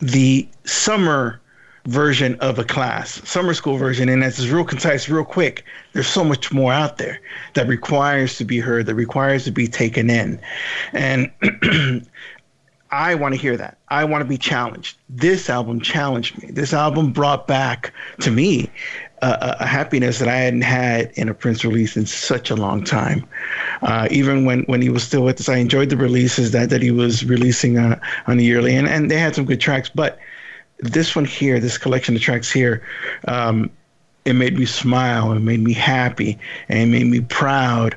[0.00, 1.40] the summer
[1.86, 5.64] version of a class, summer school version, and it's real concise, real quick.
[5.92, 7.20] There's so much more out there
[7.54, 10.40] that requires to be heard, that requires to be taken in.
[10.92, 11.30] And
[12.92, 13.78] I want to hear that.
[13.88, 14.98] I want to be challenged.
[15.08, 16.50] This album challenged me.
[16.50, 18.70] This album brought back to me
[19.22, 22.84] uh, a happiness that I hadn't had in a Prince release in such a long
[22.84, 23.26] time.
[23.80, 26.82] Uh, even when, when he was still with us, I enjoyed the releases that, that
[26.82, 29.88] he was releasing uh, on the yearly, and, and they had some good tracks.
[29.88, 30.18] But
[30.82, 32.82] this one here, this collection of tracks here,
[33.28, 33.70] um,
[34.24, 35.32] it made me smile.
[35.32, 36.38] It made me happy,
[36.68, 37.96] and it made me proud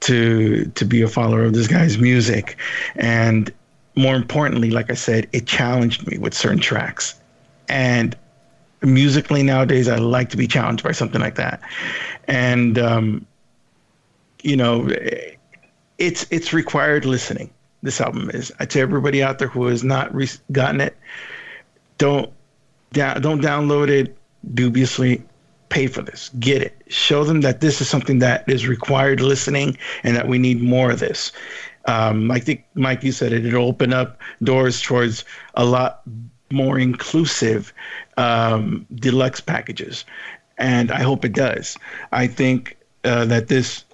[0.00, 2.56] to to be a follower of this guy's music.
[2.96, 3.52] And
[3.94, 7.14] more importantly, like I said, it challenged me with certain tracks.
[7.68, 8.16] And
[8.80, 11.60] musically nowadays, I like to be challenged by something like that.
[12.28, 13.26] And um,
[14.42, 14.88] you know,
[15.98, 17.50] it's it's required listening.
[17.82, 20.96] This album is to everybody out there who has not re- gotten it
[22.02, 22.32] don't
[22.92, 24.16] don't download it
[24.54, 25.22] dubiously.
[25.68, 26.30] Pay for this.
[26.40, 26.82] Get it.
[26.88, 30.90] Show them that this is something that is required listening and that we need more
[30.90, 31.32] of this.
[31.86, 33.46] Um, I think, Mike, you said it.
[33.46, 35.24] It'll open up doors towards
[35.54, 36.02] a lot
[36.50, 37.72] more inclusive
[38.18, 40.04] um, deluxe packages.
[40.58, 41.78] And I hope it does.
[42.10, 43.84] I think uh, that this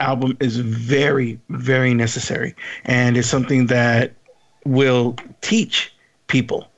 [0.00, 4.12] album is very, very necessary and it's something that
[4.64, 5.94] will teach
[6.26, 6.71] people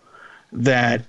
[0.54, 1.02] that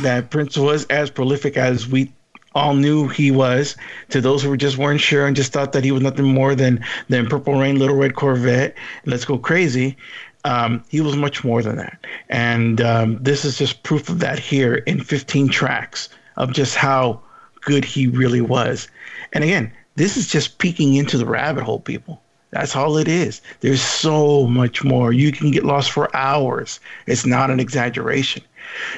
[0.00, 2.12] that Prince was as prolific as we
[2.54, 3.76] all knew he was.
[4.10, 6.84] To those who just weren't sure and just thought that he was nothing more than
[7.08, 9.96] than Purple Rain, Little Red Corvette, Let's Go Crazy.
[10.44, 14.40] Um, he was much more than that, and um, this is just proof of that
[14.40, 17.20] here in 15 tracks of just how
[17.60, 18.88] good he really was.
[19.32, 22.20] And again, this is just peeking into the rabbit hole, people.
[22.50, 23.40] That's all it is.
[23.60, 25.12] There's so much more.
[25.12, 26.80] You can get lost for hours.
[27.06, 28.42] It's not an exaggeration.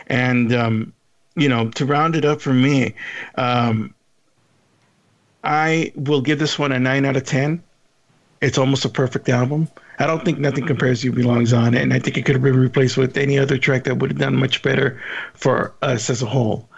[0.06, 0.92] And, um,
[1.36, 2.94] you know, to round it up for me,
[3.36, 3.94] um,
[5.42, 7.62] I will give this one a 9 out of 10.
[8.40, 9.68] It's almost a perfect album.
[9.98, 12.34] I don't think Nothing Compares to You belongs on it, and I think it could
[12.34, 15.00] have been replaced with any other track that would have done much better
[15.34, 16.68] for us as a whole.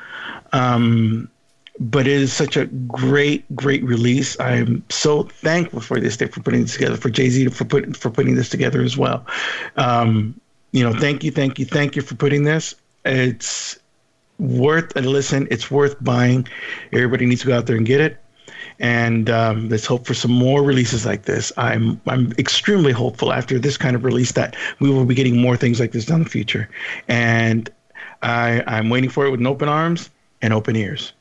[0.52, 1.30] Um,
[1.78, 4.38] but it is such a great, great release.
[4.40, 7.92] I'm so thankful for this day for putting this together, for Jay Z for putting
[7.92, 9.26] for putting this together as well.
[9.76, 10.38] Um,
[10.72, 12.74] you know, thank you, thank you, thank you for putting this.
[13.06, 13.78] It's
[14.38, 15.48] worth a listen.
[15.50, 16.46] It's worth buying.
[16.92, 18.22] Everybody needs to go out there and get it.
[18.78, 21.50] And um, let's hope for some more releases like this.
[21.56, 25.56] I'm I'm extremely hopeful after this kind of release that we will be getting more
[25.56, 26.68] things like this down the future.
[27.08, 27.70] And
[28.22, 30.10] I I'm waiting for it with open arms
[30.42, 31.12] and open ears.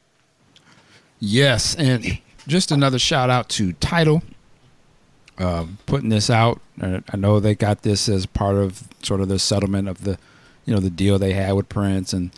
[1.20, 4.22] Yes, and just another shout out to Tidal
[5.38, 6.62] uh, putting this out.
[6.82, 10.18] I know they got this as part of sort of the settlement of the,
[10.66, 12.32] you know, the deal they had with Prince, and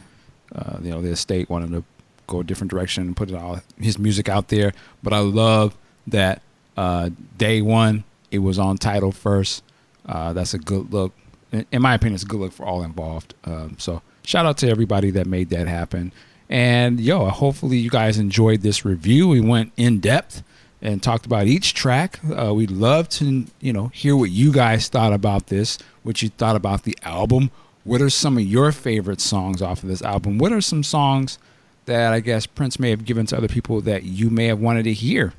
[0.53, 1.83] uh, you know the estate wanted to
[2.27, 4.73] go a different direction and put all his music out there.
[5.01, 6.41] But I love that
[6.75, 9.63] uh, day one it was on Tidal first.
[10.05, 11.13] Uh, that's a good look.
[11.51, 13.33] In my opinion, it's a good look for all involved.
[13.45, 16.11] Um, so shout out to everybody that made that happen.
[16.49, 19.27] And yo, hopefully you guys enjoyed this review.
[19.27, 20.43] We went in depth
[20.81, 22.19] and talked about each track.
[22.29, 26.29] Uh, we'd love to, you know, hear what you guys thought about this, what you
[26.29, 27.49] thought about the album.
[27.87, 30.37] What are some of your favorite songs off of this album?
[30.37, 31.39] What are some songs
[31.85, 34.83] that I guess Prince may have given to other people that you may have wanted
[34.83, 35.33] to hear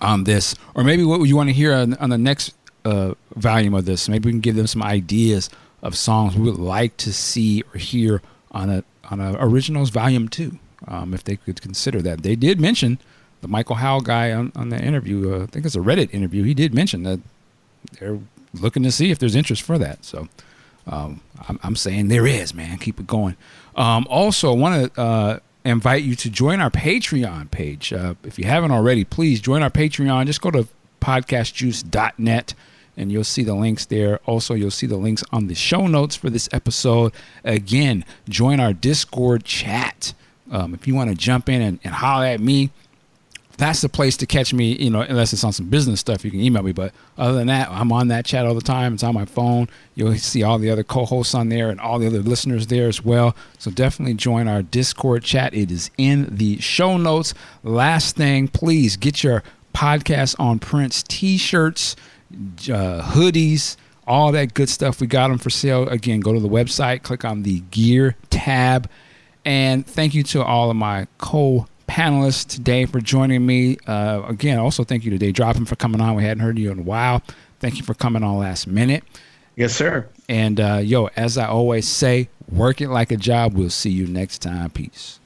[0.00, 2.54] on this, or maybe what you want to hear on, on the next
[2.86, 4.08] uh, volume of this?
[4.08, 5.50] Maybe we can give them some ideas
[5.82, 10.28] of songs we would like to see or hear on a on a originals volume
[10.28, 10.58] two,
[10.88, 12.22] um, if they could consider that.
[12.22, 12.98] They did mention
[13.42, 16.42] the Michael Howe guy on, on the interview, uh, I think it's a Reddit interview,
[16.42, 17.20] he did mention that
[18.00, 18.18] they're
[18.54, 20.06] looking to see if there's interest for that.
[20.06, 20.28] So
[20.86, 22.78] um, I'm, I'm, saying there is, man.
[22.78, 23.36] Keep it going.
[23.76, 27.92] Um, also, I want to uh, invite you to join our Patreon page.
[27.92, 30.26] Uh, if you haven't already, please join our Patreon.
[30.26, 30.68] Just go to
[31.00, 32.54] podcastjuice.net
[32.96, 34.20] and you'll see the links there.
[34.26, 37.12] Also, you'll see the links on the show notes for this episode.
[37.42, 40.12] Again, join our Discord chat.
[40.50, 42.70] Um, if you want to jump in and, and holler at me,
[43.56, 46.30] that's the place to catch me, you know, unless it's on some business stuff, you
[46.30, 46.72] can email me.
[46.72, 48.94] But other than that, I'm on that chat all the time.
[48.94, 49.68] It's on my phone.
[49.94, 52.88] You'll see all the other co hosts on there and all the other listeners there
[52.88, 53.36] as well.
[53.58, 55.54] So definitely join our Discord chat.
[55.54, 57.34] It is in the show notes.
[57.62, 59.42] Last thing, please get your
[59.74, 61.96] podcast on Prince t shirts,
[62.32, 63.76] uh, hoodies,
[64.06, 65.00] all that good stuff.
[65.00, 65.88] We got them for sale.
[65.88, 68.88] Again, go to the website, click on the gear tab.
[69.44, 73.78] And thank you to all of my co panelists today for joining me.
[73.86, 76.16] Uh, again, also thank you to Dave Dropping for coming on.
[76.16, 77.22] We hadn't heard you in a while.
[77.60, 79.04] Thank you for coming on last minute.
[79.54, 80.08] Yes, sir.
[80.28, 83.54] And uh, yo, as I always say, work it like a job.
[83.54, 84.70] We'll see you next time.
[84.70, 85.20] Peace.